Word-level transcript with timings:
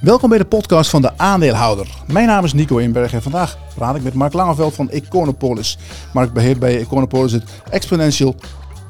Welkom 0.00 0.28
bij 0.28 0.38
de 0.38 0.44
podcast 0.44 0.90
van 0.90 1.02
de 1.02 1.18
aandeelhouder. 1.18 1.88
Mijn 2.06 2.26
naam 2.26 2.44
is 2.44 2.52
Nico 2.52 2.76
Inberg 2.76 3.12
en 3.12 3.22
vandaag 3.22 3.58
praat 3.74 3.96
ik 3.96 4.02
met 4.02 4.14
Mark 4.14 4.32
Langeveld 4.32 4.74
van 4.74 4.90
Econopolis. 4.90 5.78
Mark 6.12 6.32
beheert 6.32 6.58
bij 6.58 6.78
Econopolis 6.78 7.32
het 7.32 7.44
Exponential 7.70 8.34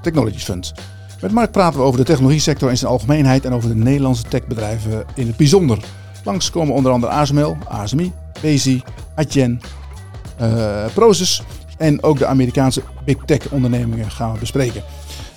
Technologies 0.03 0.45
Fund. 0.45 0.73
Met 1.21 1.33
Mark 1.33 1.51
praten 1.51 1.81
we 1.81 1.87
over 1.87 1.99
de 1.99 2.05
technologie 2.05 2.41
sector 2.41 2.71
in 2.71 2.77
zijn 2.77 2.91
algemeenheid 2.91 3.45
en 3.45 3.53
over 3.53 3.69
de 3.69 3.75
Nederlandse 3.75 4.23
techbedrijven 4.23 5.05
in 5.15 5.27
het 5.27 5.37
bijzonder. 5.37 5.79
Langs 6.25 6.51
komen 6.51 6.75
onder 6.75 6.93
andere 6.93 7.13
ASML, 7.13 7.57
ASMI, 7.69 8.13
Bezi, 8.41 8.83
Adyen, 9.15 9.61
uh, 10.41 10.85
en 11.79 12.03
ook 12.03 12.19
de 12.19 12.27
Amerikaanse 12.27 12.83
big 13.05 13.17
tech 13.25 13.51
ondernemingen 13.51 14.11
gaan 14.11 14.33
we 14.33 14.39
bespreken. 14.39 14.83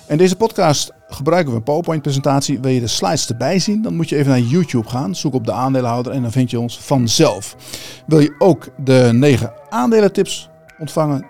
In 0.08 0.16
deze 0.16 0.36
podcast 0.36 0.92
gebruiken 1.14 1.52
we 1.52 1.58
een 1.58 1.64
PowerPoint-presentatie. 1.64 2.60
Wil 2.60 2.70
je 2.70 2.80
de 2.80 2.86
slides 2.86 3.28
erbij 3.28 3.58
zien, 3.58 3.82
dan 3.82 3.94
moet 3.94 4.08
je 4.08 4.16
even 4.16 4.30
naar 4.30 4.40
YouTube 4.40 4.88
gaan. 4.88 5.14
Zoek 5.14 5.34
op 5.34 5.44
de 5.44 5.52
aandeelhouder 5.52 6.12
en 6.12 6.22
dan 6.22 6.32
vind 6.32 6.50
je 6.50 6.60
ons 6.60 6.80
vanzelf. 6.80 7.56
Wil 8.06 8.20
je 8.20 8.34
ook 8.38 8.68
de 8.84 9.10
negen 9.12 9.52
aandelentips 9.68 10.50
ontvangen 10.78 11.26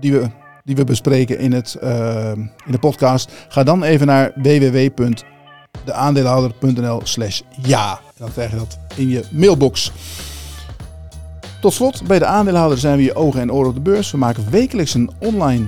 die 0.00 0.12
we, 0.12 0.26
die 0.64 0.76
we 0.76 0.84
bespreken 0.84 1.38
in, 1.38 1.52
het, 1.52 1.76
uh, 1.82 2.30
in 2.66 2.72
de 2.72 2.78
podcast? 2.78 3.32
Ga 3.48 3.62
dan 3.62 3.82
even 3.82 4.06
naar 4.06 4.32
www.deaandeelhouder.nl 4.34 7.00
slash 7.04 7.40
ja. 7.62 8.00
Dan 8.16 8.32
krijg 8.32 8.50
je 8.50 8.56
dat 8.56 8.78
in 8.96 9.08
je 9.08 9.24
mailbox. 9.30 9.92
Tot 11.60 11.72
slot, 11.72 12.06
bij 12.06 12.18
de 12.18 12.26
aandeelhouder 12.26 12.78
zijn 12.78 12.96
we 12.96 13.02
je 13.02 13.14
ogen 13.14 13.40
en 13.40 13.52
oren 13.52 13.68
op 13.68 13.74
de 13.74 13.80
beurs. 13.80 14.10
We 14.10 14.18
maken 14.18 14.50
wekelijks 14.50 14.94
een 14.94 15.10
online 15.18 15.66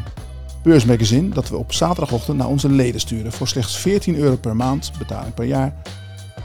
beursmagazine 0.66 1.28
dat 1.28 1.48
we 1.48 1.56
op 1.56 1.72
zaterdagochtend 1.72 2.38
naar 2.38 2.48
onze 2.48 2.68
leden 2.68 3.00
sturen. 3.00 3.32
Voor 3.32 3.48
slechts 3.48 3.76
14 3.76 4.16
euro 4.16 4.36
per 4.36 4.56
maand, 4.56 4.92
betaling 4.98 5.34
per 5.34 5.44
jaar, 5.44 5.74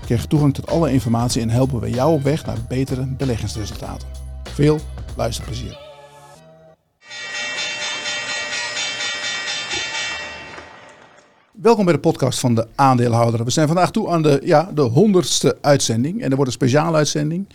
krijg 0.05 0.21
je 0.21 0.27
toegang 0.27 0.53
tot 0.53 0.67
alle 0.67 0.91
informatie 0.91 1.41
en 1.41 1.49
helpen 1.49 1.79
we 1.79 1.89
jou 1.89 2.13
op 2.13 2.21
weg 2.21 2.45
naar 2.45 2.57
betere 2.67 3.05
beleggingsresultaten. 3.05 4.07
Veel 4.43 4.79
luisterplezier. 5.15 5.77
Welkom 11.51 11.85
bij 11.85 11.93
de 11.93 11.99
podcast 11.99 12.39
van 12.39 12.55
de 12.55 12.67
aandeelhouder. 12.75 13.43
We 13.43 13.51
zijn 13.51 13.67
vandaag 13.67 13.91
toe 13.91 14.09
aan 14.09 14.21
de, 14.21 14.41
ja, 14.43 14.71
de 14.73 14.81
honderdste 14.81 15.57
uitzending. 15.61 16.21
En 16.21 16.29
er 16.29 16.35
wordt 16.35 16.47
een 16.47 16.57
speciale 16.57 16.97
uitzending. 16.97 17.47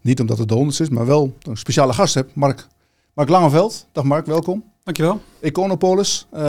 Niet 0.00 0.20
omdat 0.20 0.38
het 0.38 0.48
de 0.48 0.54
honderdste 0.54 0.82
is, 0.82 0.90
maar 0.90 1.06
wel 1.06 1.36
een 1.42 1.56
speciale 1.56 1.92
gast 1.92 2.14
heb. 2.14 2.30
Mark, 2.34 2.66
Mark 3.14 3.28
Langeveld. 3.28 3.86
Dag 3.92 4.04
Mark, 4.04 4.26
welkom. 4.26 4.64
Dankjewel. 4.84 5.20
Econopolis, 5.40 6.26
uh, 6.34 6.40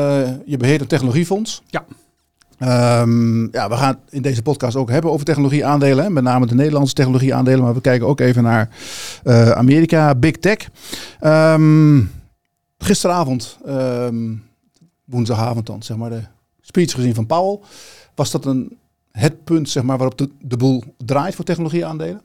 je 0.45 0.57
beheert 0.57 0.81
een 0.81 0.87
technologiefonds. 0.87 1.61
Ja. 1.67 1.85
Um, 3.01 3.47
ja, 3.51 3.69
we 3.69 3.75
gaan 3.75 3.99
in 4.09 4.21
deze 4.21 4.41
podcast 4.41 4.75
ook 4.75 4.89
hebben 4.89 5.11
over 5.11 5.25
technologieaandelen. 5.25 6.13
Met 6.13 6.23
name 6.23 6.45
de 6.45 6.55
Nederlandse 6.55 6.93
technologieaandelen. 6.93 7.63
Maar 7.63 7.73
we 7.73 7.81
kijken 7.81 8.07
ook 8.07 8.19
even 8.19 8.43
naar 8.43 8.69
uh, 9.23 9.51
Amerika, 9.51 10.15
Big 10.15 10.35
Tech. 10.37 10.57
Um, 11.21 12.11
gisteravond, 12.77 13.57
um, 13.67 14.43
woensdagavond 15.05 15.65
dan, 15.65 15.83
zeg 15.83 15.97
maar, 15.97 16.09
de 16.09 16.21
speech 16.61 16.91
gezien 16.91 17.15
van 17.15 17.25
Powell. 17.25 17.59
Was 18.15 18.31
dat 18.31 18.45
een, 18.45 18.77
het 19.11 19.43
punt 19.43 19.69
zeg 19.69 19.83
maar, 19.83 19.97
waarop 19.97 20.17
de, 20.17 20.29
de 20.41 20.57
boel 20.57 20.83
draait 20.97 21.35
voor 21.35 21.45
technologieaandelen? 21.45 22.21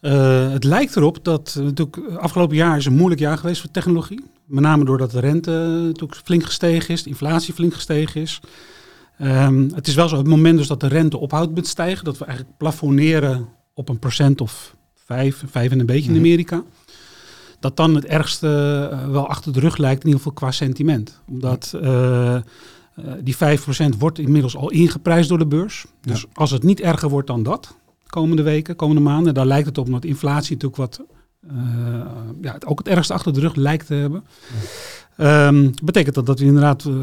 Uh, 0.00 0.50
het 0.52 0.64
lijkt 0.64 0.96
erop 0.96 1.24
dat 1.24 1.58
natuurlijk 1.60 1.98
afgelopen 2.16 2.56
jaar 2.56 2.76
is 2.76 2.86
een 2.86 2.96
moeilijk 2.96 3.20
jaar 3.20 3.38
geweest 3.38 3.60
voor 3.60 3.70
technologie. 3.70 4.24
Met 4.48 4.62
name 4.62 4.84
doordat 4.84 5.10
de 5.10 5.20
rente 5.20 5.50
natuurlijk 5.86 6.20
flink 6.24 6.44
gestegen 6.44 6.94
is, 6.94 7.02
de 7.02 7.08
inflatie 7.08 7.54
flink 7.54 7.74
gestegen 7.74 8.20
is. 8.20 8.40
Um, 9.22 9.70
het 9.74 9.86
is 9.86 9.94
wel 9.94 10.08
zo, 10.08 10.16
het 10.16 10.26
moment 10.26 10.58
dus 10.58 10.66
dat 10.66 10.80
de 10.80 10.86
rente 10.86 11.18
ophoudt 11.18 11.54
met 11.54 11.66
stijgen, 11.66 12.04
dat 12.04 12.18
we 12.18 12.24
eigenlijk 12.24 12.58
plafonneren 12.58 13.48
op 13.74 13.88
een 13.88 13.98
procent 13.98 14.40
of 14.40 14.76
vijf, 14.94 15.44
vijf 15.46 15.70
en 15.72 15.80
een 15.80 15.86
beetje 15.86 16.04
in 16.10 16.16
Mhm. 16.16 16.18
Amerika. 16.24 16.62
Dat 17.60 17.76
dan 17.76 17.94
het 17.94 18.04
ergste 18.04 18.46
uh, 18.92 19.08
wel 19.10 19.28
achter 19.28 19.52
de 19.52 19.60
rug 19.60 19.76
lijkt, 19.76 20.00
in 20.00 20.06
ieder 20.06 20.20
geval 20.22 20.36
qua 20.36 20.50
sentiment. 20.50 21.20
Omdat 21.28 21.72
uh, 21.82 22.36
die 23.22 23.36
5% 23.36 23.38
wordt 23.98 24.18
inmiddels 24.18 24.56
al 24.56 24.70
ingeprijsd 24.70 25.28
door 25.28 25.38
de 25.38 25.46
beurs. 25.46 25.86
Dus 26.00 26.20
Ja. 26.20 26.26
als 26.32 26.50
het 26.50 26.62
niet 26.62 26.80
erger 26.80 27.08
wordt 27.08 27.26
dan 27.26 27.42
dat, 27.42 27.76
komende 28.06 28.42
weken, 28.42 28.76
komende 28.76 29.02
maanden, 29.02 29.34
daar 29.34 29.46
lijkt 29.46 29.66
het 29.66 29.78
op, 29.78 29.86
omdat 29.86 30.04
inflatie 30.04 30.52
natuurlijk 30.52 30.76
wat 30.76 31.00
ja, 32.42 32.52
het 32.52 32.66
ook 32.66 32.78
het 32.78 32.88
ergste 32.88 33.12
achter 33.12 33.32
de 33.32 33.40
rug 33.40 33.54
lijkt 33.54 33.86
te 33.86 33.94
hebben. 33.94 34.24
Um, 35.20 35.74
betekent 35.84 36.14
dat 36.14 36.26
dat 36.26 36.38
we 36.38 36.44
inderdaad 36.44 36.84
uh, 36.84 36.94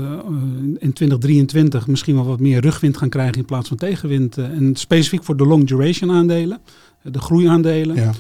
in 0.78 0.94
2023 0.94 1.88
misschien 1.88 2.16
wel 2.16 2.26
wat 2.26 2.40
meer 2.40 2.62
rugwind 2.62 2.98
gaan 2.98 3.10
krijgen 3.10 3.38
in 3.38 3.46
plaats 3.46 3.68
van 3.68 3.78
tegenwind. 3.78 4.38
En 4.38 4.76
specifiek 4.76 5.24
voor 5.24 5.38
de 5.38 5.46
long 5.46 5.68
duration 5.68 6.12
aandelen, 6.12 6.60
de 7.02 7.20
groeiaandelen, 7.20 7.96
Ja. 7.96 8.02
uh, 8.04 8.12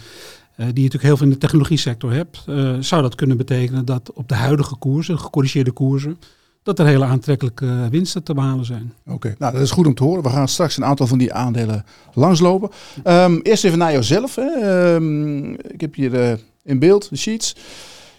die 0.55 0.65
je 0.65 0.65
natuurlijk 0.65 1.03
heel 1.03 1.17
veel 1.17 1.25
in 1.25 1.31
de 1.31 1.37
technologie 1.37 1.77
sector 1.77 2.11
hebt, 2.13 2.45
uh, 2.49 2.75
zou 2.79 3.01
dat 3.01 3.15
kunnen 3.15 3.37
betekenen 3.37 3.85
dat 3.85 4.11
op 4.13 4.29
de 4.29 4.35
huidige 4.35 4.75
koersen, 4.75 5.15
de 5.15 5.21
gecorrigeerde 5.21 5.71
koersen, 5.71 6.17
dat 6.65 6.79
er 6.79 6.85
hele 6.85 7.05
aantrekkelijke 7.05 7.87
winsten 7.91 8.23
te 8.23 8.33
behalen 8.33 8.65
zijn. 8.65 8.93
Oké, 9.05 9.13
okay. 9.13 9.35
nou 9.37 9.53
dat 9.53 9.61
is 9.61 9.71
goed 9.71 9.85
om 9.85 9.93
te 9.93 10.03
horen. 10.03 10.23
We 10.23 10.29
gaan 10.29 10.47
straks 10.47 10.77
een 10.77 10.85
aantal 10.85 11.07
van 11.07 11.17
die 11.17 11.33
aandelen 11.33 11.85
langslopen. 12.13 12.69
Um, 13.03 13.39
eerst 13.41 13.63
even 13.63 13.77
naar 13.77 13.91
jouzelf. 13.91 14.35
Hè. 14.35 14.93
Um, 14.95 15.53
ik 15.53 15.81
heb 15.81 15.95
hier 15.95 16.13
uh, 16.13 16.37
in 16.63 16.79
beeld 16.79 17.09
de 17.09 17.17
sheets. 17.17 17.55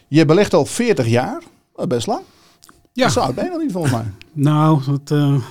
Je 0.09 0.25
belegt 0.25 0.55
al 0.55 0.65
40 0.65 1.07
jaar. 1.07 1.43
Best 1.89 2.07
lang. 2.07 2.21
Ja. 2.93 3.05
Dat 3.05 3.13
zou 3.13 3.27
het 3.27 3.35
bijna 3.35 3.57
niet 3.57 3.73
volgens 3.73 3.93
mij. 3.93 4.05
Nou, 4.33 4.81
het, 4.91 5.11
uh, 5.11 5.43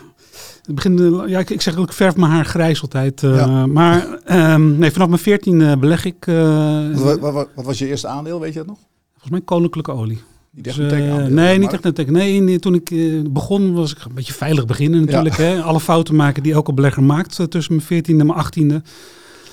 het 0.66 0.75
begint, 0.75 1.00
ja, 1.29 1.39
ik, 1.39 1.50
ik 1.50 1.61
zeg 1.61 1.78
ook, 1.78 1.88
ik 1.88 1.94
verf 1.94 2.16
mijn 2.16 2.31
haar 2.31 2.45
grijs 2.45 2.81
altijd. 2.81 3.22
Ja. 3.22 3.66
Maar 3.66 4.19
um, 4.53 4.78
nee, 4.78 4.91
vanaf 4.91 5.07
mijn 5.07 5.22
14 5.22 5.59
uh, 5.59 5.75
beleg 5.75 6.05
ik. 6.05 6.25
Wat, 6.25 7.19
wat, 7.19 7.34
wat, 7.34 7.47
wat, 7.55 7.66
was 7.66 7.79
je 7.79 7.88
eerste 7.88 8.07
aandeel, 8.07 8.39
weet 8.39 8.53
je 8.53 8.59
dat 8.59 8.67
nog? 8.67 8.79
Volgens 9.11 9.31
mij 9.31 9.41
koninklijke 9.41 9.91
olie. 9.91 10.22
Niet 10.55 10.67
echt 10.67 10.75
Dus, 10.75 10.91
een 10.91 11.07
tech 11.07 11.29
nee, 11.29 11.57
niet 11.57 11.73
echt 11.73 11.85
een 11.85 11.93
tech. 11.93 12.05
Nee, 12.05 12.59
toen 12.59 12.73
ik 12.73 12.89
uh, 12.89 13.21
begon 13.29 13.73
was 13.73 13.91
ik 13.91 13.97
een 14.05 14.13
beetje 14.13 14.33
veilig 14.33 14.66
beginnen 14.66 15.05
natuurlijk. 15.05 15.38
Ja. 15.38 15.43
Hè? 15.43 15.61
Alle 15.61 15.79
fouten 15.79 16.16
maken 16.16 16.43
die 16.43 16.53
elke 16.53 16.73
belegger 16.73 17.03
maakt 17.03 17.39
uh, 17.39 17.45
tussen 17.45 17.81
mijn 17.89 18.03
14e 18.03 18.19
en 18.19 18.25
mijn 18.25 18.43
18e. 18.81 18.88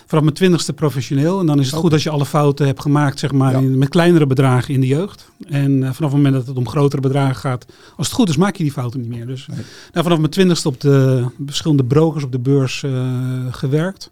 Vanaf 0.06 0.24
mijn 0.24 0.36
twintigste 0.36 0.72
professioneel. 0.72 1.40
En 1.40 1.46
dan 1.46 1.58
is 1.60 1.66
het 1.70 1.74
goed 1.80 1.92
als 1.92 2.02
je 2.02 2.10
alle 2.10 2.26
fouten 2.26 2.66
hebt 2.66 2.80
gemaakt, 2.80 3.18
zeg 3.18 3.32
maar, 3.32 3.52
Ja. 3.52 3.58
in, 3.58 3.78
met 3.78 3.88
kleinere 3.88 4.26
bedragen 4.26 4.74
in 4.74 4.80
de 4.80 4.86
jeugd. 4.86 5.30
En 5.48 5.70
uh, 5.70 5.78
vanaf 5.80 5.96
het 5.98 6.10
moment 6.10 6.34
dat 6.34 6.46
het 6.46 6.56
om 6.56 6.68
grotere 6.68 7.02
bedragen 7.02 7.36
gaat, 7.36 7.66
als 7.96 8.06
het 8.06 8.16
goed 8.16 8.28
is, 8.28 8.36
maak 8.36 8.56
je 8.56 8.62
die 8.62 8.72
fouten 8.72 9.00
niet 9.00 9.08
meer. 9.08 9.26
Dus 9.26 9.46
Nee. 9.46 9.58
nou, 9.92 10.04
vanaf 10.04 10.19
mijn 10.19 10.30
twintigste 10.30 10.69
op 10.69 10.80
de 10.80 11.24
verschillende 11.46 11.84
brokers 11.84 12.24
op 12.24 12.32
de 12.32 12.38
beurs 12.38 12.82
uh, 12.86 12.92
gewerkt. 13.50 14.10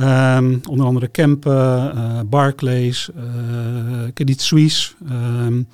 Um, 0.00 0.60
onder 0.68 0.86
andere 0.86 1.08
Kempen, 1.08 1.92
uh, 1.96 2.20
Barclays, 2.26 3.10
uh, 3.16 3.22
Credit 4.14 4.40
Suisse. 4.40 4.92
Um, 5.10 5.68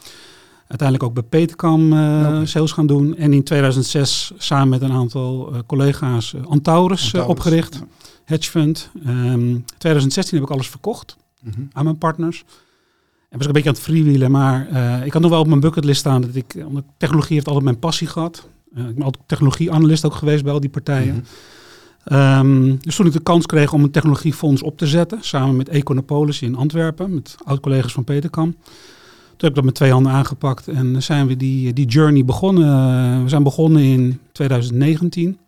uiteindelijk 0.69 1.03
ook 1.09 1.15
bij 1.15 1.23
Petercam 1.23 1.93
uh, 1.93 2.27
Oké. 2.37 2.47
sales 2.47 2.73
gaan 2.73 2.87
doen. 2.87 3.17
En 3.17 3.33
in 3.33 3.43
2006 3.45 4.33
samen 4.39 4.69
met 4.69 4.83
een 4.83 4.93
aantal 4.93 5.53
collega's 5.67 6.35
Antaurus, 6.45 7.05
Antaurus, 7.05 7.15
opgericht. 7.15 7.75
ja. 7.75 7.87
Hedge 8.25 8.51
fund. 8.51 8.91
Um, 9.07 9.65
2016 9.79 10.39
heb 10.39 10.47
ik 10.47 10.53
alles 10.53 10.69
verkocht 10.69 11.17
Mhm. 11.43 11.61
aan 11.73 11.85
mijn 11.85 11.99
partners. 11.99 12.45
En 13.29 13.39
was 13.39 13.41
ik 13.41 13.47
een 13.47 13.53
beetje 13.53 13.69
aan 13.69 13.75
het 13.75 13.85
freewheelen, 13.85 14.31
maar 14.31 14.69
ik 15.07 15.13
had 15.13 15.23
nog 15.23 15.31
wel 15.31 15.41
op 15.41 15.47
mijn 15.47 15.61
bucketlist 15.61 16.01
staan 16.01 16.21
dat 16.21 16.35
ik, 16.35 16.55
omdat 16.67 16.85
technologie 16.99 17.35
heeft 17.35 17.47
altijd 17.47 17.65
mijn 17.65 17.79
passie 17.79 18.07
gehad. 18.07 18.49
Ik 18.75 18.95
ben 18.95 19.05
altijd 19.05 19.25
technologieanalist 19.29 20.05
ook 20.05 20.15
geweest 20.15 20.43
bij 20.45 20.53
al 20.53 20.61
die 20.61 20.71
partijen. 20.71 21.15
Mhm. 21.15 21.25
Um, 22.13 22.79
dus 22.81 22.97
toen 22.97 23.07
ik 23.07 23.13
de 23.13 23.21
kans 23.21 23.47
kreeg 23.47 23.73
om 23.73 23.83
een 23.83 23.91
technologiefonds 23.91 24.63
op 24.63 24.79
te 24.79 24.87
zetten, 24.87 25.19
samen 25.21 25.57
met 25.57 25.69
Econopolis 25.69 26.43
in 26.43 26.57
Antwerpen, 26.57 27.15
met 27.15 27.37
oud-collega's 27.45 27.93
van 27.93 28.05
Peterkam. 28.05 28.51
Toen 28.51 29.37
heb 29.37 29.49
ik 29.49 29.55
dat 29.55 29.65
met 29.65 29.75
twee 29.75 29.91
handen 29.91 30.13
aangepakt 30.13 30.69
en 30.69 31.03
zijn 31.03 31.27
we 31.27 31.37
die, 31.37 31.73
die 31.73 31.87
journey 31.87 32.25
begonnen. 32.25 32.67
Uh, 33.17 33.23
we 33.23 33.29
zijn 33.29 33.43
begonnen 33.43 33.83
in 33.83 34.21
2019 34.33 35.39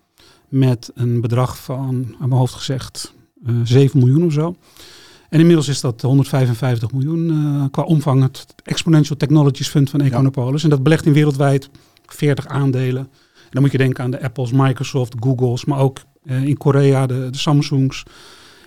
met 0.49 0.91
een 0.95 1.21
bedrag 1.21 1.59
van, 1.59 2.15
aan 2.21 2.29
mijn 2.29 2.41
hoofd 2.41 2.55
gezegd, 2.55 3.15
uh, 3.47 3.57
7 3.65 3.99
miljoen 3.99 4.25
of 4.25 4.33
zo. 4.33 4.57
En 5.29 5.41
inmiddels 5.41 5.69
is 5.69 5.81
dat 5.81 6.03
155 6.03 6.93
miljoen 6.93 7.31
uh, 7.33 7.65
qua 7.71 7.83
omvang 7.83 8.23
het 8.23 8.47
Exponential 8.65 9.17
Technologies 9.17 9.69
Fund 9.69 9.91
van 9.91 10.01
Econopolis. 10.01 10.59
Ja. 10.59 10.65
En 10.65 10.71
dat 10.71 10.83
belegt 10.83 11.07
in 11.07 11.13
wereldwijd 11.13 11.71
40 12.07 12.47
aandelen. 12.47 13.03
En 13.03 13.53
dan 13.53 13.63
moet 13.63 13.73
je 13.73 13.79
denken 13.79 14.05
aan 14.05 14.11
de 14.11 14.23
Apples, 14.23 14.53
Microsoft, 14.53 15.15
Googles, 15.21 15.65
maar 15.65 15.79
ook 15.79 15.99
in 16.27 16.57
Korea 16.57 17.07
de, 17.07 17.29
de, 17.31 17.39
Samsungs, 17.39 18.03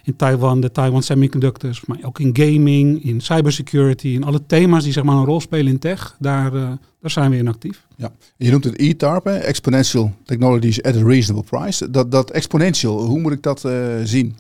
in 0.04 0.16
Taiwan 0.16 0.62
de 0.62 0.72
Taiwan 0.72 1.04
Semiconductors, 1.04 1.86
maar 1.86 1.98
ook 2.02 2.20
in 2.20 2.38
gaming, 2.38 3.04
in 3.04 3.22
cybersecurity, 3.22 4.08
in 4.08 4.24
alle 4.24 4.46
thema's 4.46 4.84
die 4.84 4.94
zeg 4.94 5.04
maar 5.04 5.16
een 5.16 5.26
rol 5.26 5.42
spelen 5.42 5.72
in 5.72 5.80
tech, 5.80 6.16
daar, 6.20 6.54
uh, 6.54 6.72
daar 7.02 7.12
zijn 7.12 7.32
we 7.32 7.38
in 7.38 7.48
actief. 7.48 7.86
Ja, 7.96 8.12
je 8.38 8.52
noemt 8.52 8.64
het 8.64 8.76
ETARP, 8.76 9.26
hè? 9.26 9.38
Exponential 9.38 10.14
Technologies 10.24 10.84
at 10.84 10.96
a 10.96 11.04
Reasonable 11.04 11.60
Price. 11.60 11.92
Dat, 11.92 12.12
dat 12.12 12.32
exponential, 12.32 13.06
hoe 13.06 13.20
moet 13.20 13.32
ik 13.32 13.42
dat 13.44 13.66
uh, 13.66 13.74
zien? 14.04 14.36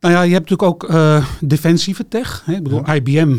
Nou 0.00 0.14
ja, 0.14 0.22
je 0.22 0.32
hebt 0.32 0.50
natuurlijk 0.50 0.84
ook 0.84 0.90
uh, 0.90 1.26
defensieve 1.40 2.08
tech. 2.08 2.42
Hè? 2.44 2.54
Ik 2.54 2.62
bedoel, 2.62 2.82
ja. 2.86 2.94
IBM 2.94 3.38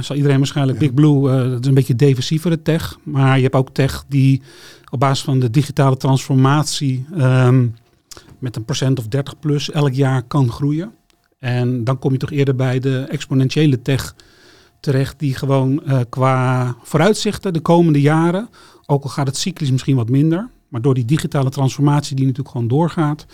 zal 0.00 0.16
iedereen 0.16 0.38
waarschijnlijk 0.38 0.80
ja. 0.80 0.86
Big 0.86 0.94
Blue, 0.94 1.50
dat 1.50 1.60
is 1.60 1.66
een 1.66 1.74
beetje 1.74 1.96
defensievere 1.96 2.62
tech. 2.62 2.98
Maar 3.02 3.36
je 3.36 3.42
hebt 3.42 3.54
ook 3.54 3.70
tech 3.70 4.04
die 4.08 4.42
op 4.90 5.00
basis 5.00 5.24
van 5.24 5.40
de 5.40 5.50
digitale 5.50 5.96
transformatie 5.96 7.06
um, 7.18 7.74
met 8.38 8.56
een 8.56 8.64
procent 8.64 8.98
of 8.98 9.08
30 9.08 9.38
plus 9.38 9.70
elk 9.70 9.92
jaar 9.92 10.22
kan 10.22 10.50
groeien. 10.50 10.92
En 11.38 11.84
dan 11.84 11.98
kom 11.98 12.12
je 12.12 12.18
toch 12.18 12.30
eerder 12.30 12.56
bij 12.56 12.78
de 12.78 13.06
exponentiële 13.08 13.82
tech 13.82 14.14
terecht, 14.80 15.18
die 15.18 15.34
gewoon 15.34 15.82
uh, 15.86 16.00
qua 16.08 16.74
vooruitzichten 16.82 17.52
de 17.52 17.60
komende 17.60 18.00
jaren, 18.00 18.48
ook 18.86 19.02
al 19.02 19.08
gaat 19.08 19.26
het 19.26 19.36
cyclisch 19.36 19.70
misschien 19.70 19.96
wat 19.96 20.08
minder, 20.08 20.48
maar 20.68 20.82
door 20.82 20.94
die 20.94 21.04
digitale 21.04 21.50
transformatie 21.50 22.16
die 22.16 22.24
natuurlijk 22.24 22.52
gewoon 22.52 22.68
doorgaat, 22.68 23.26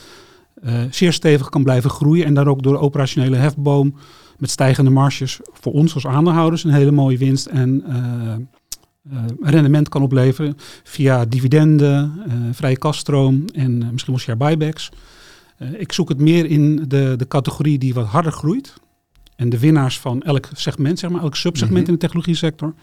uh, 0.65 0.81
zeer 0.91 1.13
stevig 1.13 1.49
kan 1.49 1.63
blijven 1.63 1.91
groeien. 1.91 2.25
En 2.25 2.35
dan 2.35 2.49
ook 2.49 2.63
door 2.63 2.73
de 2.73 2.79
operationele 2.79 3.37
hefboom 3.37 3.95
met 4.39 4.51
stijgende 4.51 4.91
marges 4.91 5.41
voor 5.53 5.73
ons 5.73 5.95
als 5.95 6.07
aandeelhouders 6.07 6.65
een 6.65 6.73
hele 6.73 6.91
mooie 6.91 7.19
winst 7.19 7.47
en 7.47 7.85
uh, 7.89 8.35
rendement 9.41 9.89
kan 9.89 10.03
opleveren 10.03 10.57
via 10.83 11.25
dividenden, 11.25 12.23
vrije 12.53 12.79
kaststroom 12.79 13.45
en 13.53 13.79
misschien 13.79 14.13
wel 14.13 14.23
share 14.23 14.39
buybacks. 14.39 14.91
ik 15.79 15.93
zoek 15.93 16.09
het 16.09 16.19
meer 16.19 16.47
in 16.47 16.85
de, 16.89 17.15
de 17.17 17.29
categorie 17.29 17.79
die 17.79 17.95
wat 17.95 18.07
harder 18.07 18.33
groeit. 18.33 18.75
En 19.37 19.49
de 19.49 19.59
winnaars 19.59 19.99
van 19.99 20.23
elk 20.23 20.49
segment, 20.53 20.99
zeg 20.99 21.11
maar, 21.11 21.23
elk 21.23 21.37
subsegment 21.37 21.81
mhm. 21.81 21.89
in 21.89 21.93
de 21.93 22.01
technologie 22.01 22.35
sector. 22.35 22.75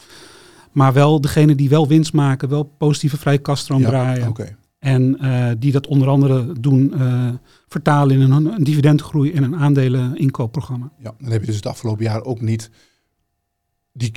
Maar 0.72 0.94
wel 0.94 1.22
degene 1.22 1.56
die 1.56 1.70
wel 1.70 1.88
winst 1.88 2.14
maken, 2.14 2.50
wel 2.50 2.64
positieve 2.64 3.18
vrije 3.18 3.38
kaststroom 3.38 3.82
draaien. 3.82 4.36
En 4.80 5.18
die 5.60 5.72
dat 5.72 5.88
onder 5.88 6.08
andere 6.08 6.54
doen 6.60 6.94
vertalen 7.68 8.20
in 8.20 8.32
een, 8.32 8.46
een 8.46 8.64
dividendgroei 8.64 9.32
en 9.32 9.44
een 9.44 9.56
aandeleninkoopprogramma. 9.56 10.92
Ja, 11.00 11.14
dan 11.20 11.32
heb 11.32 11.40
je 11.42 11.48
dus 11.48 11.56
het 11.56 11.66
afgelopen 11.66 12.04
jaar 12.04 12.24
ook 12.24 12.42
niet 12.42 12.70
die 13.94 14.12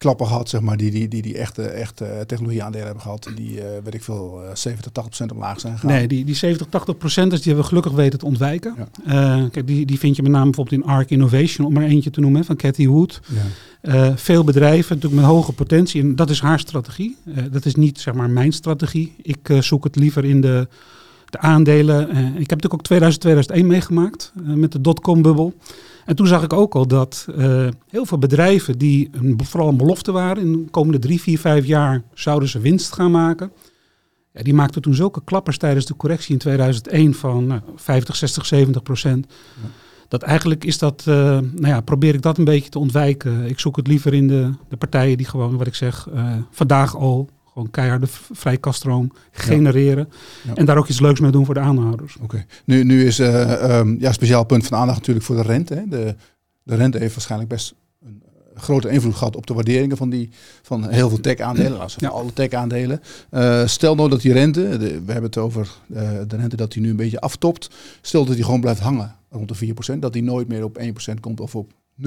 klappen 0.00 0.26
gehad, 0.26 0.48
zeg 0.48 0.60
maar, 0.60 0.76
die, 0.76 0.90
die, 0.90 1.08
die, 1.08 1.22
die 1.22 1.38
echte, 1.38 1.62
echte 1.62 2.24
technologieaandelen 2.26 2.84
hebben 2.86 3.02
gehad, 3.02 3.30
die, 3.36 3.56
uh, 3.56 3.64
weet 3.84 3.94
ik 3.94 4.02
veel, 4.02 4.40
uh, 4.42 4.54
70, 4.54 4.92
80 4.92 5.02
procent 5.04 5.32
omlaag 5.32 5.60
zijn 5.60 5.72
gegaan. 5.72 5.90
Nee, 5.90 6.08
die, 6.08 6.24
die 6.24 6.34
70, 6.34 6.66
80 6.70 6.96
procent, 6.96 7.30
die 7.30 7.40
hebben 7.42 7.62
we 7.62 7.68
gelukkig 7.68 7.92
weten 7.92 8.18
te 8.18 8.24
ontwijken. 8.24 8.74
Ja. 9.04 9.38
Uh, 9.40 9.50
kijk, 9.50 9.66
die, 9.66 9.86
die 9.86 9.98
vind 9.98 10.16
je 10.16 10.22
met 10.22 10.30
name 10.30 10.44
bijvoorbeeld 10.44 10.82
in 10.82 10.88
ARC 10.88 11.10
Innovation, 11.10 11.66
om 11.66 11.72
maar 11.72 11.82
eentje 11.82 12.10
te 12.10 12.20
noemen, 12.20 12.44
van 12.44 12.56
Cathy 12.56 12.86
Wood. 12.86 13.20
Ja. 13.82 14.08
Uh, 14.08 14.16
veel 14.16 14.44
bedrijven, 14.44 14.94
natuurlijk 14.94 15.22
met 15.22 15.30
hoge 15.30 15.52
potentie, 15.52 16.00
en 16.02 16.16
dat 16.16 16.30
is 16.30 16.40
haar 16.40 16.58
strategie. 16.58 17.16
dat 17.50 17.64
is 17.64 17.74
niet, 17.74 18.00
zeg 18.00 18.14
maar, 18.14 18.30
mijn 18.30 18.52
strategie. 18.52 19.14
Ik 19.22 19.56
zoek 19.58 19.84
het 19.84 19.96
liever 19.96 20.24
in 20.24 20.40
de, 20.40 20.68
de 21.24 21.38
aandelen. 21.38 22.08
ik 22.16 22.50
heb 22.50 22.62
natuurlijk 22.62 22.74
ook 22.74 22.82
2000, 22.82 23.22
2001 23.22 23.66
meegemaakt 23.66 24.32
met 24.34 24.72
de 24.72 24.80
dotcom-bubbel. 24.80 25.54
En 26.04 26.16
toen 26.16 26.26
zag 26.26 26.42
ik 26.42 26.52
ook 26.52 26.74
al 26.74 26.86
dat 26.86 27.26
uh, 27.36 27.68
heel 27.88 28.06
veel 28.06 28.18
bedrijven 28.18 28.78
die 28.78 29.08
een, 29.12 29.40
vooral 29.44 29.68
een 29.68 29.76
belofte 29.76 30.12
waren, 30.12 30.42
in 30.42 30.52
de 30.52 30.70
komende 30.70 30.98
drie, 30.98 31.20
vier, 31.20 31.38
vijf 31.38 31.66
jaar 31.66 32.02
zouden 32.14 32.48
ze 32.48 32.58
winst 32.60 32.92
gaan 32.92 33.10
maken. 33.10 33.52
Ja, 34.32 34.42
die 34.42 34.54
maakten 34.54 34.82
toen 34.82 34.94
zulke 34.94 35.24
klappers 35.24 35.58
tijdens 35.58 35.86
de 35.86 35.96
correctie 35.96 36.32
in 36.32 36.38
2001 36.38 37.14
van 37.14 37.46
nou, 37.46 37.60
50, 37.76 38.16
60, 38.16 38.46
70 38.46 38.82
procent. 38.82 39.26
Ja. 39.62 39.68
Dat 40.08 40.22
eigenlijk 40.22 40.64
is 40.64 40.78
dat, 40.78 41.04
uh, 41.08 41.14
nou 41.14 41.66
ja, 41.66 41.80
probeer 41.80 42.14
ik 42.14 42.22
dat 42.22 42.38
een 42.38 42.44
beetje 42.44 42.70
te 42.70 42.78
ontwijken. 42.78 43.44
Ik 43.44 43.60
zoek 43.60 43.76
het 43.76 43.86
liever 43.86 44.14
in 44.14 44.28
de, 44.28 44.50
de 44.68 44.76
partijen 44.76 45.16
die 45.16 45.26
gewoon, 45.26 45.56
wat 45.56 45.66
ik 45.66 45.74
zeg, 45.74 46.08
uh, 46.14 46.34
vandaag 46.50 46.96
al 46.96 47.28
gewoon 47.52 47.70
keiharde 47.70 48.06
vrije 48.32 48.56
kaststroom 48.56 49.12
genereren. 49.30 50.08
Ja. 50.46 50.54
En 50.54 50.64
daar 50.64 50.76
ook 50.76 50.88
iets 50.88 51.00
leuks 51.00 51.20
mee 51.20 51.30
doen 51.30 51.44
voor 51.44 51.54
de 51.54 51.60
aanhouders. 51.60 52.16
Oké. 52.20 52.44
Nu, 52.64 52.84
nu 52.84 53.06
is 53.06 53.20
uh, 53.20 53.78
um, 53.78 53.96
ja, 54.00 54.12
speciaal 54.12 54.44
punt 54.44 54.66
van 54.66 54.78
aandacht 54.78 54.98
natuurlijk 54.98 55.26
voor 55.26 55.36
de 55.36 55.42
rente. 55.42 55.74
Hè. 55.74 55.82
De, 55.88 56.14
de 56.62 56.74
rente 56.74 56.98
heeft 56.98 57.14
waarschijnlijk 57.14 57.50
best 57.50 57.74
een 58.04 58.22
grote 58.54 58.88
invloed 58.88 59.14
gehad 59.14 59.36
op 59.36 59.46
de 59.46 59.54
waarderingen 59.54 59.96
van, 59.96 60.10
die, 60.10 60.30
van 60.62 60.88
heel 60.88 61.08
veel 61.08 61.20
tech-aandelen. 61.20 61.88
ja. 61.96 62.08
alle 62.08 62.32
tech-aandelen. 62.32 63.00
Uh, 63.30 63.66
stel 63.66 63.94
nou 63.94 64.08
dat 64.08 64.20
die 64.20 64.32
rente, 64.32 64.78
de, 64.78 64.88
we 65.04 65.12
hebben 65.12 65.30
het 65.30 65.38
over 65.38 65.68
uh, 65.86 66.10
de 66.26 66.36
rente 66.36 66.56
dat 66.56 66.72
die 66.72 66.82
nu 66.82 66.90
een 66.90 66.96
beetje 66.96 67.20
aftopt. 67.20 67.70
Stel 68.00 68.24
dat 68.24 68.34
die 68.34 68.44
gewoon 68.44 68.60
blijft 68.60 68.80
hangen 68.80 69.16
rond 69.30 69.58
de 69.58 69.74
4%. 69.94 69.98
Dat 69.98 70.12
die 70.12 70.22
nooit 70.22 70.48
meer 70.48 70.64
op 70.64 70.80
1% 71.12 71.20
komt 71.20 71.40
of 71.40 71.54
op 71.54 71.72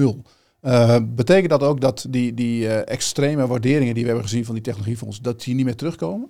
Uh, 0.66 0.96
betekent 1.06 1.50
dat 1.50 1.62
ook 1.62 1.80
dat 1.80 2.06
die, 2.08 2.34
die 2.34 2.62
uh, 2.62 2.88
extreme 2.88 3.46
waarderingen 3.46 3.94
die 3.94 4.02
we 4.02 4.08
hebben 4.08 4.28
gezien 4.28 4.44
van 4.44 4.54
die 4.54 4.62
technologiefondsen, 4.62 5.22
dat 5.22 5.42
die 5.42 5.54
niet 5.54 5.64
meer 5.64 5.76
terugkomen? 5.76 6.28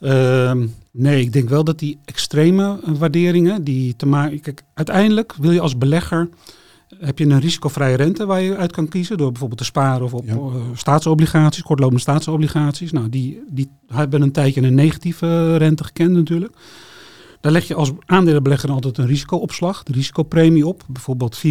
Uh, 0.00 0.52
nee, 0.90 1.20
ik 1.20 1.32
denk 1.32 1.48
wel 1.48 1.64
dat 1.64 1.78
die 1.78 1.98
extreme 2.04 2.80
waarderingen, 2.98 3.64
die 3.64 3.96
te 3.96 4.06
maken. 4.06 4.40
Kijk, 4.40 4.62
uiteindelijk 4.74 5.34
wil 5.34 5.50
je 5.50 5.60
als 5.60 5.78
belegger. 5.78 6.28
Heb 6.98 7.18
je 7.18 7.24
een 7.24 7.40
risicovrije 7.40 7.96
rente 7.96 8.26
waar 8.26 8.40
je 8.40 8.56
uit 8.56 8.72
kan 8.72 8.88
kiezen 8.88 9.16
door 9.16 9.30
bijvoorbeeld 9.30 9.60
te 9.60 9.66
sparen 9.66 10.04
of 10.04 10.14
op 10.14 10.26
ja. 10.26 10.34
uh, 10.34 10.54
staatsobligaties, 10.74 11.62
kortlopende 11.62 12.00
staatsobligaties. 12.00 12.92
Nou, 12.92 13.08
die, 13.08 13.42
die 13.50 13.70
hebben 13.86 14.22
een 14.22 14.32
tijdje 14.32 14.62
een 14.62 14.74
negatieve 14.74 15.56
rente 15.56 15.84
gekend 15.84 16.12
natuurlijk. 16.12 16.56
Daar 17.40 17.52
leg 17.52 17.68
je 17.68 17.74
als 17.74 17.92
aandelenbelegger 18.06 18.70
altijd 18.70 18.98
een 18.98 19.06
risicoopslag, 19.06 19.82
de 19.82 19.92
risicopremie 19.92 20.66
op, 20.66 20.82
bijvoorbeeld 20.86 21.42
4%. 21.46 21.50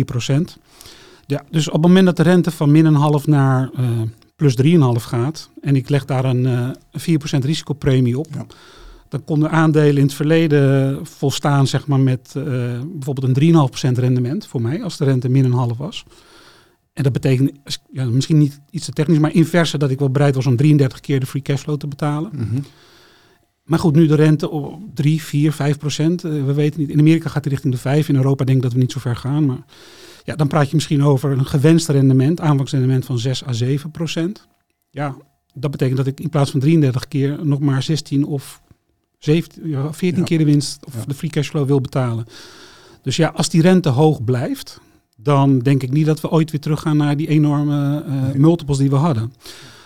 Ja, 1.28 1.44
dus 1.50 1.68
op 1.68 1.74
het 1.74 1.82
moment 1.82 2.06
dat 2.06 2.18
de 2.18 2.24
rente 2.24 2.52
van 2.52 2.72
min 2.72 2.86
een 2.86 2.96
half 2.96 3.28
naar 3.28 3.70
uh, 3.80 4.02
plus 4.36 4.58
3,5 4.64 4.70
gaat 4.96 5.50
en 5.62 5.76
ik 5.76 5.90
leg 5.90 6.06
daar 6.06 6.26
een 6.26 6.44
uh, 6.44 6.70
4% 7.36 7.40
risicopremie 7.40 8.20
op, 8.20 8.28
ja. 8.34 8.46
dan 9.10 9.24
konden 9.24 9.52
aandelen 9.52 9.96
in 9.96 10.04
het 10.04 10.14
verleden 10.14 11.00
volstaan 11.06 11.68
zeg 11.68 11.88
maar, 11.88 12.00
met 12.00 12.34
uh, 12.38 12.44
bijvoorbeeld 12.94 13.38
een 13.38 13.70
3,5% 13.96 14.00
rendement 14.00 14.48
voor 14.48 14.62
mij, 14.62 14.84
als 14.84 14.98
de 14.98 15.06
rente 15.06 15.30
min 15.30 15.46
een 15.46 15.52
half 15.52 15.78
was. 15.78 16.06
En 16.94 17.04
dat 17.04 17.14
betekent 17.14 17.52
ja, 17.92 18.06
misschien 18.06 18.38
niet 18.38 18.60
iets 18.70 18.86
te 18.86 18.92
technisch, 18.92 19.20
maar 19.20 19.34
inverse 19.34 19.78
dat 19.78 19.90
ik 19.90 20.00
wel 20.00 20.12
bereid 20.12 20.36
was 20.36 20.46
om 20.46 20.56
33 20.56 21.00
keer 21.00 21.20
de 21.20 21.26
free 21.26 21.42
cashflow 21.42 21.78
te 21.78 21.88
betalen. 21.88 22.32
Mm 22.34 22.48
-hmm. 22.50 22.64
Maar 23.64 23.80
goed, 23.80 23.96
nu 23.96 24.08
de 24.08 24.16
rente 24.16 24.50
op 24.50 24.82
3, 24.94 25.22
4, 25.22 25.52
5 25.52 25.78
procent. 25.78 26.22
we 26.22 26.54
weten 26.54 26.80
niet. 26.80 26.90
In 26.90 27.00
Amerika 27.00 27.30
gaat 27.30 27.44
die 27.44 27.52
richting 27.52 27.74
de 27.74 27.80
5. 27.80 28.10
In 28.10 28.16
Europa 28.16 28.44
denk 28.44 28.58
ik 28.58 28.64
dat 28.64 28.74
we 28.74 28.80
niet 28.80 28.92
zo 28.92 29.00
ver 29.00 29.16
gaan. 29.16 29.46
Maar 29.46 29.64
ja, 30.28 30.36
dan 30.36 30.48
praat 30.48 30.70
je 30.70 30.76
misschien 30.76 31.04
over 31.04 31.32
een 31.32 31.46
gewenst 31.46 31.90
rendement, 31.90 32.42
aanvangsrendement 32.42 33.06
van 33.06 33.20
6 33.20 33.46
à 33.46 33.54
7 33.54 33.92
procent. 33.92 34.48
Ja, 34.90 35.16
dat 35.54 35.72
betekent 35.72 35.98
dat 35.98 36.08
ik 36.08 36.20
in 36.20 36.30
plaats 36.30 36.52
van 36.52 36.60
33 36.60 37.08
keer 37.08 37.46
nog 37.46 37.60
maar 37.60 37.84
16 37.84 38.26
of 38.26 38.62
17, 39.18 39.70
ja, 39.70 39.94
14 39.94 40.20
ja. 40.20 40.26
keer 40.26 40.38
de 40.38 40.46
winst 40.46 40.86
of 40.86 40.96
ja. 40.96 41.06
de 41.06 41.14
free 41.14 41.30
cashflow 41.30 41.68
wil 41.68 41.82
betalen. 41.82 42.26
Dus 43.02 43.16
ja, 43.16 43.28
als 43.36 43.50
die 43.50 43.62
rente 43.62 43.90
hoog 43.90 44.24
blijft, 44.24 44.80
dan 45.18 45.60
denk 45.60 45.84
ik 45.84 45.92
niet 45.92 46.06
dat 46.06 46.22
we 46.22 46.30
ooit 46.30 46.52
weer 46.52 46.60
teruggaan 46.60 46.98
naar 46.98 47.18
die 47.18 47.28
enorme 47.28 48.04
uh, 48.08 48.22
nee. 48.22 48.38
multiples 48.38 48.78
die 48.78 48.90
we 48.90 48.96
hadden. 48.96 49.34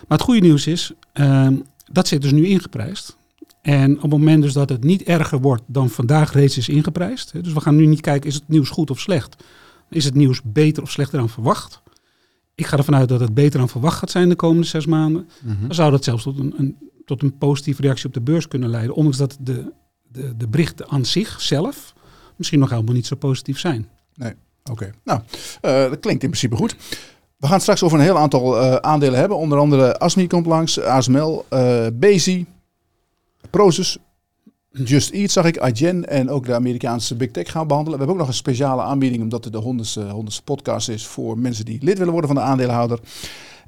Maar 0.08 0.18
het 0.18 0.22
goede 0.22 0.42
nieuws 0.42 0.68
is, 0.68 0.92
uh, 1.14 1.48
dat 1.92 2.08
zit 2.08 2.22
dus 2.22 2.32
nu 2.32 2.48
ingeprijsd. 2.48 3.18
En 3.62 3.96
op 3.96 4.02
het 4.02 4.12
moment 4.12 4.42
dus 4.42 4.54
dat 4.54 4.70
het 4.70 4.84
niet 4.84 5.04
erger 5.04 5.40
wordt 5.40 5.64
dan 5.66 5.90
vandaag 5.90 6.34
reeds 6.34 6.58
is 6.58 6.70
ingeprijsd. 6.70 7.44
Dus 7.44 7.54
we 7.54 7.62
gaan 7.62 7.76
nu 7.76 7.86
niet 7.86 8.02
kijken, 8.02 8.30
is 8.30 8.36
het 8.36 8.48
nieuws 8.48 8.70
goed 8.70 8.90
of 8.90 9.00
slecht? 9.00 9.44
Is 9.92 10.06
het 10.06 10.14
nieuws 10.14 10.42
beter 10.44 10.84
of 10.84 10.92
slechter 10.92 11.20
dan 11.20 11.30
verwacht? 11.30 11.82
Ik 12.56 12.66
ga 12.66 12.78
ervan 12.78 12.96
uit 12.96 13.10
dat 13.10 13.20
het 13.20 13.34
beter 13.34 13.60
dan 13.60 13.70
verwacht 13.70 13.98
gaat 13.98 14.12
zijn 14.12 14.30
de 14.30 14.36
komende 14.36 14.68
zes 14.68 14.86
maanden. 14.86 15.30
Mm 15.42 15.52
-hmm. 15.52 15.62
Dan 15.68 15.76
zou 15.76 15.92
dat 15.92 16.04
zelfs 16.04 16.24
tot 16.24 16.40
een, 16.40 16.54
een, 16.58 16.78
tot 17.06 17.22
een 17.22 17.38
positieve 17.38 17.82
reactie 17.82 18.06
op 18.06 18.14
de 18.14 18.22
beurs 18.22 18.48
kunnen 18.48 18.70
leiden. 18.70 18.96
Ondanks 18.96 19.18
dat 19.18 19.38
de, 19.40 19.72
de, 20.12 20.38
de 20.38 20.48
berichten 20.48 20.90
aan 20.90 21.06
zichzelf 21.06 21.94
misschien 22.36 22.60
nog 22.60 22.70
helemaal 22.70 22.94
niet 22.94 23.06
zo 23.06 23.16
positief 23.16 23.60
zijn. 23.60 23.90
Nee, 24.16 24.34
oké. 24.64 24.72
Okay. 24.72 24.92
Nou, 25.04 25.22
uh, 25.62 25.90
dat 25.90 26.00
klinkt 26.00 26.24
in 26.24 26.30
principe 26.30 26.56
goed. 26.56 26.76
We 27.38 27.48
gaan 27.48 27.62
straks 27.62 27.84
over 27.84 27.98
een 27.98 28.04
heel 28.04 28.18
aantal 28.18 28.62
uh, 28.62 28.76
aandelen 28.76 29.20
hebben. 29.20 29.38
Onder 29.38 29.58
andere 29.58 30.00
Asmi 30.00 30.28
komt 30.28 30.46
langs, 30.46 30.80
ASML, 30.80 31.46
uh, 31.50 31.86
Bezi, 31.94 32.46
Prozus, 33.50 33.98
Just 34.74 35.12
Eat 35.12 35.32
zag 35.32 35.46
ik, 35.46 35.58
Adyen 35.58 36.08
en 36.08 36.30
ook 36.30 36.46
de 36.46 36.54
Amerikaanse 36.54 37.16
Big 37.16 37.32
Tech 37.32 37.52
gaan 37.52 37.68
behandelen. 37.68 38.00
We 38.00 38.06
hebben 38.06 38.16
ook 38.16 38.28
nog 38.28 38.32
een 38.32 38.44
speciale 38.44 38.82
aanbieding 38.82 39.22
omdat 39.24 39.44
het 39.44 39.54
de 39.54 39.60
honderdste, 39.60 40.02
honderdste 40.02 40.44
podcast 40.44 40.90
is 40.90 41.08
voor 41.08 41.38
mensen 41.38 41.66
die 41.66 41.78
lid 41.82 41.98
willen 41.98 42.14
worden 42.14 42.32
van 42.32 42.40
de 42.40 42.46
aandeelhouder. 42.46 43.00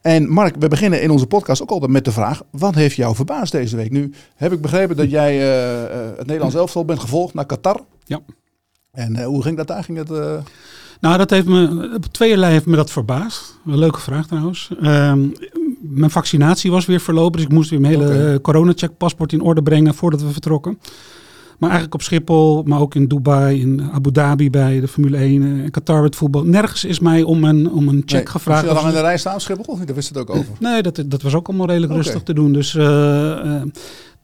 En 0.01 0.29
Mark, 0.29 0.55
we 0.59 0.67
beginnen 0.67 1.01
in 1.01 1.09
onze 1.09 1.25
podcast 1.25 1.61
ook 1.61 1.69
altijd 1.69 1.91
met 1.91 2.05
de 2.05 2.11
vraag, 2.11 2.41
wat 2.51 2.75
heeft 2.75 2.95
jou 2.95 3.15
verbaasd 3.15 3.51
deze 3.51 3.75
week? 3.75 3.91
Nu 3.91 4.13
heb 4.35 4.51
ik 4.51 4.61
begrepen 4.61 4.95
dat 4.95 5.09
jij 5.09 5.35
uh, 5.35 6.17
het 6.17 6.27
Nederlands 6.27 6.55
elftal 6.55 6.85
bent 6.85 6.99
gevolgd 6.99 7.33
naar 7.33 7.45
Qatar. 7.45 7.81
Ja. 8.05 8.21
En 8.91 9.15
uh, 9.15 9.25
hoe 9.25 9.43
ging 9.43 9.57
dat 9.57 9.67
daar? 9.67 9.83
Ging 9.83 9.97
het, 9.97 10.11
uh... 10.11 10.37
Nou, 10.99 11.17
dat 11.17 11.29
heeft 11.29 11.45
me, 11.45 11.91
op 11.95 12.05
tweeërlei 12.05 12.51
heeft 12.51 12.65
me 12.65 12.75
dat 12.75 12.91
verbaasd. 12.91 13.59
Een 13.65 13.77
leuke 13.77 13.99
vraag 13.99 14.27
trouwens. 14.27 14.69
Um, 14.81 15.33
mijn 15.85 16.11
vaccinatie 16.11 16.71
was 16.71 16.85
weer 16.85 16.99
verlopen, 16.99 17.31
dus 17.31 17.45
ik 17.45 17.53
moest 17.53 17.69
weer 17.69 17.81
mijn 17.81 17.93
hele 17.93 18.07
okay. 18.07 18.41
corona-check 18.41 18.97
paspoort 18.97 19.33
in 19.33 19.41
orde 19.41 19.63
brengen 19.63 19.93
voordat 19.93 20.21
we 20.21 20.31
vertrokken. 20.31 20.79
Maar 21.57 21.71
eigenlijk 21.71 21.93
op 21.93 22.07
Schiphol, 22.07 22.63
maar 22.63 22.79
ook 22.79 22.95
in 22.95 23.07
Dubai, 23.07 23.59
in 23.61 23.89
Abu 23.91 24.11
Dhabi 24.11 24.49
bij 24.49 24.79
de 24.79 24.87
Formule 24.87 25.17
1, 25.17 25.43
in 25.43 25.71
Qatar 25.71 26.03
het 26.03 26.15
voetbal. 26.15 26.43
Nergens 26.43 26.85
is 26.85 26.99
mij 26.99 27.23
om 27.23 27.43
een, 27.43 27.71
om 27.71 27.87
een 27.87 28.01
check 28.05 28.23
nee, 28.23 28.27
gevraagd. 28.27 28.63
Moest 28.63 28.75
je 28.75 28.81
al 28.81 28.87
in 28.87 28.93
de 28.95 29.01
rij 29.01 29.17
staan 29.17 29.33
op 29.33 29.41
Schiphol 29.41 29.63
of 29.63 29.77
niet? 29.77 29.87
Daar 29.87 29.95
wist 29.95 30.09
het 30.09 30.17
ook 30.17 30.29
over? 30.29 30.53
Nee, 30.59 30.81
dat, 30.81 31.03
dat 31.05 31.21
was 31.21 31.33
ook 31.33 31.47
allemaal 31.47 31.67
redelijk 31.67 31.91
okay. 31.91 32.03
rustig 32.03 32.23
te 32.23 32.33
doen. 32.33 32.53
Dus 32.53 32.73
uh, 32.73 32.83
uh, 32.83 33.61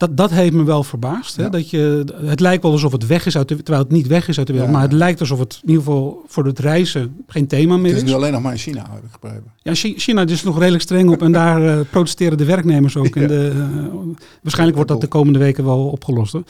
dat, 0.00 0.16
dat 0.16 0.30
heeft 0.30 0.52
me 0.52 0.64
wel 0.64 0.82
verbaasd. 0.82 1.36
Hè? 1.36 1.42
Ja. 1.42 1.48
Dat 1.48 1.70
je, 1.70 2.04
het 2.24 2.40
lijkt 2.40 2.62
wel 2.62 2.72
alsof 2.72 2.92
het 2.92 3.06
weg 3.06 3.26
is 3.26 3.36
uit 3.36 3.48
de 3.48 3.56
terwijl 3.56 3.82
het 3.84 3.92
niet 3.92 4.06
weg 4.06 4.28
is 4.28 4.38
uit 4.38 4.46
de 4.46 4.52
wereld. 4.52 4.70
Ja. 4.72 4.78
Maar 4.78 4.88
het 4.88 4.96
lijkt 4.96 5.20
alsof 5.20 5.38
het 5.38 5.58
in 5.62 5.68
ieder 5.68 5.84
geval 5.84 6.22
voor 6.26 6.44
het 6.44 6.58
reizen 6.58 7.16
geen 7.26 7.46
thema 7.46 7.76
meer 7.76 7.86
Het 7.86 7.96
is 7.96 8.02
is. 8.02 8.08
nu 8.08 8.14
alleen 8.14 8.32
nog 8.32 8.42
maar 8.42 8.52
in 8.52 8.58
China, 8.58 8.86
heb 8.90 9.04
ik 9.04 9.20
begrepen. 9.20 9.52
Ja, 9.62 9.74
Chi- 9.74 9.94
China 9.98 10.26
is 10.26 10.42
nog 10.42 10.58
redelijk 10.58 10.82
streng 10.82 11.10
op 11.10 11.22
en 11.22 11.32
daar 11.32 11.66
eh, 11.78 11.80
protesteren 11.90 12.38
de 12.38 12.44
werknemers 12.44 12.96
ook. 12.96 13.14
Ja. 13.14 13.20
En 13.22 13.28
de, 13.28 13.48
eh, 13.54 13.94
waarschijnlijk 14.42 14.76
wordt 14.76 14.90
dat 14.92 15.00
de 15.00 15.06
komende 15.06 15.38
weken 15.38 15.64
wel 15.64 15.86
opgelost. 15.88 16.32
Hoor. 16.32 16.42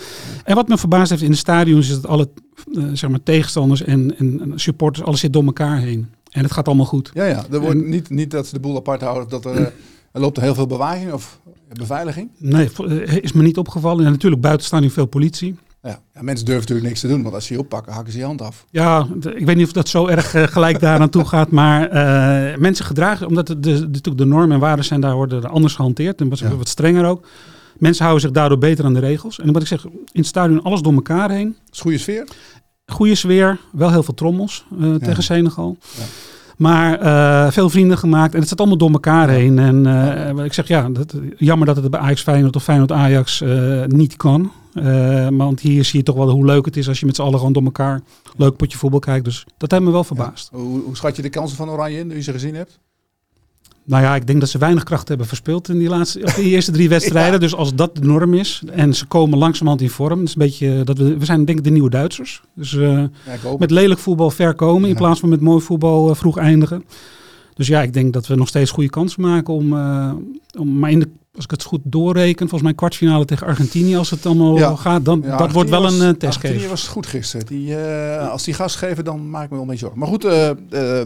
En 0.45 0.55
wat 0.55 0.69
me 0.69 0.79
verbaasd 0.79 1.11
heeft 1.11 1.23
in 1.23 1.31
de 1.31 1.37
stadions 1.37 1.89
is 1.89 1.95
dat 2.01 2.07
alle 2.07 2.29
eh, 2.75 2.85
zeg 2.93 3.11
maar 3.11 3.23
tegenstanders 3.23 3.83
en, 3.83 4.15
en 4.19 4.53
supporters, 4.55 5.07
alles 5.07 5.21
zit 5.21 5.33
door 5.33 5.45
elkaar 5.45 5.79
heen. 5.79 6.09
En 6.31 6.43
het 6.43 6.53
gaat 6.53 6.67
allemaal 6.67 6.87
goed. 6.87 7.11
Ja, 7.15 7.25
ja. 7.25 7.45
Er 7.51 7.61
wordt 7.61 7.75
En- 7.75 7.89
niet, 7.89 8.11
niet 8.11 8.31
dat 8.31 8.47
ze 8.47 8.55
de 8.55 8.61
boel 8.61 8.77
apart 8.77 9.01
houden, 9.01 9.29
dat 9.29 9.45
er, 9.45 9.73
er 10.13 10.21
loopt 10.21 10.37
er 10.37 10.43
heel 10.43 10.55
veel 10.55 10.67
bewaking 10.67 11.13
of 11.13 11.41
beveiliging. 11.73 12.31
Nee, 12.39 12.71
eh, 12.87 13.17
is 13.17 13.33
me 13.33 13.43
niet 13.43 13.59
opgevallen. 13.59 14.05
En 14.05 14.11
natuurlijk 14.11 14.43
buiten 14.43 14.67
staan 14.67 14.83
nu 14.83 14.91
veel 14.91 15.07
politie. 15.07 15.57
Ja. 15.83 16.01
ja, 16.15 16.23
mensen 16.23 16.45
durven 16.45 16.63
natuurlijk 16.63 16.89
niks 16.89 17.01
te 17.01 17.09
doen, 17.09 17.23
want 17.23 17.35
als 17.35 17.47
ze 17.47 17.53
je 17.53 17.59
oppakken, 17.59 17.93
hakken 17.93 18.13
ze 18.13 18.19
je 18.19 18.25
hand 18.25 18.43
af. 18.43 18.67
Ja, 18.71 19.07
ik 19.35 19.47
weet 19.47 19.57
niet 19.57 19.67
of 19.67 19.73
dat 19.73 19.89
zo 19.89 20.07
erg 20.07 20.35
eh, 20.35 20.43
gelijk 20.43 20.81
daar 20.81 20.99
naartoe 20.99 21.25
gaat. 21.25 21.51
Maar 21.51 21.89
eh, 21.89 22.59
mensen 22.59 22.85
gedragen, 22.85 23.27
omdat 23.27 23.47
de, 23.47 23.61
de, 23.61 23.71
natuurlijk 23.73 24.19
de 24.19 24.25
normen 24.25 24.53
en 24.53 24.61
waarden 24.61 24.85
zijn 24.85 25.01
daar 25.01 25.15
worden 25.15 25.43
er 25.43 25.49
anders 25.49 25.75
gehanteerd. 25.75 26.21
En 26.21 26.29
wat, 26.29 26.39
Ja. 26.39 26.57
wat 26.57 26.69
strenger 26.69 27.05
ook. 27.07 27.27
Mensen 27.79 28.05
houden 28.05 28.25
zich 28.27 28.35
daardoor 28.35 28.59
beter 28.59 28.85
aan 28.85 28.95
de 28.95 29.01
regels. 29.01 29.39
En 29.41 29.53
wat 29.53 29.63
ik 29.63 29.69
zeg, 29.69 29.85
in 29.85 29.91
het 30.13 30.27
stadion 30.27 30.63
alles 30.63 30.81
door 30.81 30.93
elkaar 30.93 31.31
heen. 31.31 31.57
Is 31.73 31.81
goede 31.81 31.99
sfeer. 31.99 32.29
Goede 32.87 33.15
sfeer, 33.15 33.59
wel 33.73 33.91
heel 33.91 34.03
veel 34.03 34.15
trommels 34.15 34.65
tegen 35.01 35.23
Senegal. 35.23 35.77
Ja. 35.97 36.03
Maar 36.61 37.01
eh, 37.01 37.53
veel 37.53 37.71
vrienden 37.71 37.99
gemaakt 37.99 38.33
en 38.33 38.39
het 38.39 38.47
staat 38.47 38.59
allemaal 38.59 38.79
door 38.79 38.91
elkaar 38.91 39.29
heen. 39.29 39.59
En 39.59 39.87
eh, 39.87 40.45
ik 40.45 40.53
zeg, 40.53 40.69
ja, 40.69 40.89
dat, 40.89 41.15
jammer 41.37 41.67
dat 41.67 41.77
het 41.77 41.91
bij 41.91 42.01
Ajax 42.01 42.23
Feyenoord 42.23 42.57
of 42.57 42.63
Feyenoord 42.63 42.93
Ajax 42.93 43.41
eh, 43.41 43.85
niet 43.85 44.17
kan. 44.17 44.53
Want 45.31 45.61
hier 45.61 45.85
zie 45.85 45.99
je 45.99 46.05
toch 46.05 46.17
wel 46.17 46.31
hoe 46.31 46.45
leuk 46.45 46.65
het 46.65 46.77
is 46.77 46.89
als 46.89 47.01
je 47.01 47.07
met 47.07 47.17
z'n 47.17 47.23
allen 47.23 47.39
gewoon 47.39 47.53
door 47.53 47.63
elkaar 47.63 48.01
leuk 48.37 48.57
potje 48.57 48.79
voetbal 48.79 49.01
kijkt. 49.01 49.25
Dus 49.25 49.47
dat 49.57 49.71
heeft 49.71 49.83
me 49.83 49.91
wel 49.91 50.05
verbaasd. 50.05 50.49
Hoe, 50.53 50.81
hoe 50.83 50.97
schat 50.97 51.17
je 51.17 51.23
de 51.23 51.29
kansen 51.29 51.57
van 51.57 51.71
Oranje 51.71 51.99
in, 51.99 52.07
nu 52.07 52.15
je 52.15 52.23
ze 52.23 52.33
gezien 52.33 52.55
hebt? 52.55 52.79
Nou 53.91 54.03
ja, 54.03 54.15
ik 54.15 54.27
denk 54.27 54.41
dat 54.41 54.49
ze 54.49 54.59
weinig 54.59 54.83
kracht 54.83 55.09
hebben 55.09 55.27
verspeeld 55.27 55.69
in 55.69 55.79
die, 55.79 55.89
laatste, 55.89 56.33
die 56.37 56.51
eerste 56.51 56.73
drie 56.73 56.89
wedstrijden. 56.99 57.33
Ja. 57.33 57.39
Dus 57.39 57.55
als 57.55 57.75
dat 57.75 57.97
de 57.97 58.05
norm 58.05 58.35
is 58.35 58.63
en 58.73 58.95
ze 58.95 59.07
komen 59.07 59.39
langzamerhand 59.39 59.83
in 59.83 59.91
vorm. 59.91 60.23
Is 60.23 60.31
een 60.31 60.39
beetje, 60.39 60.85
dat 60.85 60.99
we, 60.99 61.17
we 61.19 61.25
zijn 61.25 61.45
denk 61.45 61.59
ik 61.59 61.65
de 61.65 61.71
nieuwe 61.71 61.91
Duitsers. 61.91 62.43
Dus 62.55 62.77
eh, 62.77 62.99
Ja, 62.99 63.09
met 63.59 63.71
lelijk 63.71 64.01
voetbal 64.01 64.31
ver 64.31 64.55
komen 64.55 64.89
in 64.89 64.95
plaats 64.95 65.21
van 65.21 65.29
met 65.29 65.41
mooi 65.41 65.61
voetbal 65.61 66.11
eh, 66.11 66.17
vroeg 66.17 66.37
eindigen. 66.37 66.85
Dus 67.55 67.67
ja, 67.67 67.83
ik 67.83 67.93
denk 67.93 68.13
dat 68.13 68.27
we 68.27 68.35
nog 68.35 68.49
steeds 68.49 68.71
goede 68.71 68.91
kansen 68.91 69.23
maken 69.23 69.55
om, 69.55 69.77
eh, 69.77 70.13
om 70.59 70.79
maar 70.79 70.91
in 70.91 70.99
de, 70.99 71.09
als 71.35 71.45
ik 71.45 71.51
het 71.51 71.63
goed 71.63 71.81
doorreken, 71.85 72.39
volgens 72.39 72.63
mij 72.63 72.75
kwartfinale 72.75 73.25
tegen 73.25 73.47
Argentinië, 73.47 73.97
als 73.97 74.11
het 74.11 74.27
allemaal 74.27 74.59
Ja. 74.59 74.77
gaat, 74.77 75.05
dan 75.05 75.23
Ja, 75.25 75.37
dat 75.37 75.53
wordt 75.53 75.71
wel 75.71 75.85
een 75.87 75.93
uh, 75.93 76.09
testcase. 76.09 76.27
Argentinië 76.27 76.69
was 76.69 76.89
goed 76.89 77.07
gisteren. 77.07 77.47
Die, 77.47 77.77
eh, 77.77 78.31
als 78.31 78.45
die 78.45 78.55
gas 78.55 78.77
geven, 78.77 79.05
dan 79.05 79.31
maak 79.31 79.45
ik 79.45 79.49
me 79.49 79.55
wel 79.55 79.65
een 79.65 79.71
beetje 79.71 79.81
zorgen. 79.85 79.99
Maar 79.99 80.09
goed, 80.09 80.25
eh, 80.25 80.51
eh, 80.51 80.57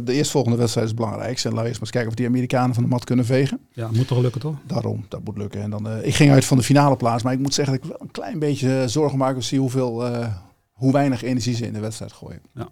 de 0.05 0.13
eerstvolgende 0.13 0.57
wedstrijd 0.57 0.87
is 0.87 0.93
het 0.93 1.01
belangrijkste. 1.03 1.49
En 1.49 1.55
laten 1.55 1.63
we 1.63 1.69
eerst 1.69 1.81
maar 1.81 1.89
eens 1.89 1.91
kijken 1.91 2.11
of 2.11 2.15
die 2.17 2.27
Amerikanen 2.27 2.75
van 2.75 2.83
de 2.83 2.89
mat 2.89 3.05
kunnen 3.05 3.25
vegen. 3.25 3.61
Ja, 3.73 3.89
moet 3.93 4.07
toch 4.07 4.19
lukken 4.21 4.41
toch? 4.41 4.55
Daarom, 4.67 5.05
dat 5.09 5.21
moet 5.25 5.39
lukken. 5.39 5.63
En 5.63 5.71
dan, 5.71 5.89
eh, 5.89 6.07
ik 6.07 6.15
ging 6.15 6.31
uit 6.31 6.45
van 6.45 6.57
de 6.57 6.63
finale 6.63 6.97
plaats, 6.97 7.23
maar 7.23 7.33
ik 7.33 7.39
moet 7.39 7.55
zeggen 7.55 7.75
dat 7.75 7.85
ik 7.85 7.91
wel 7.91 8.01
een 8.01 8.11
klein 8.11 8.39
beetje 8.39 8.81
eh, 8.81 8.87
zorgen 8.89 9.19
maak 9.19 9.37
als 9.37 9.49
zie 9.49 9.59
hoeveel, 9.59 10.07
eh, 10.07 10.27
hoe 10.73 10.93
weinig 10.93 11.23
energie 11.23 11.55
ze 11.55 11.67
in 11.67 11.73
de 11.73 11.81
wedstrijd 11.81 12.13
gooien. 12.13 12.41
Ja, 12.55 12.69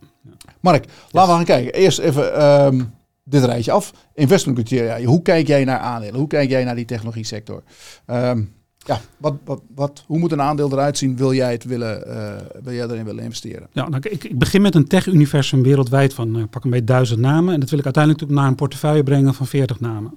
Mark, 0.60 0.84
laten 1.10 1.30
we 1.30 1.36
gaan 1.36 1.44
kijken. 1.44 1.72
Eerst 1.72 1.98
even 1.98 2.34
ehm, 2.36 2.82
dit 3.24 3.44
rijtje 3.44 3.72
af. 3.72 3.92
Investment 4.14 4.58
criteria. 4.58 5.04
Hoe 5.04 5.22
kijk 5.22 5.46
jij 5.46 5.64
naar 5.64 5.78
aandelen? 5.78 6.14
Hoe 6.14 6.26
kijk 6.28 6.50
jij 6.50 6.64
naar 6.64 6.74
die 6.74 6.84
technologie 6.84 7.24
sector? 7.24 7.62
Ehm, 8.06 8.42
ja, 8.86 9.00
wat, 9.16 9.34
wat, 9.44 9.62
wat, 9.74 10.04
hoe 10.06 10.18
moet 10.18 10.32
een 10.32 10.40
aandeel 10.40 10.72
eruit 10.72 10.98
zien? 10.98 11.16
Wil 11.16 11.34
jij, 11.34 11.52
het 11.52 11.64
willen, 11.64 12.06
eh, 12.06 12.46
wil 12.62 12.72
jij 12.72 12.86
erin 12.86 13.04
willen 13.04 13.24
investeren? 13.24 13.68
Ja, 13.72 13.88
nou, 13.88 14.02
ik, 14.10 14.24
ik 14.24 14.38
begin 14.38 14.62
met 14.62 14.74
een 14.74 14.86
tech-universum 14.86 15.62
wereldwijd 15.62 16.14
van 16.14 16.36
eh, 16.36 16.42
pak 16.50 16.64
een 16.64 16.70
beetje 16.70 16.84
duizend 16.84 17.20
namen. 17.20 17.54
En 17.54 17.60
dat 17.60 17.70
wil 17.70 17.78
ik 17.78 17.84
uiteindelijk 17.84 18.30
naar 18.30 18.46
een 18.46 18.54
portefeuille 18.54 19.02
brengen 19.02 19.34
van 19.34 19.46
40 19.46 19.80
namen. 19.80 20.12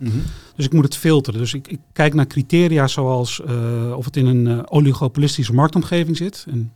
Dus 0.56 0.66
ik 0.66 0.74
moet 0.74 0.84
het 0.84 0.98
filteren. 0.98 1.40
Dus 1.40 1.54
ik, 1.54 1.68
ik 1.68 1.80
kijk 1.94 2.14
naar 2.14 2.28
criteria 2.28 2.88
zoals 2.88 3.42
eh, 3.44 3.98
of 3.98 4.06
het 4.06 4.18
in 4.18 4.26
een 4.26 4.70
oligopolistische 4.70 5.54
marktomgeving 5.54 6.18
zit. 6.18 6.46
En, 6.50 6.72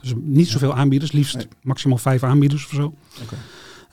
dus 0.00 0.12
niet 0.16 0.48
zoveel 0.48 0.74
aanbieders, 0.74 1.12
liefst 1.12 1.36
Nee. 1.36 1.46
maximaal 1.62 1.98
vijf 1.98 2.22
aanbieders 2.22 2.64
of 2.64 2.70
zo. 2.70 2.94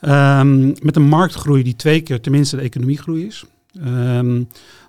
Ehm, 0.00 0.66
met 0.66 0.96
een 0.96 1.08
marktgroei 1.08 1.62
die 1.62 1.76
twee 1.76 2.00
keer 2.00 2.20
tenminste 2.20 2.56
de 2.56 2.62
economiegroei 2.62 3.26
is. 3.26 3.44
Ehm, 3.84 4.42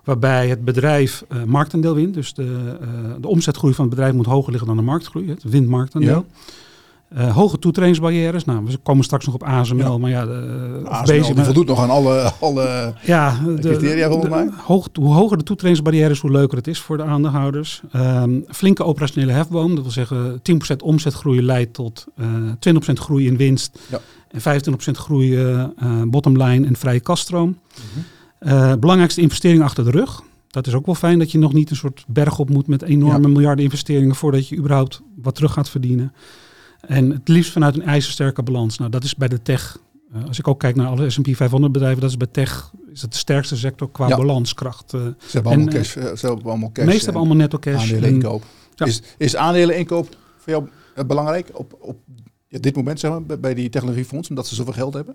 waarbij 0.04 0.48
het 0.48 0.64
bedrijf 0.64 1.24
eh, 1.28 1.42
marktaandeel 1.42 1.94
wint. 1.94 2.14
Dus 2.14 2.34
de, 2.34 2.76
eh, 2.80 2.88
de 3.20 3.28
omzetgroei 3.28 3.74
van 3.74 3.84
het 3.84 3.94
bedrijf 3.94 4.14
moet 4.14 4.26
hoger 4.26 4.50
liggen 4.50 4.68
dan 4.68 4.76
de 4.76 4.82
marktgroei. 4.82 5.28
Het 5.28 5.42
wint 5.42 5.68
marktaandeel. 5.68 6.26
Eh, 7.08 7.34
hoge 7.36 7.58
toetredingsbarrières. 7.58 8.44
Nou, 8.44 8.64
we 8.64 8.76
komen 8.82 9.04
straks 9.04 9.26
nog 9.26 9.34
op 9.34 9.42
ASML. 9.42 9.78
Ja. 9.92 9.98
Maar 9.98 10.10
ja, 10.10 10.26
de, 10.26 10.80
ASML, 10.84 11.16
bezig 11.16 11.34
met- 11.36 11.44
voldoet 11.44 11.66
nog 11.66 11.80
aan 11.80 11.90
alle, 11.90 12.32
alle 12.40 12.94
ja, 13.02 13.38
de, 13.46 13.58
criteria 13.60 14.08
volgens 14.08 14.30
mij. 14.30 14.48
hoog, 14.64 14.88
hoe 14.92 15.14
hoger 15.14 15.38
de 15.38 15.44
toetredingsbarrière 15.44 16.10
is, 16.10 16.18
hoe 16.20 16.30
leuker 16.30 16.56
het 16.56 16.66
is 16.66 16.78
voor 16.80 16.96
de 16.96 17.02
aandeelhouders. 17.02 17.82
Ehm, 17.92 18.40
flinke 18.48 18.84
operationele 18.84 19.32
hefboom, 19.32 19.74
dat 19.74 19.82
wil 19.82 19.92
zeggen 19.92 20.40
10% 20.42 20.82
omzetgroei 20.82 21.42
leidt 21.42 21.74
tot 21.74 22.06
eh 22.16 22.26
20% 22.58 22.98
groei 23.00 23.26
in 23.26 23.36
winst. 23.36 23.78
Ja. 23.90 24.00
En 24.30 24.40
25% 24.40 24.90
groei 24.92 25.36
eh 25.36 25.60
eh, 25.60 26.02
bottomline 26.06 26.66
en 26.66 26.76
vrije 26.76 27.00
kaststroom. 27.00 27.58
Eh, 28.38 28.74
belangrijkste 28.74 29.20
investering 29.20 29.62
achter 29.62 29.84
de 29.84 29.90
rug. 29.90 30.22
Dat 30.48 30.66
is 30.66 30.74
ook 30.74 30.86
wel 30.86 30.94
fijn 30.94 31.18
dat 31.18 31.32
je 31.32 31.38
nog 31.38 31.52
niet 31.52 31.70
een 31.70 31.76
soort 31.76 32.04
berg 32.06 32.38
op 32.38 32.50
moet 32.50 32.66
met 32.66 32.82
enorme 32.82 33.28
miljarden 33.28 33.64
investeringen 33.64 34.14
voordat 34.14 34.48
je 34.48 34.56
überhaupt 34.56 35.00
wat 35.22 35.34
terug 35.34 35.52
gaat 35.52 35.68
verdienen. 35.68 36.12
En 36.80 37.10
het 37.10 37.28
liefst 37.28 37.52
vanuit 37.52 37.74
een 37.76 37.82
ijzersterke 37.82 38.42
balans. 38.42 38.78
Nou, 38.78 38.90
dat 38.90 39.04
is 39.04 39.14
bij 39.14 39.28
de 39.28 39.42
tech. 39.42 39.78
als 40.26 40.38
ik 40.38 40.48
ook 40.48 40.58
kijk 40.58 40.76
naar 40.76 40.86
alle 40.86 41.10
S&P 41.10 41.28
500 41.36 41.72
bedrijven, 41.72 42.00
dat 42.00 42.10
is 42.10 42.16
bij 42.16 42.26
tech 42.30 42.72
is 42.92 43.02
het 43.02 43.12
de 43.12 43.18
sterkste 43.18 43.56
sector 43.56 43.90
qua 43.90 44.08
Ja. 44.08 44.16
balanskracht. 44.16 44.90
Ze 44.90 44.96
hebben 45.32 45.52
En, 45.52 45.58
allemaal 45.58 45.74
cash. 45.74 45.92
Ze 45.92 46.26
hebben 46.26 46.44
allemaal 46.44 46.72
cash. 46.72 46.84
meeste 46.86 47.04
hebben 47.04 47.22
en 47.22 47.28
allemaal 47.28 47.36
netto 47.36 47.58
cash. 47.58 47.80
aandelen 47.82 48.02
En- 48.08 48.14
inkoop. 48.14 48.44
Ja. 48.74 48.86
Is, 48.86 49.02
is 49.18 49.36
aandelen 49.36 49.76
inkoop 49.78 50.16
voor 50.38 50.52
jou 50.52 50.68
belangrijk 51.06 51.50
op, 51.52 51.76
op 51.80 51.96
ja, 52.52 52.58
dit 52.58 52.76
moment 52.76 53.00
zeg 53.00 53.10
maar, 53.10 53.38
bij- 53.40 53.54
die 53.54 53.68
technologiefonds, 53.68 54.28
omdat 54.28 54.46
ze 54.46 54.54
zoveel 54.54 54.72
geld 54.72 54.94
hebben? 54.94 55.14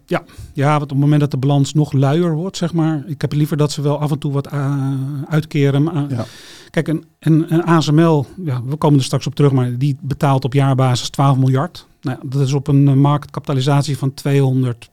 Ja, 0.53 0.69
want 0.69 0.81
op 0.81 0.89
het 0.89 0.97
moment 0.97 1.19
dat 1.21 1.31
de 1.31 1.37
balans 1.37 1.73
nog 1.73 1.91
luier 1.91 2.35
wordt, 2.35 2.57
zeg 2.57 2.73
maar. 2.73 3.03
Ik 3.07 3.21
heb 3.21 3.33
liever 3.33 3.57
dat 3.57 3.71
ze 3.71 3.81
wel 3.81 3.99
af 3.99 4.11
en 4.11 4.19
toe 4.19 4.31
wat 4.31 4.47
eh, 4.47 4.83
uitkeren. 5.27 5.83
maar, 5.83 6.09
Ja. 6.09 6.25
Kijk, 6.69 6.87
een, 6.87 7.05
een, 7.19 7.53
een 7.53 7.63
ASML, 7.63 8.25
ja, 8.43 8.63
we 8.63 8.75
komen 8.75 8.99
er 8.99 9.05
straks 9.05 9.27
op 9.27 9.35
terug, 9.35 9.51
maar 9.51 9.77
die 9.77 9.97
betaalt 10.01 10.43
op 10.45 10.53
jaarbasis 10.53 11.09
12 11.09 11.37
miljard. 11.37 11.87
Nou, 12.01 12.17
ja, 12.21 12.29
dat 12.29 12.41
is 12.41 12.53
op 12.53 12.67
een 12.67 12.87
eh, 12.87 12.93
marktkapitalisatie 12.93 13.97
van 13.97 14.13
210, 14.13 14.89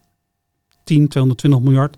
220 0.85 1.61
miljard. 1.61 1.97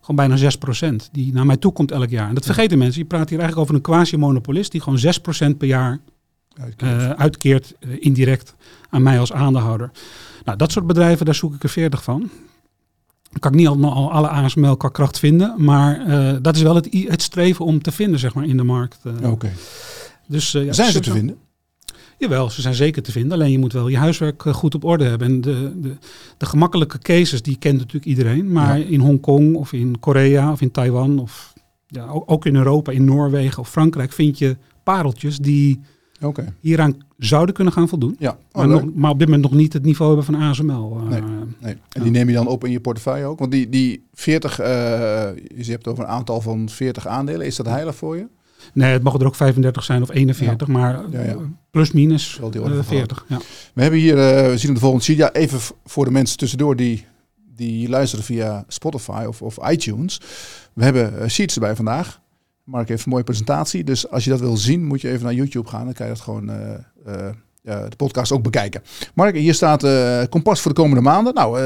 Gewoon 0.00 0.28
bijna 0.28 0.36
6% 0.36 0.94
die 1.12 1.32
naar 1.32 1.46
mij 1.46 1.56
toe 1.56 1.72
komt 1.72 1.90
elk 1.90 2.08
jaar. 2.10 2.28
En 2.28 2.34
dat 2.34 2.44
vergeten 2.44 2.78
mensen. 2.78 3.00
Je 3.00 3.06
praat 3.06 3.28
hier 3.28 3.38
eigenlijk 3.38 3.60
over 3.68 3.74
een 3.74 3.92
quasi-monopolist 3.94 4.72
die 4.72 4.80
gewoon 4.80 4.98
6% 4.98 5.56
per 5.58 5.68
jaar 5.68 6.00
eh, 6.76 7.10
uitkeert 7.10 7.74
eh, 7.80 7.88
indirect 7.98 8.54
aan 8.90 9.02
mij 9.02 9.18
als 9.18 9.32
aandeelhouder. 9.32 9.90
Nou, 10.44 10.58
dat 10.58 10.72
soort 10.72 10.86
bedrijven, 10.86 11.26
daar 11.26 11.34
zoek 11.34 11.54
ik 11.54 11.62
er 11.62 11.68
40 11.68 12.02
van. 12.02 12.20
Dan 13.30 13.40
kan 13.40 13.50
ik 13.52 13.58
niet 13.58 13.66
allemaal 13.66 13.92
al 13.94 14.12
alle 14.12 14.28
ASML 14.28 14.76
qua 14.76 14.88
kracht 14.88 15.18
vinden, 15.18 15.54
maar 15.58 16.06
eh, 16.06 16.36
dat 16.42 16.56
is 16.56 16.62
wel 16.62 16.74
het, 16.74 16.88
het 17.08 17.22
streven 17.22 17.64
om 17.64 17.82
te 17.82 17.92
vinden, 17.92 18.18
zeg 18.20 18.34
maar, 18.34 18.44
in 18.44 18.56
de 18.56 18.62
markt. 18.62 18.98
eh. 19.20 19.30
Oké. 19.30 19.52
Dus, 20.28 20.54
eh, 20.54 20.64
ja, 20.64 20.72
Zijn 20.72 20.92
ze 20.92 21.00
te 21.00 21.10
vinden? 21.12 21.36
Jawel, 22.18 22.50
ze 22.50 22.60
zijn 22.60 22.74
zeker 22.74 23.02
te 23.02 23.12
vinden. 23.12 23.32
Alleen 23.32 23.50
je 23.50 23.58
moet 23.58 23.72
wel 23.72 23.88
je 23.88 23.96
huiswerk 23.96 24.44
eh, 24.44 24.54
goed 24.54 24.74
op 24.74 24.84
orde 24.84 25.04
hebben. 25.04 25.28
En 25.28 25.40
de, 25.40 25.72
de, 25.80 25.96
de 26.36 26.46
gemakkelijke 26.46 26.98
cases, 26.98 27.42
die 27.42 27.56
kent 27.56 27.76
natuurlijk 27.78 28.04
iedereen. 28.04 28.52
Maar 28.52 28.78
Ja. 28.78 28.84
in 28.84 29.00
Hongkong 29.00 29.56
of 29.56 29.72
in 29.72 29.98
Korea 30.00 30.52
of 30.52 30.60
in 30.60 30.70
Taiwan 30.70 31.18
of 31.18 31.52
ja, 31.86 32.06
ook, 32.06 32.30
ook 32.30 32.46
in 32.46 32.56
Europa, 32.56 32.92
in 32.92 33.04
Noorwegen 33.04 33.58
of 33.58 33.70
Frankrijk 33.70 34.12
vind 34.12 34.38
je 34.38 34.56
pareltjes 34.82 35.38
die 35.38 35.80
Hieraan 36.60 36.96
zouden 37.18 37.54
kunnen 37.54 37.72
gaan 37.72 37.88
voldoen. 37.88 38.16
Ja. 38.18 38.30
Oh, 38.30 38.36
Maar, 38.52 38.68
nog, 38.68 38.84
maar 38.94 39.10
op 39.10 39.18
dit 39.18 39.28
moment 39.28 39.50
nog 39.50 39.60
niet 39.60 39.72
het 39.72 39.84
niveau 39.84 40.16
hebben 40.16 40.34
van 40.34 40.48
ASML. 40.48 40.96
eh. 41.00 41.08
Nee. 41.08 41.20
Nee. 41.60 41.76
En 41.88 42.02
die 42.02 42.10
neem 42.10 42.28
je 42.28 42.34
dan 42.34 42.46
op 42.46 42.64
in 42.64 42.70
je 42.70 42.80
portefeuille 42.80 43.24
ook? 43.24 43.38
Want 43.38 43.50
die, 43.50 43.68
die 43.68 44.06
40, 44.12 44.58
eh, 44.58 44.68
je 45.56 45.70
hebt 45.70 45.88
over 45.88 46.04
een 46.04 46.10
aantal 46.10 46.40
van 46.40 46.68
40 46.68 47.06
aandelen. 47.06 47.46
Is 47.46 47.56
dat 47.56 47.66
heilig 47.66 47.94
voor 47.96 48.16
je? 48.16 48.26
Nee, 48.74 48.92
het 48.92 49.02
mogen 49.02 49.20
er 49.20 49.26
ook 49.26 49.34
35 49.34 49.84
zijn 49.84 50.02
of 50.02 50.10
41, 50.10 50.68
maar 50.68 51.04
Ja, 51.10 51.20
ja. 51.20 51.26
eh, 51.30 51.36
plus 51.70 51.92
minus 51.92 52.36
Wel 52.40 52.50
die 52.50 52.60
orde 52.62 52.74
eh, 52.74 52.80
van 52.84 52.96
40. 52.96 53.24
Ja. 53.28 53.38
We 53.74 53.82
hebben 53.82 54.00
hier, 54.00 54.18
eh, 54.18 54.50
we 54.50 54.58
zien 54.58 54.68
op 54.68 54.74
de 54.74 54.80
volgende 54.80 55.04
sheet, 55.04 55.16
ja, 55.16 55.32
even 55.32 55.60
voor 55.84 56.04
de 56.04 56.10
mensen 56.10 56.36
tussendoor 56.38 56.76
die, 56.76 57.04
die 57.56 57.88
luisteren 57.88 58.24
via 58.24 58.64
Spotify 58.68 59.24
of, 59.28 59.42
of 59.42 59.58
iTunes. 59.70 60.20
We 60.72 60.84
hebben 60.84 61.30
sheets 61.30 61.54
erbij 61.54 61.76
vandaag. 61.76 62.20
Mark 62.64 62.88
heeft 62.88 63.04
een 63.04 63.10
mooie 63.10 63.24
presentatie. 63.24 63.84
Dus 63.84 64.10
als 64.10 64.24
je 64.24 64.30
dat 64.30 64.40
wil 64.40 64.56
zien, 64.56 64.84
moet 64.84 65.00
je 65.00 65.08
even 65.10 65.24
naar 65.24 65.34
YouTube 65.34 65.68
gaan. 65.68 65.84
Dan 65.84 65.94
kan 65.94 66.06
je 66.06 66.12
dat 66.12 66.20
gewoon 66.22 66.50
eh, 66.50 66.74
eh, 67.04 67.34
de 67.62 67.96
podcast 67.96 68.32
ook 68.32 68.42
bekijken. 68.42 68.82
Mark, 69.14 69.34
hier 69.36 69.54
staat 69.54 69.84
eh, 69.84 70.22
kompas 70.30 70.60
voor 70.60 70.74
de 70.74 70.80
komende 70.80 71.02
maanden. 71.02 71.34
Nou, 71.34 71.60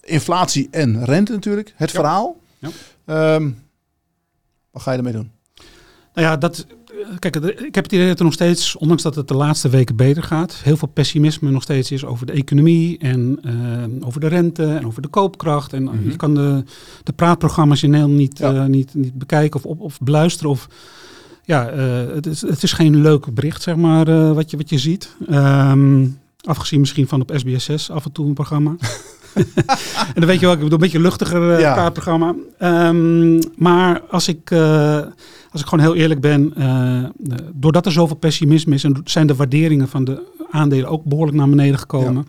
inflatie 0.00 0.68
en 0.70 1.04
rente 1.04 1.32
natuurlijk. 1.32 1.72
Het 1.76 1.90
Ja. 1.90 1.96
verhaal. 2.00 2.40
Ja. 2.58 2.68
Ehm, 3.04 3.50
wat 4.70 4.82
ga 4.82 4.90
je 4.92 4.96
ermee 4.98 5.12
doen? 5.12 5.30
Nou 6.14 6.26
ja, 6.26 6.36
dat, 6.36 6.66
kijk, 7.18 7.36
ik 7.36 7.74
heb 7.74 7.84
het 7.84 7.92
idee 7.92 8.08
dat 8.08 8.18
er 8.18 8.24
nog 8.24 8.32
steeds, 8.32 8.76
ondanks 8.76 9.02
dat 9.02 9.14
het 9.14 9.28
de 9.28 9.34
laatste 9.34 9.68
weken 9.68 9.96
beter 9.96 10.22
gaat, 10.22 10.54
heel 10.62 10.76
veel 10.76 10.88
pessimisme 10.88 11.50
nog 11.50 11.62
steeds 11.62 11.90
is 11.90 12.04
over 12.04 12.26
de 12.26 12.32
economie 12.32 12.98
en 12.98 13.40
uh, 13.44 14.06
over 14.06 14.20
de 14.20 14.26
rente 14.26 14.64
en 14.64 14.86
over 14.86 15.02
de 15.02 15.08
koopkracht. 15.08 15.72
En 15.72 15.82
mm-hmm. 15.82 16.10
je 16.10 16.16
kan 16.16 16.34
de, 16.34 16.64
de 17.02 17.12
praatprogramma's 17.12 17.82
in 17.82 17.90
Nederland 17.90 18.18
niet, 18.18 18.38
ja. 18.38 18.52
uh, 18.52 18.64
niet, 18.64 18.94
niet 18.94 19.14
bekijken 19.14 19.60
of, 19.60 19.66
of, 19.66 19.78
of 19.78 19.98
beluisteren. 19.98 20.50
Of, 20.50 20.68
ja, 21.44 21.72
uh, 21.72 22.14
het, 22.14 22.26
is, 22.26 22.40
het 22.40 22.62
is 22.62 22.72
geen 22.72 23.02
leuk 23.02 23.34
bericht, 23.34 23.62
zeg 23.62 23.76
maar, 23.76 24.34
wat, 24.34 24.50
je, 24.50 24.56
wat 24.56 24.70
je 24.70 24.78
ziet. 24.78 25.16
Um, 25.30 26.18
afgezien 26.40 26.80
misschien 26.80 27.08
van 27.08 27.20
op 27.20 27.32
SBS 27.34 27.64
6 27.64 27.90
af 27.90 28.04
en 28.04 28.12
toe 28.12 28.26
een 28.26 28.34
programma. 28.34 28.76
en 29.34 30.14
dan 30.14 30.26
weet 30.26 30.40
je 30.40 30.46
wel, 30.46 30.52
ik 30.54 30.58
bedoel, 30.60 30.72
een 30.72 30.78
beetje 30.78 31.00
luchtiger 31.00 31.60
ja. 31.60 31.72
praatprogramma. 31.72 32.34
Um, 32.58 33.38
maar 33.56 34.00
als 34.00 34.28
ik 34.28 34.52
als 35.54 35.62
ik 35.62 35.68
gewoon 35.68 35.84
heel 35.84 35.94
eerlijk 35.94 36.20
ben, 36.20 36.54
uh, 36.58 37.04
doordat 37.52 37.86
er 37.86 37.92
zoveel 37.92 38.16
pessimisme 38.16 38.74
is 38.74 38.84
en 38.84 39.00
zijn 39.04 39.26
de 39.26 39.34
waarderingen 39.34 39.88
van 39.88 40.04
de 40.04 40.22
aandelen 40.50 40.88
ook 40.88 41.04
behoorlijk 41.04 41.36
naar 41.36 41.48
beneden 41.48 41.78
gekomen. 41.78 42.26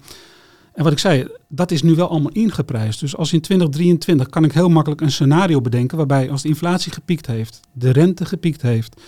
En 0.73 0.83
wat 0.83 0.91
ik 0.91 0.99
zei, 0.99 1.27
dat 1.47 1.71
is 1.71 1.81
nu 1.81 1.95
wel 1.95 2.09
allemaal 2.09 2.31
ingeprijsd. 2.31 2.99
Dus 2.99 3.15
als 3.15 3.33
in 3.33 3.41
2023 3.41 4.29
kan 4.29 4.43
ik 4.43 4.51
heel 4.51 4.69
makkelijk 4.69 5.01
een 5.01 5.11
scenario 5.11 5.61
bedenken 5.61 5.97
waarbij 5.97 6.31
als 6.31 6.41
de 6.41 6.47
inflatie 6.47 6.91
gepiekt 6.91 7.27
heeft, 7.27 7.59
de 7.71 7.91
rente 7.91 8.25
gepiekt 8.25 8.61
heeft, 8.61 8.95
eh, 8.95 9.03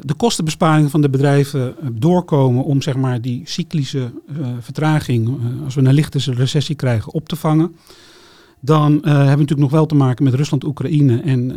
de 0.00 0.14
kostenbesparingen 0.14 0.90
van 0.90 1.00
de 1.00 1.10
bedrijven 1.10 1.74
doorkomen 1.92 2.64
om 2.64 2.82
zeg 2.82 2.96
maar 2.96 3.20
die 3.20 3.42
cyclische 3.44 3.98
uh, 3.98 4.46
vertraging, 4.60 5.38
als 5.64 5.74
we 5.74 5.80
een 5.80 5.94
lichte 5.94 6.32
recessie 6.32 6.74
krijgen, 6.74 7.12
op 7.12 7.28
te 7.28 7.36
vangen. 7.36 7.74
Dan 8.60 8.92
hebben 8.92 9.12
we 9.12 9.24
natuurlijk 9.24 9.58
nog 9.58 9.70
wel 9.70 9.86
te 9.86 9.94
maken 9.94 10.24
met 10.24 10.34
Rusland, 10.34 10.64
Oekraïne 10.64 11.20
en 11.20 11.48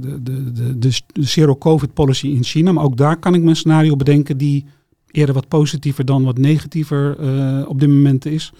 de, 0.00 0.22
de, 0.22 0.52
de, 0.52 0.78
de, 0.78 1.22
zero-covid 1.22 1.94
policy 1.94 2.26
in 2.26 2.44
China. 2.44 2.72
Maar 2.72 2.84
ook 2.84 2.96
daar 2.96 3.16
kan 3.16 3.34
ik 3.34 3.42
mijn 3.42 3.56
scenario 3.56 3.96
bedenken 3.96 4.36
die 4.36 4.64
eerder 5.10 5.34
wat 5.34 5.48
positiever 5.48 6.04
dan 6.04 6.24
wat 6.24 6.38
negatiever 6.38 7.16
op 7.66 7.80
dit 7.80 7.88
moment 7.88 8.26
is. 8.26 8.52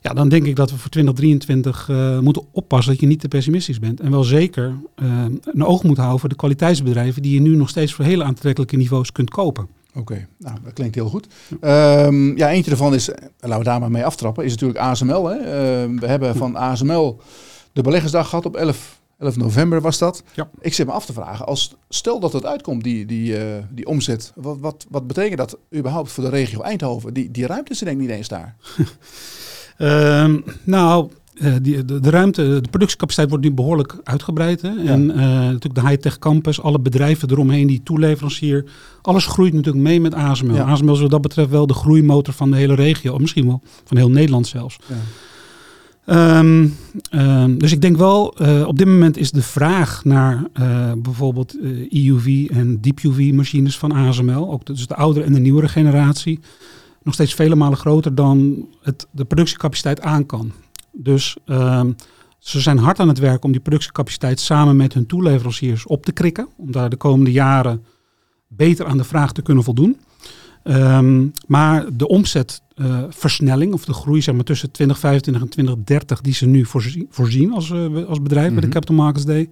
Ja, 0.00 0.12
dan 0.12 0.28
denk 0.28 0.46
ik 0.46 0.56
dat 0.56 0.70
we 0.70 0.78
voor 0.78 0.90
2023 0.90 1.88
moeten 2.20 2.42
oppassen 2.52 2.92
dat 2.92 3.00
je 3.00 3.06
niet 3.06 3.20
te 3.20 3.28
pessimistisch 3.28 3.78
bent. 3.78 4.00
En 4.00 4.10
wel 4.10 4.24
zeker 4.24 4.74
een 5.44 5.64
oog 5.64 5.82
moet 5.82 5.96
houden 5.96 6.20
voor 6.20 6.28
de 6.28 6.34
kwaliteitsbedrijven 6.34 7.22
die 7.22 7.34
je 7.34 7.40
nu 7.40 7.56
nog 7.56 7.68
steeds 7.68 7.94
voor 7.94 8.04
hele 8.04 8.24
aantrekkelijke 8.24 8.76
niveaus 8.76 9.12
kunt 9.12 9.30
kopen. 9.30 9.68
Oké, 9.98 10.28
nou 10.38 10.56
dat 10.64 10.72
klinkt 10.72 10.94
heel 10.94 11.08
goed. 11.08 11.26
Um, 11.60 12.36
ja, 12.36 12.50
eentje 12.50 12.70
ervan 12.70 12.94
is, 12.94 13.08
laten 13.38 13.58
we 13.58 13.64
daar 13.64 13.80
maar 13.80 13.90
mee 13.90 14.04
aftrappen, 14.04 14.44
is 14.44 14.50
natuurlijk 14.50 14.78
ASML. 14.78 15.24
Hè. 15.24 15.36
Uh, 15.36 16.00
we 16.00 16.06
hebben 16.06 16.36
van 16.36 16.56
ASML 16.56 17.20
de 17.72 17.82
beleggersdag 17.82 18.28
gehad 18.28 18.46
op 18.46 18.56
11, 18.56 19.00
11 19.18 19.36
november 19.36 19.80
was 19.80 19.98
dat. 19.98 20.22
Ja. 20.34 20.48
Ik 20.60 20.74
zit 20.74 20.86
me 20.86 20.92
af 20.92 21.06
te 21.06 21.12
vragen, 21.12 21.46
als 21.46 21.76
stel 21.88 22.20
dat 22.20 22.32
het 22.32 22.46
uitkomt, 22.46 22.84
die, 22.84 23.06
die, 23.06 23.38
uh, 23.38 23.56
die 23.70 23.86
omzet, 23.86 24.32
wat, 24.34 24.58
wat, 24.60 24.86
wat 24.88 25.06
betekent 25.06 25.38
dat 25.38 25.58
überhaupt 25.74 26.12
voor 26.12 26.24
de 26.24 26.30
regio 26.30 26.60
Eindhoven? 26.60 27.14
Die, 27.14 27.30
die 27.30 27.46
ruimte 27.46 27.72
is 27.72 27.80
er 27.80 27.86
denk 27.86 28.00
ik 28.00 28.06
niet 28.06 28.16
eens 28.16 28.28
daar. 28.28 28.56
um, 29.78 30.44
nou, 30.64 31.10
uh, 31.40 31.54
die, 31.62 31.84
de, 31.84 32.00
de, 32.00 32.10
ruimte, 32.10 32.42
de 32.42 32.68
productiecapaciteit 32.70 33.28
wordt 33.28 33.44
nu 33.44 33.52
behoorlijk 33.52 33.96
uitgebreid. 34.04 34.62
Hè? 34.62 34.68
Ja. 34.68 34.84
En 34.84 35.10
uh, 35.10 35.16
natuurlijk 35.16 35.74
de 35.74 35.88
high-tech 35.88 36.18
campus, 36.18 36.60
alle 36.60 36.80
bedrijven 36.80 37.30
eromheen, 37.30 37.66
die 37.66 37.82
toeleverancier. 37.82 38.64
Alles 39.02 39.26
groeit 39.26 39.52
natuurlijk 39.52 39.84
mee 39.84 40.00
met 40.00 40.14
ASML. 40.14 40.54
Ja. 40.54 40.64
ASML 40.64 40.92
is 40.92 41.00
wat 41.00 41.10
dat 41.10 41.20
betreft 41.20 41.50
wel 41.50 41.66
de 41.66 41.74
groeimotor 41.74 42.34
van 42.34 42.50
de 42.50 42.56
hele 42.56 42.74
regio. 42.74 43.12
Of 43.12 43.20
misschien 43.20 43.46
wel 43.46 43.62
van 43.84 43.96
heel 43.96 44.10
Nederland 44.10 44.46
zelfs. 44.46 44.78
Ja. 44.86 46.38
Um, 46.38 46.74
um, 47.10 47.58
dus 47.58 47.72
ik 47.72 47.80
denk 47.80 47.96
wel, 47.96 48.34
uh, 48.42 48.66
op 48.66 48.78
dit 48.78 48.86
moment 48.86 49.16
is 49.16 49.30
de 49.30 49.42
vraag 49.42 50.04
naar 50.04 50.42
bijvoorbeeld 50.98 51.56
EUV 51.90 52.46
en 52.50 52.80
Deep 52.80 53.00
UV 53.02 53.32
machines 53.32 53.78
van 53.78 53.92
ASML, 53.92 54.52
ook 54.52 54.66
dus 54.66 54.86
de 54.86 54.94
oudere 54.94 55.24
en 55.24 55.32
de 55.32 55.40
nieuwere 55.40 55.68
generatie, 55.68 56.40
nog 57.08 57.16
steeds 57.16 57.34
vele 57.34 57.54
malen 57.54 57.78
groter 57.78 58.14
dan 58.14 58.66
het, 58.82 59.06
de 59.10 59.24
productiecapaciteit 59.24 60.00
aan 60.00 60.26
kan. 60.26 60.52
Dus 60.92 61.36
um, 61.46 61.96
ze 62.38 62.60
zijn 62.60 62.78
hard 62.78 63.00
aan 63.00 63.08
het 63.08 63.18
werk 63.18 63.44
om 63.44 63.52
die 63.52 63.60
productiecapaciteit 63.60 64.40
samen 64.40 64.76
met 64.76 64.94
hun 64.94 65.06
toeleveranciers 65.06 65.86
op 65.86 66.04
te 66.04 66.12
krikken. 66.12 66.48
Om 66.56 66.72
daar 66.72 66.90
de 66.90 66.96
komende 66.96 67.32
jaren 67.32 67.84
beter 68.48 68.86
aan 68.86 68.96
de 68.96 69.04
vraag 69.04 69.32
te 69.32 69.42
kunnen 69.42 69.64
voldoen. 69.64 69.96
Um, 70.64 71.32
maar 71.46 71.96
de 71.96 72.08
omzetversnelling, 72.08 73.70
uh, 73.70 73.74
of 73.74 73.84
de 73.84 73.92
groei 73.92 74.22
zeg 74.22 74.34
maar, 74.34 74.44
tussen 74.44 74.70
2025 74.70 75.42
en 75.42 75.48
2030, 75.48 76.20
die 76.20 76.34
ze 76.34 76.46
nu 76.46 76.64
voorzien, 76.64 77.06
voorzien 77.10 77.52
als, 77.52 77.70
uh, 77.70 78.06
als 78.06 78.22
bedrijf 78.22 78.52
bij 78.52 78.60
de 78.60 78.68
Capital 78.68 78.96
Markets 78.96 79.24
Day, 79.24 79.48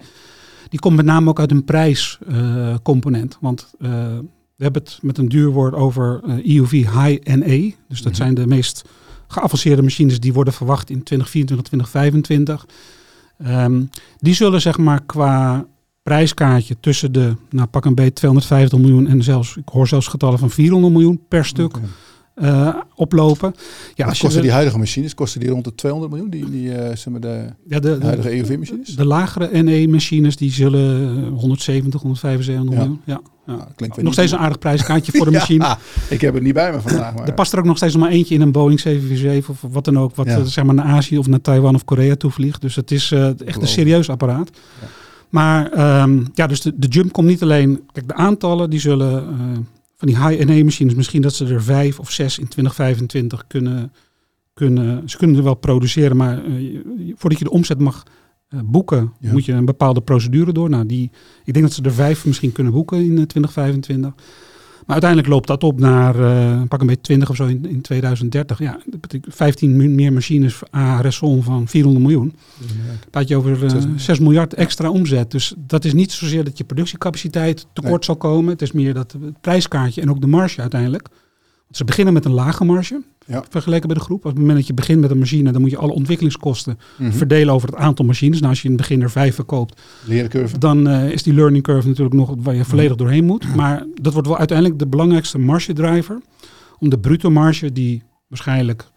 die 0.69 0.81
komt 0.81 0.97
met 0.97 1.05
name 1.05 1.29
ook 1.29 1.41
uit 1.41 1.51
een 1.51 1.65
prijscomponent. 1.65 3.33
Uh, 3.33 3.39
Want 3.41 3.75
we 4.57 4.65
hebben 4.65 4.83
het 4.83 4.99
met 5.03 5.19
een 5.19 5.29
duur 5.29 5.51
woord 5.51 5.75
over 5.75 6.21
EUV 6.25 6.71
High 6.71 7.35
NA. 7.35 7.47
Dus 7.47 7.75
dat 7.89 7.99
mm-hmm. 7.99 8.15
zijn 8.15 8.35
de 8.35 8.47
meest 8.47 8.85
geavanceerde 9.27 9.83
machines 9.83 10.21
die 10.21 10.33
worden 10.33 10.53
verwacht 10.53 10.91
in 10.91 11.03
2024, 11.03 11.67
2025. 11.67 12.67
Um, 13.47 13.91
die 14.19 14.35
zullen 14.35 14.61
zeg 14.61 14.79
maar 14.79 15.01
qua 15.07 15.67
prijskaartje 16.03 16.77
tussen 16.81 17.13
de, 17.13 17.35
nou 17.51 17.67
pak 17.67 17.85
een 17.85 17.95
beetje 17.95 18.13
250 18.13 18.79
miljoen 18.79 19.07
en 19.07 19.23
zelfs, 19.23 19.57
ik 19.57 19.69
hoor 19.69 19.89
zelfs 19.89 20.07
getallen 20.07 20.39
van 20.39 20.51
400 20.51 20.93
miljoen 20.93 21.21
per 21.29 21.45
stuk. 21.45 21.77
Okay. 21.77 21.89
Uh, 22.43 22.75
oplopen. 22.95 23.55
Ja, 23.95 24.07
als 24.07 24.19
kosten 24.19 24.43
die 24.43 24.51
huidige 24.51 24.79
machines, 24.79 25.15
kosten 25.15 25.41
die 25.41 25.49
rond 25.51 25.65
de 25.65 25.75
200 25.75 26.13
miljoen, 26.13 26.31
die, 26.31 26.51
die 26.51 26.69
uh, 26.69 26.77
zeg 26.77 27.07
maar 27.07 27.21
de, 27.21 27.45
ja, 27.67 27.81
de, 27.81 27.99
de 27.99 28.05
huidige 28.05 28.31
EUV-machines? 28.31 28.89
De, 28.89 28.97
de, 28.97 29.05
lagere 29.05 29.63
NE-machines, 29.63 30.37
die 30.37 30.53
zullen 30.53 31.29
170, 31.29 32.01
175 32.01 32.55
ja. 32.55 32.79
miljoen. 32.79 33.01
Ja. 33.05 33.21
Ja. 33.25 33.36
Nou, 33.47 33.61
klinkt 33.77 34.03
nog 34.03 34.13
steeds 34.13 34.33
een 34.33 34.39
aardig 34.39 34.59
prijskaartje 34.59 35.13
voor 35.13 35.27
de 35.27 35.33
machine. 35.39 35.65
ja, 35.65 35.79
ik 36.09 36.21
heb 36.21 36.35
het 36.35 36.43
niet 36.43 36.55
bij 36.55 36.73
me 36.73 36.81
vandaag. 36.81 37.15
Maar. 37.15 37.27
Er 37.27 37.35
past 37.35 37.53
er 37.53 37.59
ook 37.59 37.65
nog 37.65 37.77
steeds 37.77 37.97
maar 37.97 38.11
eentje 38.11 38.35
in 38.35 38.41
een 38.41 38.53
Boeing 38.53 38.81
747 38.81 39.65
of 39.65 39.73
wat 39.73 39.85
dan 39.85 39.99
ook, 39.99 40.15
wat 40.15 40.27
ja. 40.27 40.45
zeg 40.45 40.65
maar 40.65 40.75
naar 40.75 40.85
Azië 40.85 41.19
of 41.19 41.27
naar 41.27 41.41
Taiwan 41.41 41.75
of 41.75 41.85
Korea 41.85 42.15
toe 42.15 42.31
vliegt. 42.31 42.61
Dus 42.61 42.77
het 42.77 42.91
is 42.91 43.11
uh, 43.11 43.41
echt 43.47 43.63
een 43.63 43.69
serieus 43.69 44.11
apparaat. 44.11 44.51
Ja. 44.81 44.87
Maar 45.29 46.01
um, 46.03 46.27
ja, 46.35 46.47
dus 46.47 46.61
de, 46.61 46.73
de, 46.77 46.87
jump 46.87 47.13
komt 47.13 47.27
niet 47.27 47.43
alleen. 47.43 47.83
Kijk, 47.93 48.09
de 48.09 48.15
aantallen 48.15 48.71
die 48.71 48.81
zullen 48.81 49.23
uh, 49.23 49.59
van 49.97 50.09
die 50.09 50.17
high-NA 50.17 50.65
machines, 50.65 50.95
misschien 50.95 51.23
dat 51.23 51.35
ze 51.35 51.47
er 51.47 51.63
vijf 51.63 51.99
of 51.99 52.11
zes 52.11 52.39
in 52.39 52.49
2025 52.49 53.45
kunnen, 53.47 53.93
kunnen. 54.55 55.09
Ze 55.09 55.17
kunnen 55.17 55.37
er 55.37 55.43
wel 55.43 55.55
produceren, 55.55 56.17
maar 56.17 56.45
uh, 56.45 56.81
voordat 57.17 57.39
je 57.39 57.45
de 57.45 57.51
omzet 57.51 57.79
mag 57.79 58.03
boeken, 58.49 59.13
ja. 59.21 59.33
moet 59.33 59.45
je 59.45 59.53
een 59.53 59.65
bepaalde 59.65 60.01
procedure 60.01 60.53
door. 60.53 60.71
Nou, 60.71 60.87
die, 60.87 61.11
ik 61.45 61.53
denk 61.53 61.65
dat 61.65 61.75
ze 61.75 61.83
er 61.83 61.93
vijf 61.93 62.27
misschien 62.27 62.53
kunnen 62.53 62.73
boeken 62.73 62.99
in 62.99 63.05
uh, 63.05 63.23
2025. 63.23 64.13
Maar 64.87 64.95
uiteindelijk 64.95 65.33
loopt 65.33 65.47
dat 65.47 65.65
op 65.65 65.81
naar 65.81 66.21
uh, 66.21 66.63
pak 66.69 66.81
een 66.81 66.87
beetje 66.87 67.03
20 67.03 67.31
of 67.31 67.37
zo 67.37 67.47
in, 67.47 67.67
in 67.67 67.81
2030. 67.81 68.59
Ja, 68.59 68.79
dat 68.87 69.01
betekent 69.01 69.35
15 69.35 69.95
meer 69.95 70.13
machines 70.13 70.63
à 70.75 71.01
raison 71.01 71.43
van 71.43 71.69
400 71.69 72.05
miljoen. 72.05 72.35
Ja, 72.59 72.67
praat 73.11 73.29
je 73.29 73.37
over 73.37 73.71
6, 73.71 73.85
6 73.97 74.19
miljard 74.19 74.55
extra 74.55 74.91
omzet. 74.91 75.31
Dus 75.31 75.55
dat 75.57 75.85
is 75.85 75.93
niet 75.93 76.13
zozeer 76.13 76.45
dat 76.45 76.59
je 76.59 76.65
productiecapaciteit 76.65 77.67
tekort 77.73 77.93
nee. 77.93 78.05
zal 78.05 78.17
komen. 78.17 78.53
Het 78.53 78.63
is 78.63 78.73
meer 78.73 78.95
dat 78.95 79.13
het 79.13 79.41
prijskaartje 79.41 80.01
en 80.01 80.11
ook 80.11 80.21
de 80.21 80.27
marge 80.27 80.61
uiteindelijk. 80.61 81.09
Want 81.63 81.77
ze 81.77 81.85
beginnen 81.85 82.15
met 82.15 82.25
een 82.25 82.33
lage 82.33 82.65
marge. 82.65 83.03
Ja. 83.27 83.45
Vergeleken 83.49 83.87
bij 83.87 83.97
de 83.97 84.03
groep. 84.03 84.25
Op 84.25 84.31
het 84.31 84.39
moment 84.39 84.57
dat 84.59 84.67
je 84.67 84.75
begint 84.75 85.01
met 85.01 85.11
een 85.11 85.19
machine, 85.19 85.53
dan 85.53 85.61
moet 85.61 85.71
je 85.71 85.77
alle 85.77 85.93
ontwikkelingskosten 85.93 86.79
mm-hmm. 86.97 87.17
verdelen 87.17 87.55
over 87.55 87.69
het 87.69 87.79
aantal 87.79 88.05
machines. 88.05 88.39
Nou, 88.39 88.51
als 88.51 88.63
je 88.63 88.69
in 88.69 88.75
het 88.75 88.81
begin 88.81 89.03
er 89.03 89.11
vijf 89.11 89.35
verkoopt, 89.35 89.81
dan 90.59 90.89
uh, 90.89 91.11
is 91.11 91.23
die 91.23 91.35
learning 91.35 91.63
curve 91.63 91.89
natuurlijk 91.89 92.15
nog 92.15 92.35
waar 92.39 92.55
je 92.55 92.65
volledig 92.65 92.93
mm-hmm. 92.93 93.07
doorheen 93.07 93.25
moet. 93.25 93.55
Maar 93.55 93.87
dat 93.95 94.13
wordt 94.13 94.29
wel 94.29 94.39
uiteindelijk 94.39 94.79
de 94.79 94.87
belangrijkste 94.87 95.39
marge 95.39 95.73
driver. 95.73 96.21
Om 96.79 96.89
de 96.89 96.99
bruto 96.99 97.31
marge, 97.31 97.73
die 97.73 98.03
waarschijnlijk 98.29 98.91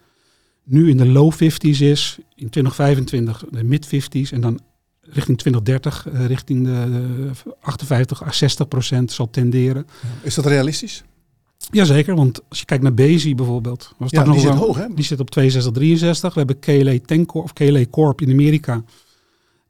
nu 0.64 0.90
in 0.90 0.98
de 0.98 1.08
low 1.08 1.34
50s 1.34 1.80
is, 1.80 2.18
in 2.36 2.50
2025 2.50 3.44
de 3.52 3.64
mid 3.64 3.88
50s 3.88 4.32
en 4.32 4.42
dan 4.42 4.60
richting 5.02 5.38
2030, 5.38 6.08
uh, 6.14 6.26
richting 6.26 6.66
de, 6.66 6.72
de 6.72 7.32
58 7.62 8.24
à 8.24 8.32
60 8.32 8.68
procent 8.68 9.12
zal 9.12 9.30
tenderen. 9.30 9.88
Is 10.22 10.36
dat 10.36 10.46
realistisch? 10.46 11.04
Jazeker, 11.72 12.16
want 12.16 12.42
als 12.50 12.60
je 12.60 12.66
kijkt 12.66 12.84
naar 12.84 12.94
Bezi 12.94 13.36
bijvoorbeeld. 13.36 13.94
Was 13.98 14.12
ja, 14.12 14.24
die 14.24 14.34
nog 14.34 14.42
zit 14.42 14.54
hoog 14.54 14.78
hè? 14.78 14.86
Die 14.94 15.06
zit 15.06 15.20
op 15.20 15.30
62, 15.30 15.74
63. 15.74 16.34
We 16.34 16.40
hebben 16.40 16.60
KLA 16.60 16.98
Tencor 17.06 17.44
of 17.44 17.54
KLA 17.54 17.86
Corp 17.90 18.22
in 18.22 18.32
Amerika. 18.32 18.76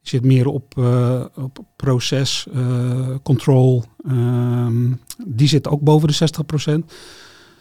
Die 0.01 0.09
zit 0.09 0.23
meer 0.23 0.47
op, 0.47 0.75
uh, 0.77 1.25
op 1.35 1.59
proces, 1.75 2.47
uh, 2.53 3.15
control. 3.23 3.83
Um, 4.07 4.99
die 5.27 5.47
zit 5.47 5.67
ook 5.67 5.81
boven 5.81 6.07
de 6.07 6.13
60 6.13 6.45
procent. 6.45 6.93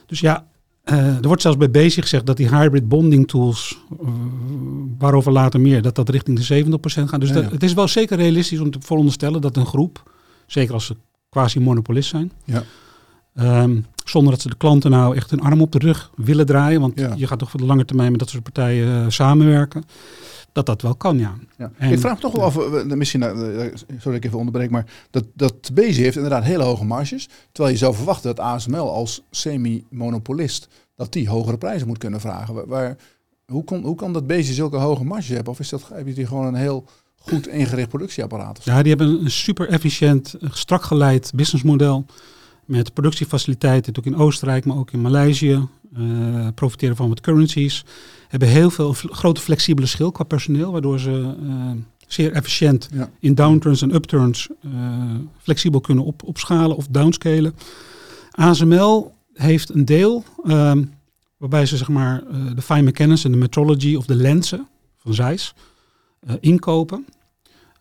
Dus 0.07 0.21
ja, 0.21 0.47
uh, 0.85 1.17
er 1.17 1.27
wordt 1.27 1.43
zelfs 1.43 1.57
bij 1.57 1.71
Bezi 1.71 2.03
gezegd 2.03 2.27
dat 2.27 2.37
die 2.37 2.49
hybrid 2.49 2.89
bonding 2.89 3.29
tools, 3.29 3.79
waarover 4.99 5.33
later 5.33 5.61
meer, 5.61 5.83
dat 5.83 5.95
dat 5.95 6.09
richting 6.09 6.37
de 6.37 6.43
70 6.43 6.81
procent 6.81 7.09
gaat. 7.09 7.21
Dus 7.21 7.29
ja, 7.29 7.35
dat, 7.35 7.51
het 7.51 7.63
is 7.63 7.73
wel 7.73 7.89
zeker 7.89 8.17
realistisch 8.17 8.61
om 8.61 8.71
te 8.71 8.79
veronderstellen 8.81 9.41
dat 9.41 9.57
een 9.57 9.67
groep, 9.67 10.13
zeker 10.47 10.75
als 10.75 10.87
ze 10.87 10.97
quasi 11.29 11.61
monopolist 11.61 12.09
zijn, 12.09 12.33
ja. 12.45 12.63
Um, 13.63 13.87
zonder 14.11 14.33
dat 14.33 14.43
ze 14.43 14.49
de 14.49 14.57
klanten 14.57 14.91
nou 14.91 15.17
echt 15.17 15.31
hun 15.31 15.41
arm 15.41 15.61
op 15.61 15.73
de 15.73 15.79
rug 15.79 16.11
willen 16.17 16.47
draaien. 16.47 16.81
Want 16.81 16.99
ja. 16.99 17.13
je 17.17 17.27
gaat 17.27 17.39
toch 17.39 17.51
voor 17.51 17.61
de 17.61 17.67
lange 17.67 17.85
termijn 17.85 18.11
met 18.11 18.21
dat 18.21 18.29
soort 18.29 18.43
partijen 18.43 18.87
uh, 18.89 19.05
samenwerken. 19.09 19.85
dat 20.53 20.67
dat 20.67 20.83
wel 20.83 20.95
kan, 20.95 21.19
ja. 21.19 21.35
Ja. 21.59 21.71
En- 21.79 21.93
ik 21.93 21.99
vraag 21.99 22.15
me 22.15 22.21
toch 22.21 22.33
wel 22.33 22.45
af, 22.45 22.57
eh, 22.57 22.85
misschien, 22.85 23.23
eh, 23.23 23.31
sorry 23.31 23.75
dat 24.03 24.15
ik 24.15 24.25
even 24.25 24.39
onderbreek, 24.39 24.71
maar 24.71 24.87
dat, 25.11 25.25
dat 25.35 25.71
Bezi 25.73 26.03
heeft 26.03 26.17
inderdaad 26.17 26.45
hele 26.45 26.63
hoge 26.63 26.85
marges. 26.85 27.29
Terwijl 27.53 27.75
je 27.75 27.81
zou 27.81 27.95
verwachten 27.95 28.35
dat 28.35 28.45
ASML 28.45 28.93
als 28.93 29.23
semi-monopolist, 29.31 30.69
dat 30.97 31.13
die 31.13 31.29
hogere 31.29 31.59
prijzen 31.59 31.87
moet 31.87 31.99
kunnen 31.99 32.21
vragen. 32.21 32.55
Waar, 32.55 32.67
waar- 32.67 32.97
hoe, 33.47 33.65
kon, 33.65 33.83
hoe 33.83 33.95
kan 33.97 34.13
dat 34.13 34.27
Bezi 34.27 34.53
zulke 34.53 34.77
hoge 34.77 35.05
marges 35.05 35.29
hebben? 35.29 35.53
Of 35.53 35.61
is 35.61 35.69
dat, 35.69 35.89
heb 35.93 36.07
je 36.07 36.13
die 36.15 36.27
gewoon 36.27 36.47
een 36.47 36.55
heel 36.55 36.85
goed 37.19 37.49
ingericht 37.49 37.89
productieapparaat? 37.89 38.65
Ja, 38.65 38.83
die 38.83 38.95
hebben 38.95 39.25
een 39.25 39.31
super 39.31 39.69
efficiënt, 39.69 40.35
eh, 40.41 40.49
strak 40.53 40.83
geleid 40.83 41.31
businessmodel. 41.35 42.07
Met 42.69 42.93
productiefaciliteiten, 42.95 43.93
natuurlijk 43.93 44.17
in 44.17 44.27
Oostenrijk, 44.27 44.65
maar 44.65 44.77
ook 44.77 44.91
in 44.91 45.01
Maleisië. 45.01 45.67
eh, 45.97 46.47
profiteren 46.55 46.97
van 46.97 47.09
wat 47.09 47.21
currencies. 47.21 47.85
Hebben 48.29 48.49
heel 48.49 48.71
veel 48.71 48.93
grote 48.93 49.41
flexibele 49.41 49.87
schil 49.87 50.13
qua 50.13 50.25
personeel, 50.25 50.73
waardoor 50.73 50.99
ze 50.99 51.35
eh, 51.43 51.71
zeer 52.07 52.33
efficiënt 52.33 52.89
Ja. 52.93 53.11
in 53.21 53.35
downturns 53.35 53.83
en 53.83 53.95
upturns 53.95 54.49
eh, 54.63 54.71
flexibel 55.39 55.81
kunnen 55.81 56.05
op, 56.05 56.23
opschalen 56.23 56.77
of 56.77 56.87
downscalen. 56.91 57.55
ASML 58.31 59.13
heeft 59.35 59.75
een 59.75 59.85
deel 59.85 60.25
ehm, 60.45 60.85
waarbij 61.37 61.67
ze 61.67 61.77
zeg 61.77 61.89
maar 61.89 62.23
de 62.55 62.63
fine 62.63 62.83
mechanics 62.83 63.25
en 63.25 63.31
de 63.31 63.37
metrology 63.37 63.95
of 63.95 64.07
de 64.07 64.15
lenzen 64.17 64.67
van 64.97 65.15
Zeiss 65.15 65.55
inkopen. 66.41 67.05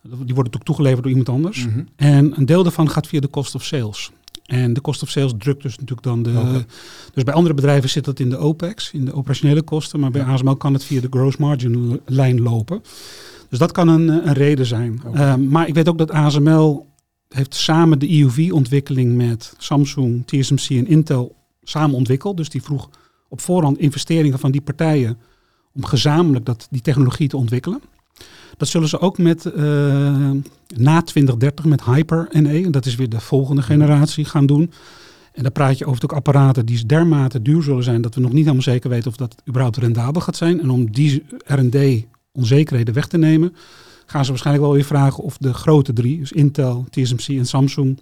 Die 0.02 0.12
worden 0.12 0.36
natuurlijk 0.36 0.64
toegeleverd 0.64 1.02
door 1.02 1.10
iemand 1.10 1.28
anders. 1.28 1.66
Mhm. 1.66 1.82
En 1.96 2.38
een 2.38 2.46
deel 2.46 2.62
daarvan 2.62 2.90
gaat 2.90 3.06
via 3.06 3.20
de 3.20 3.30
cost 3.30 3.54
of 3.54 3.64
sales. 3.64 4.10
En 4.48 4.72
de 4.72 4.80
cost 4.80 5.02
of 5.02 5.10
sales 5.10 5.32
drukt 5.38 5.62
dus 5.62 5.72
natuurlijk 5.72 6.02
dan 6.02 6.22
de. 6.22 6.64
Dus 7.14 7.22
bij 7.24 7.34
andere 7.34 7.54
bedrijven 7.54 7.90
zit 7.90 8.04
dat 8.04 8.20
in 8.20 8.30
de 8.30 8.38
OPEX, 8.38 8.92
in 8.92 9.04
de 9.04 9.14
operationele 9.14 9.62
kosten. 9.62 10.00
Maar 10.00 10.10
bij 10.10 10.20
Ja. 10.20 10.26
ASML 10.26 10.56
kan 10.56 10.72
het 10.72 10.84
via 10.84 11.00
de 11.00 11.06
gross 11.10 11.36
margin 11.36 12.00
lijn 12.04 12.40
lopen. 12.40 12.82
Dus 13.48 13.58
dat 13.58 13.72
kan 13.72 13.88
een, 13.88 14.08
een 14.08 14.32
reden 14.32 14.66
zijn. 14.66 15.02
Ehm, 15.14 15.48
maar 15.48 15.68
ik 15.68 15.74
weet 15.74 15.88
ook 15.88 15.98
dat 15.98 16.10
ASML 16.10 16.86
heeft 17.28 17.54
samen 17.54 17.98
de 17.98 18.10
EUV-ontwikkeling 18.10 19.16
met 19.16 19.54
Samsung, 19.58 20.26
TSMC 20.26 20.70
en 20.70 20.86
Intel 20.86 21.34
samen 21.62 21.96
ontwikkeld. 21.96 22.36
Dus 22.36 22.48
die 22.48 22.62
vroeg 22.62 22.88
op 23.28 23.40
voorhand 23.40 23.78
investeringen 23.78 24.38
van 24.38 24.50
die 24.50 24.60
partijen 24.60 25.18
om 25.72 25.84
gezamenlijk 25.84 26.44
dat, 26.44 26.66
die 26.70 26.80
technologie 26.80 27.28
te 27.28 27.36
ontwikkelen. 27.36 27.80
Dat 28.58 28.68
zullen 28.68 28.88
ze 28.88 29.00
ook 29.00 29.18
met 29.18 29.44
eh, 29.44 30.30
na 30.76 31.02
2030 31.02 31.64
met 31.64 31.84
Hyper-NE, 31.84 32.64
en 32.64 32.70
dat 32.70 32.86
is 32.86 32.94
weer 32.94 33.08
de 33.08 33.20
volgende 33.20 33.62
generatie, 33.62 34.24
gaan 34.24 34.46
doen. 34.46 34.72
En 35.32 35.42
dan 35.42 35.52
praat 35.52 35.78
je 35.78 35.86
over 35.86 36.02
ook 36.04 36.12
apparaten 36.12 36.66
die 36.66 36.86
dermate 36.86 37.42
duur 37.42 37.62
zullen 37.62 37.82
zijn 37.82 38.02
dat 38.02 38.14
we 38.14 38.20
nog 38.20 38.30
niet 38.32 38.42
helemaal 38.42 38.62
zeker 38.62 38.90
weten 38.90 39.10
of 39.10 39.16
dat 39.16 39.34
überhaupt 39.48 39.76
rendabel 39.76 40.20
gaat 40.20 40.36
zijn. 40.36 40.60
En 40.60 40.70
om 40.70 40.90
die 40.92 41.24
R&D 41.44 42.04
onzekerheden 42.32 42.94
weg 42.94 43.06
te 43.06 43.18
nemen, 43.18 43.54
gaan 44.06 44.24
ze 44.24 44.30
waarschijnlijk 44.30 44.66
wel 44.66 44.74
weer 44.74 44.84
vragen 44.84 45.24
of 45.24 45.36
de 45.38 45.54
grote 45.54 45.92
drie, 45.92 46.18
dus 46.18 46.32
Intel, 46.32 46.84
TSMC 46.90 47.28
en 47.28 47.46
Samsung, 47.46 47.98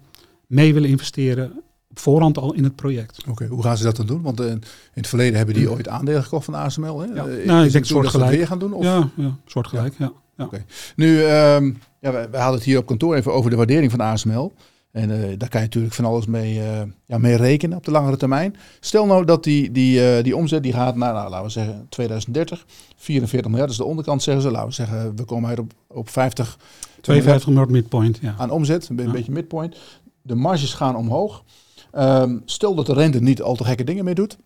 mee 0.47 0.73
willen 0.73 0.89
investeren 0.89 1.51
op 1.89 1.99
voorhand 1.99 2.37
al 2.37 2.53
in 2.53 2.63
het 2.63 2.75
project. 2.75 3.23
Oké, 3.29 3.45
hoe 3.45 3.63
gaan 3.63 3.77
ze 3.77 3.83
dat 3.83 3.95
dan 3.95 4.05
doen? 4.05 4.21
Want 4.21 4.39
eh, 4.39 4.47
in 4.51 4.61
het 4.93 5.07
verleden 5.07 5.37
hebben 5.37 5.55
die 5.55 5.71
ooit 5.71 5.87
aandelen 5.87 6.23
gekocht 6.23 6.45
van 6.45 6.53
ASML. 6.55 6.99
Hè? 6.99 7.05
Ja. 7.05 7.25
Eh, 7.27 7.45
Nou, 7.45 7.65
ik 7.65 7.71
denk 7.71 7.71
toen 7.71 7.71
dat 7.71 7.81
ze 7.81 7.87
soortgelijk. 7.87 8.31
weer 8.31 8.47
gaan 8.47 8.59
doen? 8.59 8.73
Of? 8.73 8.83
Ja, 8.83 9.09
ja, 9.15 9.37
soortgelijk. 9.45 9.95
Ja. 9.97 10.05
Ja. 10.05 10.11
Oké. 10.37 10.65
Nu, 10.95 11.23
ehm 11.23 11.71
ja, 11.99 12.11
wij 12.11 12.21
hadden 12.41 12.53
het 12.53 12.63
hier 12.63 12.77
op 12.77 12.85
kantoor 12.85 13.15
even 13.15 13.33
over 13.33 13.49
de 13.49 13.55
waardering 13.55 13.91
van 13.91 14.01
ASML. 14.01 14.53
En 14.91 15.11
eh, 15.11 15.37
daar 15.37 15.49
kan 15.49 15.59
je 15.59 15.65
natuurlijk 15.65 15.93
van 15.93 16.05
alles 16.05 16.25
mee, 16.25 16.59
eh, 16.59 16.81
ja, 17.05 17.17
mee 17.17 17.35
rekenen 17.35 17.77
op 17.77 17.85
de 17.85 17.91
langere 17.91 18.17
termijn. 18.17 18.55
Stel 18.79 19.05
nou 19.05 19.25
dat 19.25 19.43
die, 19.43 19.71
die, 19.71 20.15
eh, 20.15 20.23
die 20.23 20.35
omzet 20.35 20.63
die 20.63 20.73
gaat 20.73 20.95
naar, 20.95 21.13
nou, 21.13 21.29
laten 21.29 21.45
we 21.45 21.51
zeggen, 21.51 21.85
2030, 21.89 22.65
44 22.95 23.49
miljard. 23.49 23.69
Dus 23.69 23.77
de 23.79 23.85
onderkant 23.85 24.23
zeggen 24.23 24.43
ze, 24.43 24.51
laten 24.51 24.67
we 24.67 24.73
zeggen, 24.73 25.15
we 25.15 25.23
komen 25.23 25.49
uit 25.49 25.59
op, 25.59 25.73
op 25.87 26.09
50 26.09 26.57
52 27.01 27.47
miljard 27.47 27.69
midpoint. 27.69 28.17
Ja. 28.21 28.35
aan 28.37 28.49
omzet, 28.49 28.89
een 28.89 28.97
Ja. 28.97 29.11
beetje 29.11 29.31
midpoint. 29.31 29.77
De 30.21 30.35
marges 30.35 30.73
gaan 30.73 30.95
omhoog. 30.95 31.43
Ehm, 31.91 32.37
stel 32.45 32.75
dat 32.75 32.85
de 32.85 32.93
rente 32.93 33.21
niet 33.21 33.41
al 33.41 33.55
te 33.55 33.63
gekke 33.63 33.83
dingen 33.83 34.05
meer 34.05 34.15
doet. 34.15 34.37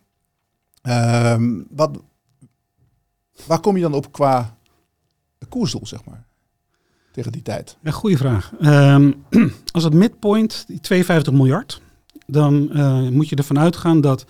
Ehm, 0.82 1.60
wat, 1.70 1.98
waar 3.46 3.60
kom 3.60 3.76
je 3.76 3.82
dan 3.82 3.94
op 3.94 4.12
qua 4.12 4.56
koersdoel, 5.48 5.86
zeg 5.86 6.04
maar? 6.04 6.24
Tegen 7.12 7.32
die 7.32 7.42
tijd. 7.42 7.76
Ja, 7.82 7.90
goede 7.90 8.16
vraag. 8.16 8.52
Ehm, 8.60 9.12
als 9.72 9.84
het 9.84 9.94
midpoint, 9.94 10.64
die 10.66 10.80
52 10.80 11.32
miljard, 11.32 11.80
dan 12.26 12.72
eh, 12.72 13.08
moet 13.08 13.28
je 13.28 13.36
ervan 13.36 13.58
uitgaan 13.58 14.00
dat, 14.00 14.24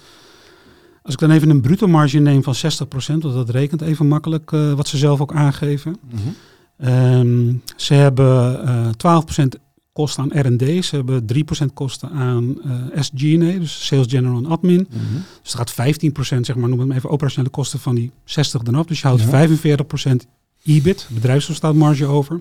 als 1.03 1.15
ik 1.15 1.21
dan 1.21 1.31
even 1.31 1.51
een 1.51 1.61
bruto 1.61 1.87
marge 1.87 2.19
neem 2.19 2.43
van 2.43 2.55
60%, 2.55 2.59
want 3.07 3.23
dat 3.23 3.51
rekent 3.51 3.81
even 3.81 4.07
makkelijk, 4.09 4.53
eh, 4.53 4.73
wat 4.73 4.89
ze 4.89 4.97
zelf 4.97 5.21
ook 5.21 5.35
aangeven. 5.35 5.97
Ehm, 6.79 7.55
ze 7.77 7.95
hebben 7.95 8.65
eh 8.67 8.89
12% 8.97 9.59
kosten 9.93 10.23
aan 10.23 10.41
R&D, 10.47 10.85
ze 10.85 10.97
hebben 10.97 11.27
3% 11.27 11.73
kosten 11.75 12.11
aan 12.11 12.57
eh 12.93 13.03
SG&A, 13.03 13.59
dus 13.59 13.87
Sales 13.87 14.07
General 14.09 14.37
en 14.37 14.47
Admin. 14.47 14.89
Dus 15.43 15.53
er 15.53 15.59
gaat 15.59 15.73
15%, 15.73 16.47
zeg 16.47 16.57
maar, 16.57 16.69
noem 16.69 16.79
het 16.79 16.89
maar 16.89 16.97
even, 16.97 17.11
operationele 17.11 17.51
kosten 17.51 17.79
van 17.79 17.95
die 17.95 18.11
60 18.25 18.63
dan 18.63 18.75
af. 18.75 18.87
Dus 18.87 19.01
je 19.01 19.07
houdt 19.07 19.23
Ja. 19.23 19.29
45% 19.29 20.27
EBIT, 20.65 21.09
bedrijfsverstaatmarge 21.11 22.07
over. 22.07 22.41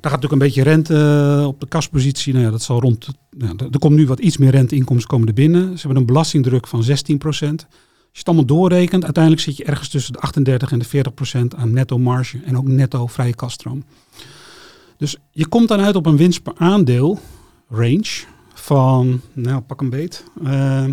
Daar 0.00 0.10
gaat 0.10 0.22
natuurlijk 0.22 0.32
een 0.32 0.48
beetje 0.48 0.62
rente 0.62 0.94
eh, 1.38 1.46
op 1.46 1.60
de 1.60 1.66
kaspositie. 1.66 2.32
Nou 2.32 2.44
ja, 2.44 2.50
dat 2.50 2.62
zal 2.62 2.80
rond. 2.80 3.08
Nou, 3.36 3.56
er 3.70 3.78
komt 3.78 3.96
nu 3.96 4.06
wat 4.06 4.18
iets 4.18 4.36
meer 4.36 4.50
renteinkomsten 4.50 5.08
komen 5.08 5.28
er 5.28 5.34
binnen. 5.34 5.66
Ze 5.66 5.80
hebben 5.86 5.96
een 5.96 6.06
belastingdruk 6.06 6.66
van 6.66 6.82
16%. 6.82 6.86
Als 6.88 8.18
je 8.18 8.18
het 8.18 8.26
allemaal 8.26 8.44
doorrekent, 8.44 9.04
uiteindelijk 9.04 9.42
zit 9.44 9.56
je 9.56 9.64
ergens 9.64 9.88
tussen 9.88 10.12
de 10.12 10.18
38 10.18 10.72
en 10.72 10.78
de 10.78 10.86
40% 10.86 11.56
aan 11.56 11.72
netto 11.72 11.98
marge 11.98 12.40
en 12.44 12.56
ook 12.56 12.68
netto 12.68 13.06
vrije 13.06 13.34
kaststroom. 13.34 13.84
Dus 14.96 15.16
je 15.30 15.46
komt 15.46 15.68
dan 15.68 15.80
uit 15.80 15.96
op 15.96 16.06
een 16.06 16.16
winst 16.16 16.42
per 16.42 16.52
aandeel 16.56 17.20
range 17.68 18.24
van, 18.54 19.20
nou 19.32 19.60
pak 19.60 19.80
een 19.80 19.90
beet, 19.90 20.24
eh, 20.44 20.84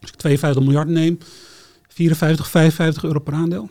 als 0.00 0.10
ik 0.10 0.16
52 0.16 0.62
miljard 0.62 0.88
neem, 0.88 1.18
54, 1.88 2.48
55 2.48 3.04
euro 3.04 3.18
per 3.18 3.32
aandeel. 3.32 3.70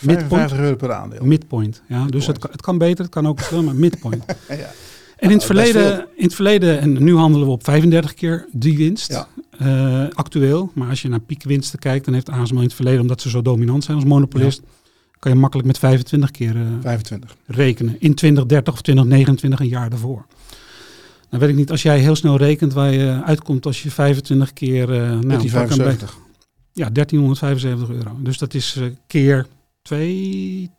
55 0.00 0.58
euro 0.58 0.76
per 0.76 0.92
aandeel. 0.92 1.24
Midpoint. 1.24 1.82
Ja, 1.88 2.06
dus 2.06 2.26
het, 2.26 2.38
kan- 2.38 2.50
het 2.52 2.62
kan 2.62 2.78
beter, 2.78 3.04
het 3.04 3.12
kan 3.14 3.26
ook 3.28 3.40
veel, 3.40 3.62
maar 3.62 3.74
midpoint. 3.74 4.24
Ja. 4.48 4.54
En 4.56 5.26
in 5.26 5.32
het, 5.32 5.40
is 5.40 5.46
verleden, 5.46 6.06
in 6.16 6.24
het 6.24 6.34
verleden, 6.34 6.80
en 6.80 7.02
nu 7.04 7.16
handelen 7.16 7.46
we 7.46 7.52
op 7.52 7.64
35 7.64 8.14
keer 8.14 8.46
die 8.52 8.76
winst, 8.76 9.10
Ja. 9.12 9.28
eh, 9.58 10.08
actueel. 10.14 10.70
Maar 10.74 10.88
als 10.88 11.02
je 11.02 11.08
naar 11.08 11.20
piekwinsten 11.20 11.78
kijkt, 11.78 12.04
dan 12.04 12.14
heeft 12.14 12.30
ASML 12.30 12.56
in 12.58 12.64
het 12.64 12.74
verleden, 12.74 13.00
omdat 13.00 13.20
ze 13.20 13.30
zo 13.30 13.42
dominant 13.42 13.84
zijn 13.84 13.96
als 13.96 14.06
monopolist, 14.06 14.62
kan 15.18 15.32
je 15.32 15.38
makkelijk 15.38 15.66
met 15.68 15.78
25 15.78 16.30
keer 16.30 16.56
eh, 16.56 16.62
25. 16.80 17.36
rekenen. 17.46 17.96
In 17.98 18.14
2030 18.14 18.72
of 18.74 18.80
2029, 18.82 19.60
een 19.60 19.68
jaar 19.68 19.90
daarvoor. 19.90 20.26
Dan 21.30 21.40
weet 21.40 21.48
ik 21.48 21.56
niet, 21.56 21.70
als 21.70 21.82
jij 21.82 21.98
heel 21.98 22.16
snel 22.16 22.36
rekent 22.36 22.72
waar 22.72 22.92
je 22.92 23.22
uitkomt 23.24 23.66
als 23.66 23.82
je 23.82 23.90
25 23.90 24.52
keer... 24.52 24.92
eh 24.92 24.98
nou, 24.98 25.26
Met 25.26 25.40
die 25.40 25.50
pak 25.50 25.60
een 25.62 25.68
75. 25.68 26.08
beetje- 26.08 26.20
Ja, 26.72 26.90
1375 26.90 27.88
euro. 27.96 28.16
Dus 28.22 28.38
dat 28.38 28.54
is 28.54 28.80
keer 29.06 29.46
twee... 29.82 30.70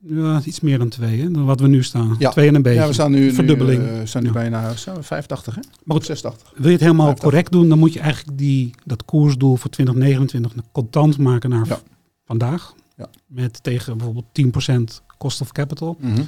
Ja, 0.00 0.40
iets 0.44 0.60
meer 0.60 0.78
dan 0.78 0.88
twee, 0.88 1.20
hè, 1.20 1.30
dan 1.30 1.44
wat 1.44 1.60
we 1.60 1.68
nu 1.68 1.82
staan. 1.82 2.16
Ja. 2.18 2.30
Twee 2.30 2.48
en 2.48 2.54
een 2.54 2.62
beetje. 2.62 2.80
Ja, 2.80 2.86
we 2.86 2.92
staan 2.92 3.10
nu, 3.10 3.32
Verdubbeling. 3.32 3.82
nu, 3.82 3.88
eh, 3.88 4.00
staan 4.04 4.22
nu 4.22 4.28
Ja. 4.28 4.34
bijna 4.34 4.74
staan 4.76 4.94
we 4.94 5.02
85, 5.02 5.54
hè? 5.54 5.60
Maar 5.84 5.96
goed, 5.96 6.06
86. 6.06 6.52
wil 6.56 6.66
je 6.66 6.72
het 6.72 6.80
helemaal 6.80 7.06
85. 7.06 7.24
correct 7.30 7.52
doen, 7.52 7.68
dan 7.68 7.78
moet 7.78 7.92
je 7.92 8.00
eigenlijk 8.00 8.38
die, 8.38 8.74
dat 8.84 9.04
koersdoel 9.04 9.56
voor 9.56 9.70
2029 9.70 10.52
contant 10.72 11.18
maken 11.18 11.50
naar 11.50 11.66
Ja. 11.66 11.78
vandaag. 12.24 12.74
Ja. 12.96 13.08
Met 13.26 13.62
tegen 13.62 13.96
bijvoorbeeld 13.96 14.26
10% 14.32 15.02
cost 15.18 15.40
of 15.40 15.52
capital. 15.52 15.96
Mhm. 16.00 16.22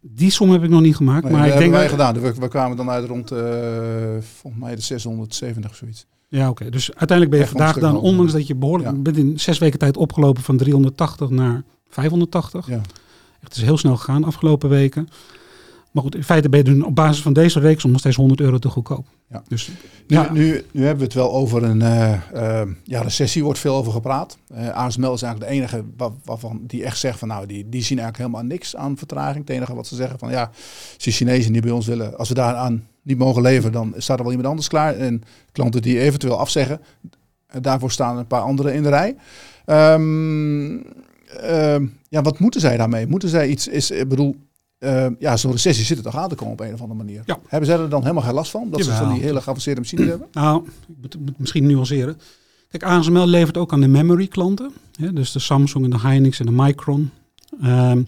Die 0.00 0.30
som 0.30 0.50
heb 0.50 0.62
ik 0.62 0.70
nog 0.70 0.80
niet 0.80 0.96
gemaakt. 0.96 1.22
Nee, 1.24 1.32
maar 1.32 1.40
ik 1.46 1.52
hebben 1.52 1.70
denk 1.70 1.72
wij 1.72 1.82
dat, 1.96 2.14
gedaan. 2.16 2.34
We, 2.34 2.40
we 2.40 2.48
kwamen 2.48 2.76
dan 2.76 2.90
uit 2.90 3.06
rond, 3.08 3.30
eh, 3.30 3.38
volgens 4.20 4.62
mij 4.62 4.74
de 4.74 4.80
670 4.82 5.70
of 5.70 5.76
zoiets. 5.76 6.06
Ja, 6.34 6.48
oké. 6.48 6.70
Dus 6.70 6.88
uiteindelijk 6.88 7.30
ben 7.30 7.38
je 7.38 7.44
Echt 7.44 7.52
vandaag 7.56 7.78
dan, 7.78 7.96
ondanks 7.96 8.32
dat 8.32 8.46
je 8.46 8.54
behoorlijk 8.54 8.90
Ja. 8.90 8.96
bent 8.96 9.16
in 9.16 9.40
zes 9.40 9.58
weken 9.58 9.78
tijd 9.78 9.96
opgelopen 9.96 10.42
van 10.42 10.56
380 10.56 11.30
naar 11.30 11.62
580. 11.88 12.66
Ja. 12.68 12.80
Het 13.40 13.56
is 13.56 13.62
heel 13.62 13.78
snel 13.78 13.96
gegaan 13.96 14.20
de 14.20 14.26
afgelopen 14.26 14.68
weken. 14.68 15.08
Maar 15.90 16.02
goed, 16.02 16.14
in 16.14 16.24
feite 16.24 16.48
ben 16.48 16.58
je 16.58 16.64
dan 16.64 16.84
op 16.84 16.94
basis 16.94 17.22
van 17.22 17.32
deze 17.32 17.60
reeks 17.60 17.84
nog 17.84 17.98
steeds 17.98 18.16
100 18.16 18.40
euro 18.40 18.58
te 18.58 18.68
goedkoop. 18.68 19.06
Ja. 19.30 19.42
Dus 19.48 19.68
Nu, 20.06 20.16
Ja. 20.16 20.32
nu, 20.32 20.62
nu 20.72 20.80
hebben 20.80 20.98
we 20.98 21.04
het 21.04 21.14
wel 21.14 21.32
over 21.32 21.62
een 21.62 21.82
eh, 21.82 22.62
ja, 22.84 23.00
recessie, 23.02 23.44
wordt 23.44 23.58
veel 23.58 23.74
over 23.74 23.92
gepraat. 23.92 24.38
Eh, 24.54 24.68
ASML 24.68 25.12
is 25.14 25.22
eigenlijk 25.22 25.52
de 25.52 25.58
enige 25.58 25.84
wa- 25.96 26.12
waarvan 26.24 26.60
die 26.66 26.84
echt 26.84 26.98
zegt 26.98 27.18
van 27.18 27.28
nou, 27.28 27.46
die, 27.46 27.68
die 27.68 27.82
zien 27.82 27.98
eigenlijk 27.98 28.16
helemaal 28.30 28.50
niks 28.56 28.76
aan 28.76 28.96
vertraging. 28.98 29.46
Het 29.46 29.56
enige 29.56 29.74
wat 29.74 29.86
ze 29.86 29.94
zeggen 29.96 30.18
van 30.18 30.30
ja, 30.30 30.42
als 30.94 31.04
die 31.04 31.12
Chinezen 31.12 31.52
die 31.52 31.62
bij 31.62 31.70
ons 31.70 31.86
willen, 31.86 32.18
als 32.18 32.28
we 32.28 32.34
daaraan 32.34 32.86
niet 33.04 33.18
mogen 33.18 33.42
leveren, 33.42 33.72
dan 33.72 33.94
staat 33.96 34.16
er 34.16 34.22
wel 34.22 34.32
iemand 34.32 34.48
anders 34.50 34.68
klaar. 34.68 34.94
En 34.94 35.22
klanten 35.52 35.82
die 35.82 36.00
eventueel 36.00 36.38
afzeggen, 36.38 36.80
daarvoor 37.60 37.90
staan 37.90 38.18
een 38.18 38.26
paar 38.26 38.40
anderen 38.40 38.74
in 38.74 38.82
de 38.82 38.88
rij. 38.88 39.16
Ehm, 39.64 40.76
ehm, 41.26 41.86
ja, 42.08 42.22
wat 42.22 42.38
moeten 42.38 42.60
zij 42.60 42.76
daarmee? 42.76 43.06
Moeten 43.06 43.28
zij 43.28 43.48
iets, 43.48 43.68
is, 43.68 43.90
ik 43.90 44.08
bedoel, 44.08 44.36
eh, 44.78 45.06
ja, 45.18 45.36
zo'n 45.36 45.52
recessie 45.52 45.84
zit 45.84 45.96
er 45.98 46.04
toch 46.04 46.16
aan 46.16 46.28
te 46.28 46.34
komen 46.34 46.52
op 46.52 46.60
een 46.60 46.74
of 46.74 46.80
andere 46.80 46.98
manier. 46.98 47.22
Ja. 47.24 47.38
Hebben 47.48 47.68
zij 47.68 47.78
er 47.78 47.88
dan 47.88 48.02
helemaal 48.02 48.22
geen 48.22 48.34
last 48.34 48.50
van? 48.50 48.70
Dat 48.70 48.84
ze 48.84 48.92
van 48.92 49.12
die 49.12 49.22
hele 49.22 49.40
geavanceerde 49.40 49.80
machines 49.80 50.08
hebben? 50.08 50.28
nou, 50.32 50.64
ik 50.64 50.94
moet, 51.00 51.20
moet 51.20 51.38
misschien 51.38 51.66
nuanceren. 51.66 52.18
Kijk, 52.68 52.82
ASML 52.82 53.26
levert 53.26 53.56
ook 53.56 53.72
aan 53.72 53.80
de 53.80 53.88
memory 53.88 54.26
klanten. 54.26 54.72
Hè, 54.96 55.12
dus 55.12 55.32
de 55.32 55.38
Samsung 55.38 55.84
en 55.84 55.90
de 55.90 56.08
Hynix 56.08 56.40
en 56.40 56.46
de 56.46 56.52
Micron. 56.52 57.10
Ehm, 57.62 58.02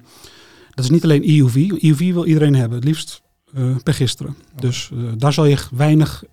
dat 0.75 0.85
is 0.85 0.91
niet 0.91 1.05
alleen 1.05 1.29
EUV. 1.29 1.55
EUV 1.55 2.13
wil 2.13 2.27
iedereen 2.27 2.55
hebben, 2.55 2.79
het 2.79 2.87
liefst 2.87 3.23
uh, 3.57 3.77
per 3.83 3.95
gisteren. 3.95 4.37
Dus 4.61 4.90
uh, 4.95 5.12
daar 5.16 5.33
zal 5.33 5.45
je 5.45 5.59
weinig... 5.71 6.25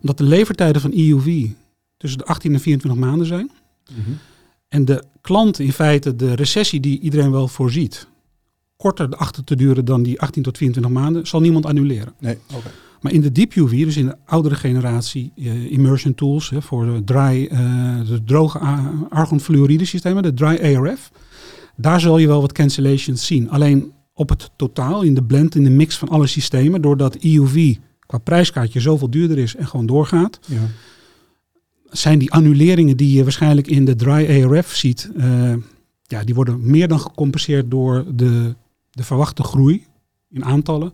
Omdat 0.00 0.18
de 0.18 0.24
levertijden 0.24 0.80
van 0.80 0.92
EUV 0.92 1.48
tussen 1.96 2.18
de 2.18 2.24
18 2.24 2.52
en 2.54 2.60
24 2.60 3.00
maanden 3.00 3.26
zijn. 3.26 3.50
Mm 3.90 4.04
-hmm. 4.04 4.18
En 4.68 4.84
de 4.84 5.04
klant 5.20 5.58
in 5.58 5.72
feite 5.72 6.16
de 6.16 6.34
recessie 6.34 6.80
die 6.80 7.00
iedereen 7.00 7.30
wel 7.30 7.48
voorziet... 7.48 8.06
korter 8.76 9.08
achter 9.16 9.44
te 9.44 9.56
duren 9.56 9.84
dan 9.84 10.02
die 10.02 10.20
18 10.20 10.42
tot 10.42 10.56
24 10.56 10.92
maanden... 10.92 11.26
zal 11.26 11.40
niemand 11.40 11.66
annuleren. 11.66 12.14
Nee, 12.18 12.38
oké. 12.54 12.70
Maar 13.00 13.12
in 13.12 13.20
de 13.20 13.32
deep 13.32 13.54
UV, 13.54 13.84
dus 13.84 13.96
in 13.96 14.06
de 14.06 14.16
oudere 14.24 14.54
generatie 14.54 15.32
uh, 15.36 15.70
immersion 15.72 16.14
tools 16.14 16.50
hè, 16.50 16.62
voor 16.62 16.84
de 16.84 17.04
dry, 17.04 17.48
uh, 17.52 17.58
de 18.06 18.24
droge 18.24 18.58
argonfluoride 19.08 19.84
systemen, 19.84 20.22
de 20.22 20.34
dry 20.34 20.76
ARF, 20.76 21.10
daar 21.76 22.00
zul 22.00 22.18
je 22.18 22.26
wel 22.26 22.40
wat 22.40 22.52
cancellations 22.52 23.26
zien. 23.26 23.50
Alleen 23.50 23.92
op 24.18 24.28
het 24.28 24.50
totaal, 24.56 25.02
in 25.02 25.14
de 25.14 25.22
blend, 25.22 25.54
in 25.54 25.64
de 25.64 25.70
mix 25.70 25.98
van 25.98 26.08
alle 26.08 26.26
systemen, 26.26 26.82
doordat 26.82 27.14
EUV 27.14 27.76
qua 28.06 28.18
prijskaartje 28.18 28.80
zoveel 28.80 29.10
duurder 29.10 29.38
is 29.38 29.54
en 29.54 29.66
gewoon 29.66 29.86
doorgaat, 29.86 30.38
ja. 30.46 30.68
zijn 31.90 32.18
die 32.18 32.32
annuleringen 32.32 32.96
die 32.96 33.12
je 33.16 33.22
waarschijnlijk 33.22 33.66
in 33.66 33.84
de 33.84 33.94
dry 33.94 34.44
ARF 34.44 34.76
ziet, 34.76 35.10
uh, 35.16 35.54
ja, 36.02 36.24
die 36.24 36.34
worden 36.34 36.70
meer 36.70 36.88
dan 36.88 37.00
gecompenseerd 37.00 37.70
door 37.70 38.04
de, 38.14 38.54
de 38.90 39.02
verwachte 39.02 39.42
groei 39.42 39.84
in 40.30 40.44
aantallen 40.44 40.92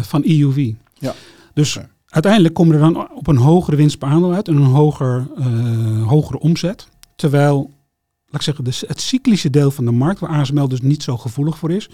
van 0.00 0.24
EUV. 0.24 0.72
Ja. 0.98 1.14
Dus 1.54 1.78
uiteindelijk 2.06 2.54
komen 2.54 2.74
er 2.74 2.80
dan 2.80 3.10
op 3.10 3.26
een 3.26 3.36
hogere 3.36 3.76
winst 3.76 3.98
per 3.98 4.08
aandeel 4.08 4.32
uit 4.32 4.48
en 4.48 4.56
een 4.56 4.62
hoger, 4.62 5.26
uh, 5.38 6.06
hogere 6.06 6.38
omzet. 6.38 6.88
Terwijl, 7.16 7.70
laat 8.26 8.34
ik 8.34 8.42
zeggen, 8.42 8.64
de, 8.64 8.84
het 8.86 9.00
cyclische 9.00 9.50
deel 9.50 9.70
van 9.70 9.84
de 9.84 9.90
markt, 9.90 10.20
waar 10.20 10.30
ASML 10.30 10.68
dus 10.68 10.80
niet 10.80 11.02
zo 11.02 11.16
gevoelig 11.16 11.58
voor 11.58 11.70
is, 11.70 11.88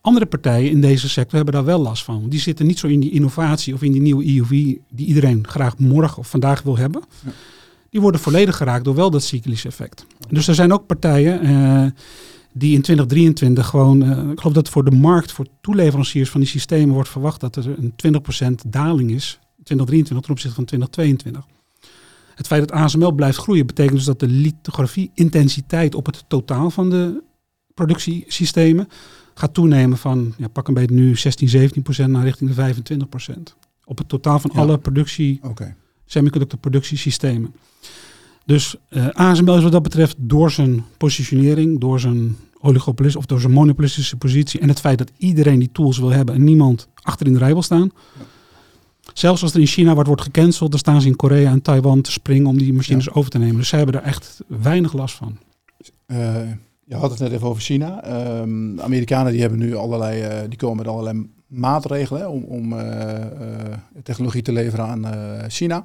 andere 0.00 0.26
partijen 0.26 0.70
in 0.70 0.80
deze 0.80 1.08
sector 1.08 1.34
hebben 1.34 1.54
daar 1.54 1.64
wel 1.64 1.80
last 1.80 2.04
van. 2.04 2.28
Die 2.28 2.40
zitten 2.40 2.66
niet 2.66 2.78
zo 2.78 2.86
in 2.86 3.00
die 3.00 3.10
innovatie 3.10 3.74
of 3.74 3.82
in 3.82 3.92
die 3.92 4.00
nieuwe 4.00 4.26
EUV 4.26 4.48
die 4.90 5.06
iedereen 5.06 5.48
graag 5.48 5.78
morgen 5.78 6.18
of 6.18 6.30
vandaag 6.30 6.62
wil 6.62 6.76
hebben. 6.76 7.02
Ja. 7.24 7.30
Die 7.90 8.00
worden 8.00 8.20
volledig 8.20 8.56
geraakt 8.56 8.84
door 8.84 8.94
wel 8.94 9.10
dat 9.10 9.22
cyclische 9.22 9.68
effect. 9.68 10.06
Dus 10.28 10.48
er 10.48 10.54
zijn 10.54 10.72
ook 10.72 10.86
partijen 10.86 11.46
uh, 11.46 11.86
die 12.52 12.74
in 12.74 12.82
2023 12.82 13.66
gewoon, 13.66 14.02
uh, 14.02 14.30
ik 14.30 14.38
geloof 14.40 14.54
dat 14.54 14.68
voor 14.68 14.84
de 14.84 14.96
markt, 14.96 15.32
voor 15.32 15.46
toeleveranciers 15.60 16.30
van 16.30 16.40
die 16.40 16.48
systemen 16.48 16.94
wordt 16.94 17.08
verwacht 17.08 17.40
dat 17.40 17.56
er 17.56 17.66
een 17.66 17.92
20% 18.66 18.68
daling 18.68 19.10
is, 19.10 19.38
2023 19.64 20.20
ten 20.20 20.30
opzichte 20.30 20.56
van 20.56 20.64
2022. 20.64 21.46
Het 22.34 22.46
feit 22.46 22.68
dat 22.68 22.78
ASML 22.78 23.12
blijft 23.12 23.38
groeien 23.38 23.66
betekent 23.66 23.96
dus 23.96 24.04
dat 24.04 24.20
de 24.20 24.28
lithografie-intensiteit 24.28 25.94
op 25.94 26.06
het 26.06 26.24
totaal 26.28 26.70
van 26.70 26.90
de 26.90 27.22
productiesystemen 27.74 28.88
gaat 29.42 29.54
toenemen 29.54 29.98
van, 29.98 30.34
ja, 30.38 30.48
pak 30.48 30.68
een 30.68 30.74
beetje 30.74 30.94
nu 30.94 31.16
16, 31.16 31.70
17% 32.06 32.10
naar 32.10 32.24
richting 32.24 32.54
de 32.54 32.74
25% 32.74 33.38
Op 33.84 33.98
het 33.98 34.08
totaal 34.08 34.38
van 34.38 34.50
ja. 34.54 34.60
alle 34.60 34.78
productie, 34.78 35.40
okay. 35.42 35.74
semiconductor 36.04 36.58
productiesystemen. 36.58 37.54
Dus 38.44 38.76
uh, 38.90 39.08
ASML 39.08 39.56
is 39.56 39.62
wat 39.62 39.72
dat 39.72 39.82
betreft 39.82 40.16
door 40.18 40.50
zijn 40.50 40.84
positionering, 40.96 41.80
door 41.80 42.00
zijn 42.00 42.36
oligopolis 42.60 43.16
of 43.16 43.26
door 43.26 43.40
zijn 43.40 43.52
monopolistische 43.52 44.16
positie 44.16 44.60
en 44.60 44.68
het 44.68 44.80
feit 44.80 44.98
dat 44.98 45.10
iedereen 45.16 45.58
die 45.58 45.72
tools 45.72 45.98
wil 45.98 46.10
hebben 46.10 46.34
en 46.34 46.44
niemand 46.44 46.88
achter 47.02 47.26
in 47.26 47.32
de 47.32 47.38
rij 47.38 47.52
wil 47.52 47.62
staan. 47.62 47.90
Ja. 48.18 48.24
Zelfs 49.14 49.42
als 49.42 49.54
er 49.54 49.60
in 49.60 49.66
China 49.66 49.94
wat 49.94 50.06
wordt 50.06 50.22
gecanceld, 50.22 50.70
dan 50.70 50.78
staan 50.78 51.00
ze 51.00 51.06
in 51.06 51.16
Korea 51.16 51.50
en 51.50 51.62
Taiwan 51.62 52.00
te 52.00 52.12
springen 52.12 52.46
om 52.46 52.58
die 52.58 52.72
machines 52.72 53.04
ja. 53.04 53.12
over 53.14 53.30
te 53.30 53.38
nemen. 53.38 53.56
Dus 53.56 53.68
zij 53.68 53.78
hebben 53.78 54.00
er 54.00 54.06
echt 54.06 54.40
weinig 54.46 54.92
last 54.92 55.14
van. 55.14 55.38
Uh, 56.06 56.36
je 56.84 56.94
had 56.94 57.10
het 57.10 57.18
net 57.18 57.32
even 57.32 57.46
over 57.46 57.62
China. 57.62 58.20
Um, 58.40 58.76
de 58.76 58.82
Amerikanen 58.82 59.32
die 59.32 59.40
hebben 59.40 59.58
nu 59.58 59.74
allerlei, 59.74 60.22
uh, 60.22 60.48
die 60.48 60.58
komen 60.58 60.76
met 60.76 60.86
allerlei 60.86 61.30
maatregelen 61.46 62.30
om, 62.30 62.44
om 62.44 62.74
technologie 64.02 64.42
te 64.42 64.52
leveren 64.52 64.86
aan 64.86 65.04
China. 65.50 65.84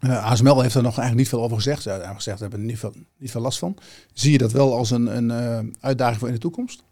Ja. 0.00 0.18
ASML 0.18 0.60
heeft 0.60 0.74
er 0.74 0.82
nog 0.82 0.98
eigenlijk 0.98 1.16
niet 1.16 1.28
veel 1.28 1.42
over 1.42 1.56
gezegd. 1.56 1.82
Ze 1.82 1.90
hebben 1.90 2.14
gezegd, 2.14 2.36
we 2.36 2.42
hebben 2.42 2.60
er 2.60 2.66
niet 2.66 2.78
veel, 2.78 2.94
niet 3.18 3.30
veel 3.30 3.40
last 3.40 3.58
van. 3.58 3.76
Zie 4.12 4.32
je 4.32 4.38
dat 4.38 4.52
wel 4.52 4.76
als 4.76 4.90
een, 4.90 5.16
een 5.16 5.74
uitdaging 5.80 6.18
voor 6.18 6.28
in 6.28 6.34
de 6.34 6.40
toekomst? 6.40 6.82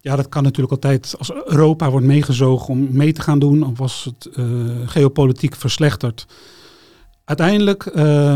Ja, 0.00 0.16
dat 0.16 0.28
kan 0.28 0.42
natuurlijk 0.42 0.72
altijd. 0.72 1.14
Als 1.18 1.32
Europa 1.32 1.90
wordt 1.90 2.06
meegezogen 2.06 2.68
om 2.68 2.88
mee 2.92 3.12
te 3.12 3.20
gaan 3.20 3.38
doen, 3.38 3.62
of 3.62 3.80
als 3.80 4.04
het 4.04 4.36
uh, 4.36 4.88
geopolitiek 4.88 5.56
verslechtert. 5.56 6.26
Uiteindelijk 7.24 7.90
uh, 7.94 8.34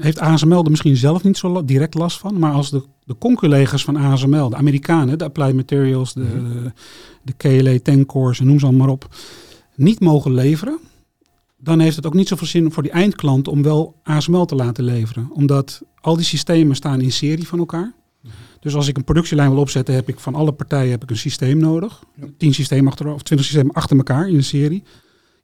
heeft 0.00 0.18
ASML 0.18 0.64
er 0.64 0.70
misschien 0.70 0.96
zelf 0.96 1.22
niet 1.22 1.36
zo 1.36 1.64
direct 1.64 1.94
last 1.94 2.18
van. 2.18 2.38
Maar 2.38 2.52
als 2.52 2.70
de, 2.70 2.82
de 3.04 3.16
van 3.78 3.96
ASML, 3.96 4.48
de 4.48 4.56
Amerikanen, 4.56 5.18
de 5.18 5.24
Applied 5.24 5.54
Materials, 5.54 6.14
de, 6.14 6.20
mm-hmm. 6.20 6.72
de 7.22 7.32
KLA 7.32 7.78
Tencors 7.82 8.40
en 8.40 8.46
noem 8.46 8.58
ze 8.58 8.66
allemaal 8.66 8.90
op, 8.90 9.08
niet 9.74 10.00
mogen 10.00 10.34
leveren 10.34 10.78
dan 11.64 11.80
heeft 11.80 11.96
het 11.96 12.06
ook 12.06 12.14
niet 12.14 12.28
zoveel 12.28 12.46
zin 12.46 12.72
voor 12.72 12.82
die 12.82 12.92
eindklant 12.92 13.48
om 13.48 13.62
wel 13.62 14.00
ASML 14.02 14.44
te 14.44 14.54
laten 14.54 14.84
leveren. 14.84 15.28
Omdat 15.32 15.82
al 16.00 16.16
die 16.16 16.24
systemen 16.24 16.76
staan 16.76 17.00
in 17.00 17.12
serie 17.12 17.48
van 17.48 17.58
elkaar. 17.58 17.92
Dus 18.60 18.74
als 18.74 18.88
ik 18.88 18.96
een 18.96 19.04
productielijn 19.04 19.50
wil 19.50 19.60
opzetten, 19.60 19.94
heb 19.94 20.08
ik 20.08 20.18
van 20.18 20.34
alle 20.34 20.52
partijen 20.52 20.90
heb 20.90 21.02
ik 21.02 21.10
een 21.10 21.16
systeem 21.16 21.58
nodig. 21.58 22.02
Ja. 22.14 22.26
Tien 22.38 22.54
systemen 22.54 22.86
achter, 22.86 23.12
of 23.12 23.22
twintig 23.22 23.46
systemen 23.46 23.74
achter 23.74 23.96
elkaar 23.96 24.28
in 24.28 24.34
een 24.34 24.44
serie. 24.44 24.82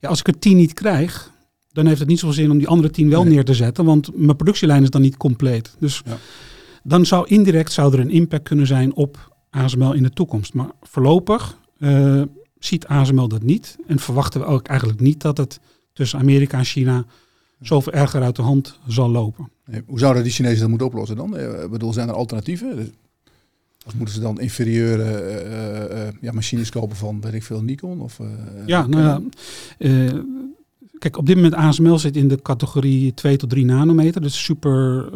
Ja, 0.01 0.09
als 0.09 0.21
ik 0.21 0.29
er 0.29 0.39
tien 0.39 0.57
niet 0.57 0.73
krijg, 0.73 1.31
dan 1.73 1.87
heeft 1.87 1.99
het 1.99 2.09
niet 2.09 2.19
zoveel 2.19 2.35
zin 2.35 2.51
om 2.51 2.59
die 2.59 2.69
andere 2.69 2.91
tien 2.91 3.11
wel 3.11 3.23
nee. 3.23 3.33
neer 3.33 3.45
te 3.45 3.55
zetten. 3.55 3.85
Want 3.85 4.17
mijn 4.17 4.37
productielijn 4.37 4.83
is 4.83 4.91
dan 4.91 5.01
niet 5.01 5.17
compleet. 5.17 5.75
Dus 5.79 6.03
ja. 6.05 6.17
dan 6.83 7.07
zou 7.07 7.29
indirect 7.29 7.73
zou 7.73 7.93
er 7.93 8.01
een 8.01 8.11
impact 8.11 8.43
kunnen 8.43 8.67
zijn 8.67 8.95
op 8.95 9.33
ASML 9.51 9.93
in 9.93 10.03
de 10.03 10.11
toekomst. 10.11 10.55
Maar 10.55 10.71
voorlopig 10.83 11.59
uh, 11.79 12.23
ziet 12.59 12.87
ASML 12.87 13.29
dat 13.29 13.43
niet. 13.43 13.77
En 13.87 13.99
verwachten 13.99 14.41
we 14.41 14.47
ook 14.47 14.67
eigenlijk 14.67 15.01
niet 15.01 15.21
dat 15.21 15.37
het 15.37 15.61
tussen 15.93 16.19
Amerika 16.19 16.59
en 16.59 16.65
China 16.65 17.05
zoveel 17.61 17.93
erger 17.93 18.23
uit 18.23 18.37
de 18.37 18.43
hand 18.43 18.79
zal 18.87 19.11
lopen. 19.11 19.51
Nee, 19.67 19.83
hoe 19.87 19.99
zouden 19.99 20.23
die 20.23 20.33
Chinezen 20.33 20.61
dat 20.61 20.69
moeten 20.69 20.87
oplossen 20.87 21.17
dan? 21.17 21.39
Ik 21.39 21.71
bedoel, 21.71 21.93
zijn 21.93 22.09
er 22.09 22.15
alternatieven? 22.15 22.95
Of 23.87 23.95
moeten 23.95 24.15
ze 24.15 24.21
dan 24.21 24.41
inferieure 24.41 25.05
uh, 25.05 25.99
uh, 25.99 26.09
ja, 26.21 26.33
machines 26.33 26.71
kopen 26.71 26.97
van, 26.97 27.21
weet 27.21 27.35
ik 27.35 27.43
veel, 27.43 27.63
Nikon? 27.63 28.01
Of, 28.01 28.21
ja, 28.67 28.87
nou 28.87 29.23
ja. 29.79 30.23
Kijk, 31.01 31.17
op 31.17 31.27
dit 31.27 31.37
moment 31.37 31.55
ASML 31.55 31.99
zit 31.99 32.17
in 32.17 32.29
de 32.29 32.43
categorie 32.43 33.15
2 33.15 33.37
tot 33.37 33.51
3 33.51 33.65
nanometer. 33.65 34.21
Dus 34.21 34.45
super 34.45 35.09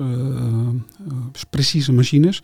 precieze 1.51 1.93
machines. 1.93 2.43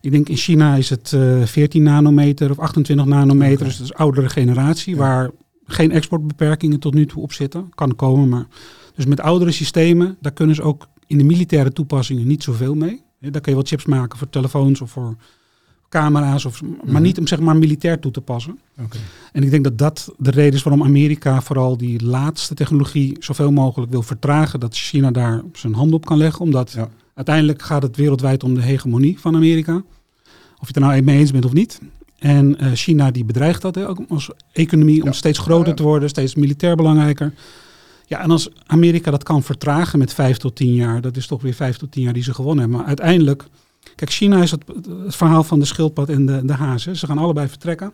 Ik 0.00 0.10
denk 0.10 0.28
in 0.28 0.36
China 0.36 0.74
is 0.74 0.90
het 0.90 1.16
14 1.44 1.82
nanometer 1.82 2.50
of 2.50 2.58
28 2.58 3.06
nanometer. 3.06 3.54
Okay. 3.54 3.66
Dus 3.66 3.76
dat 3.76 3.86
is 3.86 3.94
oudere 3.94 4.28
generatie. 4.28 4.94
Ja. 4.94 5.00
Waar 5.00 5.30
geen 5.66 5.90
exportbeperkingen 5.90 6.80
tot 6.80 6.94
nu 6.94 7.06
toe 7.06 7.22
op 7.22 7.32
zitten. 7.32 7.70
Kan 7.74 7.96
komen, 7.96 8.28
maar... 8.28 8.46
Dus 8.94 9.06
met 9.06 9.20
oudere 9.20 9.50
systemen, 9.50 10.16
daar 10.20 10.32
kunnen 10.32 10.54
ze 10.54 10.62
ook 10.62 10.88
in 11.06 11.18
de 11.18 11.24
militaire 11.24 11.72
toepassingen 11.72 12.26
niet 12.26 12.42
zoveel 12.42 12.74
mee. 12.74 13.02
Daar 13.20 13.40
kun 13.40 13.52
je 13.52 13.58
wel 13.58 13.66
chips 13.66 13.84
maken 13.84 14.18
voor 14.18 14.30
telefoons 14.30 14.80
of 14.80 14.90
voor 14.90 15.16
camera's, 15.88 16.44
of, 16.44 16.62
maar 16.62 16.70
mm 16.70 16.94
-hmm. 16.94 17.02
niet 17.02 17.18
om 17.18 17.26
zeg 17.26 17.40
maar 17.40 17.56
militair 17.56 17.98
toe 17.98 18.10
te 18.10 18.20
passen. 18.20 18.58
Okay. 18.78 19.00
En 19.32 19.42
ik 19.42 19.50
denk 19.50 19.64
dat 19.64 19.78
dat 19.78 20.12
de 20.18 20.30
reden 20.30 20.54
is 20.54 20.62
waarom 20.62 20.82
Amerika 20.82 21.42
vooral 21.42 21.76
die 21.76 22.04
laatste 22.04 22.54
technologie 22.54 23.16
zoveel 23.18 23.52
mogelijk 23.52 23.90
wil 23.90 24.02
vertragen. 24.02 24.60
Dat 24.60 24.76
China 24.76 25.10
daar 25.10 25.42
zijn 25.52 25.74
hand 25.74 25.92
op 25.92 26.06
kan 26.06 26.18
leggen. 26.18 26.40
Omdat 26.40 26.72
ja. 26.72 26.88
uiteindelijk 27.14 27.62
gaat 27.62 27.82
het 27.82 27.96
wereldwijd 27.96 28.44
om 28.44 28.54
de 28.54 28.62
hegemonie 28.62 29.20
van 29.20 29.34
Amerika. 29.34 29.82
Of 30.60 30.66
je 30.66 30.66
het 30.66 30.76
er 30.76 30.82
nou 30.82 31.02
mee 31.02 31.18
eens 31.18 31.30
bent 31.30 31.44
of 31.44 31.52
niet. 31.52 31.80
En 32.18 32.64
uh, 32.64 32.72
China 32.72 33.10
die 33.10 33.24
bedreigt 33.24 33.62
dat 33.62 33.74
hè, 33.74 33.88
ook 33.88 34.00
als 34.08 34.30
economie 34.52 35.02
om 35.02 35.12
steeds 35.12 35.38
groter 35.38 35.74
te 35.74 35.82
worden, 35.82 36.08
steeds 36.08 36.34
militair 36.34 36.76
belangrijker. 36.76 37.32
Ja, 38.06 38.20
en 38.20 38.30
als 38.30 38.50
Amerika 38.66 39.10
dat 39.10 39.22
kan 39.22 39.42
vertragen 39.42 39.98
met 39.98 40.14
vijf 40.14 40.36
tot 40.36 40.56
tien 40.56 40.74
jaar, 40.74 41.00
dat 41.00 41.16
is 41.16 41.26
toch 41.26 41.42
weer 41.42 41.54
vijf 41.54 41.76
tot 41.76 41.92
tien 41.92 42.02
jaar 42.02 42.12
die 42.12 42.22
ze 42.22 42.34
gewonnen 42.34 42.60
hebben. 42.60 42.78
Maar 42.78 42.88
uiteindelijk, 42.88 43.44
kijk, 43.94 44.10
China 44.10 44.42
is 44.42 44.50
het, 44.50 44.64
het 45.04 45.16
verhaal 45.16 45.44
van 45.44 45.58
de 45.58 45.64
schildpad 45.64 46.08
en 46.08 46.26
de, 46.26 46.44
de 46.44 46.52
haas. 46.52 46.84
Hè. 46.84 46.94
Ze 46.94 47.06
gaan 47.06 47.18
allebei 47.18 47.48
vertrekken. 47.48 47.92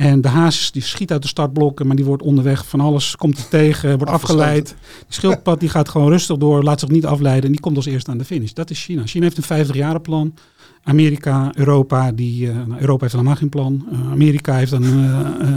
En 0.00 0.20
de 0.20 0.28
haas 0.28 0.72
die 0.72 0.82
schiet 0.82 1.12
uit 1.12 1.22
de 1.22 1.28
startblokken, 1.28 1.86
maar 1.86 1.96
die 1.96 2.04
wordt 2.04 2.22
onderweg 2.22 2.66
van 2.66 2.80
alles, 2.80 3.16
komt 3.16 3.38
er 3.38 3.48
tegen, 3.48 3.96
wordt 3.96 4.12
afgeleid. 4.12 4.68
De 4.68 5.14
schildpad 5.14 5.60
die 5.60 5.68
gaat 5.68 5.88
gewoon 5.88 6.08
rustig 6.08 6.36
door, 6.36 6.62
laat 6.62 6.80
zich 6.80 6.88
niet 6.88 7.06
afleiden 7.06 7.44
en 7.44 7.50
die 7.50 7.60
komt 7.60 7.76
als 7.76 7.86
eerste 7.86 8.10
aan 8.10 8.18
de 8.18 8.24
finish. 8.24 8.52
Dat 8.52 8.70
is 8.70 8.84
China. 8.84 9.06
China 9.06 9.24
heeft 9.24 9.36
een 9.36 9.42
50 9.42 9.76
jaren 9.76 10.00
plan. 10.00 10.34
Amerika, 10.82 11.52
Europa, 11.54 12.12
die, 12.12 12.46
uh, 12.46 12.54
nou, 12.54 12.80
Europa 12.80 13.00
heeft 13.00 13.12
helemaal 13.12 13.36
geen 13.36 13.48
plan. 13.48 13.86
Uh, 13.92 14.10
Amerika 14.10 14.54
heeft 14.54 14.72
een, 14.72 14.82
uh, 14.82 15.56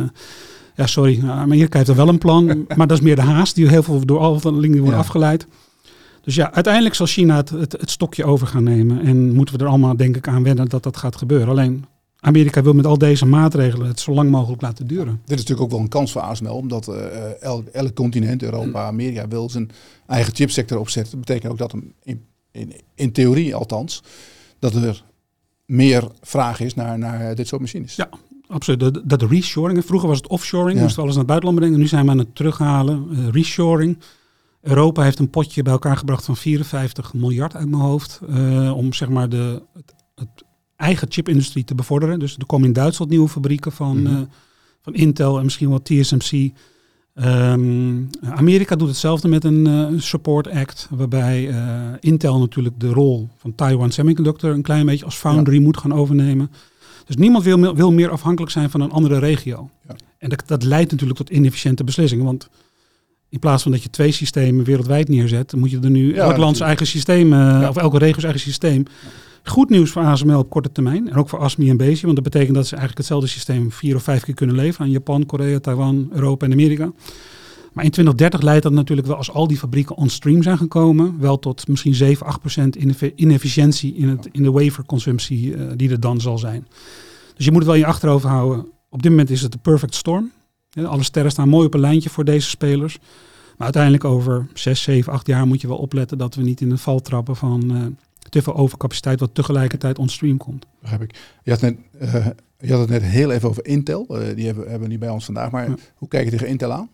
ja 0.75 0.87
sorry, 0.87 1.21
Amerika 1.29 1.77
heeft 1.77 1.89
er 1.89 1.95
wel 1.95 2.07
een 2.07 2.17
plan, 2.17 2.45
maar 2.77 2.87
dat 2.87 2.97
is 2.97 3.03
meer 3.03 3.15
de 3.15 3.21
haast 3.21 3.55
die 3.55 3.67
heel 3.67 3.83
veel 3.83 4.05
door 4.05 4.19
alle 4.19 4.39
dingen 4.39 4.77
wordt 4.77 4.93
ja. 4.93 4.97
afgeleid. 4.97 5.47
Dus 6.23 6.35
ja, 6.35 6.53
uiteindelijk 6.53 6.95
zal 6.95 7.05
China 7.05 7.35
het, 7.35 7.49
het, 7.49 7.71
het, 7.71 7.91
stokje 7.91 8.25
over 8.25 8.47
gaan 8.47 8.63
nemen 8.63 9.01
en 9.01 9.33
moeten 9.33 9.57
we 9.57 9.63
er 9.63 9.69
allemaal 9.69 9.95
denk 9.95 10.15
ik 10.15 10.27
aan 10.27 10.43
wennen 10.43 10.69
dat 10.69 10.83
dat 10.83 10.97
gaat 10.97 11.15
gebeuren. 11.15 11.47
Alleen 11.47 11.85
Amerika 12.19 12.61
wil 12.61 12.73
met 12.73 12.85
al 12.85 12.97
deze 12.97 13.25
maatregelen 13.25 13.87
het 13.87 13.99
zo 13.99 14.13
lang 14.13 14.29
mogelijk 14.29 14.61
laten 14.61 14.87
duren. 14.87 15.21
Dit 15.25 15.37
is 15.39 15.45
natuurlijk 15.45 15.61
ook 15.61 15.71
wel 15.71 15.79
een 15.79 15.87
kans 15.87 16.11
voor 16.11 16.21
ASML, 16.21 16.55
omdat 16.55 16.87
uh, 16.87 17.41
elk, 17.41 17.67
elk 17.67 17.93
continent, 17.93 18.43
Europa, 18.43 18.85
Amerika, 18.85 19.27
wil 19.27 19.49
zijn 19.49 19.69
eigen 20.07 20.35
chipsector 20.35 20.79
opzetten. 20.79 21.11
Dat 21.11 21.25
betekent 21.25 21.51
ook 21.51 21.57
dat 21.57 21.73
in, 22.03 22.25
in, 22.51 22.73
in 22.95 23.11
theorie 23.11 23.55
althans, 23.55 24.03
dat 24.59 24.75
er 24.75 25.03
meer 25.65 26.07
vraag 26.21 26.59
is 26.59 26.73
naar, 26.73 26.99
naar 26.99 27.35
dit 27.35 27.47
soort 27.47 27.61
machines. 27.61 27.95
Ja, 27.95 28.09
absoluut. 28.47 28.79
Dat 29.09 29.19
de 29.19 29.27
reshoring. 29.27 29.85
Vroeger 29.85 30.07
was 30.07 30.17
het 30.17 30.27
offshoring, 30.27 30.75
ja. 30.75 30.81
moesten 30.81 30.95
we 30.95 31.01
alles 31.01 31.15
naar 31.15 31.25
het 31.25 31.33
buitenland 31.33 31.59
brengen. 31.59 31.79
Nu 31.79 31.87
zijn 31.87 32.05
we 32.05 32.11
aan 32.11 32.17
het 32.17 32.35
terughalen. 32.35 33.07
Uh, 33.11 33.29
reshoring. 33.31 33.97
Europa 34.63 35.03
heeft 35.03 35.19
een 35.19 35.29
potje 35.29 35.61
bij 35.61 35.73
elkaar 35.73 35.97
gebracht 35.97 36.25
van 36.25 36.37
54 36.37 37.13
miljard 37.13 37.55
uit 37.55 37.69
mijn 37.69 37.81
hoofd. 37.81 38.19
Uh, 38.29 38.77
om 38.77 38.93
zeg 38.93 39.09
maar 39.09 39.29
de, 39.29 39.61
het, 39.73 39.93
het 40.15 40.43
eigen 40.75 41.07
chipindustrie 41.11 41.63
te 41.63 41.75
bevorderen. 41.75 42.19
Dus 42.19 42.37
er 42.37 42.45
komen 42.45 42.67
in 42.67 42.73
Duitsland 42.73 43.11
nieuwe 43.11 43.27
fabrieken 43.29 43.71
van, 43.71 43.99
mm 43.99 44.05
-hmm. 44.05 44.15
uh, 44.15 44.21
van 44.81 44.93
Intel 44.93 45.37
en 45.37 45.43
misschien 45.43 45.69
wel 45.69 45.81
TSMC. 45.81 46.51
Um, 47.15 48.09
Amerika 48.21 48.75
doet 48.75 48.87
hetzelfde 48.87 49.27
met 49.27 49.43
een 49.43 49.67
uh, 49.67 49.99
Support 49.99 50.49
Act, 50.49 50.87
waarbij 50.89 51.55
Intel 51.99 52.39
natuurlijk 52.39 52.79
de 52.79 52.89
rol 52.89 53.29
van 53.37 53.55
Taiwan 53.55 53.91
Semiconductor 53.91 54.51
een 54.51 54.61
klein 54.61 54.85
beetje 54.85 55.05
als 55.05 55.15
foundry 55.15 55.55
ja. 55.55 55.61
moet 55.61 55.77
gaan 55.77 55.93
overnemen. 55.93 56.51
Dus 57.05 57.15
niemand 57.15 57.43
wil, 57.43 57.75
wil, 57.75 57.91
meer 57.91 58.09
afhankelijk 58.09 58.51
zijn 58.51 58.69
van 58.69 58.81
een 58.81 58.91
andere 58.91 59.19
regio. 59.19 59.69
Ja. 59.87 59.95
En 60.17 60.29
dat, 60.29 60.43
dat, 60.45 60.63
leidt 60.63 60.91
natuurlijk 60.91 61.19
tot 61.19 61.29
inefficiënte 61.29 61.83
beslissingen. 61.83 62.25
Want 62.25 62.49
in 63.33 63.39
plaats 63.39 63.63
van 63.63 63.71
dat 63.71 63.83
je 63.83 63.89
twee 63.89 64.11
systemen 64.11 64.65
wereldwijd 64.65 65.09
neerzet, 65.09 65.55
moet 65.55 65.71
je 65.71 65.79
er 65.79 65.89
nu 65.89 66.15
ja, 66.15 66.23
elk 66.23 66.37
land 66.37 66.55
zijn 66.55 66.67
eigen 66.67 66.87
systeem, 66.87 67.33
uh, 67.33 67.65
of 67.69 67.77
elke 67.77 67.97
regio 67.97 68.19
zijn 68.19 68.31
eigen 68.31 68.49
systeem. 68.49 68.83
Goed 69.43 69.69
nieuws 69.69 69.91
voor 69.91 70.01
ASML 70.01 70.37
op 70.37 70.49
korte 70.49 70.71
termijn. 70.71 71.09
En 71.09 71.15
ook 71.15 71.29
voor 71.29 71.39
ASMI 71.39 71.69
en 71.69 71.77
Bezi. 71.77 72.01
Want 72.01 72.15
dat 72.15 72.23
betekent 72.23 72.55
dat 72.55 72.63
ze 72.67 72.75
eigenlijk 72.75 72.97
hetzelfde 72.97 73.27
systeem 73.27 73.71
vier 73.71 73.95
of 73.95 74.03
vijf 74.03 74.23
keer 74.23 74.33
kunnen 74.33 74.55
leveren 74.55 74.85
aan 74.85 74.91
Japan, 74.91 75.25
Korea, 75.25 75.59
Taiwan, 75.59 76.09
Europa 76.11 76.45
en 76.45 76.51
Amerika. 76.51 76.83
Maar 77.71 77.83
in 77.83 77.91
2030 77.91 78.41
leidt 78.41 78.63
dat 78.63 78.71
natuurlijk 78.71 79.07
wel, 79.07 79.17
als 79.17 79.31
al 79.31 79.47
die 79.47 79.57
fabrieken 79.57 79.97
on-stream 79.97 80.43
zijn 80.43 80.57
gekomen, 80.57 81.19
wel 81.19 81.39
tot 81.39 81.67
misschien 81.67 81.95
7, 81.95 82.25
8 82.25 82.39
procent 82.39 82.75
inefficiëntie 83.15 83.95
in, 83.95 84.07
het, 84.07 84.29
in 84.31 84.43
de 84.43 84.51
waferconsumptie 84.51 85.55
uh, 85.55 85.71
die 85.75 85.89
er 85.89 85.99
dan 85.99 86.21
zal 86.21 86.37
zijn. 86.37 86.67
Dus 87.35 87.45
je 87.45 87.51
moet 87.51 87.61
het 87.61 87.69
wel 87.69 87.79
in 87.79 87.85
je 87.85 87.91
achterhoofd 87.93 88.25
houden. 88.25 88.67
Op 88.89 89.01
dit 89.01 89.11
moment 89.11 89.29
is 89.29 89.41
het 89.41 89.51
de 89.51 89.57
perfect 89.57 89.95
storm. 89.95 90.31
Alle 90.73 91.03
sterren 91.03 91.31
staan 91.31 91.49
mooi 91.49 91.65
op 91.65 91.73
een 91.73 91.79
lijntje 91.79 92.09
voor 92.09 92.25
deze 92.25 92.49
spelers. 92.49 92.99
Maar 93.57 93.63
uiteindelijk 93.63 94.03
over 94.03 94.47
6, 94.53 94.81
7, 94.81 95.13
8 95.13 95.27
jaar 95.27 95.47
moet 95.47 95.61
je 95.61 95.67
wel 95.67 95.77
opletten 95.77 96.17
dat 96.17 96.35
we 96.35 96.41
niet 96.41 96.61
in 96.61 96.69
de 96.69 96.77
val 96.77 97.01
trappen 97.01 97.35
van 97.35 97.75
uh, 97.75 97.85
te 98.29 98.41
veel 98.41 98.55
overcapaciteit 98.55 99.19
wat 99.19 99.35
tegelijkertijd 99.35 99.99
on-stream 99.99 100.37
komt. 100.37 100.65
Begrijp 100.79 101.01
ik. 101.01 101.15
Je 101.43 101.51
had, 101.51 101.61
net, 101.61 101.77
uh, 102.01 102.27
je 102.59 102.71
had 102.71 102.79
het 102.79 102.89
net 102.89 103.03
heel 103.03 103.31
even 103.31 103.49
over 103.49 103.65
Intel. 103.65 104.05
Uh, 104.09 104.35
die 104.35 104.45
hebben, 104.45 104.63
hebben 104.63 104.81
we 104.81 104.87
niet 104.87 104.99
bij 104.99 105.09
ons 105.09 105.25
vandaag. 105.25 105.51
Maar 105.51 105.69
ja. 105.69 105.75
hoe 105.95 106.07
kijk 106.07 106.23
je 106.23 106.31
tegen 106.31 106.47
Intel 106.47 106.71
aan? 106.71 106.89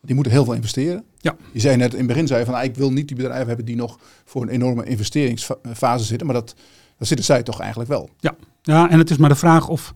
Die 0.00 0.14
moeten 0.14 0.32
heel 0.32 0.44
veel 0.44 0.54
investeren. 0.54 1.04
Ja. 1.18 1.36
Je 1.52 1.60
zei 1.60 1.76
net 1.76 1.92
in 1.92 1.98
het 1.98 2.06
begin, 2.06 2.26
zei 2.26 2.44
van, 2.44 2.54
ah, 2.54 2.64
ik 2.64 2.74
wil 2.74 2.92
niet 2.92 3.08
die 3.08 3.16
bedrijven 3.16 3.46
hebben 3.46 3.64
die 3.66 3.76
nog 3.76 3.98
voor 4.24 4.42
een 4.42 4.48
enorme 4.48 4.84
investeringsfase 4.84 6.04
zitten. 6.04 6.26
Maar 6.26 6.36
dat, 6.36 6.54
dat 6.98 7.08
zitten 7.08 7.26
zij 7.26 7.42
toch 7.42 7.60
eigenlijk 7.60 7.90
wel. 7.90 8.10
Ja. 8.18 8.34
ja, 8.62 8.90
en 8.90 8.98
het 8.98 9.10
is 9.10 9.16
maar 9.16 9.28
de 9.28 9.34
vraag 9.34 9.68
of 9.68 9.92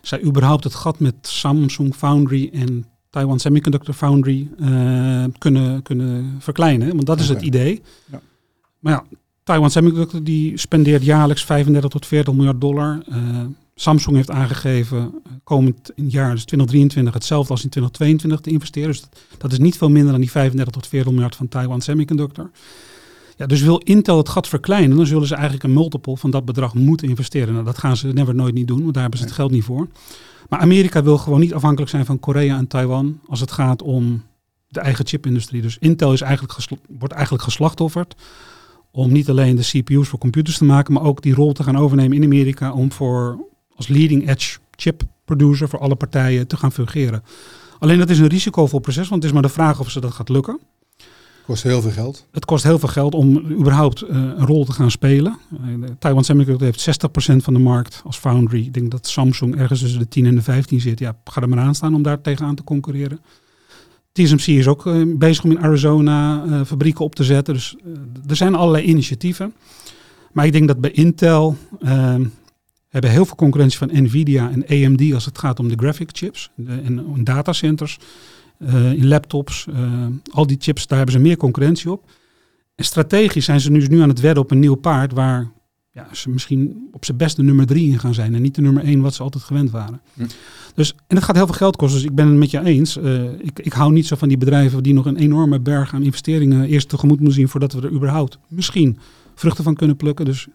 zij 0.00 0.22
überhaupt 0.22 0.64
het 0.64 0.74
gat 0.74 0.98
met 0.98 1.14
Samsung 1.20 1.94
Foundry 1.94 2.50
en 2.52 2.84
Taiwan 3.10 3.40
Semiconductor 3.40 3.94
Foundry 3.94 4.48
uh, 4.60 5.24
kunnen, 5.38 5.82
kunnen 5.82 6.36
verkleinen. 6.38 6.88
Want 6.88 7.06
dat 7.06 7.20
is 7.20 7.30
okay. 7.30 7.36
het 7.36 7.46
idee. 7.46 7.82
Ja. 8.10 8.20
Maar 8.78 8.92
ja, 8.92 9.04
Taiwan 9.42 9.70
Semiconductor 9.70 10.22
die 10.22 10.58
spendeert 10.58 11.04
jaarlijks 11.04 11.44
35 11.44 11.90
tot 11.90 12.06
40 12.06 12.34
miljard 12.34 12.60
dollar. 12.60 13.02
Uh, 13.08 13.16
Samsung 13.74 14.16
heeft 14.16 14.30
aangegeven 14.30 15.22
komend 15.44 15.90
jaar, 15.94 16.30
dus 16.30 16.44
2023, 16.44 17.14
hetzelfde 17.14 17.52
als 17.52 17.64
in 17.64 17.68
2022 17.68 18.40
te 18.40 18.50
investeren. 18.50 18.88
Dus 18.88 19.00
dat, 19.00 19.10
dat, 19.38 19.52
is 19.52 19.58
niet 19.58 19.78
veel 19.78 19.90
minder 19.90 20.10
dan 20.10 20.20
die 20.20 20.30
35 20.30 20.74
tot 20.74 20.86
40 20.86 21.12
miljard 21.12 21.36
van 21.36 21.48
Taiwan 21.48 21.80
Semiconductor. 21.80 22.50
Ja, 23.40 23.46
dus 23.46 23.62
wil 23.62 23.78
Intel 23.78 24.16
het 24.16 24.28
gat 24.28 24.48
verkleinen, 24.48 24.96
dan 24.96 25.06
zullen 25.06 25.26
ze 25.26 25.34
eigenlijk 25.34 25.64
een 25.64 25.72
multiple 25.72 26.16
van 26.16 26.30
dat 26.30 26.44
bedrag 26.44 26.74
moeten 26.74 27.08
investeren. 27.08 27.52
Nou, 27.52 27.64
dat 27.64 27.78
gaan 27.78 27.96
ze 27.96 28.08
never 28.08 28.34
nooit 28.34 28.54
niet 28.54 28.66
doen, 28.66 28.80
want 28.80 28.92
daar 28.92 29.02
hebben 29.02 29.20
ze 29.20 29.26
het 29.26 29.34
geld 29.34 29.50
niet 29.50 29.64
voor. 29.64 29.88
Maar 30.48 30.58
Amerika 30.58 31.02
wil 31.02 31.18
gewoon 31.18 31.40
niet 31.40 31.54
afhankelijk 31.54 31.90
zijn 31.90 32.04
van 32.04 32.18
Korea 32.18 32.56
en 32.56 32.66
Taiwan 32.66 33.20
als 33.26 33.40
het 33.40 33.50
gaat 33.50 33.82
om 33.82 34.22
de 34.68 34.80
eigen 34.80 35.06
chipindustrie. 35.06 35.62
Dus 35.62 35.78
Intel 35.78 36.12
is 36.12 36.20
eigenlijk 36.20 36.66
wordt 36.98 37.14
eigenlijk 37.14 37.44
geslachtofferd 37.44 38.14
om 38.90 39.12
niet 39.12 39.30
alleen 39.30 39.56
de 39.56 39.62
CPU's 39.62 40.08
voor 40.08 40.18
computers 40.18 40.58
te 40.58 40.64
maken, 40.64 40.92
maar 40.92 41.02
ook 41.02 41.22
die 41.22 41.34
rol 41.34 41.52
te 41.52 41.62
gaan 41.62 41.76
overnemen 41.76 42.16
in 42.16 42.24
Amerika 42.24 42.72
om 42.72 42.92
voor 42.92 43.46
als 43.74 43.88
leading 43.88 44.28
edge 44.28 44.58
chip 44.70 45.02
producer 45.24 45.68
voor 45.68 45.78
alle 45.78 45.96
partijen 45.96 46.46
te 46.46 46.56
gaan 46.56 46.72
fungeren. 46.72 47.22
Alleen 47.78 47.98
dat 47.98 48.10
is 48.10 48.18
een 48.18 48.26
risicovol 48.26 48.78
proces, 48.78 49.08
want 49.08 49.22
het 49.22 49.24
is 49.24 49.32
maar 49.32 49.48
de 49.48 49.54
vraag 49.54 49.80
of 49.80 49.90
ze 49.90 50.00
dat 50.00 50.12
gaat 50.12 50.28
lukken. 50.28 50.60
Kost 51.46 51.62
heel 51.62 51.80
veel 51.82 51.90
geld. 51.90 52.26
Het 52.30 52.44
kost 52.44 52.64
heel 52.64 52.78
veel 52.78 52.88
geld 52.88 53.14
om 53.14 53.50
überhaupt 53.50 54.02
uh, 54.02 54.08
een 54.10 54.46
rol 54.46 54.64
te 54.64 54.72
gaan 54.72 54.90
spelen. 54.90 55.38
Uh, 55.52 55.84
Taiwan 55.98 56.24
Semiconductor 56.24 56.66
heeft 56.66 57.06
60% 57.32 57.36
van 57.36 57.54
de 57.54 57.60
markt 57.60 58.02
als 58.04 58.16
foundry. 58.16 58.60
Ik 58.60 58.74
denk 58.74 58.90
dat 58.90 59.06
Samsung 59.06 59.56
ergens 59.56 59.80
tussen 59.80 59.98
de 59.98 60.08
10 60.08 60.26
en 60.26 60.34
de 60.34 60.42
15 60.42 60.80
zit. 60.80 60.98
Ja, 60.98 61.16
ga 61.24 61.40
er 61.40 61.48
maar 61.48 61.58
aan 61.58 61.74
staan 61.74 61.94
om 61.94 62.02
daar 62.02 62.20
tegenaan 62.20 62.54
te 62.54 62.64
concurreren. 62.64 63.20
TSMC 64.12 64.46
is 64.46 64.66
ook 64.66 64.86
uh, 64.86 65.16
bezig 65.16 65.44
om 65.44 65.50
in 65.50 65.60
Arizona 65.60 66.44
fabrieken 66.64 67.04
op 67.04 67.14
te 67.14 67.24
zetten. 67.24 67.54
Dus 67.54 67.76
er 68.28 68.36
zijn 68.36 68.54
allerlei 68.54 68.84
initiatieven. 68.84 69.52
Maar 70.32 70.46
ik 70.46 70.52
denk 70.52 70.68
dat 70.68 70.80
bij 70.80 70.90
Intel 70.90 71.56
hebben 72.90 73.10
heel 73.10 73.26
veel 73.26 73.36
concurrentie 73.36 73.78
van 73.78 73.90
Nvidia 73.92 74.50
en 74.50 74.66
AMD 74.66 75.14
als 75.14 75.24
het 75.24 75.38
gaat 75.38 75.58
om 75.58 75.68
de 75.68 75.76
graphic 75.76 76.08
chips 76.12 76.50
de, 76.54 76.80
in, 76.82 77.06
in 77.14 77.24
datacenters, 77.24 77.98
uh, 78.62 78.92
in 78.92 79.08
laptops. 79.08 79.66
Uh, 79.70 80.06
al 80.30 80.46
die 80.46 80.56
chips, 80.60 80.86
daar 80.86 80.98
hebben 80.98 81.16
ze 81.16 81.22
meer 81.22 81.36
concurrentie 81.36 81.90
op. 81.90 82.10
En 82.74 82.84
strategisch 82.84 83.44
zijn 83.44 83.60
ze 83.60 83.70
nu, 83.70 83.86
nu 83.86 84.00
aan 84.00 84.08
het 84.08 84.20
wedden 84.20 84.42
op 84.42 84.50
een 84.50 84.58
nieuw 84.58 84.74
paard 84.74 85.12
waar 85.12 85.50
ja, 85.92 86.08
ze 86.12 86.30
misschien 86.30 86.88
op 86.92 87.04
zijn 87.04 87.16
best 87.16 87.36
de 87.36 87.42
nummer 87.42 87.66
drie 87.66 87.90
in 87.90 87.98
gaan 87.98 88.14
zijn 88.14 88.34
en 88.34 88.42
niet 88.42 88.54
de 88.54 88.60
nummer 88.60 88.84
één 88.84 89.00
wat 89.00 89.14
ze 89.14 89.22
altijd 89.22 89.44
gewend 89.44 89.70
waren. 89.70 90.00
Hm. 90.14 90.26
Dus, 90.74 90.94
en 91.06 91.14
dat 91.14 91.24
gaat 91.24 91.36
heel 91.36 91.46
veel 91.46 91.54
geld 91.54 91.76
kosten, 91.76 92.00
dus 92.00 92.08
ik 92.08 92.14
ben 92.14 92.26
het 92.26 92.36
met 92.36 92.50
je 92.50 92.64
eens. 92.64 92.96
Uh, 92.96 93.22
ik, 93.38 93.58
ik 93.58 93.72
hou 93.72 93.92
niet 93.92 94.06
zo 94.06 94.16
van 94.16 94.28
die 94.28 94.38
bedrijven 94.38 94.82
die 94.82 94.94
nog 94.94 95.06
een 95.06 95.16
enorme 95.16 95.60
berg 95.60 95.94
aan 95.94 96.02
investeringen 96.02 96.68
eerst 96.68 96.88
tegemoet 96.88 97.18
moeten 97.18 97.36
zien 97.36 97.48
voordat 97.48 97.72
we 97.72 97.80
er 97.80 97.92
überhaupt 97.92 98.38
misschien 98.48 98.98
vruchten 99.34 99.64
van 99.64 99.74
kunnen 99.74 99.96
plukken. 99.96 100.24
Dus 100.24 100.48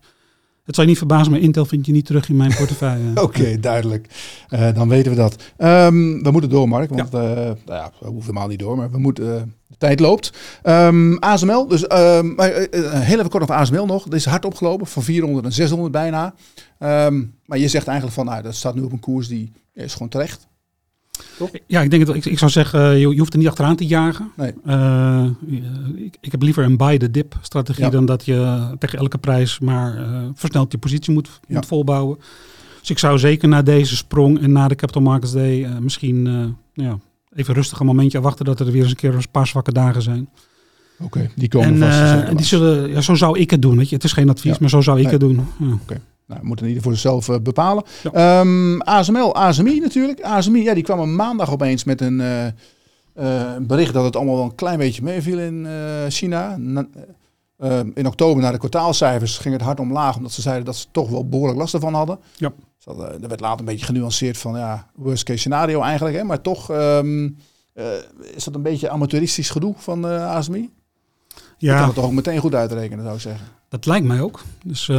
het 0.65 0.75
zal 0.75 0.84
je 0.84 0.89
niet 0.89 0.97
verbazen, 0.99 1.32
maar 1.32 1.41
Intel 1.41 1.65
vind 1.65 1.86
je 1.86 1.91
niet 1.91 2.06
terug 2.06 2.30
in 2.30 2.36
mijn 2.36 2.56
portefeuille. 2.60 3.10
Oké, 3.10 3.21
okay, 3.21 3.60
duidelijk. 3.60 4.08
Uh, 4.49 4.73
dan 4.73 4.89
weten 4.89 5.12
we 5.12 5.17
dat. 5.17 5.36
Um, 5.58 6.23
we 6.23 6.32
moeten 6.32 6.49
door, 6.49 6.69
Mark. 6.69 6.89
Want 6.89 7.12
ja. 7.12 7.19
Uh, 7.19 7.36
nou 7.36 7.56
ja, 7.65 7.91
we 7.99 8.08
hoeven 8.08 8.25
helemaal 8.25 8.47
niet 8.47 8.60
door, 8.60 8.78
maar 8.78 8.91
we 8.91 8.97
moeten, 8.97 9.25
uh, 9.25 9.41
de 9.67 9.78
tijd 9.78 9.99
loopt. 9.99 10.34
Um, 10.63 11.19
ASML, 11.19 11.67
dus 11.67 11.84
um, 11.84 12.39
heel 12.39 13.17
even 13.19 13.30
kort 13.30 13.43
over 13.43 13.56
ASML 13.56 13.86
nog. 13.86 14.04
Het 14.04 14.13
is 14.13 14.25
hard 14.25 14.45
opgelopen, 14.45 14.88
van 14.88 15.04
400 15.04 15.43
naar 15.43 15.51
600 15.54 15.91
bijna. 15.91 16.34
maar 17.45 17.58
je 17.58 17.67
zegt 17.67 17.88
eigenlijk 17.88 18.17
van, 18.17 18.25
nou, 18.25 18.41
dat 18.41 18.56
staat 18.56 18.75
nu 18.75 18.82
op 18.82 18.91
een 18.91 18.99
koers 18.99 19.28
die 19.28 19.51
is 19.73 19.93
gewoon 19.93 20.10
terecht. 20.10 20.47
Toch? 21.38 21.49
Ja, 21.67 21.82
ik 21.82 21.89
denk 21.89 22.06
dat 22.06 22.15
ik, 22.15 22.25
ik 22.25 22.39
zou 22.39 22.51
zeggen, 22.51 22.97
je, 22.97 23.10
je 23.10 23.17
hoeft 23.17 23.34
er 23.34 23.39
niet 23.39 23.47
achteraan 23.47 23.75
te 23.75 23.86
jagen. 23.86 24.32
Nee. 24.36 24.54
Uh, 24.67 25.25
ik, 25.95 26.17
ik, 26.21 26.32
heb 26.32 26.41
liever 26.41 26.63
een 26.63 26.78
buy 26.78 26.97
the 26.97 27.12
dip 27.12 27.38
strategie 27.41 27.84
ja. 27.84 27.89
dan 27.89 28.06
dat 28.06 28.25
je 28.25 28.69
tegen 28.80 28.99
elke 28.99 29.17
prijs 29.17 29.60
maar 29.60 29.99
uh, 29.99 30.21
versneld 30.34 30.71
je 30.71 30.78
positie 30.78 31.13
moet, 31.13 31.30
ja. 31.47 31.56
moet 31.56 31.65
volbouwen. 31.65 32.17
Dus 32.80 32.89
ik 32.89 32.99
zou 32.99 33.19
zeker 33.19 33.47
na 33.47 33.62
deze 33.62 33.95
sprong 33.95 34.41
en 34.41 34.51
na 34.51 34.67
de 34.67 34.75
Capital 34.75 35.01
Markets 35.01 35.32
Day 35.32 35.60
uh, 35.60 35.78
misschien 35.78 36.21
nou 36.21 36.56
ja, 36.73 36.99
even 37.36 37.54
rustig 37.54 37.80
een 37.80 37.86
momentje 37.86 38.21
wachten 38.21 38.45
dat 38.45 38.60
er 38.60 38.65
weer 38.65 38.82
eens 38.82 38.89
een 38.89 38.95
keer 38.95 39.13
een 39.13 39.23
paar 39.32 39.47
zwakke 39.47 39.71
dagen 39.71 40.01
zijn. 40.01 40.30
Oké, 40.99 41.17
okay, 41.17 41.32
die 41.36 41.49
komen 41.49 41.84
en, 41.84 41.91
vast. 41.91 42.30
en 42.30 42.36
die 42.36 42.45
zullen, 42.45 42.89
ja, 42.89 43.01
zo 43.01 43.13
zou 43.13 43.39
ik 43.39 43.51
het 43.51 43.62
doen. 43.62 43.78
Weet 43.78 43.89
je. 43.89 43.95
Het 43.95 44.04
is 44.04 44.13
geen 44.13 44.30
advies, 44.30 44.58
maar 44.58 44.69
zo 44.69 44.82
zou 44.82 44.97
ik 44.97 45.04
nee. 45.04 45.12
het 45.12 45.21
doen. 45.21 45.47
Oké. 45.60 45.73
Okay. 45.73 46.01
Nou, 46.28 46.40
we 46.42 46.48
moeten 46.48 46.66
in 46.66 46.72
ieder 46.72 46.88
geval 46.88 47.00
zelf 47.00 47.28
uh, 47.28 47.36
bepalen. 47.40 47.84
Ja. 48.12 48.40
Um, 48.40 48.82
ASML, 48.82 49.36
ASMI 49.36 49.80
natuurlijk. 49.80 50.22
ASMI, 50.22 50.64
ja, 50.64 50.74
die 50.74 50.84
kwam 50.84 51.00
een 51.00 51.16
maandag 51.16 51.52
opeens 51.52 51.84
met 51.84 52.02
een 52.02 52.20
uh, 52.20 52.46
uh, 52.46 53.52
bericht 53.62 53.94
dat 53.94 54.04
het 54.04 54.16
allemaal 54.16 54.36
wel 54.36 54.44
een 54.44 54.56
klein 54.56 54.78
beetje 54.78 55.04
meeviel 55.04 55.40
in 55.40 55.68
China. 56.10 56.58
Na, 56.58 56.88
in 57.94 58.08
oktober, 58.08 58.44
na 58.44 58.52
de 58.52 58.58
kwartaalcijfers, 58.58 59.38
ging 59.38 59.54
het 59.54 59.64
hard 59.64 59.80
omlaag, 59.80 60.18
omdat 60.18 60.32
ze 60.32 60.42
zeiden 60.42 60.66
dat 60.66 60.76
ze 60.76 60.86
toch 60.92 61.10
wel 61.10 61.30
behoorlijk 61.30 61.60
last 61.60 61.74
ervan 61.74 61.94
hadden. 61.94 62.20
Ja. 62.36 62.54
Dus 62.76 62.86
dat, 62.86 63.00
er 63.00 63.28
werd 63.28 63.40
later 63.40 63.60
een 63.60 63.66
beetje 63.66 63.86
genuanceerd 63.86 64.38
van, 64.38 64.58
ja, 64.58 64.88
worst 64.96 65.24
case 65.24 65.40
scenario 65.40 65.82
eigenlijk. 65.82 66.16
Hè, 66.16 66.24
maar 66.24 66.42
toch 66.42 66.72
um, 66.72 67.38
is 68.36 68.44
dat 68.44 68.56
een 68.56 68.62
beetje 68.62 68.90
amateuristisch 68.90 69.50
gedoe 69.50 69.74
van 69.78 70.06
ASMI. 70.06 70.70
Ja. 71.58 71.72
Ik 71.72 71.78
kan 71.78 71.86
het 71.86 71.96
toch 71.96 72.06
ook 72.06 72.12
meteen 72.12 72.40
goed 72.40 72.56
uitrekenen, 72.56 73.04
zou 73.04 73.16
ik 73.16 73.22
zeggen. 73.22 73.48
Dat 73.70 73.86
lijkt 73.86 74.06
mij 74.06 74.22
ook. 74.22 74.42
Dus 74.64 74.92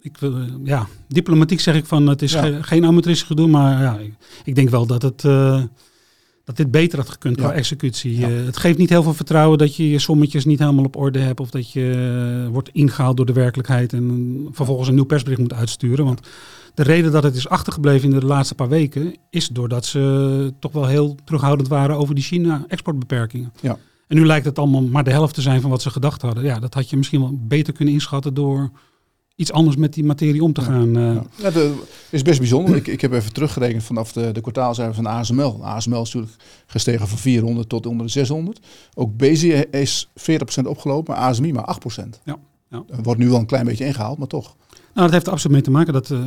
ik 0.00 0.16
wil, 0.18 0.34
ja, 0.64 0.86
diplomatiek 1.08 1.60
zeg 1.60 1.74
ik 1.74 1.86
van 1.86 2.06
het 2.06 2.22
is 2.22 2.32
ja. 2.32 2.42
ge, 2.42 2.62
geen 2.62 2.84
amateuristisch 2.84 3.28
gedoe, 3.28 3.48
maar 3.48 3.82
ja, 3.82 3.98
ik, 3.98 4.12
ik 4.44 4.54
denk 4.54 4.68
wel 4.68 4.86
dat 4.86 5.02
het 5.02 5.24
uh, 5.24 5.62
dat 6.44 6.56
dit 6.56 6.70
beter 6.70 6.98
had 6.98 7.08
gekund 7.08 7.36
ja. 7.36 7.42
qua 7.42 7.52
executie. 7.52 8.18
Ja. 8.18 8.28
Uh, 8.28 8.44
het 8.44 8.56
geeft 8.56 8.78
niet 8.78 8.88
heel 8.88 9.02
veel 9.02 9.14
vertrouwen 9.14 9.58
dat 9.58 9.76
je 9.76 9.90
je 9.90 9.98
sommetjes 9.98 10.44
niet 10.44 10.58
helemaal 10.58 10.84
op 10.84 10.96
orde 10.96 11.18
hebt 11.18 11.40
of 11.40 11.50
dat 11.50 11.72
je 11.72 11.92
uh, 12.44 12.52
wordt 12.52 12.68
ingehaald 12.72 13.16
door 13.16 13.26
de 13.26 13.32
werkelijkheid 13.32 13.92
en 13.92 14.48
vervolgens 14.50 14.88
een 14.88 14.94
nieuw 14.94 15.04
persbericht 15.04 15.40
moet 15.40 15.54
uitsturen. 15.54 16.04
Want 16.04 16.20
De 16.74 16.82
reden 16.82 17.12
dat 17.12 17.22
het 17.22 17.36
is 17.36 17.48
achtergebleven 17.48 18.12
in 18.12 18.18
de 18.18 18.26
laatste 18.26 18.54
paar 18.54 18.68
weken 18.68 19.14
is 19.30 19.48
doordat 19.48 19.84
ze 19.84 20.54
toch 20.58 20.72
wel 20.72 20.86
heel 20.86 21.16
terughoudend 21.24 21.68
waren 21.68 21.96
over 21.96 22.14
die 22.14 22.24
China-exportbeperkingen. 22.24 23.52
Ja. 23.60 23.78
En 24.08 24.16
nu 24.16 24.26
lijkt 24.26 24.44
het 24.44 24.58
allemaal 24.58 24.82
maar 24.82 25.04
de 25.04 25.10
helft 25.10 25.34
te 25.34 25.40
zijn 25.40 25.60
van 25.60 25.70
wat 25.70 25.82
ze 25.82 25.90
gedacht 25.90 26.22
hadden. 26.22 26.44
Ja, 26.44 26.58
dat 26.58 26.74
had 26.74 26.90
je 26.90 26.96
misschien 26.96 27.20
wel 27.20 27.38
beter 27.42 27.72
kunnen 27.72 27.94
inschatten 27.94 28.34
door 28.34 28.70
iets 29.40 29.52
anders 29.52 29.76
met 29.76 29.94
die 29.94 30.04
materie 30.04 30.42
om 30.42 30.52
te 30.52 30.60
gaan. 30.60 30.96
eh. 30.96 31.02
Ja. 31.14 31.22
Ja, 31.36 31.50
dat 31.50 31.70
is 32.10 32.22
best 32.22 32.38
bijzonder. 32.38 32.76
ik, 32.76 32.86
ik 32.86 33.00
heb 33.00 33.12
even 33.12 33.32
teruggerekend 33.32 33.82
vanaf 33.82 34.12
de, 34.12 34.32
de 34.32 34.40
kwartaalcijfers 34.40 34.96
van 34.96 35.06
ASML. 35.06 35.64
ASML 35.64 36.02
is 36.02 36.12
natuurlijk 36.12 36.42
gestegen 36.66 37.08
van 37.08 37.18
400 37.18 37.68
tot 37.68 37.86
onder 37.86 38.06
de 38.06 38.12
600. 38.12 38.60
Ook 38.94 39.16
Bezi 39.16 39.52
is 39.52 40.08
40% 40.18 40.66
opgelopen, 40.66 41.14
maar 41.14 41.22
ASMI 41.22 41.52
maar 41.52 41.76
8%. 42.00 42.08
Ja, 42.24 42.36
ja. 42.70 42.84
Wordt 43.02 43.20
nu 43.20 43.28
wel 43.28 43.38
een 43.38 43.46
klein 43.46 43.64
beetje 43.66 43.84
ingehaald, 43.86 44.18
maar 44.18 44.28
toch. 44.28 44.56
Nou, 44.94 45.06
dat 45.06 45.10
heeft 45.10 45.26
er 45.26 45.32
absoluut 45.32 45.56
mee 45.56 45.64
te 45.64 45.70
maken 45.70 45.92
dat 45.92 46.10
eh 46.10 46.18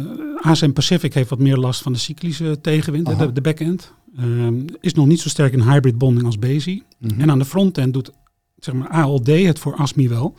ASM 0.42 0.72
Pacific 0.72 1.14
heeft 1.14 1.30
wat 1.30 1.40
meer 1.40 1.58
last 1.58 1.82
van 1.82 1.94
de 1.94 2.00
cyclische 2.00 2.62
tegenwind, 2.62 3.10
Aha. 3.10 3.26
de, 3.26 3.32
de 3.34 3.42
back-end. 3.42 3.92
Ehm, 4.18 4.56
is 4.80 4.94
nog 4.94 5.06
niet 5.06 5.20
zo 5.22 5.30
sterk 5.30 5.54
in 5.54 5.62
hybrid 5.62 5.98
bonding 5.98 6.26
als 6.26 6.40
Bezi. 6.40 6.84
En 7.18 7.32
aan 7.32 7.40
de 7.40 7.46
frontend 7.46 7.94
doet 7.94 8.12
zeg 8.60 8.76
maar, 8.76 8.88
ALD 8.90 9.28
het 9.28 9.60
voor 9.60 9.76
ASMI 9.76 10.10
wel. 10.10 10.36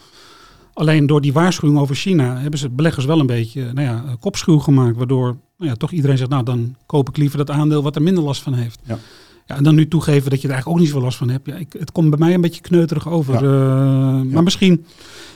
Alleen 0.75 1.07
door 1.07 1.21
die 1.21 1.33
waarschuwing 1.33 1.79
over 1.79 1.95
China 1.95 2.39
hebben 2.39 2.59
ze 2.59 2.69
beleggers 2.69 3.07
wel 3.07 3.21
een 3.21 3.27
beetje 3.27 3.73
nou 3.73 3.87
ja, 3.87 4.17
kopschuw 4.21 4.59
gemaakt. 4.59 4.97
Waardoor 4.97 5.37
nou 5.59 5.71
ja, 5.71 5.75
toch 5.75 5.91
iedereen 5.91 6.19
zegt, 6.19 6.31
nou 6.31 6.45
dan 6.45 6.77
koop 6.87 7.09
ik 7.09 7.17
liever 7.17 7.39
dat 7.39 7.51
aandeel 7.51 7.83
wat 7.83 7.97
er 7.97 8.03
minder 8.03 8.25
last 8.25 8.43
van 8.43 8.55
heeft. 8.55 8.81
Ja. 8.85 8.99
Ja, 9.47 9.57
en 9.57 9.63
dan 9.63 9.75
nu 9.75 9.89
toegeven 9.89 10.31
dat 10.31 10.41
je 10.41 10.47
er 10.49 10.53
eigenlijk 10.53 10.69
ook 10.69 10.79
niet 10.79 10.87
zoveel 10.89 11.05
last 11.05 11.19
van 11.19 11.29
hebt. 11.29 11.47
Ja, 11.47 11.55
ik, 11.55 11.73
het 11.79 11.93
komt 11.93 12.11
bij 12.11 12.19
mij 12.19 12.35
een 12.35 12.41
beetje 12.41 12.61
kneuterig 12.61 13.09
over. 13.09 13.35
Ja. 13.35 13.41
Eh, 13.41 13.45
Ja. 13.45 14.35
Maar 14.35 14.43
misschien 14.43 14.87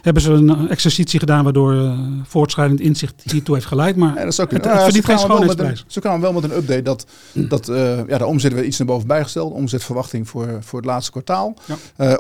hebben 0.03 0.23
ze 0.23 0.33
een 0.33 0.69
exercitie 0.69 1.19
gedaan 1.19 1.45
waardoor 1.45 1.75
eh, 1.75 1.99
voortschrijdend 2.23 2.81
inzicht 2.81 3.23
hiertoe 3.31 3.55
heeft 3.55 3.67
geleid. 3.67 3.97
Maar 3.97 4.15
Ja, 4.15 4.25
dat 4.25 4.35
zou 4.35 4.49
het, 4.49 4.61
kunnen. 4.61 4.79
het 4.79 4.89
Nou, 4.89 4.93
verdient 4.93 5.05
geen 5.05 5.19
schoonheidsprijs. 5.19 5.85
Ze 5.87 6.01
kwamen 6.01 6.21
wel 6.21 6.33
met 6.33 6.45
een 6.45 6.57
update 6.57 6.83
dat, 6.83 7.07
dat 7.33 7.69
eh, 7.69 8.07
ja, 8.09 8.19
de 8.19 8.27
omzet 8.27 8.53
werd 8.53 8.67
iets 8.67 8.79
naar 8.79 8.87
boven 8.87 9.07
bijgesteld. 9.09 9.53
Omzetverwachting 9.53 10.29
voor, 10.29 10.59
voor 10.61 10.79
het 10.79 10.89
laatste 10.89 11.11
kwartaal. 11.11 11.55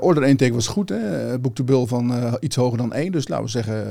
Order 0.00 0.24
intake 0.24 0.52
was 0.52 0.66
goed. 0.66 0.88
Hè? 0.88 1.38
Boek-to-bill 1.38 1.86
van 1.86 2.36
iets 2.40 2.56
hoger 2.56 2.78
dan 2.78 2.92
1. 2.92 3.12
Dus 3.12 3.28
laten 3.28 3.44
we 3.44 3.50
zeggen 3.50 3.86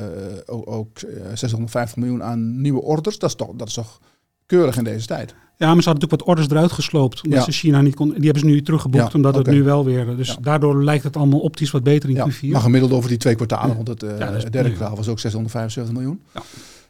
ook, 0.45 0.69
ook 0.71 0.99
eh, 0.99 1.07
650 1.33 1.97
miljoen 1.97 2.23
aan 2.23 2.61
nieuwe 2.61 2.81
orders. 2.81 3.19
Dat 3.19 3.29
is 3.29 3.35
toch, 3.35 3.49
dat 3.55 3.67
is 3.67 3.73
toch 3.73 3.99
keurig 4.47 4.77
in 4.77 4.83
deze 4.83 5.05
tijd. 5.07 5.35
Ja, 5.57 5.73
maar 5.73 5.83
ze 5.83 5.89
hadden 5.89 5.93
natuurlijk 5.93 6.11
wat 6.21 6.23
orders 6.29 6.47
eruit 6.47 6.71
gesloopt. 6.71 7.21
Omdat 7.23 7.39
Ja. 7.39 7.45
ze 7.45 7.51
China 7.51 7.81
niet 7.81 7.95
kon. 7.95 8.07
Die 8.13 8.23
hebben 8.23 8.39
ze 8.39 8.45
nu 8.45 8.61
teruggeboekt. 8.61 9.03
Ja, 9.03 9.09
omdat 9.13 9.35
het 9.35 9.47
nu 9.47 9.63
wel 9.63 9.85
weer. 9.85 10.15
Dus 10.17 10.27
Ja. 10.27 10.35
daardoor 10.41 10.83
lijkt 10.83 11.03
het 11.03 11.17
allemaal 11.17 11.39
optisch 11.39 11.71
wat 11.71 11.83
beter 11.83 12.09
in 12.09 12.15
Ja, 12.15 12.27
Q4. 12.29 12.47
maar 12.51 12.61
gemiddeld 12.61 12.91
over 12.91 13.09
die 13.09 13.17
twee 13.17 13.35
kwartalen. 13.35 13.75
Want 13.75 13.87
het 13.87 14.03
eh, 14.03 14.17
derde 14.51 14.71
kwartaal 14.71 14.95
was 14.95 15.07
ook 15.07 15.19
675 15.19 15.93
miljoen. 15.93 16.19
Ja. 16.33 16.41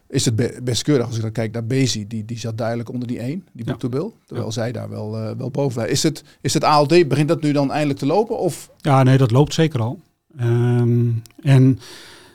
Is 0.08 0.24
het 0.24 0.36
be- 0.36 0.60
best 0.62 0.82
keurig 0.82 1.06
als 1.06 1.16
ik 1.16 1.22
dan 1.22 1.32
kijk 1.32 1.52
naar 1.52 1.64
Bezi. 1.66 2.06
Die, 2.06 2.24
die 2.24 2.38
zat 2.38 2.58
duidelijk 2.58 2.90
onder 2.92 3.08
die 3.08 3.18
1, 3.18 3.44
die 3.52 3.64
Ja. 3.64 3.70
boek-to-bill. 3.70 4.10
Terwijl 4.26 4.52
zij 4.52 4.72
daar 4.72 4.88
wel, 4.90 5.16
eh, 5.16 5.30
wel 5.36 5.50
boven 5.50 5.72
blijven. 5.72 5.94
Is 5.94 6.02
het, 6.02 6.24
is 6.40 6.54
het 6.54 6.64
ALD, 6.64 7.08
begint 7.08 7.28
dat 7.28 7.42
nu 7.42 7.52
dan 7.52 7.70
eindelijk 7.72 7.98
te 7.98 8.06
lopen? 8.06 8.38
Of 8.38 8.70
Ja, 8.80 9.02
nee, 9.02 9.18
dat 9.18 9.30
loopt 9.30 9.54
zeker 9.54 9.80
al. 9.80 10.00
Ehm, 10.38 11.06
en 11.42 11.78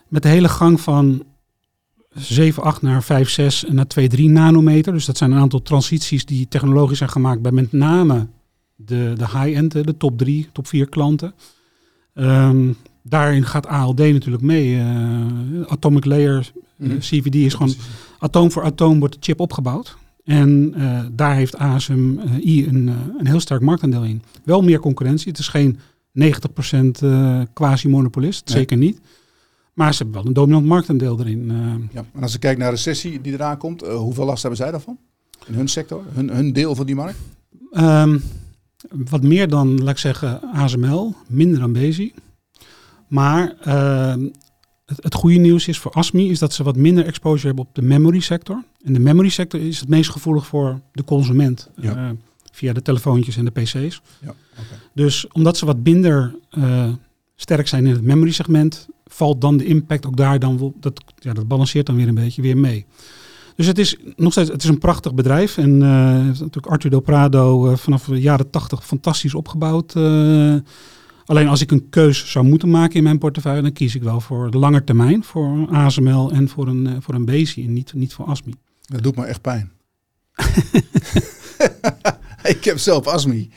met 0.07 0.21
de 0.23 0.29
hele 0.29 0.49
gang 0.49 0.81
van 0.81 1.23
7, 2.15 2.63
8 2.63 2.81
naar 2.81 3.03
5, 3.03 3.29
6 3.29 3.65
en 3.65 3.75
naar 3.75 3.87
2, 3.87 4.07
3 4.07 4.29
nanometer. 4.29 4.93
Dus 4.93 5.05
dat 5.05 5.17
zijn 5.17 5.31
een 5.31 5.39
aantal 5.39 5.61
transities 5.61 6.25
die 6.25 6.47
technologisch 6.47 6.97
zijn 6.97 7.09
gemaakt 7.09 7.41
bij 7.41 7.51
met 7.51 7.71
name 7.71 8.27
de, 8.75 9.13
de 9.17 9.25
high-end, 9.39 9.71
de 9.71 9.97
top 9.97 10.17
3, 10.17 10.47
top 10.51 10.67
4 10.67 10.89
klanten. 10.89 11.33
Ehm, 12.13 12.71
daarin 13.03 13.45
gaat 13.45 13.67
ALD 13.67 13.97
natuurlijk 13.97 14.43
mee. 14.43 14.79
Eh, 14.79 15.21
atomic 15.67 16.05
layer, 16.05 16.51
eh, 16.77 16.87
Mhm. 16.87 16.97
CVD 16.99 17.35
is 17.35 17.53
gewoon 17.53 17.73
atoom 18.19 18.51
voor 18.51 18.63
atoom 18.63 18.99
wordt 18.99 19.13
de 19.13 19.19
chip 19.21 19.39
opgebouwd. 19.39 19.97
En 20.23 20.73
eh, 20.77 20.99
daar 21.11 21.35
heeft 21.35 21.57
ASMI 21.57 22.65
een, 22.67 22.91
een 23.17 23.27
heel 23.27 23.39
sterk 23.39 23.61
marktaandeel 23.61 24.03
in. 24.03 24.21
Wel 24.43 24.61
meer 24.61 24.79
concurrentie. 24.79 25.27
Het 25.29 25.39
is 25.39 25.47
geen 25.47 25.79
90% 26.11 27.01
eh 27.01 27.41
quasi-monopolist, 27.53 28.47
Nee. 28.47 28.57
zeker 28.57 28.77
niet. 28.77 28.99
Maar 29.73 29.93
ze 29.93 30.03
hebben 30.03 30.15
wel 30.15 30.25
een 30.27 30.33
dominant 30.33 30.65
marktaandeel 30.65 31.19
erin. 31.19 31.51
eh. 31.51 31.57
Ja, 31.93 32.05
en 32.13 32.21
als 32.21 32.33
ik 32.33 32.39
kijk 32.39 32.57
naar 32.57 32.69
de 32.69 32.75
recessie 32.75 33.21
die 33.21 33.33
eraan 33.33 33.57
komt, 33.57 33.81
eh, 33.83 33.95
hoeveel 33.95 34.25
last 34.25 34.41
hebben 34.41 34.59
zij 34.59 34.71
daarvan? 34.71 34.97
In 35.47 35.53
hun 35.53 35.67
sector, 35.67 36.03
hun, 36.13 36.29
hun 36.29 36.53
deel 36.53 36.75
van 36.75 36.85
die 36.85 36.95
markt? 36.95 37.17
Ehm, 37.71 38.19
wat 38.89 39.23
meer 39.23 39.47
dan, 39.47 39.77
laat 39.83 39.89
ik 39.89 39.97
zeggen, 39.97 40.41
ASML, 40.53 41.15
minder 41.27 41.59
dan 41.59 41.71
Bezi. 41.73 42.13
Maar 43.07 43.55
ehm, 43.61 44.27
het, 44.85 45.03
het 45.03 45.13
goede 45.13 45.37
nieuws 45.37 45.67
is 45.67 45.79
voor 45.79 45.91
ASMI 45.91 46.29
is 46.29 46.39
dat 46.39 46.53
ze 46.53 46.63
wat 46.63 46.75
minder 46.75 47.05
exposure 47.05 47.47
hebben 47.47 47.65
op 47.65 47.75
de 47.75 47.81
memory 47.81 48.19
sector. 48.19 48.63
En 48.83 48.93
de 48.93 48.99
memory 48.99 49.29
sector 49.29 49.59
is 49.61 49.79
het 49.79 49.89
meest 49.89 50.09
gevoelig 50.09 50.47
voor 50.47 50.79
de 50.91 51.03
consument. 51.03 51.69
Ja. 51.75 51.95
eh, 51.95 52.09
via 52.51 52.73
de 52.73 52.81
telefoontjes 52.81 53.37
en 53.37 53.45
de 53.45 53.51
pc's. 53.51 54.01
Ja. 54.21 54.33
Dus 54.93 55.27
omdat 55.27 55.57
ze 55.57 55.65
wat 55.65 55.77
minder 55.83 56.35
sterk 57.35 57.67
zijn 57.67 57.85
in 57.85 57.91
het 57.93 58.01
memory 58.03 58.31
segment, 58.31 58.87
valt 59.13 59.41
dan 59.41 59.57
de 59.57 59.65
impact 59.65 60.05
ook 60.05 60.17
daar 60.17 60.39
dan 60.39 60.57
wel, 60.57 60.73
dat, 60.79 61.03
ja, 61.15 61.33
dat 61.33 61.47
balanceert 61.47 61.85
dan 61.85 61.95
weer 61.95 62.07
een 62.07 62.15
beetje 62.15 62.41
weer 62.41 62.57
mee. 62.57 62.85
Dus 63.55 63.67
het 63.67 63.77
is 63.77 63.97
nog 64.15 64.31
steeds 64.31 64.49
het 64.49 64.63
is 64.63 64.69
een 64.69 64.77
prachtig 64.77 65.13
bedrijf. 65.13 65.57
En 65.57 65.71
heeft 66.25 66.39
natuurlijk 66.39 66.73
Arthur 66.73 66.89
Del 66.89 66.99
Prado 66.99 67.67
eh, 67.67 67.77
vanaf 67.77 68.05
de 68.05 68.21
jaren 68.21 68.49
tachtig 68.49 68.85
fantastisch 68.85 69.33
opgebouwd. 69.33 69.95
eh. 69.95 70.55
alleen 71.25 71.47
als 71.47 71.61
ik 71.61 71.71
een 71.71 71.89
keus 71.89 72.31
zou 72.31 72.45
moeten 72.45 72.69
maken 72.69 72.95
in 72.95 73.03
mijn 73.03 73.17
portefeuille, 73.17 73.61
dan 73.61 73.73
kies 73.73 73.95
ik 73.95 74.03
wel 74.03 74.19
voor 74.19 74.51
de 74.51 74.57
lange 74.57 74.83
termijn, 74.83 75.23
voor 75.23 75.67
ASML 75.71 76.31
en 76.31 76.49
voor 76.49 76.67
een, 76.67 77.01
voor 77.01 77.13
een 77.13 77.25
Bezi 77.25 77.65
en 77.65 77.73
niet, 77.73 77.93
niet 77.93 78.13
voor 78.13 78.25
ASMI. 78.25 78.53
Dat 78.81 79.03
doet 79.03 79.15
me 79.15 79.25
echt 79.25 79.41
pijn. 79.41 79.71
ik 82.43 82.63
heb 82.63 82.77
zelf 82.77 83.07
astmi. 83.07 83.49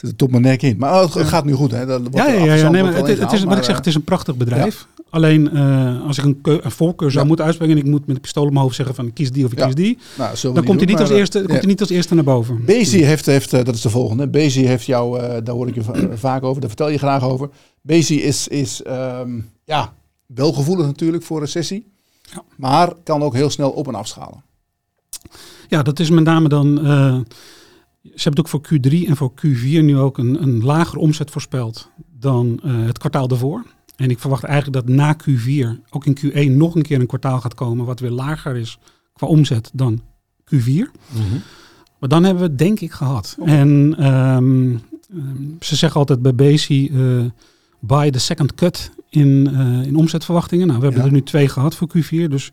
Zit 0.00 0.18
tot 0.18 0.30
mijn 0.30 0.42
nek 0.42 0.62
in. 0.62 0.76
Maar 0.78 1.00
het, 1.02 1.14
het 1.14 1.26
gaat 1.26 1.44
nu 1.44 1.52
goed, 1.52 1.70
hè? 1.70 1.86
Dat 1.86 2.00
wordt 2.00 2.16
Ja, 2.16 2.26
ja, 2.28 2.54
ja, 2.54 2.70
nee, 2.70 2.82
maar 2.82 2.94
het, 2.94 3.18
het 3.18 3.32
is, 3.32 3.44
wat 3.44 3.56
ik 3.56 3.62
zeg, 3.64 3.76
het 3.76 3.86
is 3.86 3.94
een 3.94 4.04
prachtig 4.04 4.36
bedrijf. 4.36 4.86
Alleen 5.10 5.50
eh, 5.50 6.06
als 6.06 6.18
ik 6.18 6.24
een, 6.24 6.38
een 6.42 6.70
voorkeur 6.70 7.08
zou 7.10 7.20
Ja. 7.22 7.26
moeten 7.28 7.44
uitspreken 7.46 7.76
en 7.76 7.82
ik 7.82 7.88
moet 7.90 8.06
met 8.06 8.16
een 8.16 8.22
pistool 8.22 8.44
op 8.44 8.50
mijn 8.50 8.62
hoofd 8.62 8.76
zeggen 8.76 8.94
van 8.94 9.06
ik 9.06 9.14
kies 9.14 9.32
die 9.32 9.44
of 9.44 9.52
ik 9.52 9.58
kies 9.58 9.74
die, 9.74 9.98
eh, 10.12 10.18
nou, 10.18 10.54
dan 10.54 10.64
komt 10.64 10.80
hij 10.80 10.86
niet 10.88 10.98
als 11.00 11.10
eerste, 11.10 11.38
eh, 11.38 11.44
komt 11.46 11.58
hij 11.58 11.66
niet 11.68 11.80
als 11.80 11.90
eerste 11.90 12.14
naar 12.14 12.24
boven. 12.24 12.64
Bezi 12.64 13.04
heeft, 13.04 13.26
heeft 13.26 13.52
eh, 13.52 13.64
dat 13.64 13.74
is 13.74 13.80
de 13.80 13.90
volgende. 13.90 14.28
Bezi 14.28 14.66
heeft 14.66 14.84
jou, 14.84 15.18
eh, 15.20 15.36
daar 15.44 15.54
hoor 15.54 15.68
ik 15.68 15.74
je 15.74 15.82
va- 15.82 16.08
vaak 16.16 16.42
over, 16.42 16.60
daar 16.60 16.68
vertel 16.70 16.88
je 16.88 16.98
graag 16.98 17.22
over. 17.22 17.48
Bezi 17.80 18.22
is, 18.22 18.48
is 18.48 18.82
ehm, 18.82 19.30
ja, 19.64 19.92
wel 20.26 20.52
gevoelig 20.52 20.86
natuurlijk 20.86 21.22
voor 21.22 21.40
recessie. 21.40 21.86
Ja. 22.22 22.42
Maar 22.56 22.92
kan 23.04 23.22
ook 23.22 23.34
heel 23.34 23.50
snel 23.50 23.70
op- 23.70 23.88
en 23.88 23.94
afschalen. 23.94 24.42
Ja, 25.68 25.82
dat 25.82 26.00
is 26.00 26.10
met 26.10 26.24
name 26.24 26.48
dan. 26.48 26.78
Ze 28.02 28.22
hebben 28.22 28.44
ook 28.44 28.48
voor 28.48 28.66
Q3 28.72 29.08
en 29.08 29.16
voor 29.16 29.32
Q4 29.46 29.62
nu 29.62 29.96
ook 29.96 30.18
een, 30.18 30.42
een 30.42 30.64
lagere 30.64 31.00
omzet 31.00 31.30
voorspeld 31.30 31.90
dan 32.18 32.60
eh, 32.64 32.86
het 32.86 32.98
kwartaal 32.98 33.28
daarvoor. 33.28 33.64
En 33.96 34.10
ik 34.10 34.18
verwacht 34.18 34.44
eigenlijk 34.44 34.86
dat 34.86 34.96
na 34.96 35.16
Q4 35.16 35.90
ook 35.90 36.06
in 36.06 36.18
Q1 36.18 36.56
nog 36.56 36.74
een 36.74 36.82
keer 36.82 37.00
een 37.00 37.06
kwartaal 37.06 37.40
gaat 37.40 37.54
komen 37.54 37.84
wat 37.84 38.00
weer 38.00 38.10
lager 38.10 38.56
is 38.56 38.78
qua 39.12 39.26
omzet 39.26 39.70
dan 39.72 40.02
Q4. 40.54 40.90
Maar 41.98 42.08
dan 42.08 42.24
hebben 42.24 42.42
we 42.42 42.48
het 42.48 42.58
denk 42.58 42.80
ik 42.80 42.92
gehad. 42.92 43.36
En 43.44 43.94
ehm, 43.98 44.76
ehm, 45.10 45.42
ze 45.60 45.76
zeggen 45.76 46.00
altijd 46.00 46.22
bij 46.22 46.34
Bezi 46.34 46.88
eh 46.88 47.24
buy 47.80 48.10
the 48.10 48.18
second 48.18 48.54
cut 48.54 48.90
in, 49.08 49.50
eh, 49.54 49.86
in 49.86 49.96
omzetverwachtingen. 49.96 50.66
Nou, 50.66 50.78
we 50.78 50.84
hebben 50.84 51.04
er 51.04 51.12
nu 51.12 51.22
twee 51.22 51.48
gehad 51.48 51.74
voor 51.74 51.88
Q4. 51.96 52.28
Dus 52.28 52.52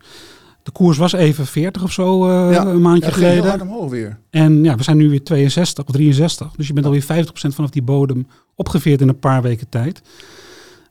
de 0.66 0.72
koers 0.72 0.96
was 0.98 1.12
even 1.12 1.46
40 1.46 1.82
of 1.82 1.92
zo 1.92 2.26
eh, 2.28 2.52
Ja. 2.52 2.66
een 2.66 2.80
maandje 2.80 3.08
Ja, 3.10 3.14
heel 3.14 3.22
geleden. 3.28 3.48
hard 3.50 3.60
omhoog 3.62 3.90
weer. 3.90 4.18
En 4.30 4.64
ja, 4.64 4.76
we 4.76 4.82
zijn 4.82 4.96
nu 4.96 5.08
weer 5.10 5.22
62 5.24 5.84
of 5.84 5.90
63. 5.94 6.52
Dus 6.56 6.66
je 6.66 6.72
bent 6.72 6.86
alweer 6.86 7.02
50% 7.02 7.54
vanaf 7.54 7.70
die 7.70 7.82
bodem 7.82 8.26
opgeveerd 8.54 9.00
in 9.00 9.08
een 9.08 9.18
paar 9.18 9.42
weken 9.42 9.68
tijd. 9.68 10.02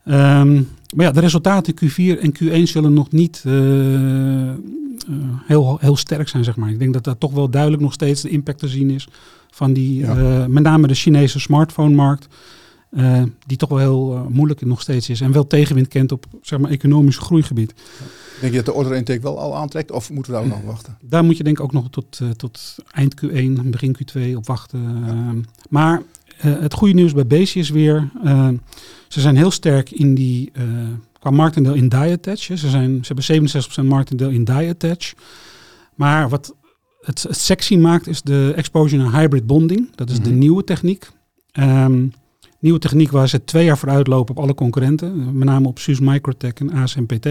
Ehm, 0.05 0.53
maar 0.95 1.05
ja, 1.05 1.11
de 1.11 1.19
resultaten 1.19 1.73
Q4 1.73 2.19
en 2.21 2.31
Q1 2.39 2.63
zullen 2.67 2.93
nog 2.93 3.11
niet 3.11 3.41
eh, 3.45 4.49
eh, 4.49 4.55
heel, 5.45 5.77
heel 5.81 5.95
sterk 5.95 6.27
zijn, 6.27 6.43
zeg 6.43 6.55
maar. 6.55 6.69
Ik 6.69 6.79
denk 6.79 6.93
dat 6.93 7.03
daar 7.03 7.17
toch 7.17 7.31
wel 7.33 7.49
duidelijk 7.49 7.81
nog 7.81 7.93
steeds 7.93 8.21
de 8.21 8.29
impact 8.29 8.59
te 8.59 8.67
zien 8.67 8.89
is 8.89 9.07
van 9.51 9.73
die, 9.73 9.99
Ja. 9.99 10.45
met 10.49 10.63
name 10.63 10.87
de 10.87 10.93
Chinese 10.93 11.39
smartphone-markt. 11.39 12.27
die 13.45 13.57
toch 13.57 13.69
wel 13.69 13.77
heel 13.77 14.27
moeilijk 14.29 14.65
nog 14.65 14.81
steeds 14.81 15.09
is. 15.09 15.21
En 15.21 15.31
wel 15.31 15.47
tegenwind 15.47 15.87
kent 15.87 16.11
op 16.11 16.25
zeg 16.41 16.59
maar, 16.59 16.71
economisch 16.71 17.17
groeigebied. 17.17 17.73
Denk 18.39 18.51
je 18.53 18.57
dat 18.57 18.65
de 18.65 18.73
order 18.73 18.95
intake 18.95 19.19
wel 19.21 19.39
al 19.39 19.55
aantrekt? 19.55 19.91
Of 19.91 20.09
moeten 20.11 20.33
we 20.33 20.39
daar 20.39 20.47
nog 20.47 20.61
wachten? 20.61 20.97
Daar 21.09 21.23
moet 21.23 21.37
je 21.37 21.43
denk 21.43 21.57
ik 21.57 21.63
ook 21.63 21.71
nog 21.73 21.89
tot, 21.89 22.19
eh, 22.21 22.29
tot 22.29 22.75
eind 22.91 23.13
Q1, 23.25 23.69
begin 23.69 23.95
Q2 23.97 24.35
op 24.35 24.45
wachten. 24.47 25.03
Ehm, 25.07 25.41
maar 25.69 26.01
eh, 26.37 26.59
het 26.59 26.73
goede 26.73 26.93
nieuws 26.93 27.13
bij 27.13 27.27
Bezi 27.27 27.59
is 27.59 27.69
weer, 27.69 28.09
eh, 28.23 28.49
ze 29.07 29.21
zijn 29.21 29.37
heel 29.37 29.51
sterk 29.51 29.91
in 29.91 30.15
die, 30.15 30.49
eh, 30.53 30.63
qua 31.19 31.29
marktaandeel 31.29 31.73
in 31.73 31.89
die 31.89 31.99
attach. 32.11 32.47
hè. 32.47 32.55
Ze, 32.55 32.69
zijn, 32.69 32.97
ze 33.05 33.13
hebben 33.13 33.23
67% 33.25 33.87
marktaandeel 33.87 34.29
in 34.29 34.43
die 34.43 34.69
attach. 34.69 35.13
Maar 35.95 36.29
wat 36.29 36.55
het, 37.01 37.23
het 37.23 37.37
sexy 37.39 37.75
maakt 37.77 38.07
is 38.07 38.21
de 38.21 38.53
exposure 38.55 39.03
naar 39.03 39.19
hybrid 39.19 39.47
bonding. 39.47 39.95
Dat 39.95 40.09
is 40.09 40.19
de 40.19 40.29
Mhm. 40.29 40.37
nieuwe 40.37 40.63
techniek. 40.63 41.09
Ehm, 41.51 42.05
nieuwe 42.59 42.79
techniek 42.79 43.11
waar 43.11 43.29
ze 43.29 43.43
twee 43.43 43.65
jaar 43.65 43.77
vooruit 43.77 44.07
lopen 44.07 44.35
op 44.35 44.43
alle 44.43 44.53
concurrenten. 44.55 45.37
Met 45.37 45.47
name 45.47 45.67
op 45.67 45.79
SUS 45.79 45.99
Microtech 45.99 46.53
en 46.53 46.71
ASMPT. 46.71 47.27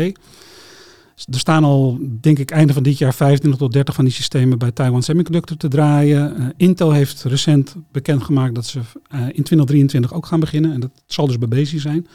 Er 1.15 1.39
staan 1.39 1.65
al, 1.65 1.99
denk 2.21 2.39
ik, 2.39 2.51
einde 2.51 2.73
van 2.73 2.83
dit 2.83 2.99
jaar 2.99 3.15
25 3.15 3.61
tot 3.61 3.73
30 3.73 3.95
van 3.95 4.05
die 4.05 4.13
systemen 4.13 4.59
bij 4.59 4.73
Taiwan 4.73 5.03
Semiconductor 5.03 5.57
te 5.57 5.69
draaien. 5.69 6.41
Uh, 6.41 6.47
Intel 6.57 6.93
heeft 6.93 7.23
recent 7.23 7.77
bekendgemaakt 7.93 8.55
dat 8.55 8.67
ze 8.67 8.79
uh, 8.79 9.21
in 9.21 9.43
2023 9.43 10.15
ook 10.15 10.27
gaan 10.27 10.41
beginnen. 10.41 10.73
En 10.73 10.81
dat 10.81 10.91
zal 11.07 11.27
dus 11.27 11.39
bij 11.39 11.49
Bezi 11.49 11.79
zijn. 11.79 12.07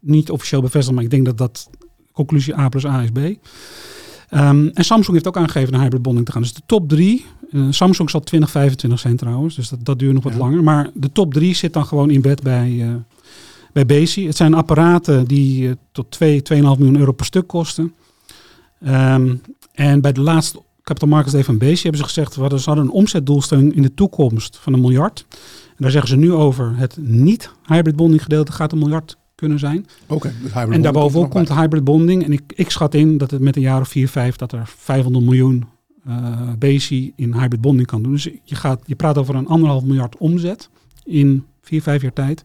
Niet 0.00 0.30
officieel 0.30 0.60
bevestigd, 0.60 0.94
maar 0.94 1.04
ik 1.04 1.10
denk 1.10 1.24
dat 1.24 1.38
dat 1.38 1.70
conclusie 2.12 2.56
A 2.58 2.68
plus 2.68 2.86
A 2.86 3.02
is 3.02 3.10
B. 3.10 3.18
Um, 3.18 4.68
en 4.68 4.84
Samsung 4.84 5.12
heeft 5.12 5.28
ook 5.28 5.36
aangegeven 5.36 5.72
naar 5.72 5.82
hybrid 5.82 6.02
bonding 6.02 6.26
te 6.26 6.32
gaan. 6.32 6.42
Dus 6.42 6.52
de 6.52 6.62
top 6.66 6.88
drie, 6.88 7.24
uh, 7.50 7.66
Samsung 7.70 8.10
zal 8.10 8.20
2025 8.20 9.00
zijn 9.00 9.16
trouwens, 9.16 9.54
dus 9.54 9.68
dat, 9.68 9.84
dat 9.84 9.98
duurt 9.98 10.14
nog 10.14 10.22
wat 10.22 10.32
ja. 10.32 10.38
langer. 10.38 10.62
Maar 10.62 10.90
de 10.94 11.12
top 11.12 11.34
drie 11.34 11.54
zit 11.54 11.72
dan 11.72 11.86
gewoon 11.86 12.10
in 12.10 12.20
bed 12.20 12.42
bij, 12.42 12.70
uh, 12.70 12.94
bij 13.72 13.86
Bezi. 13.86 14.26
Het 14.26 14.36
zijn 14.36 14.54
apparaten 14.54 15.26
die 15.26 15.62
uh, 15.62 15.72
tot 15.92 16.10
2, 16.10 16.42
2,5 16.52 16.58
miljoen 16.58 16.98
euro 16.98 17.12
per 17.12 17.26
stuk 17.26 17.46
kosten. 17.46 17.94
Um, 18.86 19.40
en 19.72 20.00
bij 20.00 20.12
de 20.12 20.20
laatste 20.20 20.62
Capital 20.82 21.08
Markets 21.08 21.32
Day 21.32 21.44
van 21.44 21.58
hebben 21.58 21.96
ze 21.96 22.04
gezegd, 22.04 22.36
we 22.36 22.42
hadden 22.42 22.78
een 22.78 22.90
omzetdoelstelling 22.90 23.74
in 23.74 23.82
de 23.82 23.94
toekomst 23.94 24.56
van 24.56 24.72
een 24.72 24.80
miljard. 24.80 25.26
En 25.68 25.76
daar 25.76 25.90
zeggen 25.90 26.10
ze 26.10 26.16
nu 26.16 26.32
over, 26.32 26.76
het 26.76 26.96
niet 27.00 27.50
hybrid 27.66 27.96
bonding 27.96 28.22
gedeelte 28.22 28.52
gaat 28.52 28.72
een 28.72 28.78
miljard 28.78 29.16
kunnen 29.34 29.58
zijn. 29.58 29.86
Okay, 30.06 30.32
dus 30.42 30.52
en 30.52 30.82
daarbovenop 30.82 31.30
komt 31.30 31.48
hybrid 31.48 31.84
bonding. 31.84 32.24
En 32.24 32.32
ik, 32.32 32.42
ik 32.54 32.70
schat 32.70 32.94
in 32.94 33.18
dat 33.18 33.30
het 33.30 33.40
met 33.40 33.56
een 33.56 33.62
jaar 33.62 33.80
of 33.80 33.88
4, 33.88 34.08
5 34.08 34.36
dat 34.36 34.52
er 34.52 34.62
500 34.76 35.24
miljoen 35.24 35.64
uh, 36.08 36.52
BC 36.58 36.90
in 37.16 37.34
hybrid 37.34 37.60
bonding 37.60 37.86
kan 37.86 38.02
doen. 38.02 38.12
Dus 38.12 38.28
je, 38.42 38.54
gaat, 38.54 38.80
je 38.86 38.94
praat 38.94 39.18
over 39.18 39.34
een 39.34 39.46
anderhalf 39.46 39.84
miljard 39.84 40.16
omzet 40.16 40.68
in 41.04 41.44
4, 41.62 41.82
5 41.82 42.02
jaar 42.02 42.12
tijd. 42.12 42.44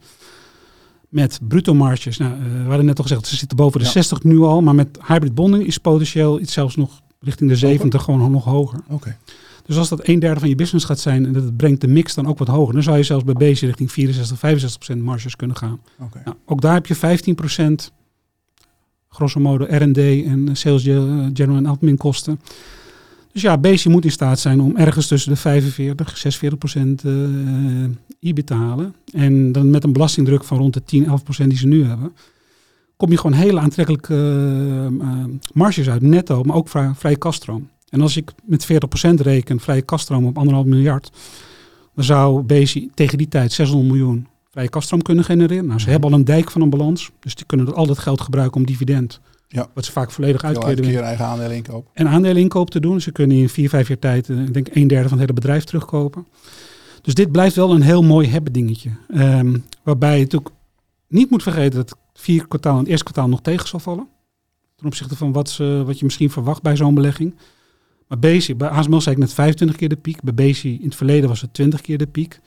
Met 1.10 1.40
bruto 1.48 1.74
marges. 1.74 2.18
Nou, 2.18 2.34
uh, 2.34 2.64
we 2.64 2.68
hadden 2.68 2.86
net 2.86 2.98
al 2.98 3.04
gezegd, 3.04 3.28
ze 3.28 3.36
zitten 3.36 3.58
boven 3.58 3.80
de 3.80 3.86
ja. 3.86 3.92
60 3.92 4.24
nu 4.24 4.40
al. 4.40 4.62
Maar 4.62 4.76
met 4.76 5.00
hybrid 5.08 5.36
bonding 5.36 5.66
is 5.66 5.78
potentieel 5.78 6.40
iets 6.40 6.54
zelfs 6.54 6.76
nog 6.76 7.02
richting 7.20 7.50
de 7.50 7.56
70 7.56 8.04
gewoon 8.04 8.32
nog 8.32 8.44
hoger. 8.44 8.80
Okay. 8.88 9.18
Dus 9.66 9.78
als 9.78 9.90
dat 9.90 10.08
een 10.08 10.20
derde 10.20 10.40
van 10.40 10.50
je 10.50 10.56
business 10.56 10.86
gaat 10.86 11.00
zijn 11.00 11.26
en 11.26 11.34
dat 11.34 11.58
brengt 11.58 11.82
de 11.82 11.88
mix 11.88 12.14
dan 12.14 12.28
ook 12.28 12.38
wat 12.38 12.48
hoger, 12.48 12.74
dan 12.74 12.84
zou 12.84 12.98
je 12.98 13.04
zelfs 13.04 13.24
bij 13.24 13.34
BC 13.34 13.60
richting 13.60 13.92
64, 13.92 14.96
65% 14.96 14.98
marges 14.98 15.36
kunnen 15.36 15.58
gaan. 15.58 15.80
Okay. 16.00 16.22
Nou, 16.26 16.38
ook 16.46 16.62
daar 16.62 16.74
heb 16.74 16.86
je 16.86 16.96
15% 17.90 17.94
grosso 19.10 19.40
modo 19.40 19.66
R&D 19.66 19.98
en 19.98 20.50
sales 20.52 20.84
general 20.84 21.56
en 21.56 21.66
admin 21.66 21.98
kosten. 21.98 22.40
Dus 23.32 23.42
ja, 23.42 23.58
BC 23.58 23.86
moet 23.86 24.06
in 24.06 24.12
staat 24.12 24.40
zijn 24.40 24.62
om 24.62 24.76
ergens 24.76 25.08
tussen 25.08 25.32
de 25.32 25.38
45, 25.38 26.18
46 26.18 26.60
procent 26.60 27.04
uh, 27.04 27.86
IBIT 28.20 28.48
te 28.48 28.54
halen. 28.54 28.96
En 29.14 29.52
dan 29.52 29.70
met 29.70 29.84
een 29.84 29.94
belastingdruk 29.94 30.44
van 30.44 30.58
rond 30.58 30.74
de 30.74 30.84
10, 30.84 31.06
11 31.06 31.24
procent 31.24 31.50
die 31.50 31.58
ze 31.58 31.68
nu 31.68 31.86
hebben, 31.86 32.14
kom 32.98 33.12
je 33.12 33.18
gewoon 33.18 33.38
hele 33.38 33.60
aantrekkelijke 33.60 34.16
uh, 35.02 35.24
marges 35.54 35.90
uit, 35.90 36.02
netto, 36.02 36.44
maar 36.44 36.56
ook 36.56 36.70
vrij, 36.70 36.92
vrij 36.96 37.16
kaststroom. 37.16 37.70
En 37.90 38.02
als 38.02 38.18
ik 38.18 38.32
met 38.44 38.68
40% 39.08 39.14
reken, 39.22 39.60
vrije 39.60 39.82
kaststroom 39.82 40.26
op 40.26 40.46
1,5 40.48 40.68
miljard, 40.68 41.12
dan 41.96 42.04
zou 42.04 42.42
Bezi 42.42 42.90
tegen 42.94 43.18
die 43.18 43.28
tijd 43.28 43.52
600 43.52 43.90
miljoen 43.90 44.28
vrije 44.52 44.70
kaststroom 44.70 45.02
kunnen 45.02 45.24
genereren. 45.24 45.66
Nou, 45.66 45.80
ze 45.80 45.86
ja. 45.86 45.92
hebben 45.92 46.12
al 46.12 46.18
een 46.18 46.26
dijk 46.26 46.52
van 46.52 46.62
een 46.62 46.70
balans, 46.70 47.12
dus 47.20 47.36
die 47.36 47.46
kunnen 47.46 47.74
al 47.74 47.88
dat 47.88 47.98
geld 47.98 48.22
gebruiken 48.22 48.60
om 48.60 48.66
dividend, 48.66 49.20
ja. 49.52 49.70
wat 49.74 49.86
ze 49.86 49.92
vaak 49.92 50.12
volledig 50.12 50.44
uitkeren. 50.44 50.82
keer 50.82 51.02
eigen 51.02 51.26
aandelen 51.26 51.56
inkoop. 51.56 51.90
En 51.94 52.08
aandelen 52.08 52.42
inkoop 52.42 52.70
te 52.70 52.80
doen. 52.80 53.02
Ze 53.02 53.12
kunnen 53.12 53.38
in 53.38 53.50
4, 53.50 53.70
5 53.70 53.88
jaar 53.88 54.00
tijd, 54.00 54.30
ik 54.30 54.54
denk 54.54 54.68
een 54.72 54.88
derde 54.88 55.10
van 55.10 55.18
het 55.18 55.28
hele 55.28 55.40
bedrijf 55.40 55.64
terugkopen. 55.64 56.28
Dus 57.02 57.14
dit 57.14 57.32
blijft 57.32 57.56
wel 57.56 57.72
een 57.72 57.82
heel 57.82 58.04
mooi 58.04 58.28
hebben 58.28 58.54
dingetje. 58.54 58.90
Um, 59.16 59.66
waarbij 59.84 60.18
je 60.18 60.24
natuurlijk 60.24 60.54
niet 61.08 61.30
moet 61.30 61.44
vergeten 61.44 61.76
dat 61.76 61.98
vier 62.14 62.48
kwartaal 62.48 62.74
en 62.74 62.80
het 62.80 62.88
eerste 62.88 63.04
kwartaal 63.04 63.30
nog 63.30 63.42
tegen 63.42 63.68
zal 63.68 63.80
vallen. 63.80 64.08
Ten 64.76 64.86
opzichte 64.86 65.16
van 65.16 65.32
wat, 65.32 65.50
ze, 65.50 65.84
wat 65.86 66.00
je 66.00 66.06
misschien 66.06 66.32
verwacht 66.32 66.62
bij 66.62 66.76
zo'n 66.76 66.94
belegging. 66.94 67.36
Maar 68.08 68.20
Bezi, 68.20 68.56
bij 68.56 68.70
ASML 68.70 69.02
zei 69.02 69.16
ik 69.16 69.22
net 69.22 69.34
25 69.34 69.78
keer 69.78 69.90
de 69.90 69.96
piek. 69.96 70.22
Bij 70.22 70.34
Bezi 70.34 70.74
in 70.74 70.86
het 70.86 70.96
verleden 70.96 71.30
was 71.30 71.42
het 71.42 71.54
20 71.54 71.82
keer 71.82 71.98
de 71.98 72.08
piek. 72.08 72.40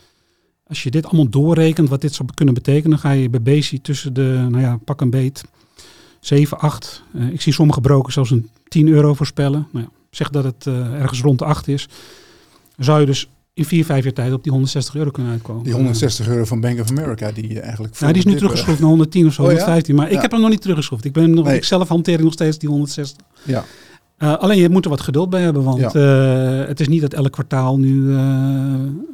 Als 0.67 0.83
je 0.83 0.91
dit 0.91 1.07
allemaal 1.07 1.29
doorrekent, 1.29 1.89
wat 1.89 2.01
dit 2.01 2.15
zou 2.15 2.29
kunnen 2.35 2.55
betekenen, 2.55 2.91
dan 2.91 2.99
ga 2.99 3.11
je 3.11 3.31
bij 3.31 3.43
Bezi 3.43 3.81
tussen 3.81 4.15
de, 4.15 4.47
nou 4.51 4.61
ja, 4.63 4.79
pak 4.85 5.01
een 5.01 5.11
beet, 5.11 5.45
7, 6.25 6.59
8. 6.59 7.03
Uh, 7.15 7.33
ik 7.33 7.41
zie 7.41 7.53
sommige 7.53 7.81
brokers 7.81 8.15
zelfs 8.15 8.31
een 8.31 8.51
10 8.69 8.89
euro 8.89 9.15
voorspellen. 9.15 9.67
Nou 9.73 9.85
ja, 9.85 9.91
zeg 10.11 10.31
dat 10.31 10.45
het 10.45 10.67
uh, 10.67 10.93
ergens 10.93 11.21
rond 11.21 11.39
de 11.39 11.45
8 11.45 11.69
is. 11.69 11.89
Zou 12.77 13.01
je 13.01 13.07
dus 13.07 13.29
in 13.55 13.65
4, 13.65 13.85
5 13.85 14.05
jaar 14.05 14.13
tijd 14.13 14.33
op 14.33 14.43
die 14.43 14.53
160 14.53 14.95
euro 14.95 15.11
kunnen 15.11 15.33
uitkomen. 15.33 15.65
Die 15.65 15.73
160 15.73 16.29
euro 16.29 16.45
van 16.45 16.61
Bank 16.61 16.81
of 16.81 16.91
America, 16.91 17.33
die 17.33 17.61
eigenlijk... 17.61 18.01
Nou, 18.01 18.13
die 18.13 18.23
is 18.23 18.29
nu 18.29 18.37
teruggeschroefd 18.37 18.79
naar 18.79 18.89
110 18.89 19.27
of 19.27 19.33
zo, 19.33 19.43
oh, 19.43 19.49
115. 19.49 19.95
Maar 19.95 20.11
ja? 20.11 20.17
ik 20.17 20.23
heb 20.23 20.31
hem 20.31 20.41
nog 20.41 20.51
niet 20.51 20.61
teruggeschroefd. 20.61 21.05
Ik, 21.05 21.13
ben 21.13 21.35
nog, 21.35 21.45
nee. 21.45 21.57
ik 21.57 21.65
zelf 21.65 21.89
hanteer 21.89 22.23
nog 22.23 22.33
steeds 22.33 22.59
die 22.59 22.69
160. 22.69 23.27
Ja. 23.43 23.65
Uh, 24.19 24.37
alleen 24.37 24.59
je 24.59 24.69
moet 24.69 24.85
er 24.85 24.91
wat 24.91 25.01
geduld 25.01 25.31
bij 25.31 25.43
hebben, 25.43 25.63
want 25.63 25.93
ja. 25.93 26.61
uh, 26.61 26.69
het 26.69 26.81
is 26.81 26.89
niet 26.89 27.01
dat 27.01 27.13
elk 27.13 27.33
kwartaal 27.33 27.79
nu 27.79 27.95
uh, 27.95 28.17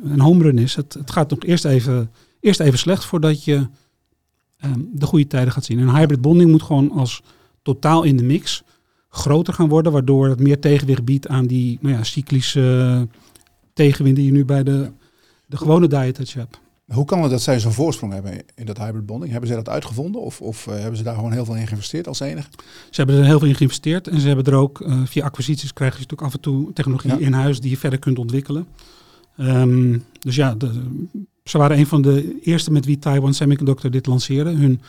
een 0.04 0.20
home 0.20 0.42
run 0.42 0.59
is. 0.59 0.74
Het, 0.74 0.94
het, 0.94 1.11
gaat 1.11 1.30
nog 1.30 1.38
eerst 1.42 1.64
even, 1.64 2.11
eerst 2.40 2.61
even 2.61 2.78
slecht 2.78 3.04
voordat 3.04 3.44
je 3.44 3.66
um, 4.64 4.88
de 4.92 5.06
goede 5.06 5.26
tijden 5.26 5.52
gaat 5.52 5.64
zien. 5.64 5.78
En 5.78 5.96
hybrid 5.96 6.20
bonding 6.20 6.50
moet 6.50 6.62
gewoon 6.62 6.90
als 6.90 7.22
totaal 7.62 8.02
in 8.02 8.16
de 8.16 8.24
mix 8.24 8.62
groter 9.09 9.54
gaan 9.54 9.68
worden, 9.68 9.92
waardoor 9.92 10.28
het 10.28 10.40
meer 10.40 10.61
tegenwicht 10.61 11.04
biedt 11.04 11.28
aan 11.28 11.46
die 11.46 11.78
nou 11.80 11.94
ja, 11.94 12.04
cyclische 12.04 13.09
tegenwind 13.72 14.16
die 14.16 14.24
je 14.24 14.32
nu 14.32 14.44
bij 14.44 14.62
de, 14.62 14.90
de 15.46 15.56
gewone 15.56 15.86
diet 15.86 16.34
hebt. 16.34 16.61
Hoe 16.88 17.04
kan 17.04 17.22
het 17.22 17.30
dat 17.30 17.42
zij 17.42 17.61
zo'n 17.61 17.72
voorsprong 17.72 18.12
hebben 18.12 18.32
in 18.54 18.66
dat 18.66 18.78
hybrid 18.78 19.06
bonding? 19.06 19.30
Hebben 19.30 19.48
zij 19.48 19.59
dat 19.59 19.68
uitgevonden 19.68 20.20
of, 20.20 20.40
of 20.40 20.66
uh, 20.66 20.74
hebben 20.74 20.96
ze 20.96 21.02
daar 21.02 21.14
gewoon 21.14 21.32
heel 21.32 21.44
veel 21.44 21.54
in 21.54 21.66
geïnvesteerd 21.66 22.09
als 22.09 22.20
enige? 22.20 22.48
Ze 22.90 23.00
hebben 23.00 23.16
er 23.16 23.24
heel 23.24 23.38
veel 23.38 23.48
in 23.48 23.54
geïnvesteerd 23.54 24.09
en 24.09 24.20
ze 24.20 24.26
hebben 24.26 24.44
er 24.44 24.54
ook 24.54 24.80
uh, 24.80 25.00
via 25.04 25.24
acquisities 25.24 25.72
krijg 25.72 25.92
je 25.92 26.00
natuurlijk 26.00 26.28
af 26.28 26.34
en 26.34 26.40
toe 26.40 26.72
technologie 26.72 27.11
ja. 27.11 27.18
in 27.18 27.32
huis 27.32 27.61
die 27.61 27.70
je 27.70 27.76
verder 27.76 27.98
kunt 27.98 28.18
ontwikkelen. 28.18 28.66
Um, 29.36 30.04
dus 30.18 30.36
ja, 30.36 30.54
de, 30.54 30.82
ze 31.49 31.59
waren 31.59 31.78
een 31.78 31.86
van 31.86 32.03
de 32.03 32.38
eerste 32.42 32.72
met 32.72 32.84
wie 32.84 32.99
Taiwan 32.99 33.34
Semiconductor 33.34 33.90
dit 33.90 34.07
lanceerde. 34.07 34.51
Hun 34.51 34.80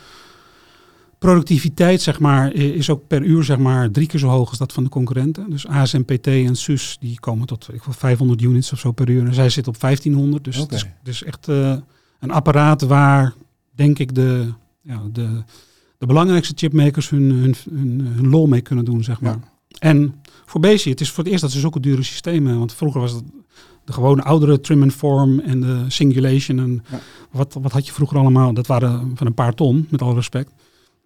productiviteit 1.20 2.01
zeg 2.01 2.20
maar, 2.20 2.53
is 2.53 2.89
ook 2.89 3.07
per 3.07 3.24
uur 3.24 3.43
zeg 3.43 3.57
maar, 3.57 3.91
drie 3.91 4.07
keer 4.07 4.20
zo 4.20 4.28
hoog 4.28 4.49
als 4.49 4.57
dat 4.57 4.74
van 4.74 4.84
de 4.84 4.89
concurrenten. 4.89 5.49
Dus 5.49 5.68
ASMPT 5.68 6.28
en 6.28 6.55
SUS 6.55 6.97
die 6.99 7.20
komen 7.20 7.47
tot 7.47 7.70
ik 7.74 7.84
wil, 7.84 7.93
500 7.93 8.41
units 8.41 8.72
of 8.74 8.80
zo 8.80 8.91
per 8.91 9.10
uur. 9.10 9.26
En 9.26 9.34
zij 9.34 9.49
zitten 9.49 9.74
op 9.74 9.80
1500. 9.80 10.43
Dus 10.43 10.60
okay. 10.60 10.78
het 10.78 10.88
is 10.88 10.93
dus 11.03 11.24
echt 11.24 11.47
uh, 11.47 11.76
een 12.20 12.32
apparaat 12.32 12.82
waar, 12.82 13.34
denk 13.76 13.99
ik, 13.99 14.16
de, 14.16 14.53
ja, 14.82 15.01
de, 15.12 15.43
de 15.97 16.05
belangrijkste 16.05 16.53
chipmakers 16.55 17.10
hun, 17.10 17.32
hun, 17.32 17.55
hun, 17.74 18.07
hun 18.16 18.30
lol 18.30 18.47
mee 18.47 18.62
kunnen 18.62 18.86
doen. 18.86 19.03
Zeg 19.03 19.22
maar. 19.22 19.38
Ja. 19.39 19.78
En 19.80 20.22
voor 20.45 20.62
Bezi, 20.62 20.89
het 20.89 21.01
is 21.01 21.10
voor 21.10 21.24
het 21.24 21.32
eerst 21.32 21.43
dat 21.43 21.51
ze 21.51 21.60
zulke 21.60 21.80
dure 21.80 22.03
systemen. 22.03 22.57
Want 22.60 22.74
vroeger 22.74 23.01
was 23.01 23.12
het 23.12 23.24
de 23.89 23.95
gewone 23.95 24.23
oudere 24.23 24.59
trim 24.59 24.81
and 24.81 24.93
form 24.93 25.39
en 25.39 25.61
de 25.61 25.85
singulation. 25.87 26.59
En 26.59 26.83
ja. 26.91 26.99
wat, 27.31 27.57
wat 27.61 27.71
had 27.71 27.85
je 27.85 27.93
vroeger 27.93 28.17
allemaal? 28.17 28.53
Dat 28.53 28.67
waren 28.67 29.11
van 29.15 29.27
een 29.27 29.33
paar 29.33 29.53
ton, 29.53 29.87
met 29.89 30.01
alle 30.01 30.13
respect. 30.13 30.51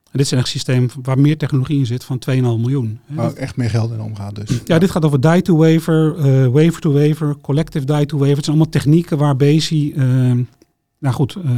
En 0.03 0.19
dit 0.19 0.21
is 0.21 0.31
echt 0.31 0.41
een 0.41 0.47
systeem 0.47 0.89
waar 1.01 1.19
meer 1.19 1.37
technologie 1.37 1.79
in 1.79 1.85
zit 1.85 2.03
van 2.03 2.21
2,5 2.29 2.35
miljoen. 2.41 2.99
Waar 3.05 3.29
ook 3.29 3.35
echt 3.35 3.55
meer 3.55 3.69
geld 3.69 3.91
in 3.91 4.01
omgaat 4.01 4.35
dus. 4.35 4.61
Ja, 4.65 4.79
dit 4.79 4.91
gaat 4.91 5.05
over 5.05 5.21
die-to-wafer, 5.21 6.17
uh, 6.17 6.47
wafer-to-wafer, 6.47 7.37
collective 7.41 7.85
die-to-wafer. 7.85 8.35
Het 8.35 8.45
zijn 8.45 8.57
allemaal 8.57 8.73
technieken 8.73 9.17
waar 9.17 9.35
Bezi, 9.35 9.93
uh, 9.95 10.03
nou 10.99 11.15
goed, 11.15 11.35
uh, 11.35 11.51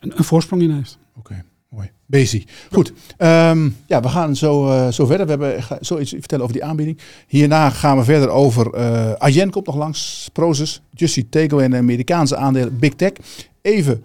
een, 0.00 0.18
een, 0.18 0.24
voorsprong 0.24 0.62
in 0.62 0.70
heeft. 0.70 0.98
Oké, 1.16 1.18
okay, 1.18 1.42
mooi. 1.68 1.90
Bezi. 2.06 2.46
Goed, 2.72 2.92
um, 3.18 3.76
ja, 3.86 4.00
we 4.00 4.08
gaan 4.08 4.36
zo, 4.36 4.68
uh, 4.68 4.88
zo 4.88 5.06
verder. 5.06 5.26
We 5.26 5.44
hebben 5.44 5.64
zoiets 5.80 6.10
vertellen 6.10 6.44
over 6.44 6.56
die 6.56 6.64
aanbieding. 6.64 6.98
Hierna 7.26 7.70
gaan 7.70 7.98
we 7.98 8.04
verder 8.04 8.28
over, 8.28 8.74
uh, 8.74 9.12
Ayen 9.12 9.50
komt 9.50 9.66
nog 9.66 9.76
langs, 9.76 10.30
Proces, 10.32 10.82
Justy 10.90 11.26
Tego 11.30 11.58
en 11.58 11.70
de 11.70 11.76
Amerikaanse 11.76 12.36
aandelen 12.36 12.78
Big 12.78 12.94
Tech. 12.94 13.12
Even 13.62 14.04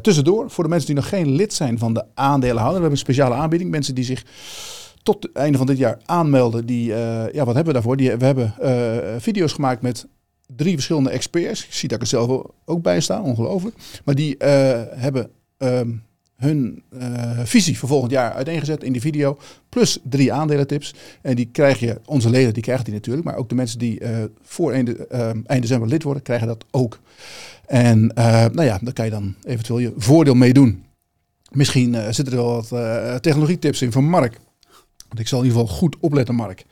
tussendoor, 0.00 0.50
voor 0.50 0.64
de 0.64 0.70
mensen 0.70 0.86
die 0.86 0.96
nog 0.96 1.08
geen 1.08 1.30
lid 1.30 1.52
zijn 1.52 1.78
van 1.78 1.94
de 1.94 2.04
aandeelhouder. 2.14 2.74
We 2.74 2.80
hebben 2.80 2.90
een 2.90 2.96
speciale 2.96 3.34
aanbieding. 3.34 3.70
Mensen 3.70 3.94
die 3.94 4.04
zich 4.04 4.24
tot 5.02 5.22
het 5.22 5.32
einde 5.32 5.58
van 5.58 5.66
dit 5.66 5.78
jaar 5.78 5.98
aanmelden. 6.04 6.66
Die, 6.66 6.86
ja, 7.32 7.44
wat 7.44 7.54
hebben 7.54 7.64
we 7.64 7.72
daarvoor? 7.72 7.96
Die, 7.96 8.16
we 8.16 8.24
hebben 8.24 8.54
video's 9.18 9.52
gemaakt 9.52 9.82
met 9.82 10.06
drie 10.56 10.74
verschillende 10.74 11.10
experts. 11.10 11.64
Ik 11.64 11.72
zie 11.72 11.88
dat 11.88 11.96
ik 11.96 12.02
er 12.02 12.10
zelf 12.10 12.42
ook 12.64 12.82
bij 12.82 13.00
staan, 13.00 13.22
ongelooflijk. 13.22 13.76
Maar 14.04 14.14
die 14.14 14.34
hebben 14.94 15.30
um, 15.58 16.02
hun 16.44 16.82
visie 17.44 17.78
voor 17.78 17.88
volgend 17.88 18.10
jaar 18.10 18.32
uiteengezet 18.32 18.84
in 18.84 18.92
die 18.92 19.00
video. 19.00 19.38
Plus 19.68 19.98
drie 20.02 20.32
aandelentips. 20.32 20.94
En 21.22 21.36
die 21.36 21.48
krijg 21.52 21.80
je, 21.80 22.00
onze 22.04 22.30
leden 22.30 22.54
die 22.54 22.62
krijgen 22.62 22.84
die 22.84 22.94
natuurlijk. 22.94 23.26
Maar 23.26 23.36
ook 23.36 23.48
de 23.48 23.54
mensen 23.54 23.78
die 23.78 24.00
voor 24.42 24.72
eind, 24.72 25.06
eind 25.46 25.62
december 25.62 25.88
lid 25.88 26.02
worden, 26.02 26.22
krijgen 26.22 26.46
dat 26.46 26.64
ook. 26.70 26.98
En 27.66 28.12
uh, 28.18 28.24
nou 28.24 28.62
ja, 28.62 28.78
daar 28.82 28.92
kan 28.92 29.04
je 29.04 29.10
dan 29.10 29.34
eventueel 29.42 29.78
je 29.78 29.92
voordeel 29.96 30.34
mee 30.34 30.52
doen. 30.52 30.84
Misschien 31.50 31.94
uh, 31.94 32.04
zitten 32.04 32.26
er 32.34 32.44
wel 32.44 32.54
wat 32.54 32.70
uh, 32.72 33.14
technologietips 33.14 33.82
in 33.82 33.92
van 33.92 34.04
Mark. 34.04 34.40
Want 35.08 35.20
ik 35.20 35.28
zal 35.28 35.38
in 35.38 35.44
ieder 35.44 35.60
geval 35.60 35.76
goed 35.76 35.96
opletten, 36.00 36.34
Mark. 36.34 36.64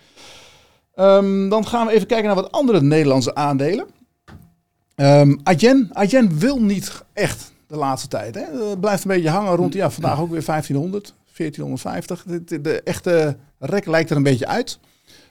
Um, 0.97 1.49
dan 1.49 1.67
gaan 1.67 1.87
we 1.87 1.93
even 1.93 2.07
kijken 2.07 2.27
naar 2.27 2.35
wat 2.35 2.53
andere 2.53 2.83
Nederlandse 2.83 3.35
aandelen. 3.35 3.87
Um, 4.97 5.41
Adyen, 5.43 5.89
Adyen 5.93 6.39
wil 6.39 6.63
niet 6.63 7.05
echt 7.13 7.53
de 7.73 7.79
laatste 7.79 8.09
tijd. 8.09 8.35
Hè? 8.35 8.69
Het 8.69 8.81
blijft 8.81 9.05
een 9.05 9.11
beetje 9.11 9.29
hangen 9.29 9.55
rond, 9.55 9.75
ja, 9.75 9.91
vandaag 9.91 10.21
ook 10.21 10.31
weer 10.31 10.45
1500, 10.45 11.15
1450. 11.37 12.25
De, 12.25 12.45
de, 12.45 12.61
de 12.61 12.83
echte 12.83 13.37
rek 13.59 13.87
lijkt 13.87 14.11
er 14.11 14.17
een 14.17 14.23
beetje 14.23 14.47
uit. 14.47 14.79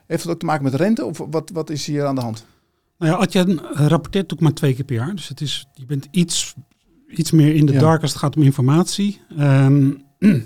Heeft 0.07 0.23
het 0.23 0.31
ook 0.31 0.39
te 0.39 0.45
maken 0.45 0.63
met 0.63 0.73
rente 0.73 1.05
of 1.05 1.21
wat, 1.29 1.49
wat 1.53 1.69
is 1.69 1.85
hier 1.85 2.05
aan 2.05 2.15
de 2.15 2.21
hand? 2.21 2.45
Nou 2.97 3.11
ja, 3.11 3.17
Adyen 3.17 3.57
rapporteert 3.57 4.13
natuurlijk 4.13 4.41
maar 4.41 4.53
twee 4.53 4.73
keer 4.73 4.85
per 4.85 4.95
jaar. 4.95 5.15
Dus 5.15 5.27
het 5.27 5.41
is, 5.41 5.67
je 5.73 5.85
bent 5.85 6.07
iets, 6.11 6.55
iets 7.07 7.31
meer 7.31 7.55
in 7.55 7.65
de 7.65 7.77
dark 7.77 8.01
als 8.01 8.11
het 8.11 8.19
gaat 8.19 8.35
om 8.35 8.43
informatie. 8.43 9.21
Ehm, 9.37 9.91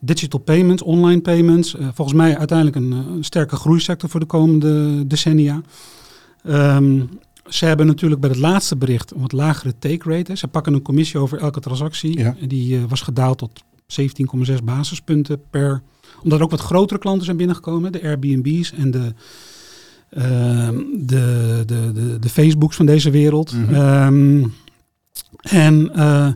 digital 0.00 0.40
payments, 0.40 0.82
online 0.82 1.20
payments. 1.20 1.74
Uh, 1.74 1.88
volgens 1.94 2.16
mij 2.16 2.38
uiteindelijk 2.38 2.76
een, 2.76 2.92
een, 2.92 3.24
sterke 3.24 3.56
groeisector 3.56 4.08
voor 4.08 4.20
de 4.20 4.26
komende 4.26 5.06
decennia. 5.06 5.60
Um, 6.44 7.08
ze 7.48 7.64
hebben 7.64 7.86
natuurlijk 7.86 8.20
bij 8.20 8.30
het 8.30 8.38
laatste 8.38 8.76
bericht 8.76 9.10
een 9.14 9.20
wat 9.20 9.32
lagere 9.32 9.74
take 9.78 10.10
rate. 10.10 10.36
Ze 10.36 10.48
pakken 10.48 10.74
een 10.74 10.82
commissie 10.82 11.20
over 11.20 11.38
elke 11.38 11.60
transactie. 11.60 12.18
Ja. 12.18 12.36
En 12.40 12.48
die 12.48 12.78
uh, 12.78 12.84
was 12.88 13.00
gedaald 13.00 13.38
tot 13.38 13.64
17,6 14.48 14.54
basispunten 14.64 15.42
per. 15.50 15.82
Omdat 16.22 16.38
er 16.38 16.44
ook 16.44 16.50
wat 16.50 16.60
grotere 16.60 16.98
klanten 16.98 17.24
zijn 17.24 17.36
binnengekomen. 17.36 17.92
De 17.92 18.02
Airbnb's 18.02 18.72
en 18.72 18.90
de, 18.90 19.14
uh, 20.10 20.68
de, 20.98 21.62
de, 21.66 21.92
de, 21.92 22.18
de, 22.18 22.28
Facebooks 22.28 22.76
van 22.76 22.86
deze 22.86 23.10
wereld. 23.10 23.52
Mm 23.52 23.64
-hmm. 23.64 23.74
um, 23.74 24.54
en 25.40 25.90
uh, 25.96 26.28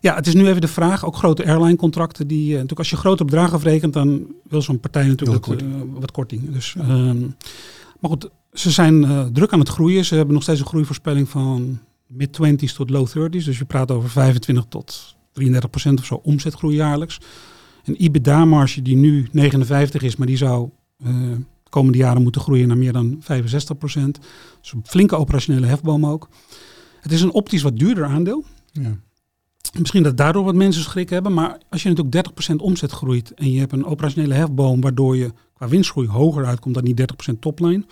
ja, 0.00 0.14
het 0.14 0.26
is 0.26 0.34
nu 0.34 0.46
even 0.48 0.60
de 0.60 0.68
vraag, 0.68 1.04
ook 1.04 1.16
grote 1.16 1.46
airline 1.46 1.76
contracten, 1.76 2.26
die 2.26 2.46
uh, 2.46 2.52
natuurlijk 2.52 2.78
als 2.78 2.90
je 2.90 2.96
grote 2.96 3.24
bedragen 3.24 3.52
afrekent, 3.52 3.92
dan 3.92 4.26
wil 4.48 4.62
zo'n 4.62 4.80
partij 4.80 5.06
natuurlijk 5.06 5.46
wat, 5.46 5.62
wat 5.92 6.10
korting. 6.10 6.52
Dus, 6.52 6.74
um, 6.78 7.34
maar 8.04 8.12
goed, 8.12 8.30
ze 8.52 8.70
zijn 8.70 9.02
uh, 9.02 9.24
druk 9.24 9.52
aan 9.52 9.58
het 9.58 9.68
groeien. 9.68 10.04
Ze 10.04 10.14
hebben 10.14 10.34
nog 10.34 10.42
steeds 10.42 10.60
een 10.60 10.66
groeivoorspelling 10.66 11.28
van 11.28 11.78
mid-20s 12.06 12.74
tot 12.74 12.90
low 12.90 13.08
30s. 13.08 13.44
Dus 13.44 13.58
je 13.58 13.64
praat 13.64 13.90
over 13.90 14.10
25 14.10 14.64
tot 14.68 15.16
33 15.32 15.70
procent 15.70 15.98
of 15.98 16.04
zo 16.04 16.20
omzetgroei 16.22 16.76
jaarlijks. 16.76 17.20
Een 17.84 17.96
EBITDA-marge 17.96 18.82
die 18.82 18.96
nu 18.96 19.28
59 19.32 20.02
is, 20.02 20.16
maar 20.16 20.26
die 20.26 20.36
zou 20.36 20.68
uh, 20.98 21.08
de 21.62 21.70
komende 21.70 21.98
jaren 21.98 22.22
moeten 22.22 22.40
groeien 22.40 22.68
naar 22.68 22.78
meer 22.78 22.92
dan 22.92 23.16
65 23.20 23.78
procent. 23.78 24.18
Dus 24.60 24.72
een 24.72 24.82
flinke 24.84 25.16
operationele 25.16 25.66
hefboom 25.66 26.06
ook. 26.06 26.28
Het 27.00 27.12
is 27.12 27.22
een 27.22 27.32
optisch 27.32 27.62
wat 27.62 27.78
duurder 27.78 28.04
aandeel. 28.04 28.44
Ja. 28.72 28.98
Misschien 29.78 30.02
dat 30.02 30.16
daardoor 30.16 30.44
wat 30.44 30.54
mensen 30.54 30.82
schrik 30.82 31.10
hebben, 31.10 31.34
maar 31.34 31.58
als 31.70 31.82
je 31.82 31.88
natuurlijk 31.88 32.30
30% 32.50 32.54
omzet 32.56 32.90
groeit 32.90 33.34
en 33.34 33.52
je 33.52 33.58
hebt 33.58 33.72
een 33.72 33.84
operationele 33.84 34.34
hefboom 34.34 34.80
waardoor 34.80 35.16
je 35.16 35.32
qua 35.54 35.68
winstgroei 35.68 36.08
hoger 36.08 36.46
uitkomt 36.46 36.74
dan 36.74 36.84
die 36.84 36.94
30% 37.34 37.38
topline, 37.40 37.84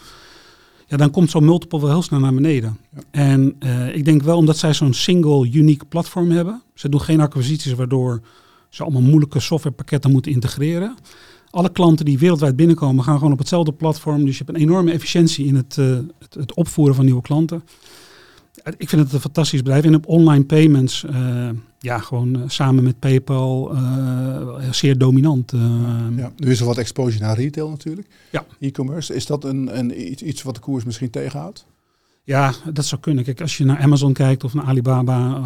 ja, 0.87 0.97
dan 0.97 1.11
komt 1.11 1.31
zo'n 1.31 1.45
multiple 1.45 1.81
wel 1.81 1.91
heel 1.91 2.03
snel 2.03 2.21
naar 2.21 2.35
beneden. 2.35 2.79
Ja. 2.95 3.01
En 3.11 3.57
uh, 3.61 3.97
ik 3.97 4.05
denk 4.05 4.23
wel 4.23 4.37
omdat 4.37 4.57
zij 4.57 4.75
zo'n 4.75 4.93
single, 4.93 5.51
unique 5.51 5.87
platform 5.87 6.31
hebben. 6.31 6.63
Ze 6.75 6.89
doen 6.89 7.01
geen 7.01 7.21
acquisities 7.21 7.73
waardoor 7.73 8.21
ze 8.69 8.83
allemaal 8.83 9.03
moeilijke 9.03 9.41
softwarepakketten 9.41 10.11
moeten 10.11 10.33
integreren. 10.33 10.97
Alle 11.51 11.73
klanten 11.73 12.05
die 12.05 12.19
wereldwijd 12.19 12.57
binnenkomen 12.57 13.05
gaan 13.05 13.19
gewoon 13.19 13.33
op 13.33 13.39
hetzelfde 13.39 13.73
platform. 13.73 14.25
Dus 14.25 14.39
je 14.39 14.45
hebt 14.45 14.57
een 14.57 14.63
enorme 14.63 14.93
efficiëntie 14.93 15.47
in 15.47 15.55
het, 15.55 15.77
uh, 15.77 15.99
het, 16.19 16.35
het 16.35 16.55
opvoeren 16.55 16.95
van 16.95 17.05
nieuwe 17.05 17.23
klanten. 17.23 17.63
Ik 18.77 18.89
vind 18.89 19.03
het 19.03 19.13
een 19.13 19.21
fantastisch 19.21 19.63
bedrijf. 19.63 19.85
En 19.85 19.95
op 19.95 20.07
online 20.07 20.45
payments, 20.45 21.05
uh, 21.11 21.49
ja, 21.83 21.99
gewoon 21.99 22.37
uh, 22.37 22.43
samen 22.47 22.85
met 22.85 22.99
PayPal, 22.99 23.75
uh, 23.75 24.71
zeer 24.71 24.99
dominant. 24.99 25.53
ja, 26.17 26.33
nu 26.37 26.51
is 26.51 26.61
er 26.61 26.67
wat 26.67 26.79
exposure 26.79 27.25
naar 27.25 27.37
retail 27.37 27.69
natuurlijk. 27.69 28.09
Ja. 28.31 28.45
E-commerce, 28.61 29.15
is 29.15 29.27
dat 29.27 29.45
een, 29.45 29.79
een, 29.79 30.11
iets, 30.13 30.23
iets 30.23 30.43
wat 30.43 30.55
de 30.55 30.61
koers 30.61 30.85
misschien 30.85 31.11
tegenhoudt? 31.11 31.67
Ja, 32.25 32.55
dat 32.73 32.85
zou 32.85 33.01
kunnen. 33.01 33.25
Kijk, 33.25 33.41
als 33.41 33.57
je 33.57 33.65
naar 33.65 33.79
Amazon 33.79 34.13
kijkt 34.13 34.45
of 34.45 34.55
naar 34.55 34.65
Alibaba, 34.65 35.43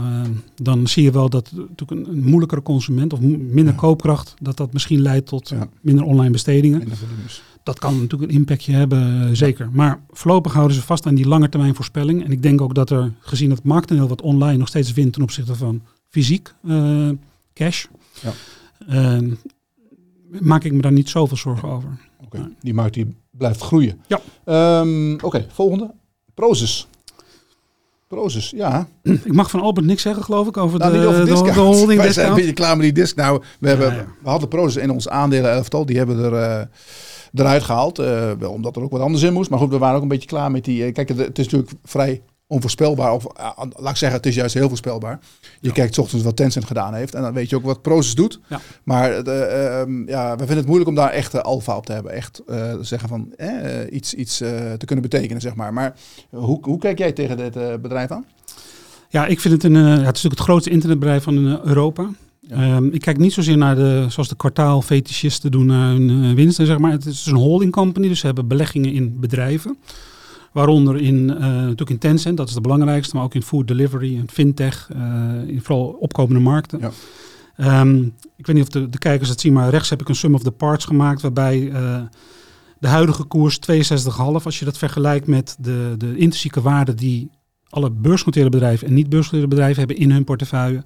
dan 0.62 0.87
zie 0.87 1.03
je 1.03 1.11
wel 1.11 1.28
dat 1.28 1.53
natuurlijk 1.53 1.91
een, 1.91 2.09
een 2.09 2.24
moeilijkere 2.24 2.62
consument 2.62 3.12
of 3.12 3.20
minder 3.20 3.72
ja. 3.74 3.80
koopkracht, 3.80 4.34
dat 4.41 4.57
dat 4.57 4.72
misschien 4.72 5.01
leidt 5.01 5.26
tot 5.26 5.49
ja. 5.49 5.68
minder 5.80 6.05
online 6.05 6.30
bestedingen. 6.30 6.78
Minder 6.78 6.99
dat 7.66 7.78
kan 7.78 8.01
natuurlijk 8.01 8.30
een 8.30 8.39
impactje 8.39 8.72
hebben, 8.72 9.37
zeker. 9.37 9.68
Maar 9.72 10.01
voorlopig 10.11 10.53
houden 10.53 10.76
ze 10.76 10.82
vast 10.82 11.07
aan 11.07 11.14
die 11.14 11.28
langetermijn 11.28 11.74
voorspelling. 11.74 12.24
En 12.24 12.30
ik 12.30 12.43
denk 12.43 12.61
ook 12.61 12.74
dat 12.74 12.91
er, 12.91 13.12
gezien 13.20 13.51
het 13.51 13.62
marktendeel 13.62 14.09
wat 14.09 14.22
online 14.22 14.59
nog 14.59 14.68
steeds 14.68 14.93
wint 14.93 15.12
ten 15.12 15.22
opzichte 15.22 15.55
van 15.55 15.82
fysiek 16.17 16.55
uh, 16.62 17.11
cash, 17.53 17.87
ja. 18.21 18.33
uh, 18.89 19.33
maak 20.41 20.64
ik 20.64 20.73
me 20.73 20.81
daar 20.81 20.93
niet 20.93 21.09
zoveel 21.09 21.37
zorgen 21.37 21.69
over. 21.69 21.89
Oké, 22.25 22.37
okay. 22.37 22.53
die 22.61 22.75
markt 22.75 22.95
die 22.95 23.14
blijft 23.31 23.61
groeien. 23.61 24.01
Ja. 24.07 24.21
Um, 24.81 25.14
Oké, 25.14 25.25
okay, 25.25 25.47
volgende. 25.49 25.91
Prozus. 26.35 26.89
Prozus, 28.07 28.51
ja. 28.51 28.89
Ik 29.03 29.33
mag 29.33 29.51
van 29.51 29.61
Albert 29.61 29.87
niks 29.87 30.03
zeggen, 30.03 30.25
geloof 30.25 30.47
ik, 30.47 30.57
over 30.57 30.79
nou, 30.79 30.93
de, 30.93 31.07
over 31.07 31.25
de, 31.25 31.53
de, 31.53 31.53
holding 31.53 32.01
Wij 32.03 32.12
zijn 32.12 32.29
een 32.29 32.35
beetje 32.35 32.53
klaar 32.53 32.77
met 32.77 32.85
die 32.85 32.93
disc. 32.93 33.17
Nou, 33.17 33.43
we, 33.61 33.69
hebben, 33.69 33.89
ja, 33.89 33.95
ja. 33.95 34.07
we 34.23 34.29
hadden 34.29 34.49
Prozus 34.49 34.83
in 34.83 34.91
ons 34.91 35.09
aandelen 35.09 35.51
elftal. 35.51 35.87
Die 35.87 35.97
hebben 35.97 36.19
er... 36.19 36.33
Uh, 36.33 36.67
eruit 37.35 37.62
gehaald. 37.62 37.99
Uh, 37.99 38.33
wel 38.39 38.51
omdat 38.51 38.77
er 38.77 38.83
ook 38.83 38.91
wat 38.91 39.01
anders 39.01 39.23
in 39.23 39.33
moest. 39.33 39.51
Maar 39.51 39.59
goed, 39.59 39.71
we 39.71 39.79
waren 39.79 39.97
ook 39.97 40.03
een 40.03 40.09
beetje 40.09 40.29
klaar 40.29 40.51
met 40.51 40.64
die. 40.64 40.87
Uh, 40.87 40.93
kijk, 40.93 41.09
het, 41.09 41.39
is 41.39 41.45
natuurlijk 41.45 41.73
vrij 41.85 42.23
onvoorspelbaar. 42.47 43.12
Of 43.12 43.24
uh, 43.38 43.51
laat 43.57 43.90
ik 43.90 43.97
zeggen, 43.97 44.18
het 44.18 44.26
is 44.26 44.34
juist 44.34 44.55
heel 44.55 44.68
voorspelbaar. 44.68 45.18
Je 45.61 45.68
ja. 45.68 45.72
kijkt 45.72 45.99
ochtends 45.99 46.24
wat 46.24 46.36
Tencent 46.36 46.64
gedaan 46.64 46.94
heeft. 46.94 47.14
En 47.14 47.22
dan 47.22 47.32
weet 47.32 47.51
je 47.51 47.57
ook 47.57 47.64
wat 47.64 47.82
Proces 47.82 48.14
doet. 48.14 48.40
Ja. 48.49 48.61
Maar 48.82 49.12
ehm, 49.12 50.09
ja, 50.09 50.30
we 50.30 50.38
vinden 50.38 50.57
het 50.57 50.66
moeilijk 50.66 50.88
om 50.88 50.94
daar 50.94 51.11
echt 51.11 51.42
alfa 51.42 51.76
op 51.76 51.86
te 51.86 51.92
hebben. 51.92 52.12
Echt 52.12 52.42
zeggen 52.80 53.09
van 53.09 53.32
iets, 53.90 54.14
iets 54.14 54.36
te 54.36 54.84
kunnen 54.84 55.09
betekenen, 55.09 55.40
zeg 55.40 55.55
maar. 55.55 55.72
Maar 55.72 55.94
hoe, 56.30 56.59
hoe 56.62 56.78
kijk 56.78 56.99
jij 56.99 57.12
tegen 57.12 57.36
dit 57.36 57.82
bedrijf 57.82 58.11
aan? 58.11 58.24
Ja, 59.09 59.26
ik 59.26 59.40
vind 59.40 59.55
het 59.55 59.64
een. 59.64 59.74
het 59.74 59.99
is 59.99 60.05
natuurlijk 60.05 60.34
het 60.34 60.49
grootste 60.49 60.70
internetbedrijf 60.70 61.22
van 61.22 61.61
Europa. 61.64 62.09
Ja. 62.49 62.76
Um, 62.76 62.92
ik 62.92 63.01
kijk 63.01 63.18
niet 63.18 63.32
zozeer 63.32 63.57
naar 63.57 63.74
de, 63.74 64.07
zoals 64.09 64.28
de 64.28 64.36
kwartaalfetischisten 64.36 65.51
doen, 65.51 65.66
naar 65.66 65.88
hun 65.88 66.11
uh, 66.11 66.34
winsten, 66.34 66.66
zeg 66.66 66.78
maar. 66.78 66.90
Het 66.90 67.07
is 67.07 67.26
een 67.26 67.36
holding 67.36 67.72
company, 67.72 68.09
dus 68.09 68.20
ze 68.20 68.26
hebben 68.26 68.49
beleggingen 68.49 68.92
in 68.92 69.20
bedrijven. 69.20 69.76
Waaronder 70.57 70.97
in, 70.97 71.15
uh, 71.15 71.39
natuurlijk 71.39 71.91
in 71.91 71.99
Tencent, 71.99 72.37
dat 72.37 72.49
is 72.49 72.55
de 72.55 72.61
belangrijkste, 72.61 73.17
maar 73.17 73.25
ook 73.25 73.35
in 73.35 73.43
food 73.43 73.69
delivery 73.69 74.19
en 74.19 74.31
fintech, 74.31 74.89
uh, 74.97 75.49
in 75.49 75.63
vooral 75.63 75.87
opkomende 75.87 76.41
markten. 76.41 76.81
Ja. 77.57 77.81
Um, 77.81 78.15
ik 78.37 78.47
weet 78.47 78.57
niet 78.57 78.65
of 78.65 78.71
de, 78.71 78.89
de, 78.89 78.99
kijkers 78.99 79.29
het 79.29 79.41
zien, 79.41 79.53
maar 79.53 79.71
rechts 79.71 79.91
heb 79.91 80.01
ik 80.01 80.09
een 80.09 80.15
sum 80.15 80.35
of 80.35 80.43
the 80.43 80.51
parts 80.51 80.85
gemaakt, 80.85 81.23
waarbij 81.23 81.73
de 82.79 82.89
huidige 82.89 83.25
koers 83.25 83.59
62,5, 83.73 84.17
als 84.45 84.59
je 84.59 84.65
dat 84.65 84.79
vergelijkt 84.79 85.27
met 85.27 85.57
de, 85.61 85.95
de 85.99 86.09
intrinsieke 86.09 86.61
waarde 86.61 86.95
die 86.95 87.31
alle 87.69 87.91
beursgenoteerde 87.91 88.51
bedrijven 88.51 88.89
en 88.89 88.95
niet 88.95 89.09
beursgenoteerde 89.09 89.55
bedrijven 89.55 89.79
hebben 89.79 89.97
in 89.97 90.11
hun 90.11 90.25
portefeuille, 90.25 90.85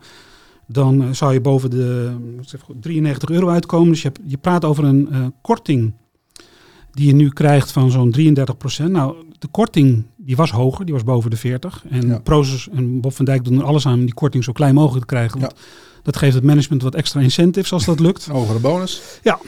dan 0.67 1.15
zou 1.15 1.33
je 1.33 1.41
boven 1.41 1.71
de 1.71 2.17
zeg, 2.41 2.61
93 2.81 3.31
euro 3.31 3.49
uitkomen. 3.49 3.89
Dus 3.89 4.03
je, 4.03 4.09
hebt, 4.09 4.21
je 4.27 4.39
praat 4.39 4.65
over 4.65 4.85
een 4.85 5.35
korting 5.43 5.95
die 6.91 7.07
je 7.07 7.15
nu 7.15 7.29
krijgt 7.29 7.73
van 7.73 7.91
zo'n 7.91 8.11
33 8.11 8.57
procent. 8.57 8.91
Nou, 8.91 9.15
de 9.41 9.49
korting 9.49 10.05
die 10.17 10.37
was 10.37 10.51
hoger, 10.51 10.85
die 10.85 10.95
was 10.95 11.05
boven 11.05 11.31
de 11.31 11.37
40. 11.37 11.85
En 11.91 12.07
ja. 12.07 12.19
Proces 12.19 12.69
en 12.69 13.01
Bob 13.01 13.15
van 13.15 13.25
Dijk 13.25 13.45
doen 13.45 13.59
er 13.59 13.65
alles 13.65 13.87
aan 13.87 13.99
om 13.99 14.05
die 14.05 14.15
korting 14.15 14.45
zo 14.45 14.53
klein 14.53 14.75
mogelijk 14.75 15.07
te 15.07 15.15
krijgen. 15.15 15.41
Want 15.41 15.53
ja. 15.57 15.63
dat 16.03 16.17
geeft 16.17 16.35
het 16.35 16.45
management 16.45 16.83
wat 16.83 16.95
extra 16.95 17.21
incentives 17.21 17.73
als 17.73 17.85
dat 17.85 18.01
lukt. 18.01 18.27
Een 18.27 18.35
hogere 18.35 18.59
bonus. 18.59 19.03
Ja, 19.23 19.39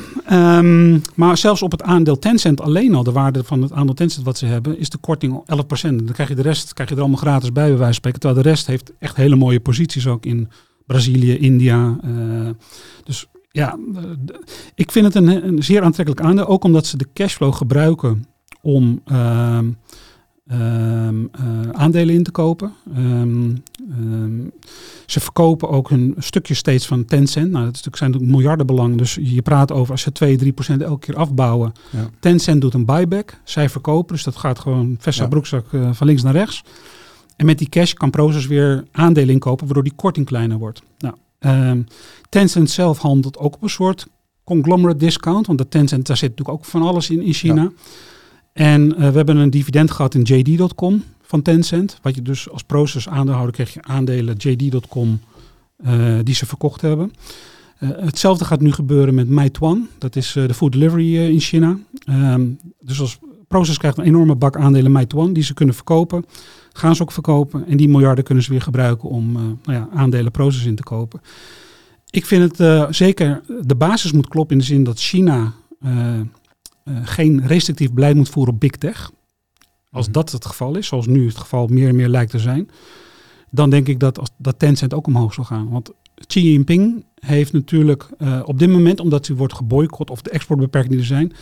um, 0.58 1.02
maar 1.14 1.36
zelfs 1.36 1.62
op 1.62 1.70
het 1.70 1.82
aandeel 1.82 2.18
Tencent 2.18 2.60
alleen 2.60 2.94
al, 2.94 3.02
de 3.02 3.12
waarde 3.12 3.44
van 3.44 3.62
het 3.62 3.72
aandeel 3.72 3.94
Tencent 3.94 4.24
wat 4.24 4.38
ze 4.38 4.46
hebben, 4.46 4.78
is 4.78 4.88
de 4.88 4.98
korting 4.98 5.42
11 5.46 5.66
procent. 5.66 5.98
Dan 6.04 6.14
krijg 6.14 6.28
je 6.28 6.34
de 6.34 6.42
rest 6.42 6.72
krijg 6.72 6.88
je 6.88 6.94
er 6.94 7.00
allemaal 7.00 7.20
gratis 7.20 7.52
bij, 7.52 7.68
bij 7.68 7.70
wijze 7.70 7.84
van 7.84 7.94
spreken. 7.94 8.20
Terwijl 8.20 8.42
de 8.42 8.48
rest 8.48 8.66
heeft 8.66 8.92
echt 8.98 9.16
hele 9.16 9.36
mooie 9.36 9.60
posities 9.60 10.06
ook 10.06 10.26
in 10.26 10.48
Brazilië, 10.86 11.38
India. 11.38 11.98
Uh, 12.04 12.50
dus 13.04 13.26
ja, 13.50 13.78
ik 14.74 14.92
vind 14.92 15.04
het 15.04 15.14
een, 15.14 15.46
een, 15.46 15.62
zeer 15.62 15.82
aantrekkelijk 15.82 16.26
aandeel. 16.26 16.46
Ook 16.46 16.64
omdat 16.64 16.86
ze 16.86 16.96
de 16.96 17.08
cashflow 17.14 17.54
gebruiken 17.54 18.26
om 18.62 19.02
uh, 19.12 19.58
uh, 20.52 21.08
aandelen 21.72 22.14
in 22.14 22.22
te 22.22 22.30
kopen. 22.30 22.72
Um, 22.96 23.62
ze 25.06 25.20
verkopen 25.20 25.68
ook 25.68 25.90
een 25.90 26.14
stukje 26.18 26.54
steeds 26.54 26.86
van 26.86 27.04
Tencent. 27.04 27.50
Nou, 27.50 27.64
dat 27.64 27.76
zijn 27.76 28.10
natuurlijk 28.10 28.36
miljardenbelang. 28.36 28.96
Dus 28.96 29.18
je 29.20 29.42
praat 29.42 29.72
over 29.72 29.92
als 29.92 30.02
ze 30.02 30.12
2, 30.12 30.36
3 30.36 30.52
procent 30.52 30.82
elke 30.82 31.06
keer 31.06 31.16
afbouwen. 31.16 31.72
Ja. 31.90 32.08
Tencent 32.20 32.60
doet 32.60 32.74
een 32.74 32.84
buyback. 32.84 33.40
Zij 33.44 33.68
verkopen. 33.68 34.14
Dus 34.14 34.24
dat 34.24 34.36
gaat 34.36 34.58
gewoon 34.58 34.96
vessa 34.98 35.22
ja. 35.22 35.28
broekzak 35.28 35.72
uh, 35.72 35.92
van 35.92 36.06
links 36.06 36.22
naar 36.22 36.32
rechts. 36.32 36.62
En 37.36 37.46
met 37.46 37.58
die 37.58 37.68
cash 37.68 37.92
kan 37.92 38.10
Proces 38.10 38.46
weer 38.46 38.84
aandelen 38.92 39.34
inkopen, 39.34 39.64
waardoor 39.64 39.82
die 39.82 39.94
korting 39.96 40.26
kleiner 40.26 40.58
wordt. 40.58 40.82
Nou, 40.98 41.14
um, 41.40 41.86
Tencent 42.28 42.70
zelf 42.70 42.98
handelt 42.98 43.38
ook 43.38 43.54
op 43.54 43.62
een 43.62 43.70
soort 43.70 44.06
conglomerate 44.44 44.98
discount, 44.98 45.46
want 45.46 45.58
de 45.58 45.68
Tencent, 45.68 46.06
daar 46.06 46.16
zit 46.16 46.28
natuurlijk 46.28 46.58
ook 46.58 46.64
van 46.64 46.82
alles 46.82 47.10
in 47.10 47.22
in 47.22 47.32
China. 47.32 47.62
Ja. 47.62 47.70
En 48.52 48.82
uh, 48.82 48.96
we 48.96 49.16
hebben 49.16 49.36
een 49.36 49.50
dividend 49.50 49.90
gehad 49.90 50.14
in 50.14 50.22
JD.com 50.22 51.04
van 51.22 51.42
Tencent. 51.42 51.98
Wat 52.02 52.14
je 52.14 52.22
dus 52.22 52.50
als 52.50 52.62
Proces 52.62 53.08
aandeelhouder 53.08 53.54
kreeg 53.54 53.74
je 53.74 53.82
aandelen 53.82 54.36
JD.com 54.36 55.20
uh, 55.84 56.18
die 56.22 56.34
ze 56.34 56.46
verkocht 56.46 56.80
hebben. 56.80 57.12
Uh, 57.80 57.90
hetzelfde 57.96 58.44
gaat 58.44 58.60
nu 58.60 58.72
gebeuren 58.72 59.14
met 59.14 59.28
Meituan. 59.28 59.88
Dat 59.98 60.16
is 60.16 60.32
de 60.32 60.54
food 60.54 60.72
delivery 60.72 61.16
in 61.16 61.40
China. 61.40 61.78
Um, 62.08 62.58
dus 62.80 63.00
als 63.00 63.18
Proces 63.48 63.78
krijgt 63.78 63.98
een 63.98 64.04
enorme 64.04 64.34
bak 64.34 64.56
aandelen 64.56 64.92
Meituan 64.92 65.32
die 65.32 65.42
ze 65.42 65.54
kunnen 65.54 65.74
verkopen 65.74 66.24
gaan 66.72 66.96
ze 66.96 67.02
ook 67.02 67.12
verkopen. 67.12 67.66
En 67.66 67.76
die 67.76 67.88
miljarden 67.88 68.24
kunnen 68.24 68.44
ze 68.44 68.50
weer 68.50 68.62
gebruiken 68.62 69.08
om 69.08 69.32
nou 69.32 69.78
ja, 69.78 69.88
aandelen 69.94 70.32
Proces 70.32 70.64
in 70.64 70.74
te 70.74 70.82
kopen. 70.82 71.20
Ik 72.10 72.26
vind 72.26 72.58
het 72.58 72.96
zeker, 72.96 73.40
de 73.60 73.74
basis 73.74 74.12
moet 74.12 74.28
kloppen 74.28 74.54
in 74.54 74.60
de 74.60 74.66
zin 74.68 74.84
dat 74.84 75.00
China 75.00 75.52
geen 77.02 77.46
restrictief 77.46 77.92
beleid 77.92 78.16
moet 78.16 78.28
voeren 78.28 78.54
op 78.54 78.60
big 78.60 78.70
tech. 78.70 79.10
Als 79.90 80.06
Mhm. 80.06 80.14
dat 80.14 80.32
het 80.32 80.46
geval 80.46 80.76
is, 80.76 80.86
zoals 80.86 81.06
nu 81.06 81.26
het 81.26 81.36
geval 81.36 81.66
meer 81.66 81.88
en 81.88 81.96
meer 81.96 82.08
lijkt 82.08 82.30
te 82.30 82.38
zijn, 82.38 82.70
dan 83.50 83.70
denk 83.70 83.88
ik 83.88 84.00
dat, 84.00 84.18
als, 84.18 84.30
dat 84.36 84.58
Tencent 84.58 84.94
ook 84.94 85.06
omhoog 85.06 85.34
zal 85.34 85.44
gaan. 85.44 85.70
Want 85.70 85.90
Xi 86.26 86.52
Jinping 86.52 87.04
heeft 87.14 87.52
natuurlijk 87.52 88.08
eh, 88.18 88.40
op 88.44 88.58
dit 88.58 88.70
moment, 88.70 89.00
omdat 89.00 89.26
hij 89.26 89.36
wordt 89.36 89.54
geboycott 89.54 90.10
of 90.10 90.22
de 90.22 90.30
exportbeperkingen 90.30 90.98
die 90.98 91.06
er 91.06 91.14
zijn, 91.16 91.32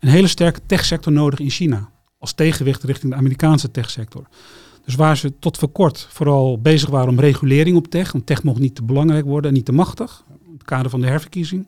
een 0.00 0.08
hele 0.08 0.26
sterke 0.26 0.60
techsector 0.66 1.12
nodig 1.12 1.38
in 1.38 1.50
China. 1.50 1.90
Als 2.18 2.32
tegenwicht 2.32 2.82
richting 2.82 3.12
de 3.12 3.18
Amerikaanse 3.18 3.70
techsector. 3.70 4.26
Dus 4.84 4.94
waar 4.94 5.16
ze 5.16 5.38
tot 5.38 5.58
voor 5.58 5.68
kort 5.68 6.06
vooral 6.10 6.60
bezig 6.60 6.88
waren 6.88 7.08
om 7.08 7.20
regulering 7.20 7.76
op 7.76 7.86
tech. 7.86 8.12
Want 8.12 8.26
tech 8.26 8.42
mocht 8.42 8.58
niet 8.60 8.74
te 8.74 8.82
belangrijk 8.82 9.24
worden 9.24 9.50
en 9.50 9.56
niet 9.56 9.64
te 9.64 9.72
machtig. 9.72 10.24
In 10.46 10.52
het 10.52 10.64
kader 10.64 10.90
van 10.90 11.00
de 11.00 11.06
herverkiezing. 11.06 11.66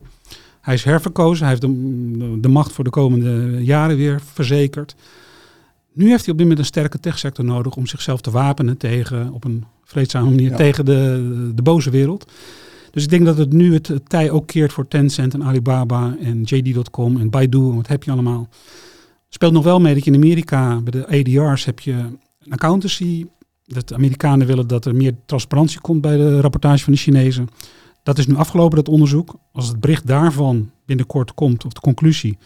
Hij 0.64 0.74
is 0.74 0.84
herverkozen. 0.84 1.46
Hij 1.46 1.48
heeft 1.48 1.60
de, 1.60 2.40
de 2.40 2.48
macht 2.48 2.72
voor 2.72 2.84
de 2.84 2.90
komende 2.90 3.64
jaren 3.64 3.96
weer 3.96 4.20
verzekerd. 4.32 4.94
Nu 5.92 6.08
heeft 6.08 6.24
hij 6.24 6.32
op 6.32 6.38
dit 6.38 6.46
moment 6.46 6.58
een 6.58 6.64
sterke 6.64 7.00
techsector 7.00 7.44
nodig 7.44 7.76
om 7.76 7.86
zichzelf 7.86 8.20
te 8.20 8.30
wapenen 8.30 8.76
tegen, 8.76 9.32
op 9.32 9.44
een 9.44 9.64
vreedzame 9.84 10.30
manier, 10.30 10.50
Ja. 10.50 10.56
tegen 10.56 10.84
de, 10.84 11.52
de 11.54 11.62
boze 11.62 11.90
wereld. 11.90 12.30
Dus 12.90 13.02
ik 13.04 13.10
denk 13.10 13.24
dat 13.24 13.38
het 13.38 13.52
nu 13.52 13.72
het, 13.72 13.86
het 13.86 14.08
tij 14.08 14.30
ook 14.30 14.46
keert 14.46 14.72
voor 14.72 14.88
Tencent 14.88 15.34
en 15.34 15.44
Alibaba 15.44 16.16
en 16.20 16.42
JD.com 16.42 17.20
en 17.20 17.30
Baidu 17.30 17.58
en 17.58 17.74
wat 17.74 17.86
heb 17.86 18.02
je 18.02 18.10
allemaal. 18.10 18.48
Speelt 19.28 19.52
nog 19.52 19.64
wel 19.64 19.80
mee 19.80 19.94
dat 19.94 20.04
je 20.04 20.10
in 20.10 20.16
Amerika 20.16 20.80
bij 20.80 21.00
de 21.00 21.06
ADR's 21.06 21.64
heb 21.64 21.80
je 21.80 21.92
een 21.92 22.52
accountancy. 22.52 23.26
Dat 23.64 23.88
de 23.88 23.94
Amerikanen 23.94 24.46
willen 24.46 24.66
dat 24.66 24.84
er 24.84 24.94
meer 24.94 25.14
transparantie 25.26 25.80
komt 25.80 26.00
bij 26.00 26.16
de 26.16 26.40
rapportage 26.40 26.84
van 26.84 26.92
de 26.92 26.98
Chinezen. 26.98 27.48
Dat 28.04 28.18
is 28.18 28.26
nu 28.26 28.34
afgelopen, 28.36 28.76
dat 28.76 28.88
onderzoek. 28.88 29.34
Als 29.52 29.68
het 29.68 29.80
bericht 29.80 30.06
daarvan 30.06 30.70
binnenkort 30.86 31.34
komt, 31.34 31.64
of 31.64 31.72
de 31.72 31.80
conclusie, 31.80 32.38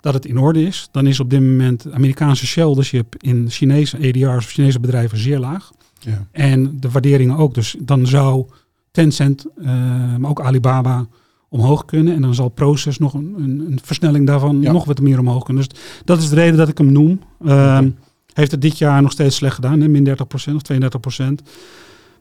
dat 0.00 0.14
het 0.14 0.26
in 0.26 0.38
orde 0.38 0.62
is, 0.66 0.88
dan 0.90 1.06
is 1.06 1.20
op 1.20 1.30
dit 1.30 1.40
moment 1.40 1.86
Amerikaanse 1.92 2.46
sheltership 2.46 3.14
in 3.18 3.50
Chinese 3.50 3.96
ADR's 3.96 4.44
of 4.44 4.50
Chinese 4.50 4.80
bedrijven 4.80 5.18
zeer 5.18 5.38
laag. 5.38 5.70
Ja. 6.00 6.26
En 6.30 6.80
de 6.80 6.90
waarderingen 6.90 7.36
ook. 7.36 7.54
Dus 7.54 7.76
dan 7.78 8.06
zou 8.06 8.46
Tencent, 8.90 9.46
eh, 9.56 9.66
maar 10.16 10.30
ook 10.30 10.40
Alibaba 10.40 11.06
omhoog 11.48 11.84
kunnen. 11.84 12.14
En 12.14 12.22
dan 12.22 12.34
zal 12.34 12.48
Proces 12.48 12.98
nog 12.98 13.14
een, 13.14 13.34
een, 13.38 13.78
versnelling 13.82 14.26
daarvan 14.26 14.60
Ja. 14.60 14.72
nog 14.72 14.84
wat 14.84 15.00
meer 15.00 15.18
omhoog 15.18 15.44
kunnen. 15.44 15.64
Dus 15.68 15.80
dat 16.04 16.18
is 16.18 16.28
de 16.28 16.34
reden 16.34 16.56
dat 16.56 16.68
ik 16.68 16.78
hem 16.78 16.92
noem. 16.92 17.20
Ehm, 17.44 17.90
Heeft 18.34 18.50
het 18.50 18.62
dit 18.62 18.78
jaar 18.78 19.02
nog 19.02 19.12
steeds 19.12 19.36
slecht 19.36 19.54
gedaan, 19.54 19.80
hè? 19.80 19.88
min 19.88 20.04
30% 20.04 20.54
of 20.54 20.62
32%. 20.62 21.42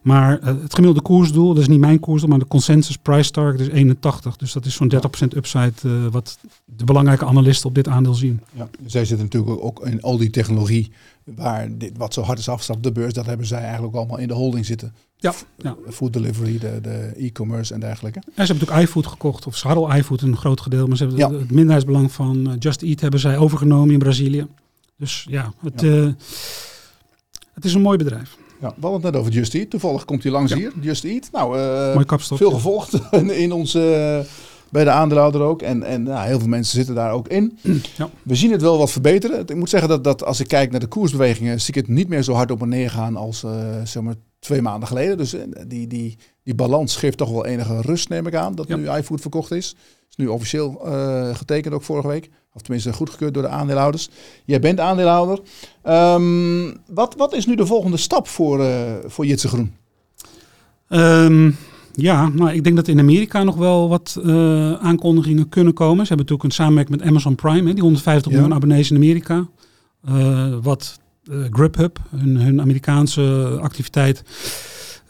Maar 0.04 0.40
eh, 0.40 0.46
het 0.62 0.74
gemiddelde 0.74 1.02
koersdoel, 1.02 1.54
dat 1.54 1.62
is 1.62 1.68
niet 1.68 1.80
mijn 1.80 2.00
koersdoel, 2.00 2.30
maar 2.30 2.40
de 2.40 2.48
consensus 2.48 2.98
price 2.98 3.32
target 3.32 3.60
is 3.60 3.68
81. 3.68 4.36
Dus 4.38 4.54
dat 4.54 4.66
is 4.66 4.74
zo'n 4.76 4.92
30% 4.96 4.98
upside 5.36 5.74
eh, 5.84 5.92
wat 6.12 6.38
de 6.66 6.84
belangrijke 6.84 7.26
analisten 7.26 7.70
op 7.70 7.76
dit 7.76 7.88
aandeel 7.88 8.14
zien. 8.14 8.42
Ja, 8.54 8.70
zij 8.86 9.06
zitten 9.06 9.26
natuurlijk 9.26 9.64
ook 9.64 9.86
in 9.86 10.02
al 10.02 10.18
die 10.18 10.30
technologie 10.30 10.92
waar 11.36 11.78
dit, 11.78 11.92
wat 11.98 12.14
zo 12.14 12.22
hard 12.22 12.40
is 12.40 12.50
afstapt 12.50 12.78
op 12.78 12.84
de 12.84 12.92
beurs, 12.92 13.14
dat 13.14 13.26
hebben 13.26 13.46
zij 13.48 13.62
eigenlijk 13.62 13.96
allemaal 13.96 14.18
in 14.18 14.28
de 14.28 14.34
holding 14.34 14.66
zitten. 14.66 14.94
Ja, 15.18 15.34
ja. 15.58 15.76
Food 15.90 16.14
delivery, 16.14 16.58
de, 16.58 16.80
de 16.82 17.14
e-commerce 17.18 17.74
en 17.74 17.80
dergelijke. 17.80 18.20
En 18.20 18.24
ze 18.26 18.32
hebben 18.36 18.58
natuurlijk 18.58 18.88
iFood 18.90 19.08
gekocht, 19.08 19.48
of 19.48 19.58
ze 19.58 19.68
hadden 19.68 19.98
iFood 19.98 20.22
een 20.22 20.38
groot 20.38 20.62
gedeelte, 20.62 20.88
maar 20.88 20.98
ze 20.98 21.04
hebben 21.06 21.22
Ja. 21.32 21.40
het 21.40 21.52
minderheidsbelang 21.52 22.12
van 22.12 22.48
eh, 22.50 22.54
Just 22.60 22.82
Eat 22.82 23.00
hebben 23.00 23.20
zij 23.20 23.38
overgenomen 23.38 23.94
in 23.94 24.00
Brazilië. 24.00 24.48
Dus 24.98 25.26
ja, 25.30 25.54
het, 25.62 25.82
Ja. 25.82 26.16
het 27.54 27.66
is 27.66 27.74
een 27.74 27.82
mooi 27.82 27.98
bedrijf. 27.98 28.38
Ja, 28.64 28.70
we 28.76 28.82
hadden 28.82 29.02
het 29.02 29.12
net 29.12 29.22
over 29.22 29.32
Just 29.34 29.54
Eat. 29.54 29.70
Toevallig 29.70 30.06
komt 30.06 30.24
hij 30.24 30.32
langs 30.32 30.52
Ja. 30.52 30.58
hier, 30.58 30.72
Just 30.82 31.04
Eat. 31.04 31.30
Nou, 31.32 31.60
eh, 31.60 32.06
kapstok. 32.06 32.38
veel 32.38 32.52
gevolgd 32.52 32.94
in, 33.44 33.52
onze, 33.52 34.26
bij 34.70 34.84
de 34.84 34.90
aandeelhouder 34.90 35.42
ook. 35.42 35.62
En, 35.62 35.84
en 35.84 36.04
nou, 36.04 36.28
heel 36.28 36.40
veel 36.40 36.48
mensen 36.48 36.76
zitten 36.76 36.96
daar 36.96 37.12
ook 37.12 37.28
in. 37.28 37.58
Ja. 37.98 38.10
We 38.24 38.36
zien 38.36 38.52
het 38.52 38.62
wel 38.62 38.78
wat 38.78 38.92
verbeteren. 38.92 39.40
Ik 39.40 39.56
moet 39.56 39.70
zeggen 39.70 39.90
dat, 39.90 40.04
dat 40.04 40.24
als 40.24 40.40
ik 40.40 40.48
kijk 40.48 40.72
naar 40.72 40.80
de 40.80 40.88
koersbewegingen, 40.88 41.62
zie 41.62 41.74
ik 41.74 41.82
het 41.82 41.96
niet 41.96 42.08
meer 42.08 42.24
zo 42.24 42.34
hard 42.34 42.52
op 42.52 42.62
en 42.62 42.70
neer 42.70 42.90
gaan 42.90 43.16
als 43.16 43.44
eh, 43.44 43.52
zeg 43.84 44.04
maar 44.04 44.16
twee 44.40 44.62
maanden 44.62 44.88
geleden. 44.88 45.18
Dus 45.18 45.34
eh, 45.34 45.42
die, 45.68 45.88
die, 45.88 46.18
die 46.44 46.56
balans 46.56 46.96
geeft 46.96 47.18
toch 47.18 47.30
wel 47.32 47.46
enige 47.46 47.82
rust, 47.82 48.10
neem 48.10 48.28
ik 48.28 48.36
aan, 48.36 48.56
dat 48.56 48.68
Ja. 48.68 48.76
nu 48.76 48.90
iFood 48.90 49.22
verkocht 49.22 49.52
is. 49.52 49.76
Is 50.10 50.16
nu 50.16 50.28
officieel 50.28 50.82
eh, 50.86 51.36
getekend 51.36 51.74
ook 51.74 51.84
vorige 51.84 52.08
week. 52.08 52.30
Of 52.54 52.62
tenminste 52.62 52.94
goedgekeurd 52.94 53.34
door 53.34 53.44
de 53.44 53.50
aandeelhouders. 53.50 54.10
Jij 54.46 54.60
bent 54.60 54.80
aandeelhouder. 54.80 55.40
Ehm, 55.84 56.72
wat, 56.88 57.16
wat 57.18 57.34
is 57.34 57.46
nu 57.46 57.56
de 57.56 57.66
volgende 57.66 57.98
stap 57.98 58.28
voor, 58.28 58.64
eh 58.64 58.82
voor 59.06 59.26
Jitse 59.26 59.48
Groen? 59.48 59.74
Ehm, 60.88 61.52
ja, 61.94 62.28
nou, 62.30 62.52
ik 62.52 62.64
denk 62.64 62.76
dat 62.76 62.88
in 62.88 63.00
Amerika 63.00 63.44
nog 63.44 63.56
wel 63.56 63.90
wat 63.90 64.20
eh, 64.26 64.74
aankondigingen 64.74 65.50
kunnen 65.50 65.74
komen. 65.74 66.06
Ze 66.06 66.14
hebben 66.14 66.18
natuurlijk 66.26 66.44
een 66.44 66.64
samenwerking 66.64 66.98
met 67.00 67.08
Amazon 67.08 67.36
Prime, 67.36 67.68
hè, 67.68 67.74
die 67.74 67.84
150 67.84 68.32
Ja. 68.32 68.38
miljoen 68.38 68.56
abonnees 68.56 68.90
in 68.92 68.96
Amerika. 68.96 69.48
Wat 70.62 71.00
Grubhub, 71.52 72.00
hun, 72.16 72.38
hun 72.38 72.62
Amerikaanse 72.62 73.58
activiteit, 73.62 74.24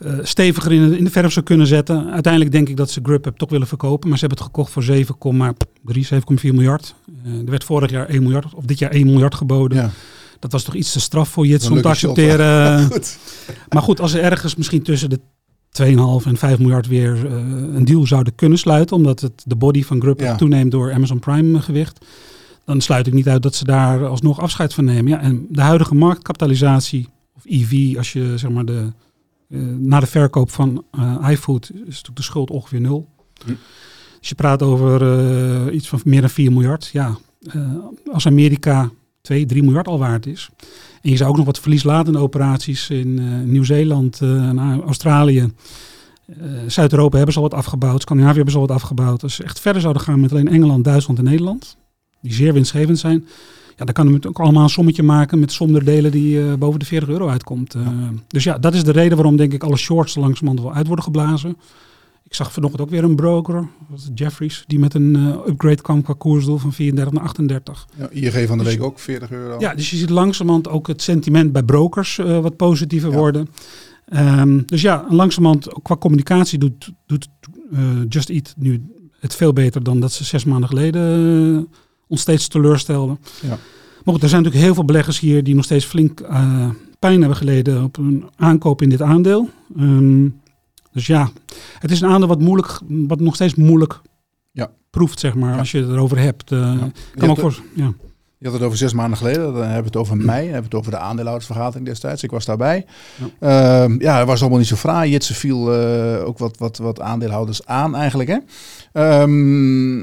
eh, 0.04 0.14
steviger 0.22 0.72
in 0.72 0.89
de, 0.89 0.97
in 0.97 1.04
de 1.04 1.10
verf 1.10 1.32
zou 1.34 1.45
kunnen 1.45 1.68
zetten. 1.68 2.12
Uiteindelijk 2.12 2.51
denk 2.51 2.70
ik 2.70 2.78
dat 2.78 2.89
ze 2.91 2.99
Grubhub 3.04 3.38
toch 3.38 3.49
willen 3.49 3.68
verkopen, 3.68 4.10
maar 4.10 4.18
ze 4.18 4.26
hebben 4.26 4.45
het 4.45 4.54
gekocht 4.54 4.72
voor 4.72 4.84
7,3, 4.84 6.08
7,4 6.43 6.54
miljard. 6.54 6.95
Eh, 7.26 7.32
er 7.39 7.45
werd 7.49 7.64
vorig 7.64 7.91
jaar 7.91 8.08
1 8.10 8.24
miljard, 8.24 8.54
of 8.54 8.66
dit 8.66 8.80
jaar 8.80 8.91
1 8.91 9.06
miljard 9.06 9.36
geboden. 9.36 9.78
Ja, 9.78 9.89
Dat 10.39 10.51
was 10.51 10.64
toch 10.64 10.76
iets 10.76 10.91
te 10.91 10.99
straf 10.99 11.30
voor 11.30 11.45
Jits 11.47 11.70
om 11.70 11.82
te 11.82 11.88
accepteren. 11.88 12.84
goed. 12.91 13.18
Maar 13.70 13.82
goed, 13.82 13.99
als 13.99 14.12
ze 14.12 14.20
ergens 14.20 14.56
misschien 14.56 14.84
tussen 14.84 15.10
de 15.10 15.20
2,5 15.82 16.28
en 16.28 16.38
5 16.38 16.60
miljard 16.60 16.88
weer 16.88 17.26
eh, 17.26 17.32
een 17.76 17.86
deal 17.86 18.06
zouden 18.08 18.36
kunnen 18.36 18.58
sluiten, 18.58 18.95
omdat 18.95 19.20
het 19.20 19.41
de 19.45 19.56
body 19.56 19.84
van 19.84 20.01
Grub 20.01 20.20
Ja. 20.20 20.36
toeneemt 20.36 20.72
door 20.72 20.93
Amazon 20.93 21.20
Prime 21.20 21.62
gewicht, 21.62 22.06
dan 22.66 22.82
sluit 22.82 23.08
ik 23.08 23.14
niet 23.14 23.28
uit 23.30 23.41
dat 23.43 23.56
ze 23.56 23.64
daar 23.66 24.06
alsnog 24.06 24.39
afscheid 24.39 24.74
van 24.74 24.86
nemen. 24.86 25.12
Ja, 25.12 25.20
en 25.22 25.45
de 25.49 25.62
huidige 25.62 25.95
marktkapitalisatie, 25.95 27.08
of 27.36 27.41
EV, 27.45 27.97
als 27.97 28.14
je 28.14 28.34
zeg 28.38 28.49
maar 28.49 28.66
de, 28.66 28.91
na 29.78 29.99
de 29.99 30.06
verkoop 30.06 30.51
van 30.51 30.86
eh 30.91 31.28
iFood, 31.30 31.70
is 31.70 31.86
natuurlijk 31.86 32.16
de 32.16 32.24
schuld 32.24 32.49
ongeveer 32.49 32.82
nul. 32.82 33.10
Hm. 33.45 33.54
Dus 34.20 34.30
je 34.30 34.36
praat 34.36 34.62
over 34.62 35.01
eh, 35.01 35.76
iets 35.76 35.88
van 35.88 36.01
meer 36.04 36.22
dan 36.22 36.30
4 36.30 36.51
miljard. 36.51 36.89
Ja, 36.93 37.18
eh, 37.51 37.62
als 38.12 38.28
Amerika 38.28 38.91
2, 39.22 39.45
3 39.45 39.64
miljard 39.64 39.88
al 39.88 39.99
waard 39.99 40.26
is. 40.26 40.49
En 41.01 41.10
je 41.10 41.18
zou 41.18 41.30
ook 41.30 41.38
nog 41.38 41.45
wat 41.45 41.60
verlieslatende 41.60 42.20
operaties 42.20 42.89
in 42.89 43.20
eh, 43.20 43.49
Nieuw-Zeeland 43.49 44.22
eh, 44.22 44.80
Australië. 44.80 45.54
eh, 46.26 46.36
Zuid-Europa 46.68 47.16
hebben 47.16 47.34
ze 47.34 47.39
al 47.39 47.49
wat 47.49 47.60
afgebouwd. 47.60 48.01
Scandinavië 48.01 48.36
hebben 48.36 48.54
ze 48.54 48.60
al 48.60 48.68
wat 48.68 48.76
afgebouwd. 48.76 49.24
Als 49.24 49.36
ze 49.36 49.43
echt 49.43 49.60
verder 49.60 49.82
zouden 49.82 50.01
gaan 50.01 50.20
met 50.20 50.32
alleen 50.32 50.47
Engeland, 50.47 50.84
Duitsland 50.84 51.20
en 51.20 51.26
Nederland. 51.26 51.78
Die 52.22 52.34
zeer 52.34 52.54
winstgevend 52.54 52.99
zijn. 52.99 53.28
Ja, 53.78 53.86
dan 53.86 53.93
kan 53.93 54.13
het 54.13 54.28
ook 54.28 54.39
allemaal 54.39 54.63
een 54.63 54.69
sommetje 54.69 55.03
maken 55.03 55.39
met 55.39 55.51
som 55.51 55.74
der 55.74 55.84
delen 55.86 56.11
die 56.11 56.41
eh, 56.47 56.53
boven 56.53 56.80
de 56.80 56.86
40 56.86 57.09
euro 57.09 57.28
uitkomt. 57.28 57.74
Eh, 57.74 57.88
Dus 58.28 58.43
ja, 58.43 58.57
dat 58.57 58.74
is 58.74 58.84
de 58.84 58.91
reden 58.91 59.15
waarom 59.17 59.36
denk 59.36 59.53
ik 59.53 59.63
alle 59.63 59.78
shorts 59.78 60.15
er 60.15 60.21
langzamerhand 60.21 60.65
wel 60.67 60.74
uit 60.76 60.88
worden 60.88 61.05
geblazen. 61.05 61.57
Ik 62.24 62.36
zag 62.36 62.51
vanochtend 62.53 62.82
ook 62.82 62.89
weer 62.89 63.03
een 63.03 63.15
broker, 63.15 63.67
Jeffries, 64.15 64.63
die 64.67 64.80
met 64.80 64.93
een 64.93 65.15
eh, 65.15 65.47
upgrade 65.47 65.82
kwam 65.82 66.01
qua 66.01 66.13
koersdoel 66.17 66.57
van 66.57 66.74
34 66.74 67.13
naar 67.13 67.24
38. 67.24 67.88
Ja, 67.95 68.09
ING 68.09 68.47
van 68.47 68.57
de 68.57 68.63
week 68.63 68.84
ook 68.84 68.99
40 68.99 69.32
euro. 69.32 69.59
Ja, 69.59 69.76
dus 69.76 69.89
je 69.89 69.95
ziet 69.95 70.09
langzamerhand 70.09 70.67
ook 70.69 70.88
het 70.88 71.01
sentiment 71.01 71.51
bij 71.51 71.63
brokers 71.63 72.15
wat 72.15 72.55
positiever 72.55 73.09
Ja. 73.11 73.17
worden. 73.17 73.49
Ehm, 74.05 74.61
dus 74.65 74.82
ja, 74.82 75.05
langzamerhand 75.09 75.67
qua 75.82 75.97
communicatie 75.97 76.59
doet, 76.59 76.91
doet 77.05 77.28
Just 78.09 78.30
Eat 78.30 78.53
nu 78.57 78.84
het 79.19 79.36
veel 79.36 79.53
beter 79.53 79.84
dan 79.84 79.99
dat 79.99 80.11
ze 80.11 80.24
zes 80.24 80.43
maanden 80.43 80.69
geleden 80.69 81.67
ons 82.14 82.22
steeds 82.22 82.47
teleurstelden. 82.47 83.20
Ja. 83.41 83.57
Maar 84.03 84.14
goed, 84.14 84.24
er 84.24 84.30
zijn 84.30 84.41
natuurlijk 84.41 84.66
heel 84.68 84.74
veel 84.76 84.86
beleggers 84.86 85.20
hier 85.20 85.43
die 85.43 85.55
nog 85.55 85.64
steeds 85.66 85.86
flink 85.86 86.20
eh, 86.20 86.70
pijn 86.99 87.20
hebben 87.20 87.38
geleden 87.38 87.84
op 87.84 87.97
een 87.97 88.26
aankoop 88.36 88.82
in 88.82 88.89
dit 88.89 89.01
aandeel. 89.01 89.49
Ehm, 89.78 90.28
dus 90.91 91.07
ja, 91.07 91.30
het 91.80 91.91
is 91.91 92.01
een 92.01 92.09
aandeel 92.09 92.28
wat, 92.28 92.39
moeilijk, 92.39 92.80
wat 92.88 93.20
nog 93.20 93.36
steeds 93.36 93.55
moeilijk 93.55 94.01
Ja. 94.51 94.72
proeft, 94.89 95.20
zeg 95.20 95.36
maar, 95.36 95.51
Ja. 95.53 95.57
als 95.57 95.72
je 95.72 95.78
het 95.78 95.89
erover 95.89 96.20
hebt. 96.20 96.51
Eh, 96.51 96.59
Ja. 96.59 96.78
kan 97.16 97.26
Je 97.26 97.30
ook 97.30 97.39
voor, 97.39 97.61
ja. 97.76 97.93
Je 98.38 98.49
had 98.49 98.53
het 98.57 98.64
over 98.68 98.78
zes 98.78 98.93
maanden 98.93 99.18
geleden, 99.18 99.43
dan 99.43 99.55
hebben 99.55 99.78
we 99.78 99.84
het 99.86 99.95
over 99.95 100.18
mei, 100.18 100.28
dan 100.28 100.53
hebben 100.53 100.57
we 100.59 100.64
het 100.66 100.76
over 100.76 100.91
de 100.91 100.97
aandeelhoudersvergadering 100.97 101.86
destijds. 101.86 102.24
Ik 102.24 102.32
was 102.32 102.45
daarbij. 102.45 102.86
Ja, 103.39 103.88
ja 103.99 104.18
het 104.18 104.28
was 104.28 104.41
allemaal 104.41 104.59
niet 104.59 104.68
zo 104.68 104.76
fraai. 104.76 105.11
Jitse 105.11 105.34
viel 105.34 105.74
eh, 105.74 106.26
ook 106.28 106.38
wat, 106.38 106.57
wat, 106.57 106.78
wat 106.78 107.01
aandeelhouders 107.01 107.66
aan 107.66 107.95
eigenlijk. 107.95 108.30
Hè? 108.30 108.38
Ehm, 108.93 109.99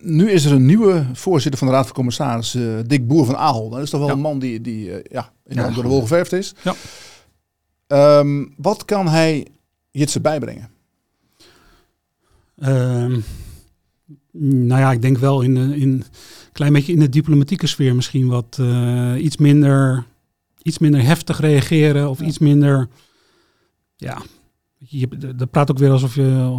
nu 0.00 0.30
is 0.30 0.44
er 0.44 0.52
een 0.52 0.66
nieuwe 0.66 1.06
voorzitter 1.12 1.58
van 1.58 1.68
de 1.68 1.74
Raad 1.74 1.84
van 1.86 1.94
Commissarissen, 1.94 2.88
Dick 2.88 3.06
Boer 3.06 3.24
van 3.26 3.36
Ahol. 3.36 3.68
Dat 3.70 3.82
is 3.82 3.90
toch 3.90 4.00
wel 4.00 4.08
Ja. 4.08 4.14
een 4.14 4.20
man 4.20 4.38
die, 4.38 4.60
die 4.60 4.92
eh, 4.92 5.00
ja, 5.12 5.32
enorm 5.46 5.74
door 5.74 5.82
de 5.82 5.88
wol 5.88 6.00
geverfd 6.00 6.32
is. 6.32 6.54
Ja. 6.62 6.74
Ehm, 7.86 8.44
wat 8.56 8.84
kan 8.84 9.08
hij 9.08 9.46
Jitse 9.90 10.20
bijbrengen? 10.20 10.70
Ehm, 12.58 13.20
nou 14.66 14.80
ja, 14.80 14.92
ik 14.92 15.02
denk 15.02 15.18
wel 15.18 15.40
in 15.42 15.56
een 15.56 15.72
in, 15.72 16.04
klein 16.52 16.72
beetje 16.72 16.92
in 16.92 16.98
de 16.98 17.08
diplomatieke 17.08 17.66
sfeer 17.66 17.94
misschien 17.94 18.28
wat 18.28 18.56
eh, 18.60 19.14
iets, 19.18 19.36
minder, 19.36 20.04
iets 20.62 20.78
minder 20.78 21.02
heftig 21.02 21.40
reageren 21.40 22.10
of 22.10 22.20
Ja. 22.20 22.26
iets 22.26 22.38
minder. 22.38 22.88
Ja, 23.96 24.18
je, 24.78 25.08
dat 25.36 25.50
praat 25.50 25.70
ook 25.70 25.78
weer 25.78 25.90
alsof 25.90 26.14
je 26.14 26.50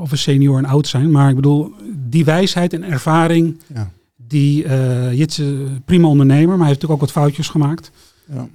of 0.00 0.10
een 0.10 0.18
senior 0.18 0.58
en 0.58 0.64
oud 0.64 0.86
zijn. 0.86 1.10
Maar 1.10 1.28
ik 1.28 1.36
bedoel, 1.36 1.72
die 2.08 2.24
wijsheid 2.24 2.72
en 2.72 2.82
ervaring, 2.82 3.60
Ja. 3.74 3.90
Die 4.26 4.64
uh, 4.64 5.12
Jitse, 5.12 5.66
prima 5.84 6.08
ondernemer, 6.08 6.48
maar 6.48 6.58
hij 6.58 6.66
heeft 6.66 6.80
natuurlijk 6.80 7.02
ook 7.02 7.14
wat 7.14 7.24
foutjes 7.24 7.48
gemaakt. 7.48 7.90
Ja. 8.32 8.48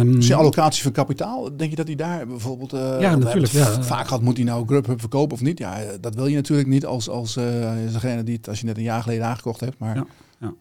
Um, 0.00 0.14
dus 0.14 0.32
allocatie 0.32 0.82
van 0.82 0.92
kapitaal, 0.92 1.56
denk 1.56 1.70
je 1.70 1.76
dat 1.76 1.86
hij 1.86 1.96
daar 1.96 2.26
bijvoorbeeld... 2.26 2.74
Uh, 2.74 2.96
ja, 3.00 3.16
natuurlijk. 3.16 3.52
Ja. 3.52 3.82
Vaak 3.82 4.08
had, 4.08 4.22
moet 4.22 4.36
hij 4.36 4.46
nou 4.46 4.66
Grubhub 4.66 5.00
verkopen 5.00 5.34
of 5.34 5.42
niet? 5.42 5.58
Ja, 5.58 5.78
dat 6.00 6.14
wil 6.14 6.26
je 6.26 6.34
natuurlijk 6.36 6.68
niet 6.68 6.86
als, 6.86 7.08
als 7.08 7.36
uh, 7.36 7.44
degene 7.92 8.22
die 8.22 8.36
het, 8.36 8.48
als 8.48 8.60
je 8.60 8.66
net 8.66 8.76
een 8.76 8.82
jaar 8.82 9.02
geleden 9.02 9.26
aangekocht 9.26 9.60
hebt. 9.60 9.78
Maar... 9.78 9.96
Ja, 9.96 10.06
ja. 10.40 10.52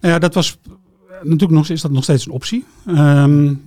Nou 0.00 0.12
ja, 0.12 0.18
dat 0.18 0.34
was 0.34 0.58
natuurlijk 1.22 1.52
nog, 1.52 1.68
is 1.68 1.80
dat 1.80 1.90
nog 1.90 2.02
steeds 2.02 2.26
een 2.26 2.32
optie. 2.32 2.64
Um, 2.86 3.62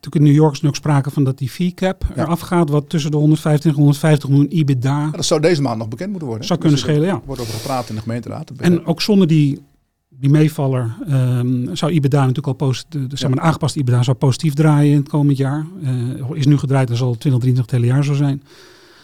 natuurlijk 0.00 0.14
in 0.14 0.22
New 0.22 0.34
York 0.34 0.52
is 0.52 0.60
nu 0.60 0.68
ook 0.68 0.76
sprake 0.76 1.10
van 1.10 1.24
dat 1.24 1.38
die 1.38 1.48
fee 1.48 1.74
cap 1.74 2.04
ja. 2.16 2.22
eraf 2.22 2.40
gaat, 2.40 2.70
wat 2.70 2.88
tussen 2.88 3.10
de 3.10 3.16
150 3.16 3.70
en 3.70 3.76
150 3.76 4.28
miljoen 4.28 4.48
EBITDA. 4.48 5.00
Ja, 5.00 5.10
dat 5.10 5.24
zou 5.24 5.40
deze 5.40 5.62
maand 5.62 5.78
nog 5.78 5.88
bekend 5.88 6.10
moeten 6.10 6.28
worden. 6.28 6.46
Zou 6.46 6.58
kunnen 6.58 6.78
schelen, 6.78 7.06
ja. 7.06 7.20
wordt 7.24 7.40
over 7.40 7.54
gepraat 7.54 7.88
in 7.88 7.94
de 7.94 8.00
gemeenteraad. 8.00 8.50
En 8.56 8.86
ook 8.86 9.02
zonder 9.02 9.26
die, 9.26 9.60
die 10.08 10.30
meevaller 10.30 10.96
um, 11.08 11.76
zou 11.76 11.92
EBITDA 11.92 12.20
natuurlijk 12.20 12.46
al 12.46 12.52
positief, 12.52 13.06
de, 13.06 13.16
zeg 13.16 13.28
maar, 13.28 13.38
een 13.38 13.44
aangepaste 13.44 13.78
EBITDA 13.78 14.02
zou 14.02 14.16
positief 14.16 14.54
draaien 14.54 14.92
in 14.92 14.98
het 14.98 15.08
komend 15.08 15.36
jaar. 15.36 15.66
Uh, 15.82 16.30
is 16.32 16.46
nu 16.46 16.58
gedraaid 16.58 16.90
en 16.90 16.96
zal 16.96 17.16
2023 17.16 17.64
het 17.64 17.70
hele 17.70 17.86
jaar 17.86 18.04
zo 18.04 18.14
zijn. 18.14 18.42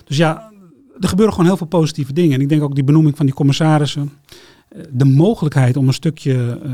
Dus 0.05 0.17
ja, 0.17 0.51
er 1.01 1.09
gebeuren 1.09 1.35
gewoon 1.35 1.49
heel 1.49 1.59
veel 1.59 1.67
positieve 1.67 2.13
dingen. 2.13 2.35
En 2.35 2.41
ik 2.41 2.49
denk 2.49 2.63
ook 2.63 2.75
die 2.75 2.85
benoeming 2.85 3.17
van 3.17 3.27
die 3.27 3.35
commissarissen 3.35 4.13
de 4.91 5.05
mogelijkheid 5.05 5.77
om 5.77 5.87
een 5.87 5.95
stukje 5.95 6.61
uh, 6.64 6.72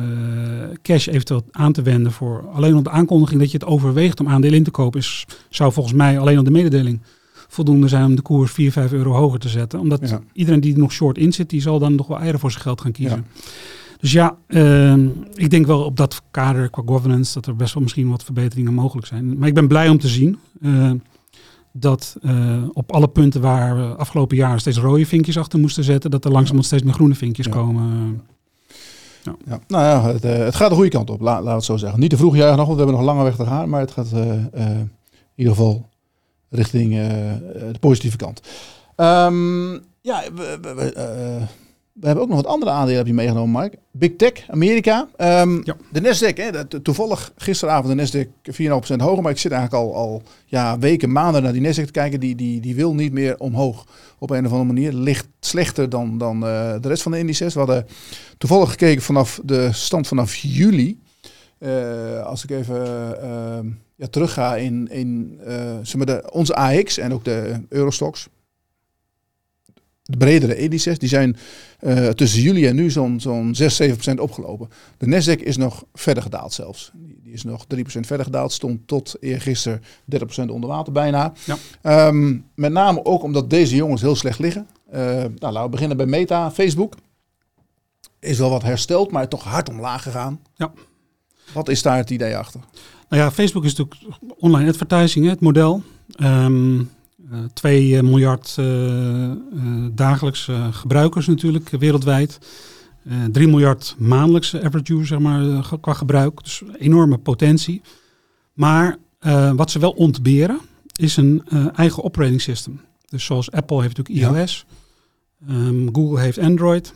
cash 0.83 1.07
eventueel 1.07 1.45
aan 1.51 1.73
te 1.73 1.83
wenden 1.83 2.13
voor 2.13 2.49
alleen 2.53 2.77
op 2.77 2.85
de 2.85 2.91
aankondiging 2.91 3.41
dat 3.41 3.51
je 3.51 3.59
het 3.59 3.67
overweegt 3.67 4.21
om 4.21 4.29
aandelen 4.29 4.57
in 4.57 4.65
te 4.65 4.71
kopen, 4.71 5.01
is, 5.01 5.27
zou 5.49 5.73
volgens 5.73 5.95
mij 5.95 6.19
alleen 6.19 6.39
op 6.39 6.45
de 6.45 6.51
mededeling 6.51 7.01
voldoende 7.49 7.89
zijn 7.89 8.05
om 8.05 8.15
de 8.15 8.23
koers 8.23 8.53
4, 8.53 8.73
5 8.73 8.93
euro 8.93 9.13
hoger 9.13 9.39
te 9.39 9.49
zetten. 9.49 9.81
Omdat 9.81 10.19
iedereen 10.33 10.61
die 10.61 10.73
er 10.73 10.79
nog 10.79 10.93
short 10.93 11.19
in 11.19 11.33
zit, 11.33 11.51
die 11.51 11.61
zal 11.61 11.79
dan 11.79 11.95
nog 11.95 12.07
wel 12.07 12.19
eieren 12.19 12.41
voor 12.41 12.51
zijn 12.51 12.63
geld 12.63 12.81
gaan 12.81 12.93
kiezen. 12.93 13.27
Dus 14.01 14.13
ja, 14.13 14.37
uh, 14.49 14.95
ik 15.35 15.51
denk 15.51 15.67
wel 15.67 15.85
op 15.85 15.97
dat 15.97 16.23
kader 16.31 16.71
qua 16.71 16.83
governance 16.87 17.35
dat 17.35 17.47
er 17.47 17.57
best 17.57 17.75
wel 17.75 17.83
misschien 17.83 18.09
wat 18.09 18.25
verbeteringen 18.25 18.75
mogelijk 18.75 19.07
zijn. 19.07 19.39
Maar 19.39 19.49
ik 19.49 19.55
ben 19.55 19.69
blij 19.69 19.89
om 19.89 19.99
te 19.99 20.09
zien. 20.09 20.39
Uh, 20.61 20.91
dat 21.73 22.17
uh, 22.23 22.63
op 22.73 22.93
alle 22.93 23.09
punten 23.09 23.41
waar 23.41 23.77
we 23.77 23.97
afgelopen 23.97 24.37
jaar 24.37 24.61
steeds 24.61 24.79
rode 24.79 25.07
vinkjes 25.07 25.39
achter 25.39 25.59
moesten 25.59 25.85
zetten, 25.85 26.11
dat 26.11 26.25
er 26.25 26.31
langzamerhand 26.31 26.67
steeds 26.67 26.83
meer 26.83 26.95
groene 26.95 27.15
vinkjes 27.15 27.47
ja. 27.47 27.53
komen. 27.53 28.23
Ja. 29.23 29.35
ja. 29.45 29.61
Nou 29.69 29.85
ja, 29.85 30.13
het, 30.13 30.25
uh, 30.25 30.37
het, 30.37 30.55
gaat 30.55 30.69
de 30.69 30.75
goede 30.75 30.91
kant 30.91 31.11
op, 31.11 31.21
laat, 31.21 31.43
laat 31.43 31.55
het 31.55 31.65
zo 31.65 31.77
zeggen. 31.77 32.01
Niet 32.01 32.11
te 32.11 32.17
vroeg 32.17 32.37
jaar 32.37 32.57
nog, 32.57 32.67
want 32.67 32.79
we 32.79 32.85
hebben 32.85 32.95
nog 32.95 33.01
een 33.01 33.15
lange 33.15 33.25
weg 33.25 33.37
te 33.37 33.47
gaan, 33.47 33.69
maar 33.69 33.81
het 33.81 33.91
gaat 33.91 34.11
uh, 34.15 34.21
in 34.53 34.91
ieder 35.35 35.55
geval 35.55 35.89
richting 36.49 36.93
de 36.93 37.79
positieve 37.81 38.17
kant. 38.17 38.41
Um, 38.97 39.73
ja, 40.01 40.23
we, 40.35 40.59
we, 40.61 40.75
we 40.75 41.43
hebben 42.01 42.23
ook 42.23 42.29
nog 42.29 42.43
wat 42.43 42.47
andere 42.47 42.71
aandelen 42.71 42.97
heb 42.97 43.07
je 43.07 43.15
meegenomen, 43.15 43.51
Mark. 43.51 43.77
Big 43.91 44.17
Tech, 44.17 44.33
Amerika. 44.49 45.09
Um, 45.19 45.61
ja. 45.65 45.77
De 45.93 46.01
Nasdaq, 46.01 46.37
hè, 46.37 46.65
toevallig 46.81 47.33
gisteravond 47.37 48.13
de 48.13 48.27
Nasdaq 48.27 48.55
4,5% 48.61 48.97
hoger. 48.97 49.23
Maar 49.23 49.33
ik 49.33 49.39
zit 49.39 49.53
eigenlijk 49.53 49.83
al, 49.83 49.95
al 49.95 50.23
ja, 50.47 50.79
weken, 50.79 51.13
maanden 51.13 51.43
naar 51.43 51.53
die 51.53 51.63
Nasdaq 51.63 51.85
te 51.85 51.91
kijken. 51.91 52.21
Die, 52.21 52.35
die, 52.35 52.61
die 52.61 52.75
wil 52.75 52.95
niet 52.95 53.13
meer 53.13 53.39
omhoog 53.39 53.87
op 54.19 54.31
een 54.31 54.47
of 54.47 54.53
andere 54.53 54.73
manier. 54.73 54.93
Ligt 54.93 55.29
slechter 55.41 55.89
dan, 55.89 56.19
dan 56.19 56.37
uh, 56.37 56.75
de 56.81 56.89
rest 56.89 57.03
van 57.03 57.13
de 57.13 57.19
indices. 57.19 57.53
We 57.53 57.59
hadden 57.59 57.87
toevallig 58.39 58.71
gekeken 58.71 59.03
vanaf 59.03 59.41
de 59.45 59.73
stand 59.73 60.07
vanaf 60.07 60.35
juli. 60.35 61.01
Uh, 61.59 62.23
als 62.23 62.45
ik 62.45 62.51
even 62.51 63.17
uh, 63.23 63.71
ja, 63.97 64.07
terugga 64.07 64.57
in, 64.57 64.89
in 64.91 65.41
zeg 65.83 65.97
maar 65.97 66.07
de, 66.07 66.31
onze 66.33 66.55
AX 66.55 66.99
en 66.99 67.13
ook 67.13 67.25
de 67.25 67.61
Eurostox 67.69 68.29
de 70.13 70.19
bredere 70.19 70.57
indices, 70.57 70.99
die 70.99 71.09
zijn 71.09 71.37
uh, 71.81 72.09
tussen 72.09 72.43
juli 72.43 72.67
en 72.67 72.75
nu 72.75 72.91
zo'n 72.91 73.21
zo'n 73.21 73.55
6, 73.55 73.83
7% 73.83 74.15
opgelopen. 74.17 74.69
De 74.99 75.07
Nasdaq 75.07 75.43
is 75.43 75.57
nog 75.57 75.85
verder 75.95 76.23
gedaald 76.23 76.53
zelfs. 76.53 76.91
Die, 76.95 77.33
is 77.33 77.45
nog 77.45 77.65
3% 77.75 77.79
verder 77.85 78.25
gedaald, 78.25 78.53
stond 78.53 78.87
tot 78.87 79.17
eergisteren 79.21 79.83
30% 80.17 80.45
onder 80.47 80.69
water 80.69 80.93
bijna. 80.93 81.33
Ja. 81.45 82.07
Um, 82.07 82.45
met 82.55 82.73
name 82.73 83.05
ook 83.05 83.23
omdat 83.23 83.51
deze 83.51 83.77
jongens 83.77 84.01
heel 84.01 84.17
slecht 84.17 84.39
liggen. 84.39 84.67
Uh, 84.95 84.99
nou, 84.99 85.33
laten 85.39 85.63
we 85.63 85.69
beginnen 85.69 85.97
bij 85.97 86.07
Meta, 86.07 86.51
Facebook. 86.51 86.95
Is 88.19 88.39
wel 88.39 88.51
wat 88.51 88.63
hersteld, 88.63 89.11
maar 89.11 89.29
toch 89.29 89.45
hard 89.45 89.69
omlaag 89.69 90.03
gegaan. 90.03 90.41
Ja. 90.55 90.73
Wat 91.53 91.69
is 91.69 91.83
daar 91.83 91.97
het 91.97 92.11
idee 92.11 92.37
achter? 92.37 92.61
Nou 93.09 93.23
ja, 93.23 93.31
Facebook 93.31 93.65
is 93.65 93.75
natuurlijk 93.75 94.17
online 94.39 94.69
advertising, 94.69 95.25
hè, 95.25 95.31
het 95.31 95.41
model. 95.41 95.83
Um, 96.23 96.91
2 97.53 97.97
eh, 97.97 98.03
miljard 98.03 98.57
uh, 98.59 98.67
uh, 98.67 99.35
dagelijks 99.93 100.49
gebruikers 100.71 101.27
natuurlijk 101.27 101.69
wereldwijd. 101.69 102.39
3 103.33 103.49
miljard 103.49 103.95
maandelijkse 103.99 104.63
average 104.63 104.93
user 104.93 105.07
zeg 105.07 105.19
maar, 105.19 105.65
qua 105.81 105.93
gebruik. 105.93 106.43
Dus 106.43 106.63
enorme 106.79 107.19
potentie. 107.19 107.83
Maar 108.53 108.99
wat 109.55 109.71
ze 109.71 109.79
wel 109.79 109.91
ontberen 109.91 110.59
is 111.01 111.17
een 111.17 111.43
eigen 111.75 112.05
operating 112.05 112.41
system. 112.41 112.81
Dus 113.09 113.25
zoals 113.25 113.51
Apple 113.51 113.83
heeft 113.83 113.97
natuurlijk 113.97 114.37
iOS. 114.37 114.67
Ja. 115.47 115.55
Um, 115.55 115.89
Google 115.95 116.21
heeft 116.21 116.39
Android. 116.39 116.95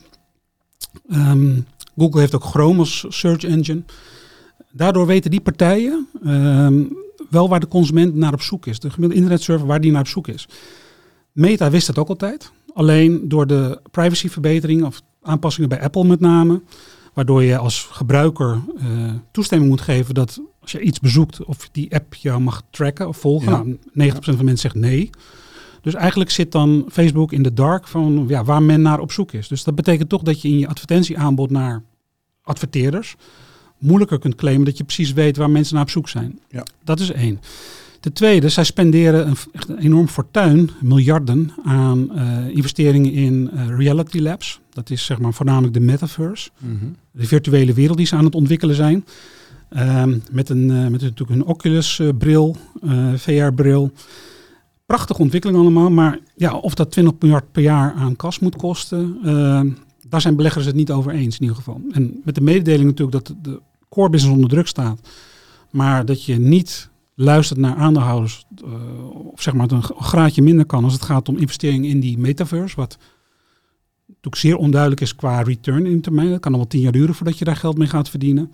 Um, 1.11 1.67
Google 1.97 2.21
heeft 2.21 2.35
ook 2.35 2.45
Chrome 2.45 2.79
als 2.79 3.05
search 3.09 3.45
engine. 3.45 3.83
Daardoor 4.73 5.07
weten 5.07 5.31
die 5.31 5.41
partijen 5.41 6.09
um, 6.27 6.97
wel 7.31 7.49
waar 7.49 7.61
de 7.61 7.69
consument 7.69 8.15
naar 8.15 8.33
op 8.33 8.43
zoek 8.43 8.67
is. 8.67 8.79
De 8.79 8.91
gemiddelde 8.91 9.15
internetserver 9.15 9.67
waar 9.67 9.81
die 9.81 9.91
naar 9.91 10.01
op 10.01 10.07
zoek 10.07 10.29
is. 10.29 10.49
Meta 11.33 11.71
wist 11.71 11.87
dat 11.87 11.99
ook 11.99 12.09
altijd. 12.09 12.53
Alleen 12.75 13.29
door 13.29 13.47
de 13.47 13.81
privacyverbetering 13.91 14.85
of 14.85 15.03
aanpassingen 15.23 15.69
bij 15.69 15.81
Apple 15.81 16.05
met 16.05 16.21
name. 16.21 16.63
Waardoor 17.15 17.43
je 17.43 17.59
als 17.59 17.89
gebruiker 17.93 18.61
uh, 18.77 19.13
toestemming 19.33 19.71
moet 19.71 19.81
geven 19.81 20.15
dat 20.15 20.41
als 20.61 20.73
je 20.73 20.81
iets 20.81 21.01
bezoekt 21.01 21.45
of 21.45 21.69
die 21.73 21.95
app 21.95 22.15
jou 22.15 22.41
mag 22.41 22.63
tracken 22.71 23.09
of 23.09 23.17
volgen. 23.17 23.53
Ja. 23.53 23.77
Nou, 23.93 24.13
90% 24.13 24.19
van 24.19 24.37
mensen 24.37 24.59
zegt 24.59 24.75
nee. 24.75 25.11
Dus 25.81 25.95
eigenlijk 25.95 26.31
zit 26.31 26.53
dan 26.53 26.85
Facebook 26.91 27.33
in 27.33 27.43
de 27.43 27.53
dark 27.53 27.89
van 27.89 28.25
ja, 28.29 28.45
waar 28.45 28.63
men 28.63 28.83
naar 28.83 29.01
op 29.01 29.13
zoek 29.13 29.33
is. 29.33 29.49
Dus 29.49 29.65
dat 29.65 29.75
betekent 29.75 30.09
toch 30.09 30.23
dat 30.23 30.43
je 30.43 30.49
in 30.49 30.59
je 30.59 30.69
advertentieaanbod 30.69 31.51
naar 31.51 31.83
adverteerders 32.43 33.17
moeilijker 33.87 34.19
kunt 34.19 34.35
claimen 34.35 34.65
dat 34.65 34.79
je 34.79 34.85
precies 34.85 35.13
weet 35.13 35.37
waar 35.37 35.51
mensen 35.51 35.75
naar 35.75 35.83
op 35.83 35.91
zoek 35.91 36.09
zijn. 36.09 36.39
Ja. 36.51 36.67
Dat 36.85 37.01
is 37.01 37.11
één. 37.11 37.41
Ten 38.01 38.13
tweede, 38.15 38.49
zij 38.49 38.65
spenderen 38.65 39.27
een, 39.27 39.37
echt 39.53 39.69
een 39.69 39.79
enorm 39.79 40.09
fortuin, 40.09 40.71
miljarden, 40.81 41.53
aan 41.65 42.11
uh, 42.15 42.49
investeringen 42.49 43.13
in 43.13 43.51
uh, 43.55 43.69
reality 43.79 44.19
labs. 44.19 44.61
Dat 44.71 44.91
is 44.91 45.05
zeg 45.05 45.19
maar 45.19 45.33
voornamelijk 45.33 45.75
de 45.75 45.81
metaverse. 45.81 46.51
Mm 46.59 46.79
-hmm. 46.79 46.97
De 47.11 47.27
virtuele 47.27 47.73
wereld 47.73 47.97
die 47.97 48.07
ze 48.07 48.17
aan 48.17 48.25
het 48.25 48.35
ontwikkelen 48.35 48.75
zijn. 48.75 49.05
Um, 49.79 50.23
met, 50.31 50.49
een, 50.49 50.71
uh, 50.71 50.83
met 50.83 51.01
natuurlijk 51.01 51.31
een 51.31 51.45
Oculus-bril, 51.45 52.57
VR-bril. 53.17 53.93
Prachtige 54.87 55.23
ontwikkeling 55.23 55.59
allemaal, 55.59 55.91
maar 55.91 56.19
ja, 56.37 56.55
of 56.57 56.75
dat 56.75 56.91
20 56.91 57.15
miljard 57.21 57.53
per 57.53 57.63
jaar 57.63 57.93
aan 57.95 58.17
kas 58.17 58.39
moet 58.39 58.57
kosten, 58.57 59.19
daar 60.09 60.21
zijn 60.21 60.37
beleggers 60.37 60.67
het 60.67 60.75
niet 60.75 60.91
over 60.91 61.13
eens 61.13 61.35
in 61.35 61.41
ieder 61.41 61.57
geval. 61.57 61.81
En 61.91 62.21
met 62.25 62.35
de 62.35 62.41
mededeling 62.41 62.89
natuurlijk 62.89 63.27
dat 63.27 63.35
de 63.43 63.61
core 63.89 64.11
business 64.11 64.35
onder 64.37 64.51
druk 64.51 64.67
staat, 64.67 65.01
maar 65.71 66.05
dat 66.05 66.25
je 66.25 66.39
niet 66.39 66.91
luistert 67.15 67.59
naar 67.59 67.77
aandeelhouders, 67.77 68.47
uh, 68.65 68.71
of 69.33 69.43
zeg 69.43 69.55
maar 69.55 69.71
een 69.71 69.83
graadje 69.83 70.43
minder 70.43 70.67
kan 70.67 70.85
als 70.85 70.93
het 70.93 71.03
gaat 71.03 71.29
om 71.29 71.37
investeringen 71.37 71.91
in 71.91 72.01
die 72.01 72.19
metaverse, 72.19 72.77
wat 72.77 72.99
natuurlijk 74.07 74.37
zeer 74.37 74.57
onduidelijk 74.57 75.01
is 75.01 75.15
qua 75.15 75.43
return 75.43 75.87
in 75.87 76.01
termijn. 76.01 76.31
Dat 76.31 76.41
kan 76.41 76.53
al 76.53 76.59
wel 76.59 76.67
tien 76.69 76.81
jaar 76.81 76.93
duren 76.93 77.15
voordat 77.15 77.39
je 77.39 77.45
daar 77.45 77.57
geld 77.57 77.79
mee 77.79 77.89
gaat 77.89 78.09
verdienen. 78.09 78.53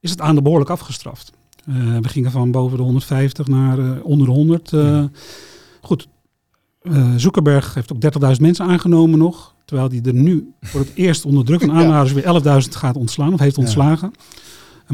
Is 0.00 0.10
het 0.10 0.20
aandeel 0.20 0.42
behoorlijk 0.42 0.70
afgestraft. 0.70 1.32
Uh, 1.68 1.98
we 1.98 2.08
gingen 2.08 2.30
van 2.30 2.50
boven 2.50 2.76
de 2.76 2.82
150 2.82 3.46
naar 3.46 3.78
uh, 3.78 4.04
onder 4.04 4.26
de 4.26 4.32
100. 4.32 4.70
Ja. 4.70 5.10
Goed, 5.80 6.08
Zuckerberg 7.16 7.74
heeft 7.74 7.92
ook 7.92 8.34
30.000 8.34 8.40
mensen 8.40 8.66
aangenomen 8.66 9.18
nog. 9.18 9.54
Terwijl 9.64 9.88
hij 9.88 10.00
er 10.04 10.14
nu 10.14 10.52
voor 10.60 10.80
het 10.80 10.92
eerst 11.04 11.24
onder 11.24 11.44
druk 11.44 11.60
van 11.60 11.72
aanhouders 11.72 12.12
weer 12.12 12.62
11.000 12.64 12.68
gaat 12.68 12.96
ontslaan 12.96 13.32
of 13.32 13.40
heeft 13.40 13.58
ontslagen. 13.58 14.08
En 14.08 14.14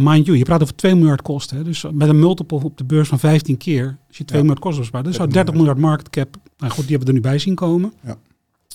mind 0.02 0.26
you, 0.26 0.38
je 0.38 0.44
praat 0.44 0.62
over 0.62 0.74
2 0.74 0.94
miljard 0.94 1.22
kosten. 1.22 1.56
Hè? 1.56 1.64
Dus 1.64 1.84
met 1.92 2.08
een 2.08 2.18
multiple 2.18 2.62
op 2.62 2.78
de 2.78 2.84
beurs 2.84 3.08
van 3.08 3.18
15 3.18 3.56
keer, 3.56 3.96
als 4.08 4.16
je 4.16 4.24
2 4.24 4.40
miljard 4.40 4.60
kosten 4.60 4.80
bespaart, 4.80 5.04
dan 5.04 5.14
zou 5.14 5.28
30 5.28 5.54
miljard 5.54 5.78
market 5.78 6.10
cap, 6.10 6.36
nou 6.58 6.72
goed, 6.72 6.86
die 6.86 6.96
hebben 6.96 7.06
we 7.06 7.06
er 7.06 7.22
nu 7.22 7.30
bij 7.30 7.38
zien 7.38 7.54
komen. 7.54 7.92
Ja. 8.00 8.16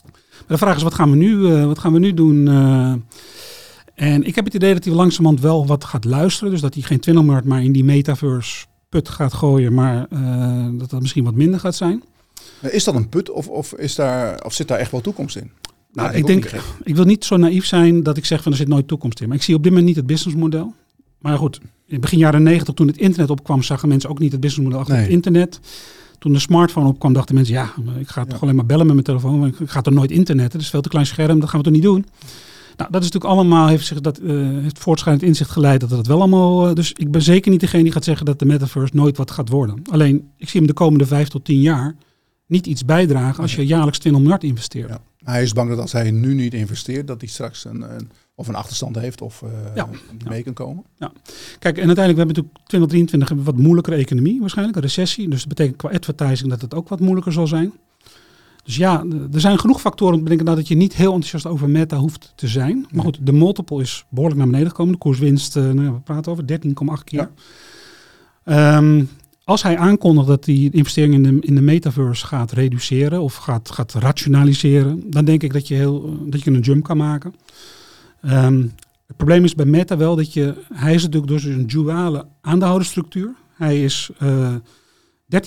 Maar 0.03 0.57
de 0.57 0.57
vraag 0.57 0.75
is, 0.75 0.83
wat 0.83 0.93
gaan 0.93 1.09
we 1.09 1.15
nu, 1.15 1.35
uh, 1.35 1.65
wat 1.65 1.79
gaan 1.79 1.93
we 1.93 1.99
nu 1.99 2.13
doen? 2.13 2.47
Uh, 2.47 2.93
en 3.95 4.23
ik 4.23 4.35
heb 4.35 4.45
het 4.45 4.53
idee 4.53 4.73
dat 4.73 4.83
hij 4.83 4.93
langzamerhand 4.93 5.41
wel 5.41 5.65
wat 5.65 5.83
gaat 5.83 6.05
luisteren. 6.05 6.51
Dus 6.51 6.61
dat 6.61 6.73
hij 6.73 6.83
geen 6.83 6.99
20 6.99 7.23
miljard 7.23 7.45
maar 7.45 7.63
in 7.63 7.71
die 7.71 7.83
metaverse 7.83 8.65
put 8.89 9.09
gaat 9.09 9.33
gooien, 9.33 9.73
maar 9.73 10.07
uh, 10.13 10.67
dat 10.71 10.89
dat 10.89 11.01
misschien 11.01 11.23
wat 11.23 11.33
minder 11.33 11.59
gaat 11.59 11.75
zijn. 11.75 12.03
Is 12.61 12.83
dat 12.83 12.95
een 12.95 13.09
put 13.09 13.29
of, 13.29 13.47
of, 13.47 13.73
is 13.73 13.95
daar, 13.95 14.43
of 14.43 14.53
zit 14.53 14.67
daar 14.67 14.79
echt 14.79 14.91
wel 14.91 15.01
toekomst 15.01 15.35
in? 15.35 15.51
Nou, 15.93 16.13
ik 16.13 16.25
denk, 16.25 16.51
ik 16.83 16.95
wil 16.95 17.05
niet 17.05 17.25
zo 17.25 17.37
naïef 17.37 17.65
zijn 17.65 18.03
dat 18.03 18.17
ik 18.17 18.25
zeg 18.25 18.43
van 18.43 18.51
er 18.51 18.57
zit 18.57 18.67
nooit 18.67 18.87
toekomst 18.87 19.21
in. 19.21 19.27
Maar 19.27 19.37
ik 19.37 19.43
zie 19.43 19.55
op 19.55 19.63
dit 19.63 19.71
moment 19.71 19.87
niet 19.87 19.97
het 19.97 20.07
businessmodel. 20.07 20.73
Maar 21.19 21.37
goed, 21.37 21.59
in 21.85 22.01
begin 22.01 22.17
jaren 22.17 22.43
negentig 22.43 22.73
toen 22.73 22.87
het 22.87 22.97
internet 22.97 23.29
opkwam, 23.29 23.63
zagen 23.63 23.87
mensen 23.87 24.09
ook 24.09 24.19
niet 24.19 24.31
het 24.31 24.41
businessmodel 24.41 24.79
achter 24.79 24.97
het 24.97 25.09
internet. 25.09 25.59
Toen 26.19 26.33
de 26.33 26.39
smartphone 26.39 26.87
opkwam, 26.87 27.13
dachten 27.13 27.35
mensen, 27.35 27.53
ja, 27.53 27.73
ik 27.99 28.07
ga 28.07 28.25
toch 28.25 28.41
alleen 28.41 28.55
maar 28.55 28.65
bellen 28.65 28.85
met 28.85 28.93
mijn 28.93 29.05
telefoon. 29.05 29.47
Ik 29.47 29.69
ga 29.69 29.81
er 29.83 29.91
nooit 29.91 30.11
internetten, 30.11 30.53
dat 30.53 30.61
is 30.61 30.69
veel 30.69 30.81
te 30.81 30.89
klein 30.89 31.05
scherm, 31.05 31.39
dat 31.39 31.49
gaan 31.49 31.59
we 31.59 31.65
toch 31.65 31.73
niet 31.73 31.83
doen. 31.83 32.05
Nou, 32.77 32.91
dat 32.91 33.01
is 33.01 33.11
natuurlijk 33.11 33.39
allemaal, 33.39 33.67
heeft, 33.67 33.85
zich 33.85 34.01
dat, 34.01 34.19
uh, 34.19 34.61
heeft 34.61 34.79
voortschrijdend 34.79 35.27
inzicht 35.27 35.49
geleid 35.49 35.79
dat 35.79 35.89
het 35.89 36.07
wel 36.07 36.17
allemaal... 36.17 36.69
Uh, 36.69 36.73
dus 36.73 36.93
ik 36.93 37.11
ben 37.11 37.21
zeker 37.21 37.51
niet 37.51 37.59
degene 37.59 37.83
die 37.83 37.91
gaat 37.91 38.03
zeggen 38.03 38.25
dat 38.25 38.39
de 38.39 38.45
metaverse 38.45 38.95
nooit 38.95 39.17
wat 39.17 39.31
gaat 39.31 39.49
worden. 39.49 39.81
Alleen, 39.91 40.29
ik 40.37 40.49
zie 40.49 40.59
hem 40.59 40.69
de 40.69 40.75
komende 40.75 41.05
vijf 41.05 41.27
tot 41.27 41.45
tien 41.45 41.61
jaar 41.61 41.95
niet 42.45 42.67
iets 42.67 42.85
bijdragen 42.85 43.41
als 43.41 43.55
je 43.55 43.65
jaarlijks 43.65 43.99
20 43.99 44.21
miljard 44.21 44.43
investeert. 44.43 44.89
Ja. 44.89 45.01
Hij 45.23 45.43
is 45.43 45.53
bang 45.53 45.69
dat 45.69 45.79
als 45.79 45.91
hij 45.91 46.11
nu 46.11 46.33
niet 46.33 46.53
investeert, 46.53 47.07
dat 47.07 47.21
hij 47.21 47.29
straks 47.29 47.65
een, 47.65 47.81
een 47.81 48.09
of 48.39 48.47
een 48.47 48.55
achterstand 48.55 48.95
heeft 48.95 49.21
of 49.21 49.41
uh, 49.41 49.49
ja. 49.75 49.89
mee 50.27 50.43
kan 50.43 50.53
komen. 50.53 50.83
Ja. 50.97 51.11
Kijk, 51.59 51.77
en 51.77 51.85
uiteindelijk 51.85 52.17
hebben 52.17 52.35
we 52.35 52.41
natuurlijk 52.41 52.67
2023 52.67 53.29
een 53.29 53.43
wat 53.43 53.57
moeilijkere 53.57 53.95
economie 53.95 54.39
waarschijnlijk, 54.39 54.77
een 54.77 54.83
recessie. 54.83 55.29
Dus 55.29 55.39
dat 55.39 55.47
betekent 55.47 55.77
qua 55.77 55.89
advertising 55.89 56.49
dat 56.49 56.61
het 56.61 56.73
ook 56.73 56.89
wat 56.89 56.99
moeilijker 56.99 57.33
zal 57.33 57.47
zijn. 57.47 57.71
Dus 58.63 58.75
ja, 58.75 59.05
er 59.33 59.39
zijn 59.39 59.59
genoeg 59.59 59.81
factoren 59.81 60.13
om 60.13 60.19
te 60.19 60.29
bedenken 60.29 60.55
dat 60.55 60.67
je 60.67 60.75
niet 60.75 60.95
heel 60.95 61.13
enthousiast 61.13 61.45
over 61.45 61.69
meta 61.69 61.97
hoeft 61.97 62.33
te 62.35 62.47
zijn. 62.47 62.87
Maar 62.91 63.03
goed, 63.03 63.19
de 63.21 63.31
multiple 63.31 63.81
is 63.81 64.05
behoorlijk 64.09 64.39
naar 64.39 64.49
beneden 64.49 64.69
gekomen. 64.69 64.93
De 64.93 64.99
koerswinst, 64.99 65.55
uh, 65.55 65.71
nou, 65.71 65.91
we 65.91 65.99
praten 65.99 66.31
over 66.31 66.43
13,8 66.43 67.03
keer. 67.03 67.29
Ja. 68.45 68.77
Um, 68.77 69.09
als 69.43 69.63
hij 69.63 69.77
aankondigt 69.77 70.27
dat 70.27 70.45
hij 70.45 70.69
investering 70.71 71.13
in 71.13 71.23
de, 71.23 71.47
in 71.47 71.55
de 71.55 71.61
metaverse 71.61 72.25
gaat 72.25 72.51
reduceren 72.51 73.21
of 73.21 73.35
gaat, 73.35 73.71
gaat 73.71 73.93
rationaliseren, 73.93 75.03
dan 75.11 75.25
denk 75.25 75.43
ik 75.43 75.53
dat 75.53 75.67
je, 75.67 75.75
heel, 75.75 76.17
dat 76.25 76.43
je 76.43 76.51
een 76.51 76.59
jump 76.59 76.83
kan 76.83 76.97
maken. 76.97 77.33
Um, 78.21 78.73
het 79.07 79.17
probleem 79.17 79.43
is 79.43 79.55
bij 79.55 79.65
Meta 79.65 79.97
wel 79.97 80.15
dat 80.15 80.33
je, 80.33 80.55
hij 80.73 80.93
is 80.93 81.01
natuurlijk 81.01 81.31
door 81.31 81.39
zijn 81.39 81.67
duale 81.67 82.25
aandeelhoudersstructuur. 82.41 83.33
Hij 83.53 83.83
is 83.83 84.09
uh, 84.23 84.47
eh, 84.47 84.55
13% 84.55 84.57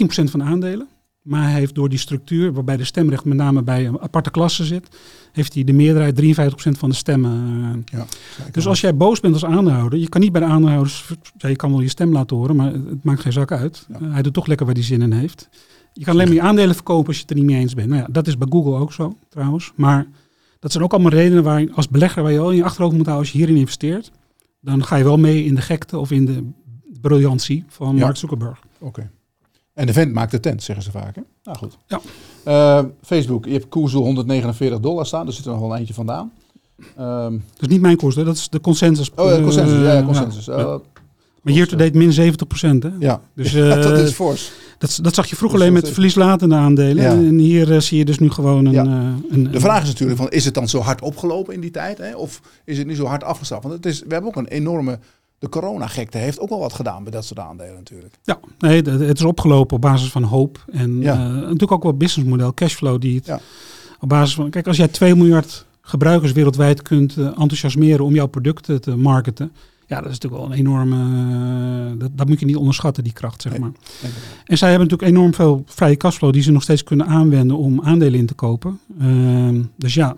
van 0.06 0.40
de 0.40 0.44
aandelen. 0.44 0.88
Maar 1.22 1.42
hij 1.42 1.58
heeft 1.58 1.74
door 1.74 1.88
die 1.88 1.98
structuur, 1.98 2.52
waarbij 2.52 2.76
de 2.76 2.84
stemrecht 2.84 3.24
met 3.24 3.36
name 3.36 3.62
bij 3.62 3.86
een 3.86 4.00
aparte 4.00 4.30
klasse 4.30 4.64
zit, 4.64 4.88
heeft 5.32 5.54
hij 5.54 5.64
de 5.64 5.72
meerderheid 5.72 6.16
53% 6.16 6.78
van 6.78 6.88
de 6.88 6.94
stemmen. 6.94 7.84
Eh. 7.90 7.98
Ja, 7.98 8.06
dus 8.50 8.66
als 8.66 8.80
jij 8.80 8.96
boos 8.96 9.20
bent 9.20 9.34
als 9.34 9.44
aandeelhouder, 9.44 9.98
je 9.98 10.08
kan 10.08 10.20
niet 10.20 10.32
bij 10.32 10.40
de 10.40 10.46
aandeelhouders, 10.46 11.12
ja, 11.36 11.48
je 11.48 11.56
kan 11.56 11.70
wel 11.70 11.80
je 11.80 11.88
stem 11.88 12.12
laten 12.12 12.36
horen, 12.36 12.56
maar 12.56 12.72
het 12.72 13.04
maakt 13.04 13.20
geen 13.20 13.32
zak 13.32 13.52
uit. 13.52 13.86
Uh, 13.90 14.12
hij 14.12 14.22
doet 14.22 14.32
toch 14.32 14.46
lekker 14.46 14.66
waar 14.66 14.74
hij 14.74 14.84
zin 14.84 15.02
in 15.02 15.12
heeft. 15.12 15.48
Je 15.92 16.04
kan 16.04 16.14
alleen 16.14 16.26
maar 16.26 16.36
je 16.36 16.42
aandelen 16.42 16.74
verkopen 16.74 17.06
als 17.06 17.16
je 17.16 17.22
het 17.22 17.30
er 17.30 17.36
niet 17.36 17.44
mee 17.44 17.56
eens 17.56 17.74
bent. 17.74 17.88
Nou 17.88 18.00
ja, 18.00 18.08
dat 18.10 18.26
is 18.26 18.38
bij 18.38 18.48
Google 18.50 18.76
ook 18.76 18.92
zo 18.92 19.16
trouwens. 19.28 19.72
Maar 19.74 20.06
dat 20.62 20.72
zijn 20.72 20.84
ook 20.84 20.92
allemaal 20.92 21.12
redenen 21.12 21.42
waar 21.42 21.60
je 21.60 21.72
als 21.74 21.88
belegger 21.88 22.22
waar 22.22 22.32
je 22.32 22.38
wel 22.38 22.50
in 22.50 22.56
je 22.56 22.64
achterhoofd 22.64 22.96
moet 22.96 23.06
houden 23.06 23.26
als 23.26 23.32
je 23.32 23.38
hierin 23.38 23.56
investeert. 23.56 24.10
Dan 24.60 24.84
ga 24.84 24.96
je 24.96 25.04
wel 25.04 25.16
mee 25.16 25.44
in 25.44 25.54
de 25.54 25.60
gekte 25.60 25.98
of 25.98 26.10
in 26.10 26.24
de 26.24 26.50
briljantie 27.00 27.64
van 27.68 27.96
Mark 27.96 28.16
Zuckerberg. 28.16 28.58
Oké. 28.78 29.10
En 29.74 29.86
de 29.86 29.92
vent 29.92 30.12
maakt 30.12 30.30
de 30.30 30.40
tent, 30.40 30.62
zeggen 30.62 30.84
ze 30.84 30.90
vaak. 30.90 31.14
Hè? 31.14 31.22
Nou 31.42 31.58
goed. 31.58 31.78
Ja. 31.86 32.00
Uh, 32.44 32.88
Facebook, 33.02 33.44
je 33.44 33.52
hebt 33.52 33.68
koers 33.68 33.92
149 33.92 34.80
dollar 34.80 35.06
staan, 35.06 35.26
dus 35.26 35.36
zit 35.36 35.44
er 35.44 35.50
nog 35.50 35.60
wel 35.60 35.72
een 35.72 35.78
eentje 35.78 35.94
vandaan. 35.94 36.32
Um, 36.98 37.44
dat 37.52 37.62
is 37.62 37.68
niet 37.68 37.80
mijn 37.80 37.96
koers, 37.96 38.16
hè? 38.16 38.24
dat 38.24 38.36
is 38.36 38.48
de 38.48 38.60
consensus. 38.60 39.10
Oh 39.16 39.30
ja, 39.30 39.40
consensus. 39.40 39.78
Uh, 39.78 39.94
ja, 39.94 40.02
consensus. 40.02 40.44
Ja. 40.44 40.58
Uh, 40.58 40.74
maar 41.42 41.52
hier 41.52 41.68
te 41.68 41.76
deed 41.76 41.94
min 41.94 42.12
70 42.12 42.46
procent. 42.46 42.86
Ja, 42.98 43.20
dus, 43.34 43.52
ja, 43.72 43.74
dat 43.74 43.98
is 43.98 44.12
fors. 44.12 44.52
Dat, 44.82 44.98
dat 45.02 45.14
zag 45.14 45.26
je 45.26 45.36
vroeger 45.36 45.58
dus 45.58 45.68
alleen 45.68 45.80
met 45.80 45.90
verlieslatende 45.90 46.54
aandelen. 46.54 47.02
Ja. 47.04 47.10
En 47.10 47.38
hier 47.38 47.82
zie 47.82 47.98
je 47.98 48.04
dus 48.04 48.18
nu 48.18 48.30
gewoon 48.30 48.64
een, 48.66 48.72
ja. 48.72 48.84
een, 49.30 49.50
De 49.50 49.60
vraag 49.60 49.82
is 49.82 49.88
natuurlijk, 49.88 50.18
van, 50.18 50.30
is 50.30 50.44
het 50.44 50.54
dan 50.54 50.68
zo 50.68 50.80
hard 50.80 51.02
opgelopen 51.02 51.54
in 51.54 51.60
die 51.60 51.70
tijd? 51.70 51.98
Hè? 51.98 52.16
Of 52.16 52.40
is 52.64 52.78
het 52.78 52.86
nu 52.86 52.94
zo 52.94 53.04
hard 53.04 53.24
afgestapt? 53.24 53.62
Want 53.62 53.74
het 53.74 53.86
is, 53.86 54.00
we 54.00 54.12
hebben 54.12 54.30
ook 54.30 54.36
een 54.36 54.46
enorme 54.46 54.98
de 55.38 55.48
coronagekte 55.48 56.18
heeft 56.18 56.40
ook 56.40 56.48
wel 56.48 56.58
wat 56.58 56.72
gedaan 56.72 57.02
bij 57.02 57.12
dat 57.12 57.24
soort 57.24 57.38
aandelen 57.38 57.74
natuurlijk. 57.74 58.14
Ja, 58.22 58.38
nee, 58.58 58.82
het 58.82 59.18
is 59.18 59.24
opgelopen 59.24 59.76
op 59.76 59.82
basis 59.82 60.10
van 60.10 60.22
hoop. 60.22 60.64
En 60.72 61.00
ja. 61.00 61.14
uh, 61.14 61.34
natuurlijk 61.34 61.72
ook 61.72 61.82
wel 61.82 61.96
businessmodel, 61.96 62.54
cashflow 62.54 63.00
die 63.00 63.16
het 63.16 63.26
ja. 63.26 63.40
op 64.00 64.08
basis 64.08 64.34
van... 64.34 64.50
Kijk, 64.50 64.66
als 64.66 64.76
jij 64.76 64.88
2 64.88 65.14
miljard 65.14 65.66
gebruikers 65.80 66.32
wereldwijd 66.32 66.82
kunt 66.82 67.16
enthousiasmeren 67.16 68.04
om 68.04 68.14
jouw 68.14 68.26
producten 68.26 68.80
te 68.80 68.96
marketen... 68.96 69.52
Ja, 69.92 70.00
dat 70.00 70.10
is 70.10 70.18
natuurlijk 70.18 70.42
wel 70.42 70.52
een 70.52 70.58
enorme... 70.58 70.96
Uh, 71.92 72.00
dat, 72.00 72.10
dat, 72.12 72.28
moet 72.28 72.40
je 72.40 72.46
niet 72.46 72.56
onderschatten, 72.56 73.04
die 73.04 73.12
kracht, 73.12 73.42
zeg 73.42 73.58
maar. 73.58 73.72
Nee, 74.02 74.12
En 74.44 74.58
zij 74.58 74.70
hebben 74.70 74.88
natuurlijk 74.88 75.16
enorm 75.16 75.34
veel 75.34 75.62
vrije 75.66 75.96
cashflow 75.96 76.32
die 76.32 76.42
ze 76.42 76.50
nog 76.50 76.62
steeds 76.62 76.84
kunnen 76.84 77.06
aanwenden 77.06 77.56
om 77.56 77.80
aandelen 77.82 78.20
in 78.20 78.26
te 78.26 78.34
kopen. 78.34 78.80
Ehm, 79.00 79.62
dus 79.76 79.94
ja, 79.94 80.16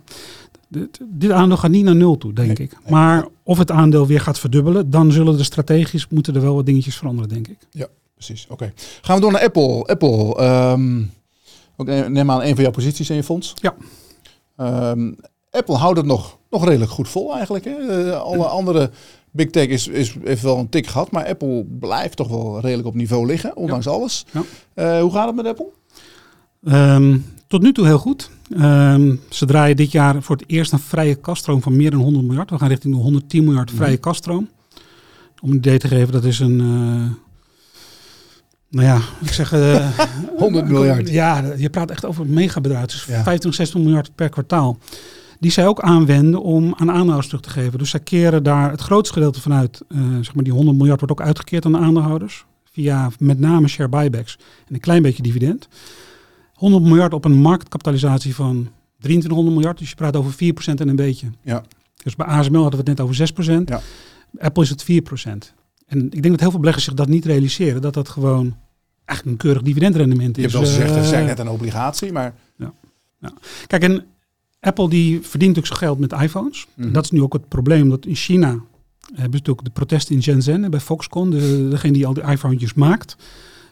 dit 1.08 1.30
aandeel 1.30 1.56
gaat 1.56 1.70
niet 1.70 1.84
naar 1.84 1.96
nul 1.96 2.18
toe, 2.18 2.32
denk 2.32 2.58
ik. 2.58 2.76
Maar 2.88 3.26
of 3.42 3.58
het 3.58 3.70
aandeel 3.70 4.06
weer 4.06 4.20
gaat 4.20 4.38
verdubbelen, 4.38 4.90
dan 4.90 5.12
zullen 5.12 5.38
er 5.38 5.44
strategisch 5.44 6.08
moeten 6.08 6.34
er 6.34 6.40
wel 6.40 6.54
wat 6.54 6.66
dingetjes 6.66 6.96
veranderen, 6.96 7.28
denk 7.28 7.48
ik. 7.48 7.58
Ja, 7.70 7.86
precies. 8.14 8.46
Oké. 8.48 8.72
Gaan 9.02 9.16
we 9.16 9.22
door 9.22 9.32
naar 9.32 9.42
Apple. 9.44 9.84
Apple, 9.84 10.44
um, 10.76 11.10
neem 12.12 12.30
aan 12.30 12.42
een 12.42 12.54
van 12.54 12.62
jouw 12.62 12.72
posities 12.72 13.10
in 13.10 13.16
je 13.16 13.24
fonds. 13.24 13.54
Ja. 13.54 13.74
Um, 14.90 15.16
Apple 15.50 15.76
houdt 15.76 15.96
het 15.96 16.06
nog, 16.06 16.38
nog 16.50 16.64
redelijk 16.64 16.90
goed 16.90 17.08
vol 17.08 17.34
eigenlijk. 17.34 17.64
Hè? 17.64 18.06
Uh, 18.06 18.20
alle 18.20 18.44
andere 18.44 18.90
Big 19.34 19.50
Tech 19.50 19.66
is, 19.66 19.88
is, 19.88 20.14
heeft 20.24 20.42
wel 20.42 20.58
een 20.58 20.68
tik 20.68 20.86
gehad, 20.86 21.10
maar 21.10 21.26
Apple 21.26 21.64
blijft 21.78 22.16
toch 22.16 22.28
wel 22.28 22.60
redelijk 22.60 22.88
op 22.88 22.94
niveau 22.94 23.26
liggen, 23.26 23.56
ondanks 23.56 23.86
alles. 23.86 24.26
Ja. 24.30 24.42
Uh, 24.74 25.00
hoe 25.00 25.12
gaat 25.12 25.26
het 25.26 25.36
met 25.36 25.46
Apple? 25.46 25.66
Um, 26.62 27.24
tot 27.46 27.62
nu 27.62 27.72
toe 27.72 27.86
heel 27.86 27.98
goed. 27.98 28.30
Um, 28.56 29.20
ze 29.28 29.46
draaien 29.46 29.76
dit 29.76 29.92
jaar 29.92 30.22
voor 30.22 30.36
het 30.36 30.44
eerst 30.46 30.72
een 30.72 30.78
vrije 30.78 31.14
kaststroom 31.14 31.62
van 31.62 31.76
meer 31.76 31.90
dan 31.90 32.00
100 32.00 32.26
miljard. 32.26 32.50
We 32.50 32.58
gaan 32.58 32.68
richting 32.68 32.94
de 32.94 33.00
110 33.00 33.44
miljard 33.44 33.70
vrije 33.70 33.92
mhm. 33.92 34.00
kaststroom. 34.00 34.48
Om 35.40 35.50
een 35.50 35.56
idee 35.56 35.78
te 35.78 35.88
geven, 35.88 36.12
dat 36.12 36.24
is 36.24 36.38
een... 36.38 36.60
Uh, 36.60 37.10
nou 38.68 38.86
ja, 38.86 39.00
ik 39.20 39.32
zeg... 39.32 39.52
Uh, 39.54 39.98
100 40.36 40.68
miljard. 40.68 41.10
Ja, 41.10 41.52
je 41.56 41.70
praat 41.70 41.90
echt 41.90 42.04
over 42.04 42.24
een 42.24 42.32
megabedrijf. 42.32 42.86
Dus 42.86 43.04
ja. 43.04 43.22
25, 43.22 43.54
60 43.54 43.80
miljard 43.80 44.14
per 44.14 44.28
kwartaal. 44.28 44.78
Die 45.44 45.52
zij 45.52 45.66
ook 45.66 45.80
aanwenden 45.80 46.42
om 46.42 46.64
aan 46.64 46.90
aandeelhouders 46.90 47.26
terug 47.26 47.42
te 47.42 47.50
geven. 47.50 47.78
Dus 47.78 47.90
zij 47.90 48.00
keren 48.00 48.42
daar 48.42 48.70
het 48.70 48.80
grootste 48.80 49.14
gedeelte 49.14 49.40
vanuit. 49.40 49.82
Uh, 49.88 50.14
zeg 50.20 50.34
maar 50.34 50.44
die 50.44 50.52
100 50.52 50.76
miljard 50.76 51.00
wordt 51.00 51.20
ook 51.20 51.26
uitgekeerd 51.26 51.64
aan 51.64 51.72
de 51.72 51.78
aandeelhouders. 51.78 52.44
Via 52.72 53.10
met 53.18 53.38
name 53.38 53.68
share 53.68 53.88
buybacks 53.88 54.38
en 54.68 54.74
een 54.74 54.80
klein 54.80 55.02
beetje 55.02 55.22
dividend. 55.22 55.68
100 56.52 56.82
miljard 56.82 57.14
op 57.14 57.24
een 57.24 57.36
marktkapitalisatie 57.36 58.34
van 58.34 58.68
2300 58.98 59.56
miljard. 59.56 59.78
Dus 59.78 59.88
je 59.88 59.94
praat 59.94 60.16
over 60.16 60.32
4% 60.32 60.36
en 60.74 60.88
een 60.88 60.96
beetje. 60.96 61.26
Ja. 61.42 61.64
Dus 62.02 62.16
bij 62.16 62.26
ASML 62.26 62.62
hadden 62.62 62.84
we 62.84 62.90
het 62.90 62.98
net 62.98 63.00
over 63.00 63.60
6%. 63.60 63.64
Ja. 63.64 63.80
Apple 64.38 64.62
is 64.62 64.70
het 64.70 64.84
4%. 64.84 65.54
En 65.86 66.04
ik 66.04 66.22
denk 66.22 66.30
dat 66.30 66.40
heel 66.40 66.50
veel 66.50 66.58
beleggers 66.58 66.84
zich 66.84 66.94
dat 66.94 67.08
niet 67.08 67.24
realiseren. 67.24 67.82
Dat 67.82 67.94
dat 67.94 68.08
gewoon 68.08 68.56
echt 69.04 69.26
een 69.26 69.36
keurig 69.36 69.62
dividendrendement 69.62 70.38
is. 70.38 70.44
Je 70.44 70.50
hebt 70.50 70.52
wel 70.52 70.62
gezegd, 70.62 70.94
het 70.94 71.04
is 71.04 71.10
net 71.10 71.38
een 71.38 71.48
obligatie, 71.48 72.12
maar... 72.12 72.34
Ja. 72.56 72.72
ja. 73.20 73.32
Kijk, 73.66 73.82
en 73.82 74.04
Apple 74.64 74.88
die 74.88 75.20
verdient 75.22 75.58
ook 75.58 75.66
zijn 75.66 75.78
geld 75.78 75.98
met 75.98 76.12
iPhones. 76.12 76.66
Mm 76.74 76.92
Dat 76.92 77.04
is 77.04 77.10
nu 77.10 77.22
ook 77.22 77.32
het 77.32 77.48
probleem, 77.48 77.88
dat 77.88 78.06
in 78.06 78.14
China 78.14 78.48
hebben 79.06 79.16
ze 79.16 79.38
natuurlijk 79.38 79.64
de 79.64 79.70
protesten 79.70 80.14
in 80.14 80.22
Shenzhen 80.22 80.70
bij 80.70 80.80
Foxconn, 80.80 81.30
de, 81.30 81.68
degene 81.70 81.92
die 81.92 82.06
al 82.06 82.14
die 82.14 82.22
iPhones 82.22 82.74
maakt. 82.74 83.16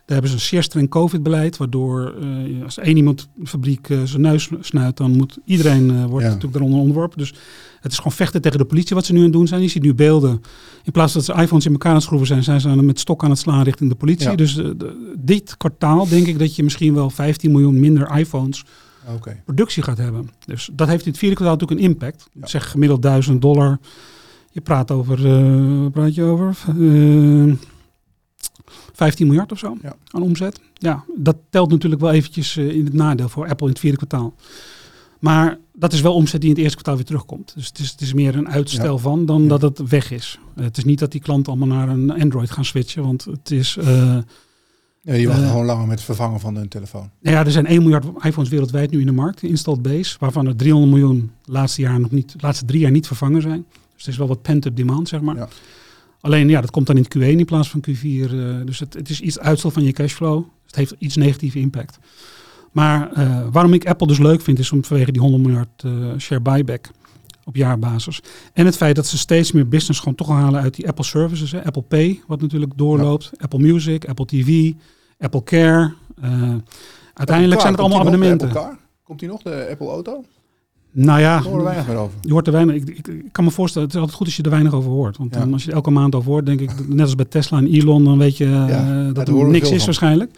Daar 0.07 0.21
hebben 0.21 0.31
ze 0.31 0.37
een 0.37 0.43
zeer 0.43 0.63
streng 0.63 0.89
COVID-beleid, 0.89 1.57
waardoor 1.57 2.15
uh, 2.21 2.65
als 2.65 2.79
één 2.79 2.97
iemand 2.97 3.29
de 3.35 3.47
fabriek 3.47 3.89
uh, 3.89 4.03
zijn 4.03 4.23
neus 4.23 4.49
snuit, 4.61 4.97
dan 4.97 5.17
moet 5.17 5.39
iedereen 5.45 5.91
uh, 5.91 6.05
wordt 6.05 6.25
natuurlijk 6.25 6.53
daaronder 6.53 6.81
onderworpen. 6.81 7.19
Dus 7.19 7.35
het 7.81 7.93
is 7.93 7.97
gewoon 7.97 8.13
vechten 8.13 8.43
tegen 8.43 8.59
de 8.59 8.65
politie 8.65 8.97
wat 8.97 9.05
ze 9.05 9.13
nu 9.13 9.19
aan 9.19 9.25
het 9.25 9.33
doen 9.33 9.47
zijn. 9.47 9.63
Je 9.63 9.69
ziet 9.69 9.83
nu 9.83 9.95
beelden. 9.95 10.43
In 10.85 10.93
plaats 10.93 11.13
dat 11.13 11.25
ze 11.25 11.33
iPhones 11.33 11.67
in 11.67 11.73
elkaar 11.73 11.91
aan 11.91 11.97
het 11.97 12.05
schroeven 12.05 12.27
zijn, 12.27 12.43
zijn 12.43 12.61
ze 12.61 12.69
met 12.69 13.01
stok 13.01 13.25
aan 13.25 13.31
het 13.31 13.39
slaan 13.39 13.63
richting 13.63 13.91
de 13.91 13.97
politie. 13.97 14.37
Dus 14.37 14.55
de, 14.55 15.15
dit 15.19 15.57
kwartaal 15.57 16.09
denk 16.09 16.27
ik 16.27 16.39
dat 16.39 16.57
je 16.57 16.63
misschien 16.63 16.95
wel 16.95 17.11
15 17.11 17.51
miljoen 17.51 17.81
minder 17.81 18.19
iPhones 18.19 18.65
okay. 19.15 19.43
productie 19.45 19.83
gaat 19.83 19.99
hebben. 19.99 20.31
Dus 20.47 20.71
dat 20.73 20.89
heeft 20.89 21.05
in 21.05 21.11
het 21.11 21.19
vierde 21.19 21.37
kwartaal 21.37 21.57
natuurlijk 21.57 21.81
een 21.81 21.91
impact. 21.91 22.29
Ja. 22.33 22.47
Zeg 22.47 22.71
gemiddeld 22.71 23.03
1000 23.03 23.43
dollar. 23.43 23.79
Je 24.51 24.61
praat 24.61 24.91
over, 24.91 25.17
praat 25.91 26.15
je 26.15 26.23
over? 26.23 26.57
15 28.93 29.27
miljard 29.27 29.53
of 29.53 29.59
zo 29.59 29.77
ja. 29.83 29.97
aan 30.11 30.23
omzet. 30.23 30.61
Ja, 30.75 31.05
dat 31.17 31.37
telt 31.51 31.71
natuurlijk 31.71 32.01
wel 32.01 32.13
eventjes 32.13 32.57
uh, 32.57 32.75
in 32.75 32.85
het 32.85 32.95
nadeel 32.95 33.29
voor 33.29 33.49
Apple 33.49 33.67
in 33.67 33.73
het 33.73 33.81
vierde 33.81 33.97
kwartaal. 33.97 34.35
Maar 35.19 35.59
dat 35.73 35.93
is 35.93 36.01
wel 36.01 36.15
omzet 36.15 36.41
die 36.41 36.51
in 36.51 36.55
het 36.55 36.65
eerste 36.65 36.83
kwartaal 36.83 36.97
weer 36.97 37.05
terugkomt. 37.05 37.53
Dus 37.55 37.67
het 37.67 37.79
is, 37.79 37.91
het 37.91 38.01
is 38.01 38.13
meer 38.13 38.37
een 38.37 38.49
uitstel 38.49 38.99
van 38.99 39.27
dan 39.27 39.49
dat 39.49 39.63
het 39.63 39.89
weg 39.89 40.11
is. 40.11 40.39
Uh, 40.57 40.65
het 40.65 40.77
is 40.77 40.85
niet 40.85 40.99
dat 40.99 41.13
die 41.13 41.21
klanten 41.21 41.53
allemaal 41.53 41.77
naar 41.77 41.89
een 41.89 42.11
Android 42.11 42.51
gaan 42.51 42.65
switchen, 42.65 43.03
want 43.03 43.25
het 43.25 43.51
is... 43.51 43.77
Uh, 43.77 44.17
ja, 45.05 45.13
die 45.13 45.29
wachten 45.29 45.49
gewoon 45.49 45.65
langer 45.65 45.87
met 45.87 45.97
het 45.97 46.05
vervangen 46.05 46.41
van 46.41 46.57
hun 46.57 46.69
telefoon. 46.69 47.11
Nou 47.21 47.37
ja, 47.37 47.45
er 47.45 47.51
zijn 47.51 47.67
1 47.67 47.83
miljard 47.83 48.05
iPhones 48.25 48.51
wereldwijd 48.51 48.91
nu 48.91 49.01
in 49.01 49.07
de 49.07 49.13
markt, 49.13 49.43
installed 49.43 49.83
base, 49.83 50.17
waarvan 50.19 50.47
er 50.47 50.57
300 50.57 50.93
miljoen 50.93 51.31
laatste, 51.45 51.81
jaar 51.81 52.01
nog 52.01 52.11
niet, 52.11 52.35
laatste 52.41 52.65
drie 52.65 52.81
jaar 52.81 52.91
niet 52.91 53.07
vervangen 53.07 53.43
zijn. 53.43 53.65
Dus 53.71 54.05
het 54.05 54.07
is 54.07 54.17
wel 54.17 54.29
wat 54.29 54.43
pent-up 54.43 54.77
demand, 54.77 55.09
zeg 55.09 55.21
maar. 55.21 55.37
Ja. 55.37 55.49
Alleen 56.21 56.49
ja, 56.49 56.61
dat 56.61 56.71
komt 56.71 56.87
dan 56.87 56.97
in 56.97 57.05
Q1 57.05 57.39
in 57.39 57.45
plaats 57.45 57.71
van 57.71 57.85
Q4. 57.89 58.03
Uh, 58.03 58.61
eh, 58.61 58.67
dus 58.67 58.79
het, 58.79 58.95
het, 58.95 59.09
is 59.09 59.21
iets 59.21 59.39
uitstel 59.39 59.71
van 59.71 59.85
je 59.85 59.93
cashflow. 59.93 60.45
Het 60.67 60.77
heeft 60.77 60.95
iets 60.99 61.17
negatieve 61.17 61.59
impact. 61.59 61.99
Maar 62.73 63.11
uh, 63.19 63.47
waarom 63.53 63.73
ik 63.73 63.87
Apple 63.87 64.07
dus 64.07 64.19
leuk 64.19 64.41
vind, 64.41 64.59
is 64.59 64.73
om 64.73 64.85
vanwege 64.85 65.13
die 65.13 65.21
100 65.21 65.43
miljard 65.43 65.85
share 66.23 66.41
buyback 66.41 66.91
op 67.45 67.57
jaarbasis. 67.57 68.21
En 68.53 68.67
het 68.67 68.77
feit 68.77 68.97
dat 68.97 69.07
ze 69.07 69.19
steeds 69.19 69.53
meer 69.53 69.69
business 69.69 69.99
gewoon 70.01 70.15
toch 70.15 70.29
halen 70.29 70.61
uit 70.61 70.75
die 70.75 70.89
Apple 70.89 71.05
services. 71.05 71.53
Hè. 71.53 71.65
Apple 71.65 71.83
Pay, 71.83 72.21
wat 72.27 72.41
natuurlijk 72.41 72.73
doorloopt. 72.77 73.31
Apple 73.39 73.59
Music, 73.59 74.09
Apple 74.09 74.27
TV, 74.27 74.73
Apple 75.19 75.43
Care. 75.43 75.93
uiteindelijk 77.15 77.61
zijn 77.61 77.73
het 77.73 77.81
allemaal 77.81 78.01
abonnementen. 78.01 78.49
Apple 78.49 78.63
Car? 78.63 78.79
Komt 79.05 79.19
die 79.19 79.29
nog, 79.29 79.43
de 79.43 79.67
Apple 79.71 79.87
Auto? 79.89 80.25
Nou 80.95 81.21
ja, 81.21 81.43
horen 81.43 81.59
we 81.59 81.65
weinig 81.65 81.87
meer 81.87 81.97
over. 81.97 82.19
je 82.21 82.33
hoort 82.33 82.47
er 82.47 82.53
weinig. 82.53 82.75
Ik, 82.75 82.89
ik, 82.89 83.07
ik 83.09 83.33
kan 83.33 83.45
me 83.45 83.51
voorstellen, 83.51 83.87
het 83.87 83.97
is 83.97 84.01
altijd 84.01 84.19
goed 84.19 84.27
als 84.29 84.37
je 84.37 84.43
er 84.43 84.51
weinig 84.51 84.73
over 84.75 84.91
hoort. 84.91 85.17
Want 85.17 85.35
Ja. 85.35 85.47
als 85.53 85.63
je 85.65 85.69
er 85.71 85.77
elke 85.77 85.91
maand 85.91 86.15
over 86.15 86.31
hoort, 86.31 86.47
denk 86.47 86.61
ik, 86.61 86.89
net 86.89 87.01
als 87.01 87.15
bij 87.15 87.25
Tesla 87.25 87.59
en 87.59 87.67
Elon, 87.67 88.05
dan 88.05 88.19
weet 88.19 88.37
je 88.37 88.45
eh, 88.45 89.15
dat 89.15 89.29
er 89.29 89.35
niks 89.49 89.65
is 89.71 89.77
van. 89.77 89.85
waarschijnlijk. 89.85 90.31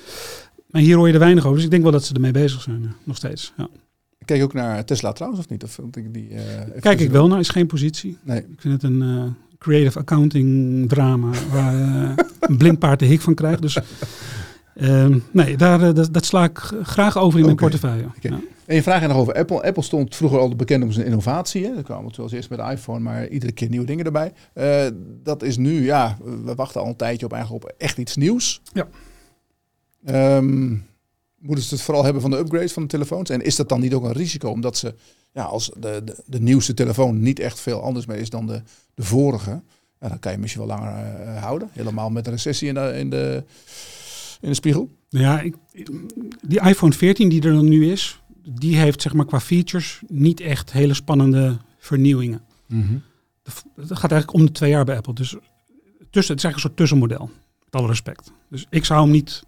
Maar 0.71 0.83
hier 0.83 0.97
hoor 0.97 1.07
je 1.07 1.13
er 1.13 1.19
weinig 1.19 1.43
over. 1.45 1.55
Dus 1.57 1.65
ik 1.65 1.71
denk 1.71 1.83
wel 1.83 1.93
dat 1.93 2.05
ze 2.05 2.15
ermee 2.15 2.33
bezig 2.33 2.63
zijn, 2.63 2.95
nog 3.05 3.17
steeds. 3.17 3.53
Ja. 3.57 3.69
Kijk 4.25 4.43
ook 4.43 4.53
naar 4.53 4.85
Tesla 4.85 5.13
trouwens, 5.13 5.43
of 5.43 5.49
niet? 5.49 5.65
Of 5.65 5.71
vond 5.71 5.97
ik 5.97 6.15
die, 6.15 6.29
eh, 6.29 6.81
Kijk 6.81 7.01
ik 7.01 7.11
wel 7.11 7.29
naar, 7.29 7.39
is 7.39 7.49
geen 7.49 7.67
positie. 7.67 8.19
Nee. 8.23 8.39
Ik 8.39 8.61
vind 8.61 8.83
het 8.83 8.93
een 8.93 9.03
eh, 9.03 9.25
creative 9.59 9.99
accounting 9.99 10.89
drama 10.89 11.31
waar 11.51 11.75
eh, 11.75 12.25
een 12.41 12.57
blind 12.57 12.79
paard 12.79 12.99
de 12.99 13.05
hik 13.05 13.21
van 13.21 13.35
krijgt. 13.35 13.63
Dus 13.63 13.79
ehm, 14.75 15.19
nee, 15.31 15.57
daar, 15.57 15.95
dat, 15.95 16.13
dat 16.13 16.25
sla 16.25 16.45
ik 16.45 16.59
graag 16.83 17.19
over 17.19 17.39
in 17.39 17.45
mijn 17.45 17.57
portefeuille. 17.57 18.07
Ja. 18.21 18.39
En 18.67 18.75
je 18.75 18.83
vraagt 18.83 19.03
je 19.03 19.09
nog 19.09 19.17
over 19.17 19.35
Apple. 19.35 19.63
Apple 19.63 19.83
stond 19.83 20.17
vroeger 20.17 20.39
al 20.39 20.57
bekend 20.57 20.85
om 20.85 20.93
zijn 20.93 21.07
innovatie. 21.07 21.65
Hè? 21.65 21.75
Dat 21.75 21.85
kwam 21.85 22.05
het 22.05 22.15
zoals 22.15 22.33
eerst 22.33 22.51
met 22.51 22.59
de 22.59 22.71
iPhone, 22.71 23.01
maar 23.01 23.29
iedere 23.29 23.53
keer 23.53 23.69
nieuwe 23.69 23.87
dingen 23.87 24.05
erbij. 24.05 24.33
Dat 25.23 25.43
is 25.43 25.57
nu, 25.57 25.85
ja, 25.85 26.17
we 26.45 26.55
wachten 26.55 26.81
al 26.81 26.87
een 26.87 26.97
tijdje 26.97 27.27
op 27.27 27.33
eigenlijk 27.33 27.65
op 27.65 27.73
echt 27.79 27.99
iets 27.99 28.17
nieuws. 28.17 28.61
Ja. 28.73 28.89
Ehm, 30.05 30.77
moeten 31.47 31.65
ze 31.65 31.75
het 31.75 31.83
vooral 31.83 32.05
hebben 32.05 32.23
van 32.23 32.31
de 32.31 32.39
upgrades 32.39 32.73
van 32.73 32.83
de 32.83 32.89
telefoons? 32.89 33.31
En 33.31 33.43
is 33.43 33.57
dat 33.57 33.69
dan 33.69 33.81
niet 33.81 33.95
ook 33.95 34.05
een 34.05 34.13
risico? 34.13 34.49
Omdat 34.49 34.77
ze, 34.77 34.95
ja, 35.33 35.43
als 35.43 35.71
de, 35.79 36.03
de, 36.05 36.17
de 36.27 36.41
nieuwste 36.41 36.75
telefoon 36.75 37.21
niet 37.21 37.39
echt 37.39 37.61
veel 37.61 37.83
anders 37.83 38.07
meer 38.07 38.17
is 38.17 38.31
dan 38.31 38.47
de, 38.47 38.63
de 38.95 39.03
vorige, 39.03 39.63
ja, 40.01 40.09
dan 40.09 40.19
kan 40.19 40.33
je 40.33 40.39
misschien 40.39 40.67
wel 40.67 40.77
langer 40.77 40.93
eh, 40.93 41.43
houden. 41.43 41.69
Helemaal 41.73 42.11
met 42.11 42.27
een 42.27 42.33
recessie 42.33 42.69
in 42.69 42.75
de, 42.75 42.95
in 42.99 43.11
de, 43.11 43.45
in 44.41 44.49
de 44.49 44.55
spiegel. 44.55 44.91
Ja, 45.09 45.41
ik, 45.41 45.55
die 46.47 46.61
iPhone 46.61 46.93
14 46.93 47.29
die 47.29 47.43
er 47.43 47.53
dan 47.53 47.69
nu 47.69 47.91
is, 47.91 48.21
die 48.49 48.77
heeft 48.77 49.03
zeg 49.03 49.13
maar 49.13 49.27
qua 49.27 49.41
features 49.41 50.03
niet 50.09 50.41
echt 50.41 50.73
hele 50.73 50.95
spannende 50.95 51.57
vernieuwingen. 51.79 52.43
Het 53.77 53.99
gaat 53.99 54.11
eigenlijk 54.11 54.33
om 54.33 54.47
de 54.47 54.53
twee 54.53 54.71
jaar 54.71 54.85
bij 54.85 54.97
Apple. 54.97 55.15
Dus 55.15 55.37
tussen, 56.11 56.35
het 56.35 56.45
is 56.45 56.45
eigenlijk 56.45 56.55
een 56.55 56.61
soort 56.61 56.77
tussenmodel. 56.77 57.31
Met 57.65 57.75
alle 57.75 57.87
respect. 57.87 58.33
Dus 58.51 58.67
ik 58.71 58.85
zou 58.85 59.03
hem 59.03 59.11
niet, 59.11 59.43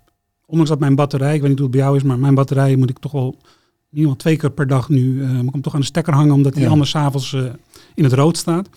ondanks 0.46 0.70
dat 0.70 0.80
mijn 0.80 0.94
batterij, 0.94 1.34
ik 1.34 1.40
weet 1.40 1.48
niet 1.50 1.58
hoe 1.58 1.68
het 1.68 1.76
bij 1.76 1.84
jou 1.84 1.96
is, 1.96 2.02
maar 2.02 2.18
mijn 2.18 2.34
batterij 2.34 2.76
moet 2.76 2.90
ik 2.90 2.98
toch 2.98 3.12
wel 3.12 3.36
geval 3.90 4.16
twee 4.16 4.36
keer 4.36 4.50
per 4.50 4.66
dag 4.66 4.88
nu, 4.88 5.22
eh, 5.22 5.30
moet 5.30 5.44
ik 5.46 5.52
hem 5.52 5.62
toch 5.62 5.74
aan 5.74 5.80
de 5.80 5.86
stekker 5.86 6.14
hangen, 6.14 6.34
omdat 6.34 6.54
hij 6.54 6.62
Ja. 6.62 6.68
anders 6.68 6.90
s'avonds 6.90 7.32
eh 7.32 7.44
in 7.94 8.04
het 8.04 8.12
rood 8.12 8.36
staat. 8.36 8.68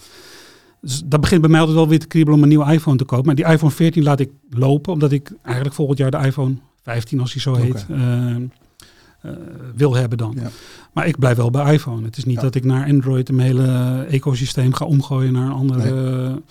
Dus 0.82 1.02
dat 1.06 1.22
begint 1.22 1.42
bij 1.42 1.50
mij 1.50 1.60
altijd 1.60 1.78
wel 1.78 1.88
weer 1.88 2.00
te 2.00 2.08
kriebelen 2.08 2.38
om 2.38 2.44
een 2.44 2.50
nieuwe 2.50 2.72
iPhone 2.74 2.98
te 2.98 3.04
kopen. 3.06 3.26
Maar 3.26 3.36
die 3.36 3.46
iPhone 3.46 3.72
14 3.72 4.04
laat 4.04 4.20
ik 4.20 4.30
lopen, 4.50 4.94
omdat 4.94 5.12
ik 5.12 5.32
eigenlijk 5.42 5.76
volgend 5.76 5.98
jaar 5.98 6.12
de 6.12 6.18
iPhone 6.18 6.56
15, 6.82 7.20
als 7.20 7.34
hij 7.34 7.42
zo 7.42 7.54
heet, 7.56 7.86
eh, 9.22 9.32
wil 9.76 9.96
hebben 9.96 10.18
dan. 10.18 10.36
Ja. 10.40 10.50
Maar 10.94 11.08
ik 11.08 11.20
blijf 11.20 11.38
wel 11.38 11.50
bij 11.52 11.74
iPhone. 11.74 12.06
Het 12.06 12.18
is 12.18 12.26
niet 12.26 12.36
Ja. 12.36 12.42
dat 12.42 12.56
ik 12.56 12.64
naar 12.64 12.88
Android 12.88 13.30
een 13.30 13.40
hele 13.40 14.06
ecosysteem 14.10 14.74
ga 14.74 14.86
omgooien 14.86 15.34
naar 15.34 15.46
een 15.46 15.52
andere. 15.52 16.42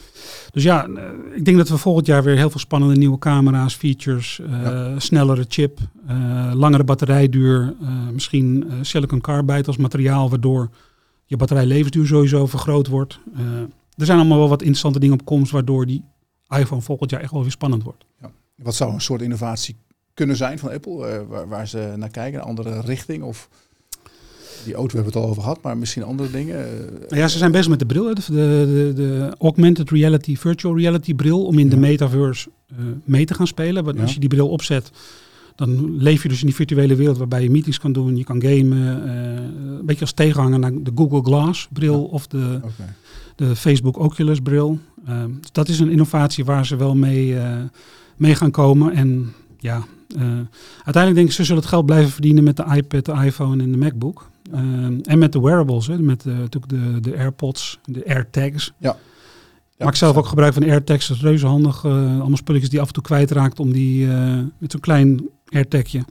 Dus 0.50 0.62
ja, 0.62 0.86
eh, 0.86 1.02
ik 1.34 1.44
denk 1.44 1.56
dat 1.56 1.68
we 1.68 1.76
volgend 1.76 2.06
jaar 2.06 2.22
weer 2.22 2.36
heel 2.36 2.50
veel 2.50 2.60
spannende 2.60 2.96
nieuwe 2.96 3.18
camera's, 3.18 3.74
features, 3.74 4.40
eh, 4.40 4.62
Ja. 4.62 4.98
snellere 4.98 5.44
chip, 5.48 5.78
langere 6.52 6.84
batterijduur, 6.84 7.74
misschien 8.12 8.64
silicon 8.80 9.20
carbide 9.20 9.66
als 9.66 9.76
materiaal, 9.76 10.30
waardoor 10.30 10.70
je 11.26 11.36
batterijlevensduur 11.36 12.06
sowieso 12.06 12.46
vergroot 12.46 12.86
wordt. 12.86 13.18
Er 13.96 14.06
zijn 14.06 14.18
allemaal 14.18 14.38
wel 14.38 14.48
wat 14.48 14.60
interessante 14.60 14.98
dingen 14.98 15.18
op 15.20 15.24
komst, 15.24 15.52
waardoor 15.52 15.86
die 15.86 16.04
iPhone 16.48 16.80
volgend 16.80 17.10
jaar 17.10 17.20
echt 17.20 17.32
wel 17.32 17.42
weer 17.42 17.50
spannend 17.50 17.82
wordt. 17.82 18.04
Wat 18.56 18.74
zou 18.74 18.92
een 18.92 19.00
soort 19.00 19.22
innovatie 19.22 19.76
kunnen 20.18 20.36
zijn 20.36 20.58
van 20.58 20.70
Apple, 20.70 21.06
eh, 21.06 21.20
waar, 21.28 21.48
waar 21.48 21.68
ze 21.68 21.92
naar 21.96 22.08
kijken, 22.10 22.40
een 22.40 22.46
andere 22.46 22.80
richting? 22.80 23.22
Of 23.22 23.48
die 24.64 24.74
auto 24.74 24.94
hebben 24.94 25.12
we 25.12 25.18
het 25.18 25.26
al 25.26 25.30
over 25.30 25.42
gehad, 25.42 25.62
maar 25.62 25.76
misschien 25.76 26.02
andere 26.02 26.30
dingen. 26.30 26.56
eh, 27.10 27.18
ja, 27.18 27.28
ze 27.28 27.38
zijn 27.38 27.52
bezig 27.52 27.68
met 27.68 27.78
de 27.78 27.86
bril, 27.86 28.14
de, 28.14 28.22
de, 28.26 28.92
de 28.94 29.34
augmented 29.38 29.90
reality, 29.90 30.36
virtual 30.36 30.78
reality 30.78 31.14
bril, 31.14 31.44
om 31.44 31.58
in 31.58 31.68
de 31.68 31.76
metaverse 31.76 32.48
eh, 32.70 32.76
mee 33.04 33.24
te 33.24 33.34
gaan 33.34 33.46
spelen. 33.46 33.84
Want 33.84 33.96
Ja. 33.96 34.02
als 34.02 34.14
je 34.14 34.20
die 34.20 34.28
bril 34.28 34.48
opzet, 34.48 34.90
dan 35.56 35.96
leef 36.02 36.22
je 36.22 36.28
dus 36.28 36.40
in 36.40 36.46
die 36.46 36.54
virtuele 36.54 36.94
wereld 36.94 37.18
waarbij 37.18 37.42
je 37.42 37.50
meetings 37.50 37.78
kan 37.78 37.92
doen, 37.92 38.16
je 38.16 38.24
kan 38.24 38.42
gamen. 38.42 39.08
een 39.78 39.86
beetje 39.86 40.00
als 40.00 40.12
tegenhanger 40.12 40.58
naar 40.58 40.72
de 40.82 40.92
Google 40.94 41.22
Glass 41.22 41.68
bril 41.72 41.92
Ja. 41.92 41.98
of 41.98 42.26
de, 42.26 42.60
de 43.36 43.56
Facebook 43.56 43.98
Oculus 43.98 44.40
bril. 44.40 44.78
Eh, 45.06 45.24
dus 45.40 45.52
dat 45.52 45.68
is 45.68 45.78
een 45.80 45.90
innovatie 45.90 46.44
waar 46.44 46.66
ze 46.66 46.76
wel 46.76 46.94
mee, 46.94 47.36
mee 48.16 48.34
gaan 48.34 48.50
komen. 48.50 48.92
En 48.92 49.32
ja, 49.58 49.84
uiteindelijk 50.16 51.14
denk 51.14 51.28
ik 51.28 51.32
ze 51.32 51.44
zullen 51.44 51.60
het 51.60 51.70
geld 51.70 51.86
blijven 51.86 52.10
verdienen 52.10 52.44
met 52.44 52.56
de 52.56 52.64
iPad, 52.74 53.04
de 53.04 53.12
iPhone 53.24 53.62
en 53.62 53.72
de 53.72 53.78
MacBook. 53.78 54.30
Eh, 54.52 54.60
en 55.02 55.18
met 55.18 55.32
de 55.32 55.40
wearables, 55.40 55.86
hè, 55.86 55.98
met 55.98 56.26
eh, 56.26 56.38
natuurlijk 56.38 56.72
de, 56.72 57.00
de 57.10 57.16
AirPods, 57.16 57.78
de 57.84 58.06
AirTags. 58.06 58.72
Ja, 58.78 58.96
Maak 59.78 59.94
zelf 59.94 60.16
ook 60.16 60.26
gebruik 60.26 60.52
van 60.52 60.62
AirTags, 60.62 61.08
dat 61.08 61.16
is 61.16 61.22
reuze 61.22 61.46
handig. 61.46 61.84
eh, 61.84 61.90
allemaal 61.92 62.36
spulletjes 62.36 62.70
die 62.70 62.80
af 62.80 62.86
en 62.86 62.92
toe 62.92 63.02
kwijtraakt 63.02 63.60
om 63.60 63.72
die 63.72 64.10
eh, 64.12 64.38
met 64.58 64.70
zo'n 64.72 64.80
klein 64.80 65.28
AirTagje. 65.48 66.04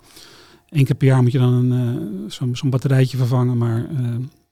Eén 0.70 0.86
keer 0.86 0.95
per 0.95 1.08
jaar 1.08 1.22
moet 1.22 1.32
je 1.32 1.38
dan 1.39 1.72
eh, 1.74 2.52
zo'n 2.54 2.70
batterijtje 2.70 3.18
vervangen. 3.18 3.58
Maar 3.58 3.78
eh, 3.78 4.06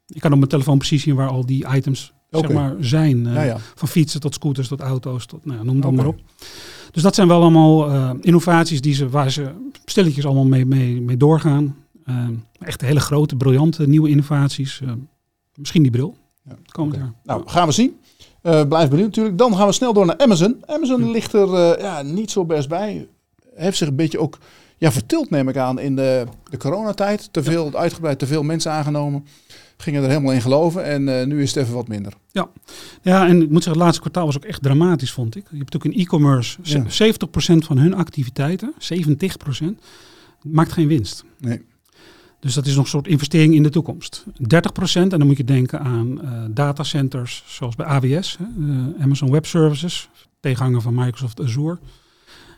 ik 0.07 0.21
kan 0.21 0.31
op 0.31 0.37
mijn 0.37 0.49
telefoon 0.49 0.77
precies 0.77 1.03
zien 1.03 1.15
waar 1.15 1.27
al 1.29 1.45
die 1.45 1.65
items 1.75 2.13
zeg 2.29 2.51
maar, 2.51 2.75
zijn. 2.79 3.27
eh, 3.27 3.33
Ja, 3.33 3.41
ja. 3.41 3.57
Van 3.75 3.87
fietsen 3.87 4.19
tot 4.19 4.33
scooters 4.33 4.67
tot 4.67 4.79
auto's, 4.79 5.25
tot, 5.25 5.45
nou, 5.45 5.65
noem 5.65 5.75
het 5.75 5.85
Oké. 5.85 5.95
maar 5.95 6.05
op. 6.07 6.19
Dus 6.95 7.03
dat 7.03 7.15
zijn 7.15 7.27
wel 7.27 7.41
allemaal 7.41 7.89
eh, 7.89 8.11
innovaties 8.21 8.81
die 8.81 8.93
ze, 8.93 9.09
waar 9.09 9.31
ze 9.31 9.51
stilletjes 9.85 10.25
allemaal 10.25 10.45
mee, 10.45 10.65
mee, 10.65 11.01
mee 11.01 11.17
doorgaan. 11.17 11.75
Eh, 12.05 12.27
echt 12.59 12.81
hele 12.81 12.99
grote, 12.99 13.35
briljante 13.35 13.87
nieuwe 13.87 14.09
innovaties. 14.09 14.81
Eh, 14.81 14.91
misschien 15.55 15.81
die 15.81 15.91
bril. 15.91 16.15
Ja, 16.43 16.55
Komend 16.71 16.95
jaar. 16.95 17.13
Nou, 17.23 17.41
gaan 17.45 17.67
we 17.67 17.73
zien. 17.73 17.99
Eh, 18.41 18.67
blijf 18.67 18.89
benieuwd 18.89 19.07
natuurlijk. 19.07 19.37
Dan 19.37 19.55
gaan 19.55 19.67
we 19.67 19.73
snel 19.73 19.93
door 19.93 20.05
naar 20.05 20.17
Amazon. 20.17 20.63
Amazon 20.65 21.11
ligt 21.11 21.33
er 21.33 21.53
eh, 21.53 21.81
ja, 21.81 22.01
niet 22.01 22.31
zo 22.31 22.45
best 22.45 22.69
bij. 22.69 23.07
Heeft 23.55 23.77
zich 23.77 23.87
een 23.87 23.95
beetje 23.95 24.19
ook 24.19 24.37
ja, 24.77 24.91
vertild, 24.91 25.29
neem 25.29 25.49
ik 25.49 25.57
aan, 25.57 25.79
in 25.79 25.95
de, 25.95 26.25
de 26.49 26.57
coronatijd. 26.57 27.33
Te 27.33 27.43
veel, 27.43 27.73
uitgebreid, 27.73 28.19
te 28.19 28.27
veel 28.27 28.43
mensen 28.43 28.71
aangenomen. 28.71 29.25
Gingen 29.77 30.03
er 30.03 30.09
helemaal 30.09 30.33
in 30.33 30.41
geloven. 30.41 30.83
En 30.83 31.19
eh, 31.19 31.25
nu 31.25 31.41
is 31.41 31.53
het 31.53 31.63
even 31.63 31.75
wat 31.75 31.87
minder. 31.87 32.13
Ja, 33.01 33.27
en 33.27 33.41
ik 33.41 33.49
moet 33.49 33.63
zeggen, 33.63 33.71
het 33.71 33.81
laatste 33.81 34.01
kwartaal 34.01 34.25
was 34.25 34.35
ook 34.35 34.45
echt 34.45 34.61
dramatisch, 34.61 35.11
vond 35.11 35.35
ik. 35.35 35.45
Je 35.51 35.57
hebt 35.57 35.75
ook 35.75 35.85
in 35.85 35.93
e-commerce, 35.93 36.57
Ja. 36.61 36.83
70% 36.83 37.65
van 37.65 37.77
hun 37.77 37.93
activiteiten, 37.93 38.73
70%, 38.79 39.79
maakt 40.41 40.71
geen 40.71 40.87
winst. 40.87 41.23
Nee. 41.39 41.61
Dus 42.39 42.53
dat 42.53 42.65
is 42.65 42.75
nog 42.75 42.83
een 42.83 42.89
soort 42.89 43.07
investering 43.07 43.55
in 43.55 43.63
de 43.63 43.69
toekomst. 43.69 44.25
30% 44.27 44.31
en 44.93 45.09
dan 45.09 45.25
moet 45.25 45.37
je 45.37 45.43
denken 45.43 45.79
aan 45.79 46.21
eh, 46.21 46.43
datacenters 46.49 47.43
zoals 47.47 47.75
bij 47.75 47.85
AWS, 47.85 48.37
hè, 48.37 48.43
eh, 48.43 49.03
Amazon 49.03 49.31
Web 49.31 49.45
Services, 49.45 50.09
tegenhanger 50.39 50.81
van 50.81 50.95
Microsoft 50.95 51.41
Azure. 51.41 51.79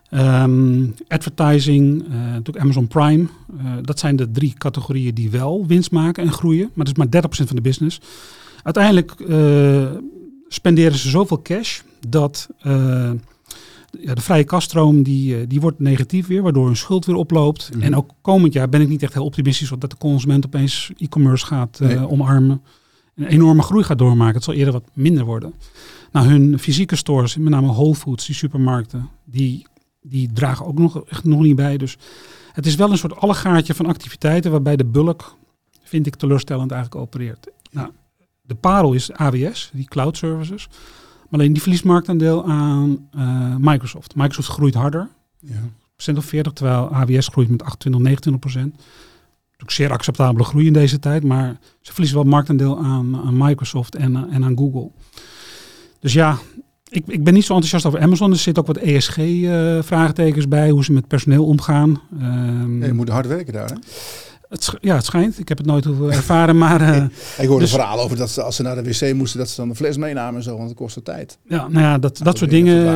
Ehm, 0.10 0.86
advertising, 1.08 2.04
eh, 2.04 2.10
natuurlijk 2.16 2.60
Amazon 2.66 2.88
Prime. 2.88 3.26
Eh, 3.58 3.72
dat 3.82 4.00
zijn 4.00 4.16
de 4.16 4.32
drie 4.32 4.54
categorieën 4.58 5.14
die 5.14 5.30
wel 5.30 5.66
winst 5.68 5.92
maken 5.92 6.24
en 6.24 6.32
groeien. 6.32 6.70
Maar 6.74 6.86
dat 6.86 6.88
is 6.88 6.94
maar 7.04 7.10
30% 7.10 7.48
van 7.48 7.56
de 7.56 7.62
business. 7.62 8.00
Uiteindelijk 8.64 9.12
eh, 9.12 9.92
spenderen 10.48 10.98
ze 10.98 11.10
zoveel 11.10 11.42
cash 11.42 11.80
dat 12.08 12.50
eh, 12.60 13.12
ja, 14.00 14.14
de 14.14 14.22
vrije 14.22 14.44
kaststroom 14.44 15.04
die, 15.04 15.36
eh, 15.38 15.42
die 15.48 15.60
wordt 15.62 15.80
negatief 15.80 16.28
weer, 16.28 16.42
waardoor 16.42 16.66
hun 16.66 16.76
schuld 16.78 17.06
weer 17.06 17.16
oploopt. 17.16 17.70
Mhm. 17.74 17.82
En 17.84 17.96
ook 17.96 18.12
komend 18.22 18.54
jaar 18.54 18.70
ben 18.70 18.82
ik 18.82 18.88
niet 18.90 19.04
echt 19.04 19.14
heel 19.14 19.26
optimistisch 19.26 19.70
dat 19.80 19.90
de 19.90 19.98
consument 19.98 20.46
opeens 20.46 20.92
e-commerce 20.98 21.46
gaat 21.46 21.80
eh, 21.80 21.88
Nee. 21.88 22.10
omarmen. 22.10 22.62
Een 23.16 23.26
enorme 23.26 23.62
groei 23.62 23.84
gaat 23.84 23.98
doormaken. 23.98 24.36
Het 24.36 24.44
zal 24.44 24.54
eerder 24.54 24.74
wat 24.74 24.90
minder 24.94 25.26
worden. 25.26 25.54
Nou, 26.12 26.28
hun 26.28 26.60
fysieke 26.60 26.96
stores, 26.96 27.38
met 27.38 27.50
name 27.50 27.68
Whole 27.68 27.96
Foods, 27.96 28.26
die 28.26 28.36
supermarkten, 28.36 29.10
die, 29.26 29.66
die 30.10 30.34
dragen 30.34 30.66
ook 30.66 30.80
nog, 30.80 31.04
echt 31.06 31.24
nog 31.24 31.40
niet 31.42 31.56
bij. 31.56 31.78
Dus 31.78 31.98
het 32.52 32.66
is 32.66 32.76
wel 32.76 32.92
een 32.92 32.98
soort 32.98 33.16
allegaartje 33.16 33.74
van 33.74 33.86
activiteiten 33.86 34.52
waarbij 34.52 34.76
de 34.76 34.86
bulk, 34.86 35.36
vind 35.84 36.08
ik, 36.08 36.16
teleurstellend 36.16 36.72
eigenlijk 36.72 37.02
opereert. 37.02 37.48
Nou, 37.72 37.90
de 38.42 38.56
parel 38.56 38.94
is 38.94 39.12
AWS, 39.12 39.70
die 39.74 39.86
cloud 39.86 40.18
services. 40.18 40.68
Maar 41.30 41.40
alleen 41.40 41.54
die 41.54 41.62
verliest 41.62 41.84
marktaandeel 41.84 42.46
aan 42.46 43.08
eh, 43.12 43.56
Microsoft. 43.60 44.16
Microsoft 44.16 44.48
groeit 44.48 44.74
harder, 44.74 45.10
Ja. 45.40 45.56
procent 45.96 46.18
of 46.18 46.26
40, 46.26 46.54
terwijl 46.54 46.94
AWS 46.94 47.28
groeit 47.28 47.50
met 47.50 47.64
28, 47.64 48.02
29 48.02 48.42
procent. 48.42 48.76
Natuurlijk 49.44 49.72
zeer 49.72 49.92
acceptabele 49.92 50.44
groei 50.44 50.66
in 50.68 50.74
deze 50.74 51.00
tijd, 51.00 51.24
maar 51.24 51.58
ze 51.82 51.92
verliezen 51.92 52.18
wel 52.18 52.28
marktaandeel 52.28 52.78
aan, 52.84 53.18
aan 53.26 53.38
Microsoft 53.38 53.96
en, 53.96 54.16
eh, 54.16 54.36
en 54.36 54.44
aan 54.44 54.58
Google. 54.58 54.90
Dus 56.00 56.14
ja, 56.14 56.38
ik, 56.90 57.04
ik 57.08 57.24
ben 57.24 57.34
niet 57.34 57.46
zo 57.46 57.54
enthousiast 57.54 57.86
over 57.86 58.00
Amazon. 58.00 58.32
Er 58.32 58.38
zitten 58.38 58.64
ook 58.68 58.74
wat 58.76 58.84
ESG-vraagtekens 58.84 60.48
bij, 60.48 60.70
hoe 60.70 60.84
ze 60.84 60.92
met 60.92 61.08
personeel 61.08 61.46
omgaan. 61.46 62.02
Ehm, 62.20 62.80
Ja, 62.82 62.86
je 62.86 62.94
moet 62.94 63.10
hard 63.10 63.28
werken 63.28 63.54
daar. 63.54 63.70
Hè? 63.70 63.76
het, 64.50 64.74
ja, 64.82 64.96
het 64.96 65.06
schijnt. 65.06 65.40
Ik 65.40 65.48
heb 65.48 65.58
het 65.58 65.68
nooit 65.68 65.86
hoeven 65.86 66.12
ervaren, 66.12 66.58
maar 66.68 66.82
eh, 66.82 67.04
Ik 67.38 67.48
hoorde 67.48 67.64
Dus- 67.64 67.74
verhalen 67.74 68.04
over 68.04 68.18
dat 68.18 68.30
ze, 68.30 68.42
als 68.44 68.56
ze 68.56 68.62
naar 68.64 68.84
de 68.84 68.84
wc 68.84 69.14
moesten, 69.14 69.40
dat 69.40 69.50
ze 69.50 69.56
dan 69.56 69.70
een 69.70 69.76
fles 69.76 69.98
meenamen 69.98 70.36
en 70.36 70.44
zo, 70.44 70.56
want 70.58 70.70
het 70.70 70.78
kostte 70.78 71.04
tijd. 71.04 71.38
Ja, 71.48 71.68
nou 71.68 71.80
ja, 71.86 71.98
dat, 71.98 72.16
dat 72.18 72.26
dat 72.26 72.38
soort 72.38 72.50
dingen. 72.50 72.88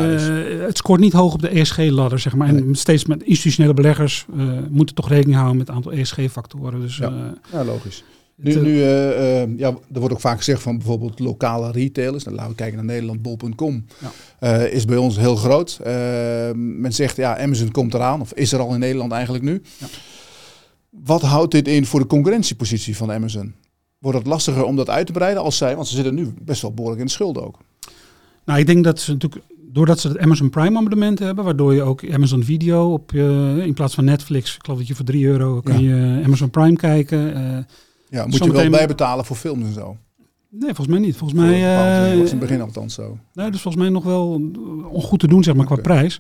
eh, 0.60 0.66
het 0.66 0.78
scoort 0.78 1.00
niet 1.00 1.14
hoog 1.14 1.34
op 1.34 1.42
de 1.42 1.50
ESG-ladder, 1.60 2.20
zeg 2.20 2.36
maar. 2.36 2.48
En 2.48 2.76
steeds 2.76 3.06
met 3.06 3.24
institutionele 3.24 3.74
beleggers 3.74 4.26
eh, 4.38 4.44
moeten 4.70 4.96
toch 4.96 5.10
rekening 5.10 5.36
houden 5.36 5.58
met 5.58 5.68
een 5.70 5.76
aantal 5.76 5.92
ESG-factoren. 5.92 6.82
Dus. 6.82 6.98
Ja, 6.98 7.64
logisch. 7.66 8.04
Nu, 8.42 8.56
nu 8.62 8.82
eh, 8.82 9.42
eh, 9.42 9.50
ja, 9.58 9.68
er 9.94 10.00
wordt 10.00 10.14
ook 10.14 10.20
vaak 10.20 10.38
gezegd 10.38 10.62
van 10.62 10.78
bijvoorbeeld 10.78 11.20
lokale 11.20 11.72
retailers. 11.72 12.24
Dan 12.24 12.34
laten 12.34 12.50
we 12.50 12.56
kijken 12.56 12.76
naar 12.76 12.86
Nederland, 12.86 13.22
bol.com. 13.22 13.86
Ja. 14.00 14.12
eh, 14.40 14.74
is 14.74 14.86
bij 14.86 14.98
ons 14.98 15.18
heel 15.18 15.36
groot. 15.36 15.80
Men 16.54 16.94
zegt 16.94 17.16
ja, 17.16 17.38
Amazon 17.38 17.72
komt 17.72 17.94
eraan, 17.94 18.22
of 18.22 18.34
is 18.34 18.52
er 18.52 18.60
al 18.60 18.74
in 18.74 18.80
Nederland 18.80 19.12
eigenlijk 19.12 19.44
nu. 19.44 19.62
Ja. 19.78 19.88
Wat 20.90 21.22
houdt 21.22 21.52
dit 21.52 21.68
in 21.68 21.86
voor 21.86 22.00
de 22.00 22.06
concurrentiepositie 22.06 22.98
van 22.98 23.12
Amazon? 23.12 23.54
Wordt 23.98 24.18
het 24.18 24.28
lastiger 24.28 24.64
om 24.64 24.76
dat 24.76 24.90
uit 24.90 25.06
te 25.06 25.12
breiden 25.12 25.44
als 25.44 25.58
zij, 25.58 25.76
want 25.76 25.88
ze 25.88 25.96
zitten 25.96 26.16
nu 26.16 26.34
best 26.42 26.62
wel 26.62 26.74
behoorlijk 26.74 27.02
in 27.02 27.08
de 27.08 27.14
schulden 27.14 27.46
ook. 27.46 27.58
Nou, 28.46 28.60
ik 28.60 28.66
denk 28.66 28.84
dat 28.84 29.00
ze 29.00 29.12
natuurlijk, 29.12 29.46
doordat 29.72 30.00
ze 30.00 30.08
het 30.08 30.18
Amazon 30.18 30.50
Prime 30.50 30.78
abonnement 30.78 31.20
hebben, 31.20 31.44
waardoor 31.44 31.74
je 31.74 31.82
ook 31.82 32.12
Amazon 32.12 32.44
Video 32.44 32.94
op 32.94 33.12
je, 33.12 33.62
in 33.66 33.74
plaats 33.74 33.96
van 33.96 34.06
Netflix, 34.06 34.56
ik 34.56 34.64
geloof 34.64 34.80
dat 34.80 34.88
je 34.88 34.96
voor 34.96 35.06
3 35.06 35.26
euro 35.26 35.62
kan 35.62 35.84
je 35.84 36.22
Amazon 36.24 36.50
Prime 36.50 36.76
kijken. 36.76 37.68
Ja, 38.12 38.26
moet 38.26 38.44
je 38.44 38.52
wel 38.52 38.70
bijbetalen 38.70 39.26
voor 39.26 39.36
films 39.36 39.66
en 39.66 39.74
zo. 39.74 39.98
nee, 40.50 40.74
volgens 40.74 40.88
mij 40.88 41.00
niet. 41.00 41.16
Volgens 41.16 41.40
mij, 41.40 41.50
ding. 41.50 41.64
eh, 41.64 42.20
was 42.20 42.32
in 42.32 42.38
het 42.38 42.40
begin 42.40 42.62
althans 42.62 42.94
zo. 42.94 43.18
nee, 43.34 43.52
dus 43.52 43.62
volgens 43.62 43.84
mij 43.84 43.92
nog 43.92 44.04
wel 44.04 44.42
ongoed 44.90 45.20
te 45.20 45.28
doen, 45.28 45.44
zeg 45.44 45.56
maar, 45.56 45.66
qua 45.66 45.76
prijs. 45.76 46.20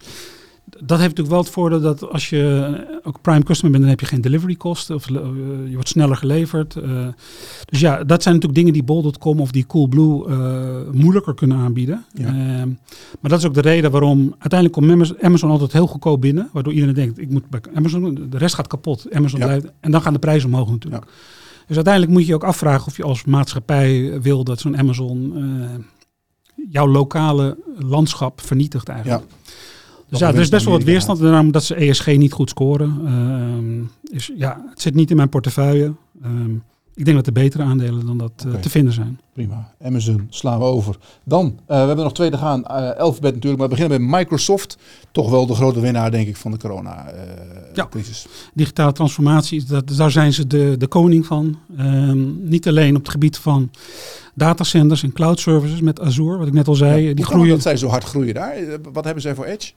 Dat 0.65 0.89
heeft 0.99 1.01
natuurlijk 1.01 1.29
wel 1.29 1.39
het 1.39 1.49
voordeel 1.49 1.81
dat 1.81 2.09
als 2.11 2.29
je 2.29 2.73
eh, 2.89 2.97
ook 3.03 3.21
Prime 3.21 3.43
customer 3.43 3.71
bent, 3.71 3.81
dan 3.83 3.89
heb 3.91 3.99
je 3.99 4.05
geen 4.05 4.21
delivery 4.21 4.55
kosten. 4.55 4.95
Of 4.95 5.09
eh, 5.09 5.15
je 5.67 5.73
wordt 5.73 5.87
sneller 5.87 6.15
geleverd. 6.15 6.75
eh. 6.75 7.07
dus 7.65 7.79
ja, 7.79 8.03
dat 8.03 8.21
zijn 8.23 8.35
natuurlijk 8.35 8.59
dingen 8.61 8.73
die 8.73 8.83
bol.com 8.83 9.39
of 9.39 9.51
die 9.51 9.65
Coolblue 9.65 10.27
eh 10.27 10.91
moeilijker 10.91 11.33
kunnen 11.33 11.57
aanbieden. 11.57 12.05
Ja. 12.13 12.25
Ehm, 12.27 12.67
maar 13.19 13.29
dat 13.31 13.39
is 13.39 13.45
ook 13.45 13.53
de 13.53 13.61
reden 13.61 13.91
waarom 13.91 14.35
uiteindelijk 14.39 14.73
komt 14.73 15.21
Amazon, 15.21 15.49
altijd 15.49 15.71
heel 15.71 15.87
goedkoop 15.87 16.21
binnen. 16.21 16.49
Waardoor 16.53 16.73
iedereen 16.73 16.95
denkt, 16.95 17.19
ik 17.19 17.29
moet 17.29 17.49
bij 17.49 17.59
Amazon, 17.73 18.27
de 18.29 18.37
rest 18.37 18.55
gaat 18.55 18.67
kapot. 18.67 19.07
Amazon 19.13 19.39
Ja. 19.39 19.45
blijft. 19.45 19.65
En 19.79 19.91
dan 19.91 20.01
gaan 20.01 20.13
de 20.13 20.19
prijzen 20.19 20.49
omhoog 20.49 20.69
natuurlijk. 20.69 21.05
Dus 21.71 21.79
uiteindelijk 21.79 22.15
moet 22.15 22.25
je 22.25 22.27
je 22.33 22.35
ook 22.35 22.49
afvragen 22.49 22.87
of 22.87 22.97
je 22.97 23.03
als 23.03 23.25
maatschappij 23.25 24.21
wil 24.21 24.43
dat 24.43 24.59
zo'n 24.59 24.77
Amazon 24.77 25.33
eh, 25.35 26.63
jouw 26.69 26.87
lokale 26.87 27.57
landschap 27.77 28.41
vernietigt 28.41 28.87
eigenlijk. 28.89 29.23
Dus 29.29 29.39
Wat 30.09 30.19
ja, 30.19 30.27
er 30.27 30.39
is 30.39 30.49
best 30.49 30.65
wel 30.65 30.73
wat 30.73 30.83
weerstand. 30.83 31.19
Daarom 31.19 31.51
dat 31.51 31.63
ze 31.63 31.75
ESG 31.75 32.05
niet 32.05 32.31
goed 32.31 32.49
scoren. 32.49 33.01
Ehm, 33.05 34.15
is, 34.15 34.31
ja, 34.35 34.65
het 34.69 34.81
zit 34.81 34.95
niet 34.95 35.09
in 35.09 35.15
mijn 35.15 35.29
portefeuille. 35.29 35.93
Ehm, 36.23 36.55
ik 37.01 37.07
denk 37.07 37.17
dat 37.17 37.27
er 37.27 37.41
betere 37.41 37.63
aandelen 37.63 38.05
dan 38.05 38.17
dat 38.17 38.31
eh, 38.47 38.53
te 38.53 38.69
vinden 38.69 38.93
zijn. 38.93 39.19
Prima. 39.33 39.73
Amazon 39.83 40.27
slaan 40.29 40.59
we 40.59 40.65
over. 40.65 40.97
Dan, 41.23 41.45
eh, 41.45 41.79
we 41.81 41.85
hebben 41.87 42.03
nog 42.03 42.13
twee 42.13 42.29
te 42.29 42.37
gaan. 42.37 42.65
Eh 42.65 42.99
Alphabet 42.99 43.33
natuurlijk, 43.33 43.61
maar 43.61 43.69
we 43.69 43.75
beginnen 43.75 44.09
bij 44.09 44.19
Microsoft. 44.19 44.77
Toch 45.11 45.29
wel 45.29 45.45
de 45.45 45.53
grote 45.53 45.79
winnaar, 45.79 46.11
denk 46.11 46.27
ik, 46.27 46.37
van 46.37 46.51
de 46.51 46.57
Ja. 46.61 46.69
corona-crisis. 46.69 48.27
Digitale 48.53 48.91
transformatie, 48.91 49.63
dat, 49.65 49.87
daar 49.97 50.11
zijn 50.11 50.33
ze 50.33 50.47
de, 50.47 50.75
de 50.77 50.87
koning 50.87 51.25
van. 51.25 51.57
Ehm, 51.77 52.47
niet 52.49 52.67
alleen 52.67 52.95
op 52.95 53.01
het 53.01 53.11
gebied 53.11 53.37
van 53.37 53.69
datacenters 54.35 55.03
en 55.03 55.13
cloud 55.13 55.39
services 55.39 55.81
met 55.81 55.99
Azure, 55.99 56.37
wat 56.37 56.47
ik 56.47 56.53
net 56.53 56.67
al 56.67 56.75
zei. 56.75 57.07
Ja. 57.07 57.13
die 57.13 57.25
groeien 57.25 57.49
dat 57.49 57.61
zij 57.61 57.77
zo 57.77 57.87
hard 57.87 58.03
groeien 58.03 58.33
daar? 58.33 58.53
Wat 58.93 59.03
hebben 59.05 59.21
zij 59.23 59.35
voor 59.35 59.45
edge? 59.45 59.71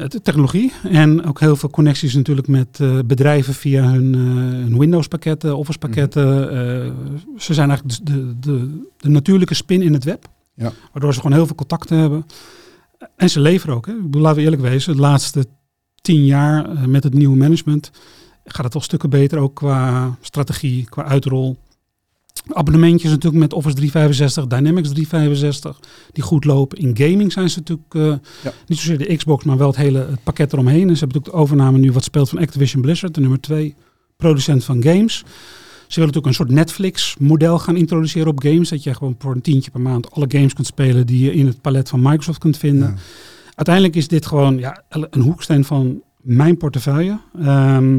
Eh, 0.00 0.08
de 0.08 0.22
technologie 0.22 0.72
en 0.82 1.24
ook 1.24 1.40
heel 1.40 1.56
veel 1.56 1.70
connecties 1.70 2.14
natuurlijk 2.14 2.48
met 2.48 2.80
eh, 2.80 2.98
bedrijven 3.06 3.54
via 3.54 3.82
hun, 3.82 4.14
eh, 4.14 4.20
hun 4.64 4.78
Windows 4.78 5.08
pakketten, 5.08 5.56
Office 5.56 5.78
pakketten. 5.78 6.50
Eh, 6.50 6.92
ze 7.38 7.54
zijn 7.54 7.68
eigenlijk 7.68 8.06
de, 8.06 8.38
de, 8.38 8.82
de, 8.96 9.08
natuurlijke 9.08 9.54
spin 9.54 9.82
in 9.82 9.92
het 9.92 10.04
web. 10.04 10.28
Ja. 10.54 10.72
Waardoor 10.92 11.14
ze 11.14 11.20
gewoon 11.20 11.36
heel 11.36 11.46
veel 11.46 11.54
contacten 11.54 11.98
hebben. 11.98 12.26
En 13.16 13.30
ze 13.30 13.40
leveren 13.40 13.74
ook. 13.74 13.86
Hè. 13.86 13.92
Laten 14.10 14.36
we 14.36 14.42
eerlijk 14.42 14.62
wezen, 14.62 14.94
de 14.94 15.00
laatste 15.00 15.46
tien 16.00 16.24
jaar 16.24 16.88
met 16.88 17.04
het 17.04 17.14
nieuwe 17.14 17.36
management 17.36 17.90
gaat 18.44 18.64
het 18.64 18.72
wel 18.72 18.82
stukken 18.82 19.10
beter. 19.10 19.38
Ook 19.38 19.54
qua 19.54 20.16
strategie, 20.20 20.84
qua 20.84 21.04
uitrol. 21.04 21.58
Abonnementjes 22.52 23.10
natuurlijk 23.10 23.42
met 23.42 23.52
Office 23.52 23.74
365, 23.74 24.46
Dynamics 24.46 24.88
365, 24.88 25.80
die 26.12 26.22
goed 26.24 26.44
lopen. 26.44 26.78
In 26.78 26.96
gaming 26.96 27.32
zijn 27.32 27.50
ze 27.50 27.58
natuurlijk 27.58 27.94
eh, 27.94 28.28
Ja. 28.42 28.52
niet 28.66 28.78
zozeer 28.78 28.98
de 28.98 29.16
Xbox, 29.16 29.44
maar 29.44 29.56
wel 29.58 29.66
het 29.66 29.76
hele 29.76 29.98
het 29.98 30.22
pakket 30.22 30.52
eromheen. 30.52 30.88
En 30.88 30.96
ze 30.96 30.98
hebben 30.98 31.08
natuurlijk 31.08 31.34
de 31.34 31.42
overname 31.42 31.78
nu 31.78 31.92
wat 31.92 32.04
speelt 32.04 32.28
van 32.28 32.38
Activision 32.38 32.82
Blizzard, 32.82 33.14
de 33.14 33.20
nummer 33.20 33.40
twee 33.40 33.74
producent 34.16 34.64
van 34.64 34.82
games. 34.82 35.16
Ze 35.86 36.00
willen 36.00 36.14
natuurlijk 36.14 36.26
een 36.26 36.34
soort 36.46 36.50
Netflix-model 36.50 37.58
gaan 37.58 37.76
introduceren 37.76 38.28
op 38.28 38.42
games. 38.42 38.68
Dat 38.68 38.82
je 38.82 38.94
gewoon 38.94 39.14
voor 39.18 39.32
een 39.34 39.40
tientje 39.40 39.70
per 39.70 39.80
maand 39.80 40.10
alle 40.10 40.26
games 40.28 40.52
kunt 40.54 40.66
spelen 40.66 41.06
die 41.06 41.24
je 41.24 41.32
in 41.34 41.46
het 41.46 41.60
palet 41.60 41.88
van 41.88 42.02
Microsoft 42.02 42.38
kunt 42.38 42.56
vinden. 42.58 42.88
Ja. 42.88 42.94
Uiteindelijk 43.54 43.96
is 43.96 44.08
dit 44.08 44.26
gewoon 44.26 44.58
ja, 44.58 44.82
een 44.88 45.20
hoeksteen 45.22 45.64
van 45.64 46.02
mijn 46.20 46.56
portefeuille. 46.56 47.18
Ehm, 47.38 47.98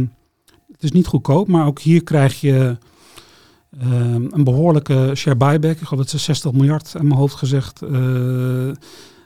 het 0.72 0.84
is 0.84 0.91
niet 0.91 1.08
goedkoop, 1.08 1.48
maar 1.48 1.66
ook 1.66 1.80
hier 1.80 2.03
krijg 2.03 2.41
je 2.41 2.78
ehm, 3.80 4.26
een 4.30 4.43
behoorlijke 4.43 5.11
share 5.15 5.38
buyback. 5.38 5.80
Ik 5.80 5.88
geloof 5.88 6.03
dat 6.03 6.10
ze 6.10 6.18
60 6.18 6.52
miljard 6.52 6.93
aan 6.98 7.07
mijn 7.07 7.19
hoofd 7.19 7.35
gezegd 7.35 7.81
eh 7.81 8.69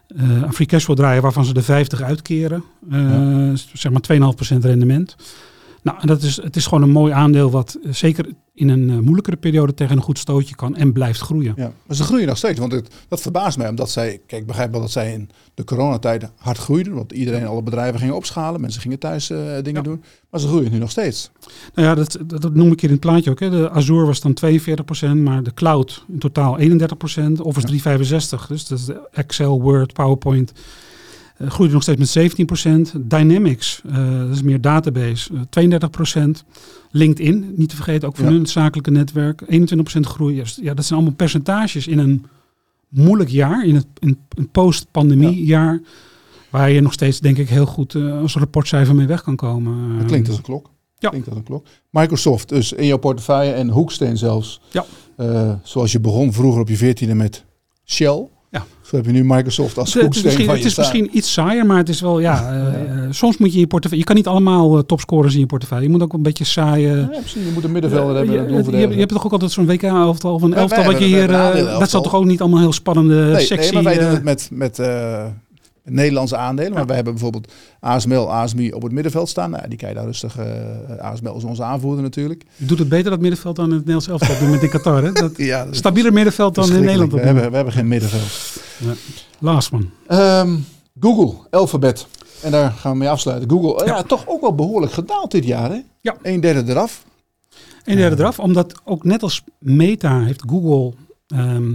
eh, 0.08 0.44
aan 0.44 0.54
free 0.54 0.68
cash 0.68 0.84
flow 0.84 0.98
draaien, 0.98 1.22
waarvan 1.22 1.46
ze 1.46 1.54
de 1.54 1.62
50 1.62 2.02
uitkeren. 2.02 2.64
Eh, 2.92 3.50
Zeg 3.74 3.92
maar 3.92 4.02
2,5% 4.02 4.66
rendement. 4.66 5.16
Nou, 5.86 6.06
dat 6.08 6.22
is, 6.22 6.42
het 6.42 6.56
is 6.56 6.66
gewoon 6.66 6.84
een 6.84 6.90
mooi 6.92 7.14
aandeel 7.14 7.52
wat 7.52 7.78
eh, 7.84 7.94
zeker 7.94 8.26
in 8.54 8.70
een 8.70 8.90
eh, 8.90 8.98
moeilijkere 8.98 9.36
periode 9.38 9.74
tegen 9.74 9.96
een 9.98 10.04
goed 10.04 10.20
stootje 10.20 10.56
kan 10.56 10.76
en 10.76 10.94
blijft 10.94 11.20
groeien. 11.20 11.54
Ja, 11.56 11.72
maar 11.86 11.96
ze 11.96 12.04
groeien 12.04 12.28
nog 12.28 12.38
steeds. 12.38 12.60
Want 12.60 12.72
het, 12.72 12.88
dat 13.08 13.22
verbaast 13.22 13.58
mij. 13.58 13.70
Omdat 13.70 13.90
zij, 13.90 14.22
kijk, 14.28 14.42
ik 14.42 14.48
begrijp 14.48 14.72
wel 14.72 14.82
dat 14.82 14.92
zij 14.92 15.14
in 15.14 15.30
de 15.54 15.64
coronatijden 15.64 16.30
hard 16.38 16.58
groeiden. 16.58 16.94
Want 16.94 17.12
iedereen, 17.12 17.46
alle 17.48 17.64
bedrijven 17.64 18.00
gingen 18.00 18.16
opschalen. 18.16 18.62
Mensen 18.62 18.82
gingen 18.82 19.00
thuis 19.00 19.30
eh, 19.30 19.38
dingen 19.38 19.74
Ja. 19.74 19.82
doen. 19.82 20.04
Maar 20.30 20.40
ze 20.40 20.48
groeien 20.48 20.72
nu 20.72 20.78
nog 20.78 20.92
steeds. 20.92 21.32
Nou 21.74 21.88
ja, 21.88 21.96
dat, 21.96 22.18
dat, 22.26 22.42
dat 22.42 22.54
noem 22.56 22.72
ik 22.72 22.80
hier 22.80 22.90
in 22.90 22.96
het 22.96 23.06
plaatje 23.06 23.30
ook. 23.30 23.40
Hè. 23.40 23.50
De 23.50 23.70
Azure 23.70 24.06
was 24.06 24.22
dan 24.22 24.38
42%, 24.46 25.18
maar 25.18 25.44
de 25.44 25.54
cloud 25.54 26.06
in 26.08 26.20
totaal 26.20 26.60
31%. 26.60 26.64
Office 27.42 27.68
365, 27.68 28.48
dus 28.48 28.68
dat 28.68 28.80
is 28.80 28.90
Excel, 29.12 29.62
Word, 29.62 29.94
PowerPoint, 29.94 30.52
eh, 31.38 31.50
groeide 31.50 31.74
nog 31.74 31.84
steeds 31.84 32.00
met 32.00 32.10
17%. 32.10 32.94
Dynamics, 32.98 33.82
eh, 33.88 34.20
dat 34.20 34.30
is 34.36 34.42
meer 34.42 34.62
database, 34.62 35.34
eh 35.34 35.40
32%. 35.50 36.44
LinkedIn, 36.92 37.54
niet 37.56 37.70
te 37.70 37.76
vergeten, 37.76 38.08
ook 38.08 38.16
voor 38.16 38.26
Ja. 38.26 38.32
hun 38.32 38.46
zakelijke 38.46 38.92
netwerk, 38.92 39.42
21% 39.48 40.06
groei. 40.06 40.36
Dus 40.36 40.60
ja, 40.62 40.74
dat 40.74 40.86
zijn 40.86 41.00
allemaal 41.00 41.18
percentages 41.18 41.88
in 41.88 41.98
een 42.00 42.26
moeilijk 42.90 43.30
jaar, 43.30 43.66
in 43.66 43.76
het 43.76 43.86
in 44.00 44.18
een 44.30 44.50
post-pandemie 44.50 45.46
jaar, 45.46 45.82
waar 46.50 46.70
je 46.72 46.82
nog 46.82 46.94
steeds, 46.94 47.20
denk 47.20 47.38
ik, 47.38 47.50
heel 47.50 47.66
goed 47.66 47.96
eh, 47.96 48.22
als 48.22 48.36
rapportcijfer 48.36 48.96
mee 48.96 49.08
weg 49.08 49.22
kan 49.24 49.36
komen. 49.36 49.98
Dat 49.98 50.08
klinkt 50.08 50.28
als 50.28 50.38
een 50.38 50.44
klok. 50.44 50.70
Ja. 51.00 51.10
Klinkt 51.10 51.28
als 51.28 51.38
een 51.38 51.44
klok. 51.44 51.66
Microsoft 51.90 52.50
dus 52.50 52.74
in 52.74 52.86
jouw 52.86 52.98
portefeuille 52.98 53.52
en 53.52 53.70
hoeksteen 53.70 54.18
zelfs. 54.18 54.62
Ja. 54.72 54.86
Eh, 55.16 55.54
zoals 55.64 55.92
je 55.92 56.00
begon 56.00 56.34
vroeger 56.34 56.62
op 56.62 56.70
je 56.70 56.78
veertiende 56.78 57.16
met 57.16 57.46
Shell. 57.86 58.28
Ja. 58.56 58.66
Zo 58.82 58.96
heb 58.96 59.06
je 59.06 59.12
nu 59.12 59.24
Microsoft 59.24 59.78
als 59.78 59.94
Het, 59.94 60.04
het 60.04 60.16
is 60.16 60.24
misschien, 60.24 60.46
van 60.46 60.54
het 60.54 60.64
je 60.64 60.68
is 60.70 60.74
staan. 60.74 60.86
misschien 60.92 61.18
iets 61.18 61.34
saaier, 61.34 61.66
maar 61.66 61.78
het 61.78 61.90
is 61.90 62.02
wel, 62.02 62.20
ja, 62.20 62.50
eh, 62.52 63.04
eh, 63.04 63.12
soms 63.12 63.38
moet 63.38 63.54
je 63.54 63.60
je 63.60 63.68
portefeuille, 63.68 64.04
je 64.04 64.08
kan 64.08 64.16
niet 64.16 64.28
allemaal 64.28 64.78
eh, 64.78 64.84
topscorers 64.84 65.34
in 65.34 65.40
je 65.40 65.46
portefeuille. 65.46 65.84
Je 65.86 65.90
moet 65.90 66.02
ook 66.02 66.14
een 66.14 66.22
beetje 66.22 66.44
saaie... 66.44 66.88
Ja, 66.96 67.06
precies. 67.06 67.34
Je 67.34 67.52
moet 67.54 67.64
een 67.64 67.72
middenvelder 67.72 68.16
hebben. 68.16 68.34
je, 68.34 68.62
hebt- 68.80 68.94
je 68.94 69.00
hebt 69.00 69.12
toch 69.12 69.26
ook 69.26 69.32
altijd 69.32 69.52
zo'n 69.52 69.66
WK-elftal 69.66 70.34
of 70.34 70.42
een 70.42 70.54
elftal 70.54 70.84
wat 70.84 71.00
je 71.00 71.06
hier... 71.06 71.28
dat 71.80 71.90
zal 71.90 72.02
toch 72.02 72.16
ook 72.16 72.26
niet 72.26 72.42
allemaal 72.42 72.60
heel 72.60 72.74
spannende, 72.74 73.16
Nee, 73.16 73.46
sexy... 73.46 73.74
nee, 73.74 73.84
maar 73.84 73.94
wij 73.94 74.04
doen 74.04 74.14
het 74.14 74.24
met, 74.24 74.50
met 74.52 74.80
Nederlandse 75.86 76.38
aandelen. 76.38 76.72
Maar 76.72 76.80
Ja. 76.82 76.86
wij 76.86 76.96
hebben 76.96 77.14
bijvoorbeeld 77.14 77.52
ASML, 77.80 78.32
ASMI 78.34 78.72
op 78.72 78.82
het 78.82 78.92
middenveld 78.92 79.30
staan. 79.30 79.50
Nou, 79.50 79.68
die 79.68 79.78
kan 79.78 79.90
je 79.90 79.96
daar 79.96 80.06
rustig... 80.06 80.38
eh 80.38 80.46
ASML 81.00 81.36
is 81.38 81.44
onze 81.44 81.64
aanvoerder 81.64 82.04
natuurlijk. 82.04 82.44
je 82.56 82.66
doet 82.66 82.80
het 82.80 82.90
beter 82.90 83.10
dat 83.12 83.20
middenveld 83.20 83.56
dan 83.56 83.66
in 83.66 83.72
het 83.76 83.86
Nederlands 83.86 84.08
elftal 84.08 84.40
doen 84.40 84.50
met 84.50 84.64
in 84.64 84.70
Qatar. 84.70 85.04
Hè? 85.04 85.12
Dat, 85.12 85.38
Ja, 85.52 85.66
dat 85.66 85.76
stabieler 85.76 86.14
middenveld 86.14 86.56
dan 86.56 86.72
in. 86.72 86.84
Nederland. 86.84 87.12
We 87.12 87.20
hebben, 87.20 87.50
we 87.50 87.56
hebben 87.56 87.74
geen 87.74 87.88
middenveld. 87.88 88.64
Last 89.40 89.72
man. 89.72 89.90
Ehm, 90.08 90.56
Google, 91.00 91.34
Alphabet. 91.50 92.08
En 92.42 92.52
daar 92.52 92.72
gaan 92.72 92.92
we 92.92 92.98
mee 92.98 93.10
afsluiten. 93.10 93.50
Google, 93.50 93.82
eh, 93.82 93.88
ja. 93.88 93.96
Ja. 93.96 94.04
toch 94.04 94.24
ook 94.28 94.42
wel 94.42 94.56
behoorlijk 94.56 94.92
gedaald 94.94 95.32
dit 95.32 95.46
jaar. 95.46 95.70
Hè? 95.72 95.82
Ja. 96.02 96.16
Een 96.22 96.40
derde 96.40 96.72
eraf. 96.72 97.04
Een 97.84 97.96
derde 97.96 98.16
eraf, 98.22 98.40
omdat 98.40 98.82
ook 98.84 99.04
net 99.04 99.24
als 99.24 99.44
Meta 99.60 100.20
heeft 100.24 100.44
Google 100.50 100.94
ehm, 101.28 101.74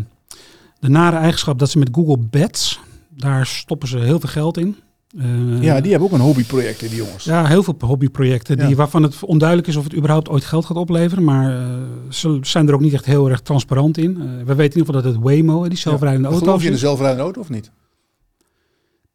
de 0.81 0.89
nare 0.89 1.17
eigenschap 1.17 1.59
dat 1.59 1.71
ze 1.71 1.79
met 1.79 1.89
Google 1.93 2.19
Bets, 2.19 2.81
daar 3.17 3.47
stoppen 3.47 3.89
ze 3.89 3.99
heel 3.99 4.21
veel 4.21 4.29
geld 4.29 4.57
in. 4.59 4.77
Eh, 5.19 5.63
ja, 5.63 5.81
die 5.81 5.91
hebben 5.91 6.09
ook 6.09 6.15
een 6.15 6.25
hobbyproject, 6.25 6.81
hè, 6.81 6.89
die 6.89 6.97
jongens. 6.97 7.25
Ja, 7.25 7.47
heel 7.47 7.63
veel 7.63 7.75
hobbyprojecten 7.79 8.59
die, 8.59 8.77
waarvan 8.77 9.03
het 9.03 9.25
onduidelijk 9.25 9.69
is 9.69 9.77
of 9.77 9.85
het 9.85 9.95
überhaupt 9.95 10.29
ooit 10.29 10.45
geld 10.45 10.65
gaat 10.65 10.77
opleveren. 10.77 11.25
Maar 11.25 11.57
eh, 11.57 11.65
ze 12.09 12.39
zijn 12.43 12.69
er 12.69 12.75
ook 12.75 12.81
niet 12.81 12.93
echt 12.93 13.05
heel 13.05 13.29
erg 13.31 13.41
transparant 13.41 13.99
in. 13.99 14.17
Eh, 14.17 14.23
we 14.23 14.55
weten 14.55 14.57
in 14.57 14.63
ieder 14.63 14.85
geval 14.87 15.03
dat 15.03 15.05
het 15.05 15.23
Waymo, 15.23 15.69
die 15.69 15.79
zelfrijdende 15.79 16.27
Ja. 16.29 16.33
auto 16.33 16.47
Geloof 16.47 16.61
je 16.61 16.67
in 16.67 16.73
de 16.73 16.79
zelfrijdende 16.79 17.23
auto 17.23 17.41
of 17.41 17.49
niet? 17.49 17.71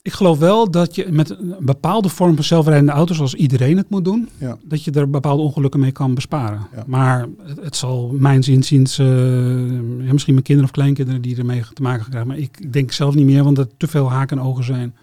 Ik 0.06 0.14
geloof 0.14 0.40
wel 0.40 0.72
dat 0.72 0.95
je 0.95 1.07
met 1.11 1.30
een 1.30 1.56
bepaalde 1.60 2.10
vorm 2.10 2.36
van 2.36 2.44
zelfrijdende 2.44 2.91
auto's, 2.91 3.15
zoals 3.15 3.34
iedereen 3.34 3.77
het 3.77 3.90
moet 3.90 4.06
doen, 4.06 4.30
Ja. 4.38 4.57
dat 4.64 4.84
je 4.84 4.91
er 4.91 5.10
bepaalde 5.10 5.41
ongelukken 5.41 5.80
mee 5.80 5.91
kan 5.91 6.14
besparen. 6.14 6.68
Ja. 6.76 6.84
Maar 6.88 7.27
het, 7.44 7.60
het 7.64 7.76
zal 7.76 8.15
mijn 8.19 8.44
zinziens, 8.44 8.99
eh, 8.99 9.06
ja, 10.06 10.11
misschien 10.11 10.34
mijn 10.34 10.45
kinderen 10.45 10.64
of 10.64 10.72
kleinkinderen 10.72 11.22
die 11.22 11.38
ermee 11.38 11.64
te 11.73 11.82
maken 11.82 12.06
krijgen. 12.06 12.27
Maar 12.27 12.38
ik, 12.38 12.57
ik 12.60 12.73
denk 12.73 12.91
zelf 12.91 13.15
niet 13.15 13.26
meer, 13.26 13.44
want 13.44 13.57
er 13.57 13.68
te 13.77 13.88
veel 13.88 14.11
haken 14.11 14.38
en 14.38 14.44
ogen 14.44 14.64
zijn 14.64 14.95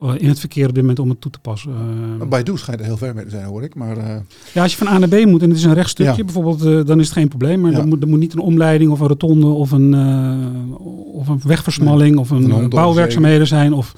in 0.00 0.28
het 0.28 0.38
verkeer 0.38 0.68
op 0.68 0.74
dit 0.74 0.80
moment 0.80 0.98
om 0.98 1.08
het 1.08 1.20
toe 1.20 1.30
te 1.30 1.38
passen. 1.38 1.70
Uh, 2.20 2.28
Bij 2.28 2.42
schijnt 2.54 2.80
er 2.80 2.86
heel 2.86 2.96
ver 2.96 3.14
mee 3.14 3.24
te 3.24 3.30
zijn, 3.30 3.44
hoor 3.44 3.62
ik. 3.62 3.74
Maar, 3.74 3.96
uh... 3.96 4.16
Ja, 4.54 4.62
als 4.62 4.72
je 4.72 4.78
van 4.78 4.86
A 4.86 4.98
naar 4.98 5.08
B 5.08 5.24
moet 5.26 5.42
en 5.42 5.48
het 5.48 5.58
is 5.58 5.64
een 5.64 5.74
rechtstukje 5.74 6.16
ja. 6.16 6.24
bijvoorbeeld, 6.24 6.64
uh, 6.64 6.84
dan 6.84 7.00
is 7.00 7.04
het 7.04 7.14
geen 7.14 7.28
probleem. 7.28 7.60
Maar 7.60 7.72
ja. 7.72 7.78
er, 7.78 7.86
moet, 7.86 8.02
er 8.02 8.08
moet 8.08 8.18
niet 8.18 8.32
een 8.32 8.38
omleiding 8.38 8.90
of 8.90 9.00
een 9.00 9.06
rotonde 9.06 9.46
of 9.46 9.70
een, 9.70 9.94
of 11.12 11.28
een 11.28 11.40
wegversmalling 11.44 12.10
nee. 12.10 12.20
of 12.20 12.30
een, 12.30 12.50
een 12.50 12.68
bouwwerkzaamheden 12.68 13.46
zijn 13.46 13.72
of 13.72 13.94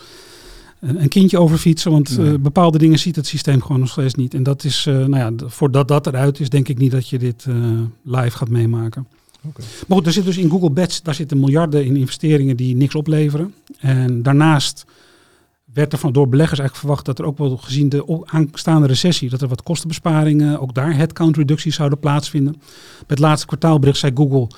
een, 0.81 1.03
een 1.03 1.09
kindje 1.09 1.39
overfietsen. 1.39 1.91
Want 1.91 2.19
nee. 2.19 2.39
bepaalde 2.39 2.79
dingen 2.79 2.99
ziet 2.99 3.17
het 3.17 3.27
systeem 3.27 3.63
gewoon 3.63 3.81
nog 3.81 3.91
steeds 3.91 4.15
niet. 4.15 4.35
En 4.35 4.43
dat 4.43 4.65
is, 4.65 4.85
nou 4.85 5.17
ja, 5.17 5.33
voordat 5.47 5.89
dat 5.89 6.07
eruit 6.07 6.41
is, 6.41 6.49
denk 6.49 6.69
ik 6.69 6.79
niet 6.79 6.91
dat 6.91 7.09
je 7.09 7.19
dit 7.19 7.47
live 8.03 8.37
gaat 8.37 8.49
meemaken. 8.49 9.07
Okay. 9.49 9.67
Maar 9.87 9.97
goed, 9.99 10.07
er 10.07 10.13
zit 10.13 10.25
dus 10.25 10.37
in 10.37 10.51
Google 10.51 10.71
Bets, 10.71 11.03
daar 11.03 11.15
zitten 11.15 11.41
miljarden 11.41 11.85
in 11.85 11.97
investeringen 11.97 12.57
die 12.57 12.77
niks 12.77 12.95
opleveren. 12.95 13.55
En 13.79 14.23
daarnaast 14.23 14.85
werd 15.73 15.93
er 15.93 15.99
van 15.99 16.13
door 16.13 16.29
beleggers 16.29 16.59
eigenlijk 16.59 16.89
verwacht 16.89 17.07
dat 17.07 17.19
er 17.19 17.25
ook 17.25 17.39
wel 17.39 17.57
gezien 17.57 17.89
de 17.89 18.25
aanstaande 18.25 18.87
recessie, 18.87 19.31
dat 19.31 19.43
er 19.43 19.49
wat 19.49 19.63
kostenbesparingen, 19.63 20.61
ook 20.61 20.75
daar 20.75 20.97
headcount 20.97 21.37
reducties 21.37 21.75
zouden 21.75 21.99
plaatsvinden. 21.99 22.53
Bij 22.53 23.07
het 23.07 23.19
laatste 23.19 23.47
kwartaalbericht 23.47 23.99
zei 23.99 24.13
Google 24.15 24.51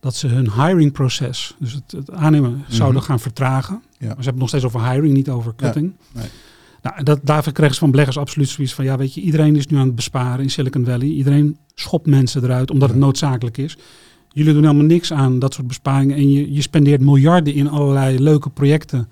dat 0.00 0.14
ze 0.14 0.26
hun 0.26 0.52
hiring 0.52 0.92
proces, 0.92 1.54
dus 1.58 1.72
het, 1.72 1.92
het 1.92 2.10
aannemen, 2.10 2.50
mm 2.50 2.56
-hmm. 2.56 2.74
zouden 2.74 3.02
gaan 3.02 3.20
vertragen. 3.20 3.74
Ja. 3.74 3.88
Maar 3.98 3.98
ze 3.98 4.06
hebben 4.06 4.24
het 4.24 4.36
nog 4.36 4.48
steeds 4.48 4.64
over 4.64 4.90
hiring, 4.90 5.14
niet 5.14 5.28
over 5.28 5.54
cutting. 5.54 5.92
Ja, 6.12 6.20
nee. 6.20 6.28
Nou, 6.82 7.02
dat, 7.02 7.20
daarvoor 7.22 7.52
kregen 7.52 7.74
ze 7.74 7.80
van 7.80 7.90
beleggers 7.90 8.18
absoluut 8.18 8.48
zoiets 8.48 8.74
van, 8.74 8.84
ja 8.84 8.96
weet 8.96 9.14
je, 9.14 9.20
iedereen 9.20 9.56
is 9.56 9.66
nu 9.66 9.78
aan 9.78 9.86
het 9.86 9.94
besparen 9.94 10.42
in 10.42 10.50
Silicon 10.50 10.84
Valley. 10.84 11.06
Iedereen 11.06 11.58
schopt 11.74 12.06
mensen 12.06 12.44
eruit 12.44 12.70
omdat 12.70 12.88
ja. 12.88 12.94
het 12.94 13.04
noodzakelijk 13.04 13.58
is. 13.58 13.76
Jullie 14.28 14.52
doen 14.52 14.62
helemaal 14.62 14.84
niks 14.84 15.12
aan 15.12 15.38
dat 15.38 15.54
soort 15.54 15.66
besparingen 15.66 16.16
en 16.16 16.30
je, 16.30 16.52
je 16.52 16.62
spendeert 16.62 17.00
miljarden 17.00 17.54
in 17.54 17.68
allerlei 17.68 18.18
leuke 18.18 18.50
projecten 18.50 19.08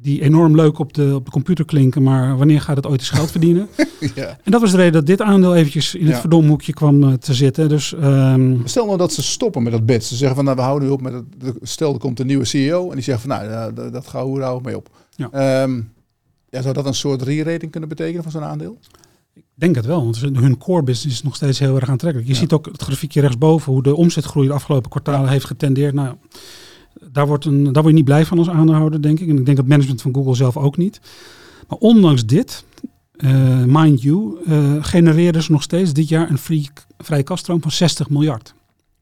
die 0.00 0.22
enorm 0.22 0.54
leuk 0.54 0.78
op 0.78 0.92
de, 0.92 1.14
op 1.14 1.24
de 1.24 1.30
computer 1.30 1.64
klinken, 1.64 2.02
maar 2.02 2.36
wanneer 2.36 2.60
gaat 2.60 2.76
het 2.76 2.86
ooit 2.86 3.00
eens 3.00 3.10
geld 3.10 3.30
verdienen? 3.30 3.68
ja. 4.14 4.38
En 4.42 4.50
dat 4.50 4.60
was 4.60 4.70
de 4.70 4.76
reden 4.76 4.92
dat 4.92 5.06
dit 5.06 5.20
aandeel 5.20 5.54
eventjes 5.54 5.94
in 5.94 6.06
het 6.06 6.18
verdomhoekje 6.18 6.72
kwam 6.72 7.02
uh, 7.02 7.12
te 7.12 7.34
zitten. 7.34 7.68
Dus, 7.68 7.92
um... 8.02 8.62
Stel 8.64 8.86
nou 8.86 8.98
dat 8.98 9.12
ze 9.12 9.22
stoppen 9.22 9.62
met 9.62 9.72
dat 9.72 9.86
bed. 9.86 10.04
Ze 10.04 10.16
zeggen 10.16 10.36
van 10.36 10.44
nou 10.44 10.56
we 10.56 10.62
houden 10.62 10.88
nu 10.88 10.94
op 10.94 11.02
met 11.02 11.12
het, 11.12 11.24
stel 11.62 11.92
er 11.92 11.98
komt 11.98 12.20
een 12.20 12.26
nieuwe 12.26 12.44
CEO 12.44 12.88
en 12.88 12.94
die 12.94 13.04
zegt 13.04 13.20
van 13.20 13.28
nou 13.28 13.72
dat, 13.74 13.92
dat 13.92 14.06
gaan 14.06 14.32
we 14.32 14.42
houden 14.42 14.64
mee 14.64 14.76
op. 14.76 14.88
Ja. 15.16 15.62
Um, 15.62 15.92
ja, 16.48 16.62
zou 16.62 16.74
dat 16.74 16.86
een 16.86 16.94
soort 16.94 17.22
re-rating 17.22 17.70
kunnen 17.70 17.88
betekenen 17.88 18.22
van 18.22 18.32
zo'n 18.32 18.44
aandeel? 18.44 18.78
Ik 19.34 19.42
denk 19.54 19.74
het 19.74 19.86
wel, 19.86 20.04
want 20.04 20.20
hun 20.20 20.58
core 20.58 20.82
business 20.82 21.16
is 21.16 21.22
nog 21.22 21.36
steeds 21.36 21.58
heel 21.58 21.76
erg 21.76 21.88
aantrekkelijk. 21.88 22.28
Je 22.28 22.34
ja. 22.34 22.40
ziet 22.40 22.52
ook 22.52 22.66
het 22.66 22.82
grafiekje 22.82 23.20
rechtsboven 23.20 23.72
hoe 23.72 23.82
de 23.82 23.96
omzetgroei 23.96 24.46
de 24.46 24.52
afgelopen 24.52 24.90
kwartalen 24.90 25.30
heeft 25.30 25.44
getendeerd. 25.44 25.94
Nou, 25.94 26.14
daar, 27.16 27.26
wordt 27.26 27.44
een, 27.44 27.64
daar 27.64 27.72
word 27.82 27.86
je 27.86 27.92
niet 27.92 28.04
blij 28.04 28.24
van 28.24 28.38
als 28.38 28.48
aandeelhouder, 28.48 29.02
denk 29.02 29.20
ik. 29.20 29.28
En 29.28 29.38
ik 29.38 29.44
denk 29.44 29.56
dat 29.56 29.66
management 29.66 30.02
van 30.02 30.14
Google 30.14 30.34
zelf 30.34 30.56
ook 30.56 30.76
niet. 30.76 31.00
Maar 31.68 31.78
ondanks 31.78 32.26
dit, 32.26 32.64
uh, 33.16 33.64
mind 33.64 34.02
you, 34.02 34.36
uh, 34.48 34.74
genereren 34.80 35.42
ze 35.42 35.52
nog 35.52 35.62
steeds 35.62 35.92
dit 35.92 36.08
jaar 36.08 36.30
een 36.30 36.38
free, 36.38 36.68
vrije 36.98 37.22
kaststroom 37.22 37.62
van 37.62 37.70
60 37.70 38.10
miljard. 38.10 38.54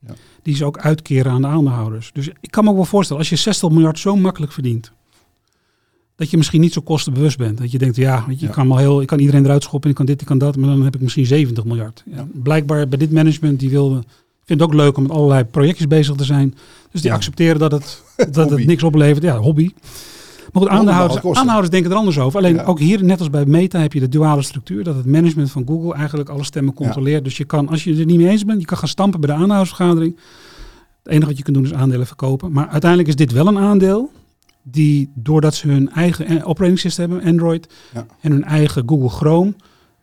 Ja. 0.06 0.14
Die 0.42 0.56
ze 0.56 0.64
ook 0.64 0.78
uitkeren 0.78 1.32
aan 1.32 1.40
de 1.40 1.46
aandeelhouders. 1.46 2.10
Dus 2.12 2.28
ik 2.40 2.50
kan 2.50 2.64
me 2.64 2.70
ook 2.70 2.76
wel 2.76 2.84
voorstellen, 2.84 3.22
als 3.22 3.30
je 3.30 3.36
60 3.36 3.70
miljard 3.70 3.98
zo 3.98 4.16
makkelijk 4.16 4.52
verdient, 4.52 4.92
dat 6.16 6.30
je 6.30 6.36
misschien 6.36 6.60
niet 6.60 6.72
zo 6.72 6.80
kostenbewust 6.80 7.38
bent. 7.38 7.58
Dat 7.58 7.70
je 7.70 7.78
denkt, 7.78 7.96
ja, 7.96 8.24
je 8.28 8.36
ja. 8.38 8.48
kan 8.48 8.68
wel 8.68 8.76
heel, 8.76 9.00
ik 9.00 9.06
kan 9.06 9.18
iedereen 9.18 9.44
eruit 9.44 9.62
schoppen, 9.62 9.90
ik 9.90 9.96
kan 9.96 10.06
dit, 10.06 10.20
ik 10.20 10.26
kan 10.26 10.38
dat, 10.38 10.56
maar 10.56 10.68
dan 10.68 10.82
heb 10.82 10.94
ik 10.94 11.00
misschien 11.00 11.26
70 11.26 11.64
miljard. 11.64 12.02
Ja. 12.06 12.26
Blijkbaar 12.32 12.88
bij 12.88 12.98
dit 12.98 13.12
management, 13.12 13.60
die 13.60 13.70
wilde 13.70 14.02
vind 14.44 14.60
het 14.60 14.68
ook 14.68 14.74
leuk 14.74 14.96
om 14.96 15.02
met 15.02 15.12
allerlei 15.12 15.44
projectjes 15.44 15.86
bezig 15.86 16.14
te 16.14 16.24
zijn. 16.24 16.54
Dus 16.90 17.00
die 17.00 17.10
ja. 17.10 17.16
accepteren 17.16 17.58
dat 17.58 17.72
het, 17.72 18.02
dat 18.34 18.50
het 18.50 18.66
niks 18.66 18.82
oplevert. 18.82 19.22
Ja, 19.22 19.36
hobby. 19.36 19.70
Maar 20.52 20.62
goed, 20.62 20.72
aandeelhouders, 20.72 21.24
aandeelhouders 21.24 21.70
denken 21.70 21.90
er 21.90 21.96
anders 21.96 22.18
over. 22.18 22.38
Alleen 22.38 22.54
ja. 22.54 22.64
ook 22.64 22.78
hier, 22.78 23.04
net 23.04 23.18
als 23.18 23.30
bij 23.30 23.46
Meta, 23.46 23.80
heb 23.80 23.92
je 23.92 24.00
de 24.00 24.08
duale 24.08 24.42
structuur. 24.42 24.84
Dat 24.84 24.96
het 24.96 25.06
management 25.06 25.50
van 25.50 25.64
Google 25.66 25.94
eigenlijk 25.94 26.28
alle 26.28 26.44
stemmen 26.44 26.74
controleert. 26.74 27.16
Ja. 27.16 27.24
Dus 27.24 27.36
je 27.36 27.44
kan, 27.44 27.68
als 27.68 27.84
je 27.84 27.94
het 27.94 28.06
niet 28.06 28.16
mee 28.16 28.28
eens 28.28 28.44
bent, 28.44 28.60
je 28.60 28.66
kan 28.66 28.78
gaan 28.78 28.88
stampen 28.88 29.20
bij 29.20 29.28
de 29.28 29.34
aandeelhoudersvergadering. 29.34 30.16
Het 31.02 31.12
enige 31.12 31.26
wat 31.26 31.36
je 31.36 31.42
kunt 31.42 31.56
doen 31.56 31.64
is 31.64 31.74
aandelen 31.74 32.06
verkopen. 32.06 32.52
Maar 32.52 32.68
uiteindelijk 32.68 33.08
is 33.08 33.16
dit 33.16 33.32
wel 33.32 33.46
een 33.46 33.58
aandeel 33.58 34.10
die, 34.62 35.10
doordat 35.14 35.54
ze 35.54 35.68
hun 35.68 35.90
eigen 35.90 36.44
operating 36.44 36.78
system 36.78 37.10
hebben, 37.10 37.28
Android, 37.28 37.68
en 38.20 38.32
hun 38.32 38.44
eigen 38.44 38.82
Google 38.86 39.08
Chrome 39.08 39.54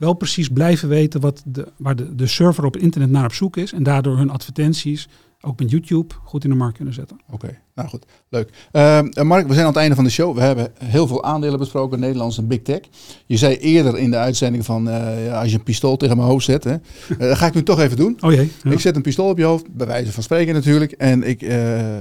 wel 0.02 0.14
precies 0.14 0.48
blijven 0.48 0.90
weten 0.90 1.20
wat 1.20 1.42
de, 1.46 1.68
waar 1.78 1.96
de, 1.96 2.16
de 2.16 2.28
server 2.28 2.66
op 2.66 2.78
internet 2.78 3.10
naar 3.10 3.26
op 3.26 3.34
zoek 3.34 3.58
is. 3.58 3.74
En 3.74 3.84
daardoor 3.84 4.18
hun 4.18 4.30
advertenties, 4.30 5.08
ook 5.42 5.60
met 5.60 5.72
YouTube, 5.72 6.14
goed 6.24 6.44
in 6.44 6.50
de 6.50 6.56
markt 6.56 6.76
kunnen 6.76 6.94
zetten. 6.94 7.20
Oké, 7.30 7.58
nou 7.76 7.90
goed, 7.90 8.06
leuk. 8.30 8.50
Uh, 8.72 9.02
Mark, 9.24 9.48
we 9.48 9.54
zijn 9.54 9.66
aan 9.66 9.72
het 9.72 9.82
einde 9.82 9.96
van 9.96 10.04
de 10.04 10.10
show. 10.10 10.36
We 10.36 10.42
hebben 10.42 10.72
heel 10.84 11.08
veel 11.08 11.24
aandelen 11.24 11.60
besproken, 11.60 12.00
Nederlands 12.00 12.38
en 12.38 12.48
Big 12.48 12.62
Tech. 12.62 12.80
Je 13.26 13.38
zei 13.38 13.56
eerder 13.56 13.98
in 13.98 14.12
de 14.12 14.18
uitzending 14.18 14.66
van, 14.66 14.88
uh, 14.88 15.26
ja, 15.26 15.42
als 15.42 15.52
je 15.52 15.58
een 15.58 15.64
pistool 15.64 15.98
tegen 15.98 16.18
mijn 16.18 16.30
hoofd 16.30 16.46
zet, 16.46 16.64
hè, 16.64 16.74
uh, 17.10 17.18
dat 17.18 17.38
ga 17.38 17.46
ik 17.46 17.54
nu 17.54 17.64
toch 17.64 17.80
even 17.80 17.98
doen. 17.98 18.18
Oh 18.22 18.32
jee. 18.32 18.52
Ja. 18.64 18.72
Ik 18.72 18.80
zet 18.80 18.96
een 18.96 19.02
pistool 19.02 19.30
op 19.30 19.38
je 19.38 19.44
hoofd, 19.44 19.74
bij 19.74 19.88
wijze 19.88 20.12
van 20.12 20.24
spreken 20.24 20.54
natuurlijk. 20.54 20.92
En 20.92 21.24
ik 21.24 21.42
eh, 21.42 22.00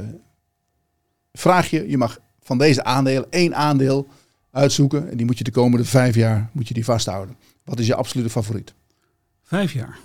vraag 1.32 1.70
je, 1.70 1.88
je 1.88 1.98
mag 1.98 2.18
van 2.42 2.58
deze 2.58 2.84
aandelen 2.84 3.26
één 3.30 3.54
aandeel 3.54 4.06
uitzoeken. 4.50 5.10
En 5.10 5.16
die 5.16 5.26
moet 5.26 5.38
je 5.38 5.44
de 5.44 5.50
komende 5.50 5.84
vijf 5.84 6.14
jaar 6.14 6.50
moet 6.52 6.68
je 6.68 6.74
die 6.74 6.84
vasthouden. 6.84 7.36
Wat 7.70 7.78
is 7.78 7.86
je 7.86 7.94
absolute 7.94 8.30
favoriet? 8.30 8.74
Vijf 9.42 9.72
jaar. 9.72 9.98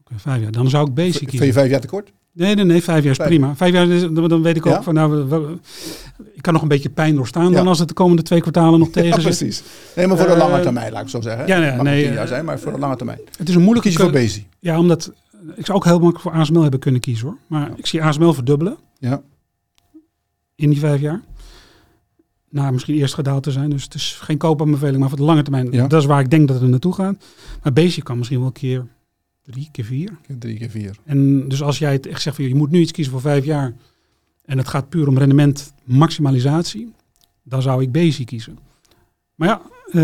Okay, 0.00 0.18
vijf 0.18 0.42
jaar. 0.42 0.52
Dan 0.52 0.70
zou 0.70 0.88
ik 0.88 0.94
basic 0.94 1.12
kiezen. 1.12 1.38
Vind 1.38 1.44
je 1.44 1.52
vijf 1.52 1.70
jaar 1.70 1.80
te 1.80 1.86
kort? 1.86 2.12
Nee, 2.32 2.54
nee, 2.54 2.64
nee, 2.64 2.82
vijf 2.82 3.02
jaar 3.02 3.10
is 3.10 3.16
vijf. 3.16 3.28
prima. 3.28 3.56
Vijf 3.56 3.72
jaar, 3.72 3.88
is, 3.88 4.00
dan 4.12 4.42
weet 4.42 4.56
ik 4.56 4.66
ook 4.66 4.72
ja? 4.72 4.82
van, 4.82 4.94
nou, 4.94 5.58
ik 6.34 6.42
kan 6.42 6.52
nog 6.52 6.62
een 6.62 6.68
beetje 6.68 6.90
pijn 6.90 7.14
doorstaan 7.14 7.50
ja. 7.50 7.56
dan 7.56 7.66
als 7.66 7.78
het 7.78 7.88
de 7.88 7.94
komende 7.94 8.22
twee 8.22 8.40
kwartalen 8.40 8.78
nog 8.78 8.90
tegen 8.98 9.08
ja, 9.08 9.16
precies. 9.16 9.62
Nee, 9.96 10.06
maar 10.06 10.16
voor 10.16 10.26
de 10.26 10.36
lange 10.36 10.60
termijn, 10.60 10.92
laat 10.92 11.02
ik 11.02 11.08
zo 11.08 11.20
zeggen. 11.20 11.46
Ja, 11.46 11.58
nee, 11.58 11.76
Mag 11.76 11.82
nee, 11.82 12.12
jaar 12.12 12.26
zijn, 12.26 12.44
maar 12.44 12.58
voor 12.58 12.72
de 12.72 12.78
lange 12.78 12.96
termijn. 12.96 13.18
Het 13.38 13.48
is 13.48 13.54
een 13.54 13.62
moeilijke 13.62 13.88
Kies 13.88 13.98
je 13.98 14.04
voor 14.04 14.12
basic. 14.12 14.46
Ja, 14.58 14.78
omdat 14.78 15.12
ik 15.54 15.66
zou 15.66 15.78
ook 15.78 15.84
heel 15.84 15.98
makkelijk 15.98 16.20
voor 16.20 16.32
ASML 16.32 16.62
hebben 16.62 16.80
kunnen 16.80 17.00
kiezen 17.00 17.26
hoor. 17.26 17.36
Maar 17.46 17.70
ik 17.76 17.86
zie 17.86 18.02
ASML 18.02 18.32
verdubbelen. 18.32 18.76
Ja. 18.98 19.22
In 20.54 20.70
die 20.70 20.78
vijf 20.78 21.00
jaar 21.00 21.20
nou, 22.54 22.72
misschien 22.72 22.94
eerst 22.94 23.14
gedaald 23.14 23.42
te 23.42 23.50
zijn. 23.50 23.70
Dus 23.70 23.82
het 23.82 23.94
is 23.94 24.18
geen 24.20 24.38
koopaanbeveling, 24.38 24.98
maar 24.98 25.08
voor 25.08 25.18
de 25.18 25.24
lange 25.24 25.42
termijn. 25.42 25.72
Ja. 25.72 25.86
Dat 25.86 26.00
is 26.00 26.06
waar 26.06 26.20
ik 26.20 26.30
denk 26.30 26.48
dat 26.48 26.60
het 26.60 26.70
naartoe 26.70 26.94
gaat. 26.94 27.24
Maar 27.62 27.72
Basic 27.72 28.04
kan 28.04 28.16
misschien 28.16 28.38
wel 28.38 28.46
een 28.46 28.52
keer 28.52 28.86
drie 29.42 29.68
keer 29.72 29.84
vier. 29.84 30.10
Drie 30.38 30.58
keer 30.58 30.70
vier. 30.70 30.96
En 31.04 31.48
dus 31.48 31.62
als 31.62 31.78
jij 31.78 31.92
het 31.92 32.06
echt 32.06 32.22
zegt 32.22 32.36
van 32.36 32.48
je 32.48 32.54
moet 32.54 32.70
nu 32.70 32.80
iets 32.80 32.92
kiezen 32.92 33.12
voor 33.12 33.22
vijf 33.22 33.44
jaar. 33.44 33.74
En 34.44 34.58
het 34.58 34.68
gaat 34.68 34.88
puur 34.88 35.08
om 35.08 35.18
rendement 35.18 35.72
maximalisatie. 35.84 36.92
Dan 37.42 37.62
zou 37.62 37.82
ik 37.82 37.92
Basic 37.92 38.26
kiezen. 38.26 38.58
Maar 39.34 39.48
ja, 39.48 39.60
uh, 39.86 40.02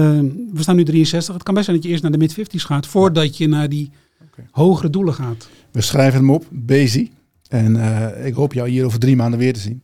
we 0.52 0.62
staan 0.62 0.76
nu 0.76 0.84
63. 0.84 1.34
Het 1.34 1.42
kan 1.42 1.54
best 1.54 1.66
zijn 1.66 1.76
dat 1.76 1.86
je 1.86 1.90
eerst 1.92 2.02
naar 2.02 2.12
de 2.12 2.18
mid-50s 2.18 2.66
gaat. 2.66 2.86
Voordat 2.86 3.36
je 3.36 3.48
naar 3.48 3.68
die 3.68 3.90
okay. 4.22 4.46
hogere 4.50 4.90
doelen 4.90 5.14
gaat. 5.14 5.48
We 5.70 5.80
schrijven 5.80 6.20
hem 6.20 6.30
op, 6.30 6.46
Basic. 6.50 7.10
En 7.48 7.74
uh, 7.74 8.26
ik 8.26 8.34
hoop 8.34 8.52
jou 8.52 8.68
hier 8.68 8.84
over 8.84 8.98
drie 8.98 9.16
maanden 9.16 9.38
weer 9.38 9.52
te 9.52 9.60
zien. 9.60 9.82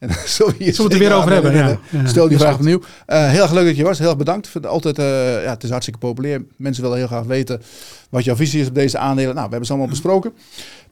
En 0.00 0.10
Zullen 0.26 0.54
we 0.58 0.64
het 0.64 0.92
er 0.92 0.98
weer 0.98 1.12
over 1.12 1.32
hebben? 1.32 1.54
Ja. 1.54 1.78
Ja. 1.90 2.06
Stel 2.06 2.28
die 2.28 2.38
vraag 2.38 2.54
opnieuw. 2.54 2.78
Uh, 2.78 3.28
heel 3.30 3.42
erg 3.42 3.52
leuk 3.52 3.66
dat 3.66 3.76
je 3.76 3.82
was. 3.82 3.98
Heel 3.98 4.08
erg 4.08 4.16
bedankt. 4.16 4.66
Altijd, 4.66 4.98
uh, 4.98 5.04
ja, 5.42 5.50
het 5.50 5.62
is 5.62 5.70
hartstikke 5.70 6.00
populair. 6.00 6.44
Mensen 6.56 6.82
willen 6.82 6.98
heel 6.98 7.06
graag 7.06 7.24
weten 7.24 7.62
wat 8.10 8.24
jouw 8.24 8.36
visie 8.36 8.60
is 8.60 8.68
op 8.68 8.74
deze 8.74 8.98
aandelen. 8.98 9.34
Nou, 9.34 9.44
we 9.44 9.50
hebben 9.50 9.66
ze 9.66 9.72
allemaal 9.72 9.90
besproken. 9.90 10.32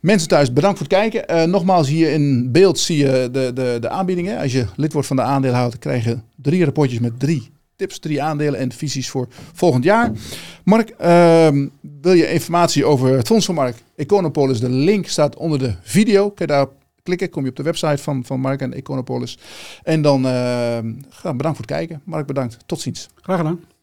Mensen 0.01 0.29
thuis, 0.29 0.53
bedankt 0.53 0.79
voor 0.79 0.87
het 0.87 0.97
kijken. 0.97 1.37
Uh, 1.37 1.43
nogmaals, 1.43 1.89
hier 1.89 2.11
in 2.11 2.53
beeld 2.53 2.79
zie 2.79 2.99
je 2.99 3.29
de, 3.33 3.51
de, 3.55 3.77
de 3.81 3.89
aanbiedingen. 3.89 4.39
Als 4.39 4.53
je 4.53 4.67
lid 4.77 4.93
wordt 4.93 5.09
van 5.09 5.17
de 5.17 5.23
aandeelhouder, 5.23 5.79
krijg 5.79 6.05
je 6.05 6.19
drie 6.37 6.65
rapportjes 6.65 7.01
met 7.01 7.21
drie 7.21 7.51
tips, 7.77 7.99
drie 7.99 8.23
aandelen 8.23 8.61
en 8.61 8.73
visies 8.73 9.11
voor 9.11 9.29
volgend 9.53 9.85
jaar. 9.85 10.11
Mark, 10.65 10.95
wil 12.01 12.13
je 12.13 12.33
informatie 12.33 12.85
over 12.85 13.17
het 13.17 13.27
Fonds 13.27 13.47
van 13.47 13.55
Mark 13.55 13.77
Econopolis? 13.97 14.61
De 14.61 14.71
link 14.71 15.07
staat 15.07 15.37
onder 15.37 15.59
de 15.59 15.75
video. 15.83 16.31
Kun 16.31 16.47
je 16.47 16.53
daar 16.53 16.67
klikken, 17.09 17.31
kom 17.31 17.45
je 17.45 17.51
op 17.51 17.57
de 17.57 17.63
website 17.63 18.03
van, 18.03 18.25
van 18.25 18.41
Mark 18.41 18.61
en 18.61 18.73
Econopolis. 18.73 19.39
En 19.83 20.03
dan 20.03 20.27
uh, 20.27 20.79
bedankt 21.23 21.43
voor 21.43 21.57
het 21.57 21.67
kijken. 21.67 22.01
Mark, 22.05 22.27
bedankt. 22.27 22.59
Tot 22.67 22.81
ziens. 22.81 23.09
Graag 23.15 23.37
gedaan. 23.37 23.78